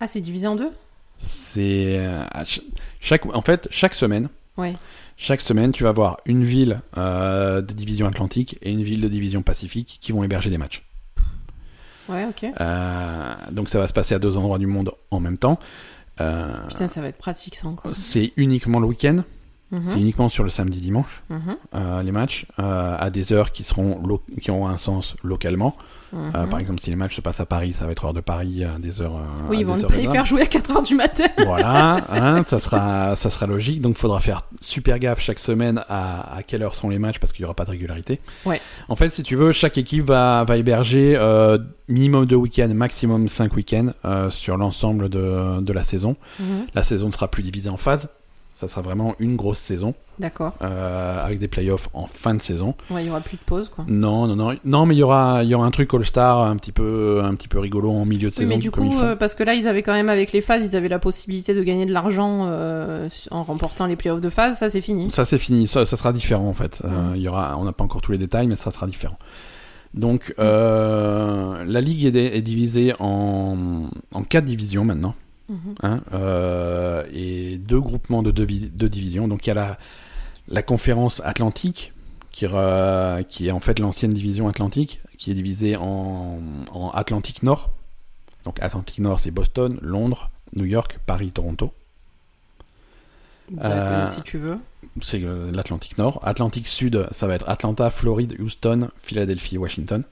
Ah, 0.00 0.06
c'est 0.06 0.20
divisé 0.20 0.46
en 0.46 0.56
deux? 0.56 0.70
C'est 1.18 1.96
euh, 1.98 2.22
chaque, 3.00 3.24
en 3.26 3.40
fait, 3.42 3.68
chaque 3.70 3.94
semaine, 3.94 4.28
Ouais. 4.58 4.74
chaque 5.16 5.40
semaine, 5.40 5.72
tu 5.72 5.82
vas 5.84 5.88
avoir 5.90 6.18
une 6.26 6.44
ville 6.44 6.80
euh, 6.98 7.62
de 7.62 7.72
division 7.72 8.06
Atlantique 8.06 8.58
et 8.62 8.70
une 8.70 8.82
ville 8.82 9.00
de 9.00 9.08
division 9.08 9.42
Pacifique 9.42 9.98
qui 10.00 10.12
vont 10.12 10.22
héberger 10.24 10.50
des 10.50 10.58
matchs. 10.58 10.82
Ouais, 12.08 12.24
ok. 12.26 12.46
Euh, 12.60 13.34
donc 13.50 13.68
ça 13.68 13.78
va 13.80 13.86
se 13.86 13.92
passer 13.92 14.14
à 14.14 14.18
deux 14.18 14.36
endroits 14.36 14.58
du 14.58 14.66
monde 14.66 14.92
en 15.10 15.18
même 15.20 15.38
temps. 15.38 15.58
Euh, 16.20 16.66
Putain, 16.68 16.88
ça 16.88 17.00
va 17.00 17.08
être 17.08 17.18
pratique 17.18 17.56
ça 17.56 17.68
encore. 17.68 17.94
c'est 17.94 18.32
uniquement 18.36 18.80
le 18.80 18.86
week-end, 18.86 19.22
Mhm, 19.72 19.82
c'est 19.82 19.98
uniquement 19.98 20.28
sur 20.28 20.44
le 20.44 20.50
samedi 20.50 20.80
dimanche 20.80 21.24
mhm, 21.28 21.56
euh, 21.74 22.00
les 22.04 22.12
matchs 22.12 22.46
euh, 22.60 22.96
à 23.00 23.10
des 23.10 23.32
heures 23.32 23.50
qui 23.50 23.64
seront 23.64 24.00
qui 24.40 24.52
auront 24.52 24.68
un 24.68 24.76
sens 24.76 25.16
localement. 25.24 25.76
mhm. 26.12 26.30
Euh, 26.36 26.46
par 26.46 26.60
exemple, 26.60 26.78
si 26.78 26.88
les 26.90 26.94
matchs 26.94 27.16
se 27.16 27.20
passent 27.20 27.40
à 27.40 27.46
Paris, 27.46 27.72
ça 27.72 27.84
va 27.84 27.90
être 27.90 28.04
heure 28.04 28.12
de 28.12 28.20
Paris 28.20 28.62
à 28.62 28.78
des 28.78 29.02
heures. 29.02 29.20
oui, 29.50 29.58
ils 29.58 29.66
vont 29.66 29.74
heures 29.74 29.90
les 29.90 30.06
faire 30.06 30.24
jouer 30.24 30.42
à 30.42 30.44
4h 30.44 30.86
du 30.86 30.94
matin. 30.94 31.24
Voilà, 31.44 31.96
hein, 32.12 32.44
ça 32.46 32.60
sera 32.60 33.16
ça 33.16 33.28
sera 33.28 33.46
logique. 33.46 33.80
Donc, 33.80 33.96
faudra 33.98 34.20
faire 34.20 34.42
super 34.60 35.00
gaffe 35.00 35.20
chaque 35.20 35.40
semaine 35.40 35.82
à, 35.88 36.36
à 36.36 36.44
quelle 36.44 36.62
heure 36.62 36.76
seront 36.76 36.90
les 36.90 37.00
matchs 37.00 37.18
parce 37.18 37.32
qu'il 37.32 37.42
y 37.42 37.44
aura 37.44 37.54
pas 37.54 37.64
de 37.64 37.70
régularité. 37.72 38.20
Ouais. 38.44 38.60
En 38.88 38.94
fait, 38.94 39.10
si 39.10 39.24
tu 39.24 39.34
veux, 39.34 39.50
chaque 39.50 39.78
équipe 39.78 40.04
va 40.04 40.44
va 40.44 40.56
héberger 40.58 41.18
minimum 41.88 42.24
deux 42.26 42.36
week-ends, 42.36 42.70
maximum 42.72 43.26
cinq 43.28 43.56
week-ends 43.56 43.90
sur 44.30 44.56
l'ensemble 44.58 45.08
de 45.08 45.60
de 45.60 45.72
la 45.72 45.82
saison. 45.82 46.14
Mhm, 46.38 46.66
La 46.74 46.84
saison 46.84 47.06
ne 47.06 47.12
sera 47.12 47.26
plus 47.28 47.42
divisée 47.42 47.68
en 47.68 47.76
phases. 47.76 48.08
Ça 48.58 48.68
sera 48.68 48.80
vraiment 48.80 49.14
une 49.18 49.36
grosse 49.36 49.58
saison 49.58 49.92
D'accord. 50.18 50.54
euh, 50.62 51.22
avec 51.22 51.38
des 51.38 51.46
playoffs 51.46 51.90
en 51.92 52.06
fin 52.06 52.32
de 52.34 52.40
saison. 52.40 52.74
Ouais, 52.90 53.04
il 53.04 53.08
y 53.08 53.10
aura 53.10 53.20
plus 53.20 53.36
de 53.36 53.42
pause 53.44 53.68
quoi. 53.68 53.84
Non, 53.86 54.26
non, 54.26 54.34
non, 54.34 54.56
non, 54.64 54.86
mais 54.86 54.94
il 54.94 54.98
y 54.98 55.02
aura, 55.02 55.44
il 55.44 55.50
y 55.50 55.54
aura 55.54 55.66
un 55.66 55.70
truc 55.70 55.92
All-Star 55.92 56.40
un 56.40 56.56
petit 56.56 56.72
peu, 56.72 57.20
un 57.22 57.34
petit 57.34 57.48
peu 57.48 57.58
rigolo 57.58 57.90
en 57.90 58.06
milieu 58.06 58.30
de 58.30 58.34
Oui, 58.34 58.38
saison. 58.38 58.48
mais 58.48 58.56
du 58.56 58.70
comme 58.70 58.88
coup, 58.88 58.98
euh, 59.02 59.14
parce 59.14 59.34
que 59.34 59.42
là, 59.42 59.52
ils 59.52 59.68
avaient 59.68 59.82
quand 59.82 59.92
même, 59.92 60.08
avec 60.08 60.32
les 60.32 60.40
phases, 60.40 60.66
ils 60.72 60.74
avaient 60.74 60.88
la 60.88 60.98
possibilité 60.98 61.52
de 61.52 61.62
gagner 61.62 61.84
de 61.84 61.92
l'argent 61.92 62.44
euh, 62.46 63.10
en 63.30 63.42
remportant 63.42 63.84
les 63.84 63.96
playoffs 63.96 64.22
de 64.22 64.30
phase, 64.30 64.56
ça 64.56 64.70
c'est 64.70 64.80
fini. 64.80 65.10
Ça 65.10 65.26
c'est 65.26 65.36
fini, 65.36 65.66
ça, 65.66 65.84
ça 65.84 65.98
sera 65.98 66.14
différent 66.14 66.48
en 66.48 66.54
fait. 66.54 66.82
Il 67.14 67.20
y 67.20 67.28
aura, 67.28 67.58
on 67.58 67.64
n'a 67.64 67.72
pas 67.72 67.84
encore 67.84 68.00
tous 68.00 68.12
les 68.12 68.18
détails, 68.18 68.46
mais 68.46 68.56
ça 68.56 68.70
sera 68.70 68.86
différent. 68.86 69.18
Donc 69.92 70.32
la 70.38 71.80
ligue 71.82 72.16
est 72.16 72.40
divisée 72.42 72.94
en, 73.00 73.90
en 74.14 74.22
quatre 74.22 74.46
divisions 74.46 74.86
maintenant, 74.86 75.14
Mhm. 75.48 75.74
hein, 75.82 76.00
euh, 76.12 77.04
et 77.12 77.56
deux 77.58 77.80
groupements 77.80 78.22
de 78.22 78.30
deux, 78.30 78.44
vi- 78.44 78.68
deux 78.70 78.88
divisions. 78.88 79.28
Donc 79.28 79.46
il 79.46 79.50
y 79.50 79.52
a 79.52 79.54
la, 79.54 79.78
la 80.48 80.62
conférence 80.62 81.20
Atlantique, 81.24 81.92
qui, 82.32 82.46
re- 82.46 83.24
qui 83.28 83.48
est 83.48 83.52
en 83.52 83.60
fait 83.60 83.78
l'ancienne 83.78 84.12
division 84.12 84.48
Atlantique, 84.48 85.00
qui 85.18 85.30
est 85.30 85.34
divisée 85.34 85.76
en, 85.76 86.38
en 86.72 86.90
Atlantique 86.90 87.42
Nord. 87.42 87.70
Donc 88.44 88.60
Atlantique 88.60 88.98
Nord, 88.98 89.20
c'est 89.20 89.30
Boston, 89.30 89.78
Londres, 89.82 90.30
New 90.54 90.64
York, 90.66 90.98
Paris, 91.06 91.30
Toronto. 91.32 91.72
Euh, 93.62 94.06
si 94.08 94.22
tu 94.22 94.38
veux. 94.38 94.58
c'est 95.00 95.22
euh, 95.22 95.52
l'Atlantique 95.52 95.98
Nord. 95.98 96.20
Atlantique 96.24 96.66
Sud, 96.66 97.06
ça 97.12 97.26
va 97.28 97.34
être 97.36 97.48
Atlanta, 97.48 97.90
Floride, 97.90 98.34
Houston, 98.40 98.88
Philadelphie, 99.02 99.56
Washington. 99.58 100.02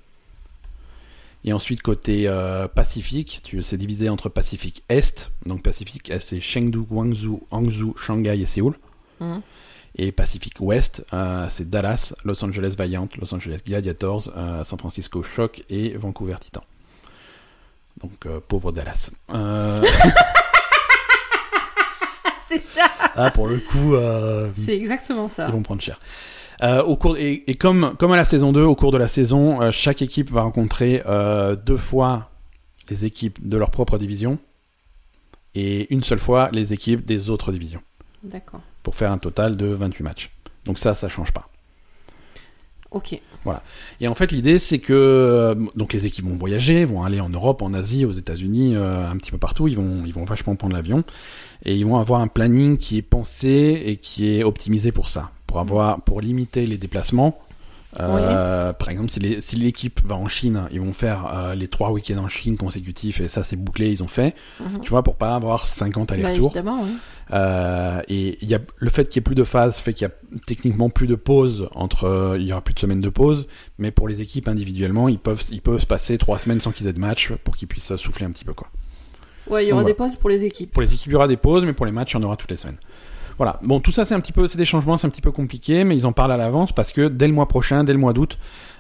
Et 1.45 1.53
ensuite, 1.53 1.83
côté 1.83 2.27
euh, 2.27 2.69
Pacifique, 2.69 3.43
c'est 3.63 3.77
divisé 3.77 4.09
entre 4.09 4.29
Pacifique 4.29 4.83
Est. 4.89 5.31
Donc 5.45 5.63
Pacifique 5.63 6.11
Est, 6.11 6.21
c'est 6.21 6.41
Chengdu, 6.41 6.79
Guangzhou, 6.79 7.47
Hangzhou, 7.51 7.95
Shanghai 7.99 8.41
et 8.41 8.47
Séoul. 8.47 8.75
Mhm. 9.21 9.43
Et 9.97 10.11
Pacifique 10.11 10.57
Ouest, 10.59 11.05
euh, 11.13 11.47
c'est 11.49 11.71
Dallas, 11.71 12.15
Los 12.25 12.45
Angeles 12.45 12.75
Valiant, 12.77 13.09
Los 13.21 13.33
Angeles 13.33 13.61
Gladiators, 13.65 14.29
euh, 14.37 14.65
San 14.65 14.77
Francisco 14.77 15.23
Shock 15.23 15.63
et 15.71 15.91
Vancouver 15.91 16.35
Titan. 16.41 16.65
Donc, 18.03 18.27
euh, 18.27 18.41
pauvre 18.47 18.73
Dallas. 18.73 19.11
C'est 22.49 22.63
ça 22.63 22.91
ah, 23.17 23.31
pour 23.31 23.47
le 23.47 23.59
coup, 23.59 23.95
C'est 24.57 24.77
exactement 24.77 25.29
ça. 25.29 25.47
Ils 25.49 25.53
vont 25.53 25.63
prendre 25.63 25.81
cher. 25.81 26.01
Euh, 26.63 26.83
au 26.83 26.97
cours 26.97 27.17
et, 27.17 27.43
et 27.47 27.55
comme 27.57 27.95
comme 27.99 28.13
à 28.13 28.17
la 28.17 28.25
saison 28.25 28.53
2, 28.53 28.63
au 28.63 28.75
cours 28.75 28.93
de 28.93 28.99
la 28.99 29.09
saison, 29.09 29.61
euh, 29.61 29.71
chaque 29.71 30.03
équipe 30.03 30.31
va 30.31 30.43
rencontrer 30.43 31.03
euh, 31.07 31.57
deux 31.57 31.77
fois 31.77 32.31
les 32.91 33.05
équipes 33.05 33.47
de 33.47 33.57
leur 33.57 33.71
propre 33.71 33.99
division 33.99 34.39
et 35.55 35.93
une 35.93 36.03
seule 36.03 36.19
fois 36.19 36.51
les 36.53 36.73
équipes 36.73 37.05
des 37.05 37.31
autres 37.31 37.53
divisions 37.53 37.83
D'accord. 38.23 38.61
pour 38.83 38.95
faire 38.95 39.11
un 39.11 39.19
total 39.19 39.57
de 39.57 39.67
28 39.67 40.05
matchs. 40.05 40.31
Donc 40.65 40.79
ça, 40.79 40.95
ça 40.95 41.09
change 41.09 41.33
pas. 41.33 41.49
Ok. 42.91 43.21
Et 44.01 44.09
en 44.09 44.15
fait, 44.15 44.33
l'idée, 44.33 44.59
c'est 44.59 44.79
que 44.79 45.57
donc 45.75 45.93
les 45.93 46.07
équipes 46.07 46.27
vont 46.27 46.37
voyager, 46.37 46.85
vont 46.85 47.03
aller 47.03 47.21
en 47.21 47.29
Europe, 47.29 47.61
en 47.63 47.75
Asie, 47.75 48.05
aux 48.05 48.13
États-Unis, 48.13 48.75
euh, 48.75 49.11
un 49.11 49.17
petit 49.17 49.31
peu 49.31 49.39
partout. 49.39 49.69
Ils 49.69 49.77
vont, 49.77 50.05
ils 50.07 50.15
vont 50.15 50.25
vachement 50.25 50.55
prendre 50.55 50.75
l'avion 50.75 51.05
et 51.65 51.75
ils 51.75 51.85
vont 51.85 51.99
avoir 51.99 52.21
un 52.21 52.29
planning 52.29 52.79
qui 52.79 52.99
est 52.99 53.03
pensé 53.03 53.83
et 53.85 53.97
qui 53.97 54.29
est 54.29 54.45
optimisé 54.45 54.93
pour 54.93 55.11
ça, 55.11 55.31
pour 55.55 55.61
avoir, 55.61 56.01
pour 56.01 56.21
limiter 56.21 56.67
les 56.67 56.77
déplacements. 56.77 57.39
Euh, 58.01 58.73
Par 58.73 58.89
exemple, 58.89 59.09
si 59.11 59.55
l'équipe 59.57 60.01
va 60.05 60.17
en 60.17 60.27
Chine, 60.27 60.63
ils 60.73 60.81
vont 60.81 60.93
faire 60.93 61.31
euh, 61.33 61.55
les 61.55 61.69
trois 61.69 61.93
week-ends 61.93 62.25
en 62.25 62.27
Chine 62.27 62.57
consécutifs 62.57 63.21
et 63.21 63.29
ça, 63.29 63.45
c'est 63.45 63.55
bouclé, 63.55 63.93
ils 63.93 64.03
ont 64.03 64.09
fait. 64.09 64.35
Mhm. 64.59 64.81
Tu 64.81 64.91
vois, 64.91 65.05
pour 65.05 65.15
pas 65.15 65.37
avoir 65.37 65.61
50 65.65 66.09
Bah, 66.09 66.15
allers-retours. 66.15 66.51
évidemment, 66.57 66.83
oui. 66.83 66.97
Euh, 67.33 68.03
et 68.09 68.45
y 68.45 68.53
a 68.57 68.59
le 68.79 68.91
fait 68.91 69.09
qu'il 69.09 69.21
y 69.21 69.21
ait 69.21 69.23
plus 69.23 69.37
de 69.37 69.45
phases 69.45 69.79
fait 69.79 69.95
qu'il 69.95 70.09
y 70.09 70.11
a 70.11 70.15
techniquement 70.45 70.91
plus 70.91 71.07
de 71.07 71.15
pauses 71.15 71.69
entre 71.75 72.37
il 72.39 72.45
y 72.47 72.53
aura 72.53 72.61
plus 72.61 72.75
de 72.75 72.81
semaines 72.81 73.01
de 73.01 73.09
pause 73.09 73.47
mais 73.79 73.91
pour 73.93 74.09
les 74.09 74.21
équipes 74.21 74.47
individuellement 74.47 75.09
ils 75.09 75.19
peuvent 75.19 75.43
ils 75.51 75.63
peuvent 75.63 75.81
se 75.81 75.87
passer 75.87 76.19
trois 76.19 76.37
semaines 76.39 76.61
sans 76.61 76.71
qu'ils 76.71 76.87
aient 76.87 76.93
de 76.93 77.01
match 77.01 77.33
pour 77.43 77.57
qu'ils 77.57 77.67
puissent 77.67 77.97
souffler 77.97 78.27
un 78.27 78.31
petit 78.31 78.45
peu 78.45 78.53
quoi 78.53 78.69
Ouais, 79.49 79.65
il 79.65 79.69
y 79.71 79.73
aura 79.73 79.81
Donc, 79.83 79.89
des 79.89 79.95
pauses 79.95 80.17
pour 80.17 80.29
les 80.29 80.45
équipes. 80.45 80.71
pour 80.71 80.83
les 80.83 80.93
équipes 80.93 81.07
il 81.07 81.13
y 81.13 81.17
aura 81.17 81.27
des 81.29 81.39
pauses 81.39 81.65
mais 81.65 81.73
pour 81.73 81.87
les 81.87 81.93
matchs 81.93 82.13
il 82.13 82.17
y 82.17 82.21
en 82.21 82.25
aura 82.25 82.37
toutes 82.37 82.51
les 82.51 82.59
semaines 82.59 82.77
voilà 83.39 83.59
bon 83.63 83.81
tout 83.81 83.93
ça 83.93 84.05
c'est 84.05 84.15
un 84.15 84.21
petit 84.21 84.33
peu 84.33 84.47
c'est 84.49 84.59
des 84.59 84.65
changements 84.65 84.97
c'est 84.97 85.07
un 85.07 85.11
petit 85.11 85.21
peu 85.23 85.33
compliqué 85.33 85.85
mais 85.85 85.97
ils 85.97 86.07
en 86.07 86.13
parlent 86.13 86.33
à 86.33 86.37
l'avance 86.37 86.73
parce 86.73 86.93
que 86.93 87.09
dès 87.09 87.27
le 87.27 87.33
mois 87.35 87.49
prochain 87.49 87.85
dès 87.85 87.93
le 87.93 87.99
mois 87.99 88.13
d'août 88.13 88.39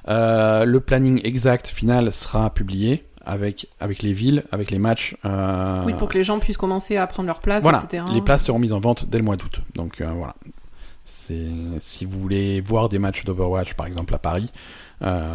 euh, 0.08 0.64
le 0.64 0.80
planning 0.80 1.20
exact 1.24 1.66
final 1.68 2.12
sera 2.12 2.50
publié 2.50 3.04
avec 3.26 3.68
avec 3.80 4.02
les 4.02 4.12
villes 4.12 4.44
avec 4.52 4.70
les 4.70 4.78
matchs 4.78 5.16
euh, 5.24 5.82
Oui, 5.86 5.94
pour 5.94 6.08
que 6.08 6.18
les 6.18 6.24
gens 6.24 6.38
puissent 6.38 6.58
commencer 6.58 6.96
à 6.98 7.06
prendre 7.06 7.26
leur 7.26 7.40
place, 7.40 7.62
voilà, 7.62 7.82
etc. 7.82 8.04
les 8.12 8.20
places 8.20 8.44
seront 8.44 8.58
mises 8.58 8.74
en 8.74 8.80
vente 8.80 9.08
dès 9.08 9.16
le 9.18 9.24
mois 9.24 9.36
d'août. 9.36 9.60
Donc 9.74 10.00
euh, 10.02 10.10
voilà. 10.14 10.34
C'est 11.06 11.46
si 11.80 12.04
vous 12.04 12.20
voulez 12.20 12.60
voir 12.60 12.90
des 12.90 12.98
matchs 12.98 13.24
d'Overwatch 13.24 13.74
par 13.74 13.86
exemple 13.86 14.14
à 14.14 14.18
Paris, 14.18 14.50
euh, 15.02 15.34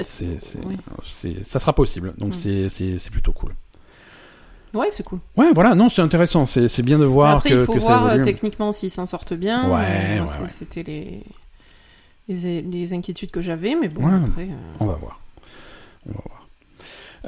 c'est, 0.00 0.38
c'est, 0.38 0.58
Oui. 0.64 0.76
c'est- 1.04 1.42
ça 1.44 1.58
sera 1.58 1.72
possible. 1.74 2.12
Donc 2.18 2.34
Mm. 2.36 2.68
c'est 2.68 3.10
plutôt 3.10 3.32
cool. 3.32 3.54
Ouais, 4.74 4.88
c'est 4.90 5.02
cool. 5.02 5.18
Ouais, 5.36 5.52
voilà, 5.54 5.74
non, 5.74 5.88
c'est 5.88 6.02
intéressant. 6.02 6.46
C'est, 6.46 6.68
c'est 6.68 6.82
bien 6.82 6.98
de 6.98 7.04
voir 7.04 7.36
Après, 7.36 7.50
que, 7.50 7.54
il 7.60 7.64
faut 7.66 7.74
que 7.74 7.78
voir 7.80 8.06
euh, 8.06 8.22
techniquement 8.22 8.72
s'ils 8.72 8.90
s'en 8.90 9.06
sortent 9.06 9.34
bien. 9.34 9.68
Ouais, 9.68 10.20
ouais. 10.20 10.48
C'était 10.48 10.82
les... 10.82 11.22
Les, 12.28 12.62
les 12.62 12.92
inquiétudes 12.94 13.32
que 13.32 13.40
j'avais, 13.42 13.74
mais 13.74 13.88
bon, 13.88 14.06
après. 14.06 14.44
euh, 14.44 14.76
On 14.80 14.86
va 14.86 14.94
voir. 14.94 15.20
On 16.08 16.12
va 16.12 16.20
voir. 16.24 16.46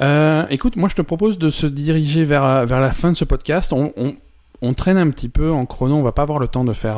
Euh, 0.01 0.45
écoute, 0.49 0.77
moi 0.77 0.87
je 0.89 0.95
te 0.95 1.01
propose 1.01 1.37
de 1.37 1.49
se 1.49 1.67
diriger 1.67 2.23
vers, 2.23 2.65
vers 2.65 2.79
la 2.79 2.91
fin 2.91 3.11
de 3.11 3.17
ce 3.17 3.25
podcast. 3.25 3.73
On, 3.73 3.91
on, 3.97 4.15
on 4.61 4.73
traîne 4.73 4.97
un 4.97 5.09
petit 5.09 5.27
peu 5.29 5.51
en 5.51 5.65
chrono, 5.65 5.95
on 5.95 6.01
va 6.01 6.13
pas 6.13 6.21
avoir 6.23 6.39
le 6.39 6.47
temps 6.47 6.63
de 6.63 6.71
faire, 6.73 6.97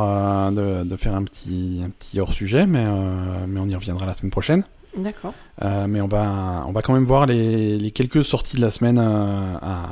de, 0.52 0.84
de 0.84 0.96
faire 0.96 1.16
un 1.16 1.24
petit, 1.24 1.82
un 1.84 1.90
petit 1.90 2.20
hors-sujet, 2.20 2.68
mais, 2.68 2.86
euh, 2.86 3.46
mais 3.48 3.60
on 3.60 3.68
y 3.68 3.76
reviendra 3.76 4.06
la 4.06 4.14
semaine 4.14 4.32
prochaine. 4.32 4.64
D'accord. 4.96 5.34
Euh, 5.64 5.88
mais 5.88 6.02
on 6.02 6.08
va, 6.08 6.64
on 6.68 6.72
va 6.72 6.82
quand 6.82 6.94
même 6.94 7.06
voir 7.06 7.26
les, 7.26 7.78
les 7.78 7.92
quelques 7.92 8.24
sorties 8.24 8.58
de 8.58 8.62
la 8.62 8.72
semaine 8.72 8.98
euh, 9.00 9.56
à, 9.62 9.86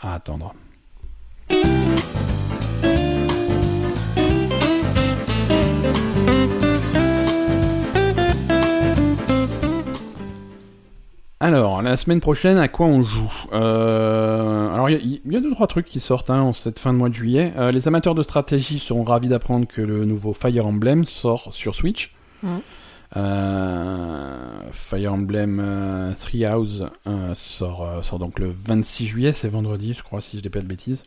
à 0.00 0.14
attendre. 0.14 0.54
Alors, 11.40 11.82
la 11.82 11.96
semaine 11.96 12.20
prochaine, 12.20 12.56
à 12.58 12.68
quoi 12.68 12.86
on 12.86 13.02
joue? 13.02 13.32
Euh, 13.52 14.72
Alors, 14.72 14.88
il 14.88 14.92
y, 14.92 14.96
a- 15.16 15.18
il 15.24 15.32
y 15.32 15.36
a 15.36 15.40
deux 15.40 15.50
trois 15.50 15.66
trucs 15.66 15.86
qui 15.86 15.98
sortent 15.98 16.30
hein, 16.30 16.40
en 16.40 16.52
cette 16.52 16.78
fin 16.78 16.92
de 16.92 16.98
mois 16.98 17.08
de 17.08 17.14
juillet. 17.14 17.52
Euh, 17.56 17.72
les 17.72 17.88
amateurs 17.88 18.14
de 18.14 18.22
stratégie 18.22 18.78
seront 18.78 19.02
ravis 19.02 19.28
d'apprendre 19.28 19.66
que 19.66 19.80
le 19.82 20.04
nouveau 20.04 20.34
Fire 20.34 20.66
Emblem 20.66 21.04
sort 21.04 21.52
sur 21.52 21.74
Switch. 21.74 22.14
Mhm. 22.44 22.60
Euh, 23.16 24.36
Fire 24.72 25.12
Emblem 25.14 25.60
euh, 25.62 26.12
Three 26.18 26.44
House 26.44 26.82
euh, 27.06 27.34
sort, 27.34 28.04
sort 28.04 28.18
donc 28.18 28.38
le 28.38 28.50
26 28.50 29.06
juillet, 29.06 29.32
c'est 29.32 29.48
vendredi, 29.48 29.92
je 29.94 30.02
crois, 30.02 30.20
si 30.20 30.36
je 30.38 30.42
dis 30.42 30.48
pas 30.48 30.60
de 30.60 30.66
bêtises. 30.66 31.02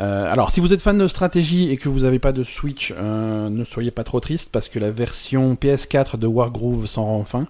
Euh, 0.00 0.30
alors, 0.30 0.50
si 0.50 0.60
vous 0.60 0.72
êtes 0.72 0.82
fan 0.82 0.98
de 0.98 1.08
stratégie 1.08 1.70
et 1.70 1.76
que 1.78 1.88
vous 1.88 2.00
n'avez 2.00 2.18
pas 2.18 2.32
de 2.32 2.42
Switch, 2.42 2.92
euh, 2.96 3.48
ne 3.48 3.64
soyez 3.64 3.90
pas 3.90 4.04
trop 4.04 4.20
triste 4.20 4.50
parce 4.52 4.68
que 4.68 4.78
la 4.78 4.90
version 4.90 5.54
PS4 5.54 6.18
de 6.18 6.26
Wargroove 6.26 6.86
s'en 6.86 7.04
rend 7.04 7.18
enfin. 7.18 7.46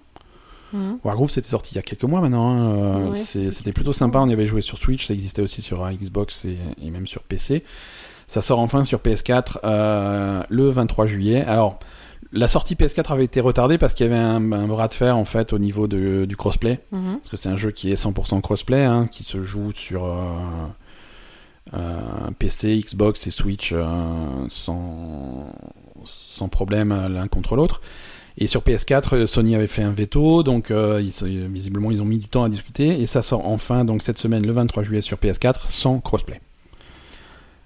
Mhm. 0.72 0.98
Wargroove, 1.02 1.30
c'était 1.30 1.48
sorti 1.48 1.72
il 1.74 1.76
y 1.76 1.78
a 1.78 1.82
quelques 1.82 2.04
mois 2.04 2.20
maintenant. 2.20 2.50
hein, 2.50 3.06
euh, 3.06 3.08
Ouais, 3.10 3.14
c'était 3.50 3.72
plutôt 3.72 3.92
sympa. 3.92 4.20
On 4.20 4.28
y 4.28 4.32
avait 4.32 4.46
joué 4.46 4.60
sur 4.60 4.78
Switch, 4.78 5.06
ça 5.06 5.14
existait 5.14 5.42
aussi 5.42 5.60
sur 5.62 5.88
Xbox 5.90 6.44
et, 6.44 6.56
et 6.84 6.90
même 6.90 7.06
sur 7.08 7.22
PC. 7.22 7.64
Ça 8.28 8.42
sort 8.42 8.58
enfin 8.60 8.84
sur 8.84 8.98
PS4 9.00 9.58
euh, 9.64 10.42
le 10.48 10.68
23 10.68 11.06
juillet. 11.06 11.42
Alors, 11.44 11.78
la 12.36 12.48
sortie 12.48 12.74
PS4 12.74 13.12
avait 13.12 13.24
été 13.24 13.40
retardée 13.40 13.78
parce 13.78 13.94
qu'il 13.94 14.06
y 14.06 14.08
avait 14.08 14.18
un, 14.18 14.52
un 14.52 14.66
bras 14.68 14.88
de 14.88 14.94
fer 14.94 15.16
en 15.16 15.24
fait 15.24 15.52
au 15.52 15.58
niveau 15.58 15.88
de- 15.88 16.24
du 16.26 16.36
crossplay. 16.36 16.80
Mhm. 16.92 17.16
Parce 17.18 17.28
que 17.30 17.36
c'est 17.36 17.48
un 17.48 17.56
jeu 17.56 17.70
qui 17.70 17.90
est 17.90 17.96
100% 18.00 18.40
crossplay, 18.40 18.84
hein, 18.84 19.06
qui 19.10 19.24
se 19.24 19.42
joue 19.42 19.72
sur 19.72 20.04
euh, 20.04 20.14
euh, 21.74 21.98
PC, 22.38 22.78
Xbox 22.78 23.26
et 23.26 23.30
Switch 23.30 23.70
euh, 23.72 23.84
sans, 24.48 25.46
sans 26.04 26.48
problème 26.48 26.90
l'un 27.08 27.26
contre 27.28 27.56
l'autre. 27.56 27.80
Et 28.38 28.46
sur 28.46 28.60
PS4, 28.60 29.14
euh, 29.16 29.26
Sony 29.26 29.54
avait 29.54 29.66
fait 29.66 29.82
un 29.82 29.92
veto, 29.92 30.42
donc 30.42 30.70
ils, 30.70 31.48
visiblement 31.48 31.90
ils 31.90 32.02
ont 32.02 32.04
mis 32.04 32.18
du 32.18 32.28
temps 32.28 32.44
à 32.44 32.48
discuter, 32.50 33.00
et 33.00 33.06
ça 33.06 33.22
sort 33.22 33.46
enfin 33.46 33.84
donc 33.84 34.02
cette 34.02 34.18
semaine 34.18 34.46
le 34.46 34.52
23 34.52 34.82
juillet 34.82 35.00
sur 35.00 35.16
PS4 35.16 35.64
sans 35.64 36.00
crossplay. 36.00 36.40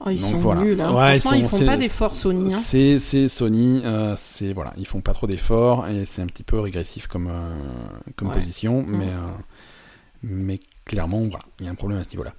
Oh, 0.05 0.09
ils 0.11 0.21
Donc 0.21 0.31
sont 0.31 0.39
voilà. 0.39 0.63
nuls. 0.63 0.81
hein. 0.81 0.95
Ouais, 0.95 1.21
Franchement, 1.21 1.39
ils, 1.45 1.51
sont- 1.51 1.59
font 1.59 1.67
pas 1.67 1.77
d'efforts 1.77 2.17
Sony. 2.17 2.55
Hein. 2.55 2.57
C'est 2.59 2.99
c'est 2.99 3.29
Sony, 3.29 3.83
euh, 3.85 4.15
c'est 4.17 4.53
voilà, 4.53 4.73
ils 4.79 4.87
font 4.87 5.01
pas 5.03 5.13
trop 5.13 5.27
d'efforts 5.27 5.87
et 5.89 6.05
c'est 6.07 6.23
un 6.23 6.27
petit 6.27 6.43
peu 6.43 6.59
régressif 6.59 7.07
comme 7.07 7.29
euh, 7.29 7.55
comme 8.17 8.29
Ouais. 8.29 8.35
position, 8.35 8.83
mais 8.87 9.09
euh, 9.09 9.17
mais 10.23 10.59
clairement 10.87 11.21
voilà, 11.25 11.45
il 11.61 11.67
y 11.67 11.69
a 11.69 11.73
un 11.73 11.75
problème 11.75 11.99
à 12.01 12.05
ce 12.05 12.11
niveau-là. 12.11 12.33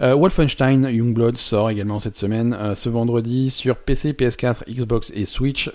Euh, 0.00 0.14
Wolfenstein 0.14 0.86
Youngblood 0.90 1.36
sort 1.38 1.70
également 1.70 1.98
cette 2.00 2.16
semaine, 2.16 2.56
ce 2.74 2.88
vendredi 2.88 3.50
sur 3.50 3.76
PC, 3.78 4.12
PS4, 4.12 4.64
Xbox 4.68 5.10
et 5.14 5.24
Switch. 5.26 5.70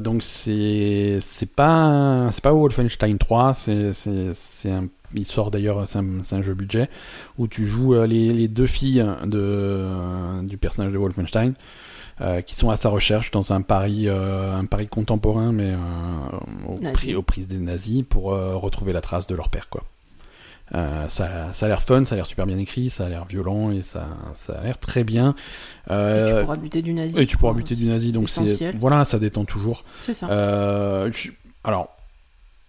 Donc 0.00 0.22
c'est 0.22 1.18
c'est 1.22 1.50
pas 1.50 2.28
c'est 2.32 2.42
pas 2.44 2.52
Wolfenstein 2.52 3.18
3, 3.18 3.54
c'est 3.54 3.92
c'est 3.94 4.32
c'est 4.34 4.70
un 4.70 4.86
il 5.16 5.24
sort 5.26 5.50
d'ailleurs, 5.50 5.86
c'est 5.88 5.98
un, 5.98 6.42
jeu 6.42 6.54
budget 6.54 6.88
où 7.38 7.48
tu 7.48 7.66
joues 7.66 7.94
euh, 7.94 8.06
les, 8.06 8.32
les 8.32 8.48
deux 8.48 8.66
filles 8.66 9.04
de, 9.24 9.38
euh, 9.38 10.42
du 10.42 10.56
personnage 10.58 10.92
de 10.92 10.98
Wolfenstein 10.98 11.54
euh, 12.20 12.40
qui 12.40 12.54
sont 12.54 12.70
à 12.70 12.76
sa 12.76 12.88
recherche 12.88 13.30
dans 13.30 13.52
un 13.52 13.60
Paris, 13.60 14.04
euh, 14.08 14.54
un 14.56 14.64
Paris 14.64 14.88
contemporain, 14.88 15.52
mais 15.52 15.72
euh, 15.72 15.76
au 16.68 16.76
prix, 16.92 17.14
aux 17.14 17.22
prises 17.22 17.48
des 17.48 17.58
nazis 17.58 18.04
pour 18.08 18.24
retrouver 18.32 18.92
la 18.92 19.00
trace 19.00 19.26
de 19.26 19.34
leur 19.34 19.48
père, 19.48 19.68
quoi. 19.68 19.82
Ça, 20.72 21.52
ça 21.52 21.66
a 21.66 21.68
l'air 21.68 21.82
fun, 21.82 22.04
ça 22.04 22.14
a 22.14 22.16
l'air 22.16 22.26
super 22.26 22.44
bien 22.46 22.58
écrit, 22.58 22.90
ça 22.90 23.04
a 23.04 23.08
l'air 23.08 23.24
violent 23.24 23.70
et 23.70 23.82
ça, 23.82 24.08
ça 24.34 24.54
a 24.54 24.64
l'air 24.64 24.78
très 24.78 25.04
bien. 25.04 25.34
Et 25.88 25.92
tu 25.92 26.40
pourras 26.42 26.56
buter 26.56 26.82
du 26.82 26.92
nazi. 26.92 27.20
et 27.20 27.26
tu 27.26 27.36
pourras 27.36 27.52
buter 27.52 27.76
du 27.76 27.84
nazi, 27.84 28.10
donc 28.12 28.28
c'est 28.28 28.72
voilà, 28.78 29.04
ça 29.04 29.18
détend 29.18 29.44
toujours. 29.44 29.84
C'est 30.02 30.14
ça. 30.14 30.26
Je- 31.12 31.30
alors, 31.62 31.95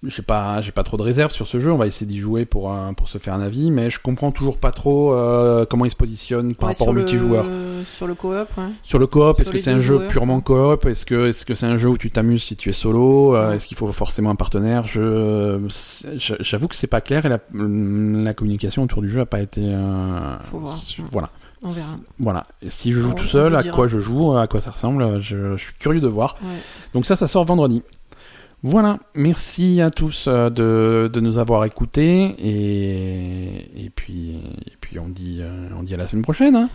j'ai 0.03 0.21
pas, 0.21 0.61
j'ai 0.61 0.71
pas 0.71 0.83
trop 0.83 0.95
de 0.97 1.01
réserves 1.01 1.31
sur 1.31 1.47
ce 1.47 1.59
jeu. 1.59 1.71
On 1.71 1.77
va 1.77 1.87
essayer 1.87 2.05
d'y 2.05 2.19
jouer 2.19 2.45
pour 2.45 2.71
un- 2.71 2.93
pour 2.93 3.09
se 3.09 3.17
faire 3.17 3.33
un 3.33 3.41
avis, 3.41 3.71
mais 3.71 3.89
je 3.89 3.99
comprends 3.99 4.31
toujours 4.31 4.57
pas 4.59 4.71
trop 4.71 5.13
euh, 5.13 5.65
comment 5.67 5.85
il 5.85 5.91
se 5.91 5.95
positionne 5.95 6.53
par 6.55 6.69
Ouais, 6.69 6.73
rapport 6.75 6.89
au 6.89 6.93
multijoueur. 6.93 7.45
Le... 7.49 7.83
Sur 7.95 8.05
le 8.07 8.13
coop, 8.15 8.31
ouais. 8.33 8.45
Sur 8.83 8.99
le 8.99 9.07
coop, 9.07 9.39
est-ce 9.39 9.49
que 9.49 9.57
c'est 9.57 9.71
un 9.71 9.79
jeu 9.79 9.97
joueurs, 9.97 10.07
purement 10.09 10.39
coop? 10.41 10.85
Est-ce 10.85 11.05
que 11.05 11.27
est-ce 11.29 11.45
que 11.45 11.55
c'est 11.55 11.65
un 11.65 11.77
jeu 11.77 11.89
où 11.89 11.97
tu 11.97 12.11
t'amuses 12.11 12.43
si 12.43 12.55
tu 12.55 12.69
es 12.69 12.73
solo? 12.73 13.35
Euh, 13.35 13.49
Ouais. 13.49 13.55
Est-ce 13.55 13.67
qu'il 13.67 13.77
faut 13.77 13.91
forcément 13.91 14.29
un 14.29 14.35
partenaire? 14.35 14.85
Je 14.87 15.59
j'avoue 16.41 16.67
que 16.67 16.75
c'est 16.75 16.87
pas 16.87 17.01
clair 17.01 17.25
et 17.25 17.29
la, 17.29 17.39
la 17.53 18.33
communication 18.33 18.83
autour 18.83 19.01
du 19.01 19.09
jeu 19.09 19.21
a 19.21 19.25
pas 19.25 19.39
été. 19.41 19.61
euh, 19.63 20.37
Faut 20.51 20.59
voir. 20.59 20.75
Voilà. 21.11 21.29
On 21.63 21.69
verra. 21.69 21.87
Voilà. 22.19 22.43
Et 22.61 22.69
si 22.69 22.91
je 22.91 22.99
joue 22.99 23.09
On- 23.09 23.13
tout 23.15 23.25
seul, 23.25 23.55
à 23.55 23.63
quoi 23.63 23.87
je 23.87 23.97
joue, 23.97 24.37
à 24.37 24.45
quoi 24.47 24.59
ça 24.61 24.69
ressemble, 24.71 25.19
je, 25.21 25.55
je 25.57 25.63
suis 25.63 25.73
curieux 25.79 26.01
de 26.01 26.07
voir. 26.07 26.35
Donc 26.93 27.05
ça, 27.07 27.15
ça 27.15 27.27
sort 27.27 27.45
vendredi. 27.45 27.81
Voilà, 28.63 28.99
merci 29.13 29.81
à 29.81 29.91
tous 29.91 30.25
euh, 30.27 30.49
de, 30.49 31.09
de 31.13 31.19
nous 31.19 31.37
avoir 31.37 31.63
écoutés 31.65 32.35
et, 32.39 33.85
et 33.85 33.89
puis 33.91 34.31
et 34.65 34.73
puis 34.81 34.97
on 34.99 35.07
dit 35.07 35.39
euh, 35.41 35.69
on 35.77 35.83
dit 35.83 35.93
à 35.93 35.97
la 35.97 36.07
semaine 36.07 36.23
prochaine. 36.23 36.55
hein. 36.55 36.69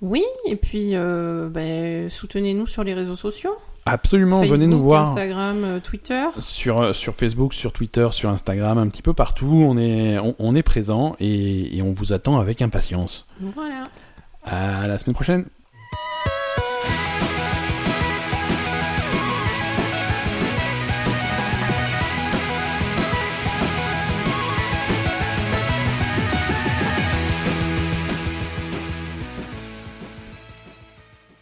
Oui, 0.00 0.24
et 0.46 0.56
puis 0.56 0.90
euh, 0.94 1.48
ben, 1.48 2.08
soutenez-nous 2.10 2.66
sur 2.66 2.82
les 2.84 2.92
réseaux 2.94 3.14
sociaux. 3.16 3.56
Absolument, 3.86 4.42
venez 4.42 4.66
nous 4.66 4.82
voir 4.82 5.10
Instagram, 5.10 5.80
Twitter. 5.82 6.24
sur 6.40 6.94
sur 6.94 7.14
Facebook, 7.14 7.54
sur 7.54 7.72
Twitter, 7.72 8.08
sur 8.10 8.28
Instagram, 8.28 8.76
un 8.76 8.88
petit 8.88 9.02
peu 9.02 9.12
partout. 9.14 9.46
On 9.66 9.78
est 9.78 10.18
on, 10.18 10.34
on 10.38 10.54
est 10.54 10.62
présent 10.62 11.16
et, 11.20 11.76
et 11.76 11.82
on 11.82 11.92
vous 11.94 12.12
attend 12.12 12.38
avec 12.38 12.60
impatience. 12.62 13.26
Voilà. 13.40 13.84
À 14.44 14.86
la 14.88 14.98
semaine 14.98 15.14
prochaine. 15.14 15.46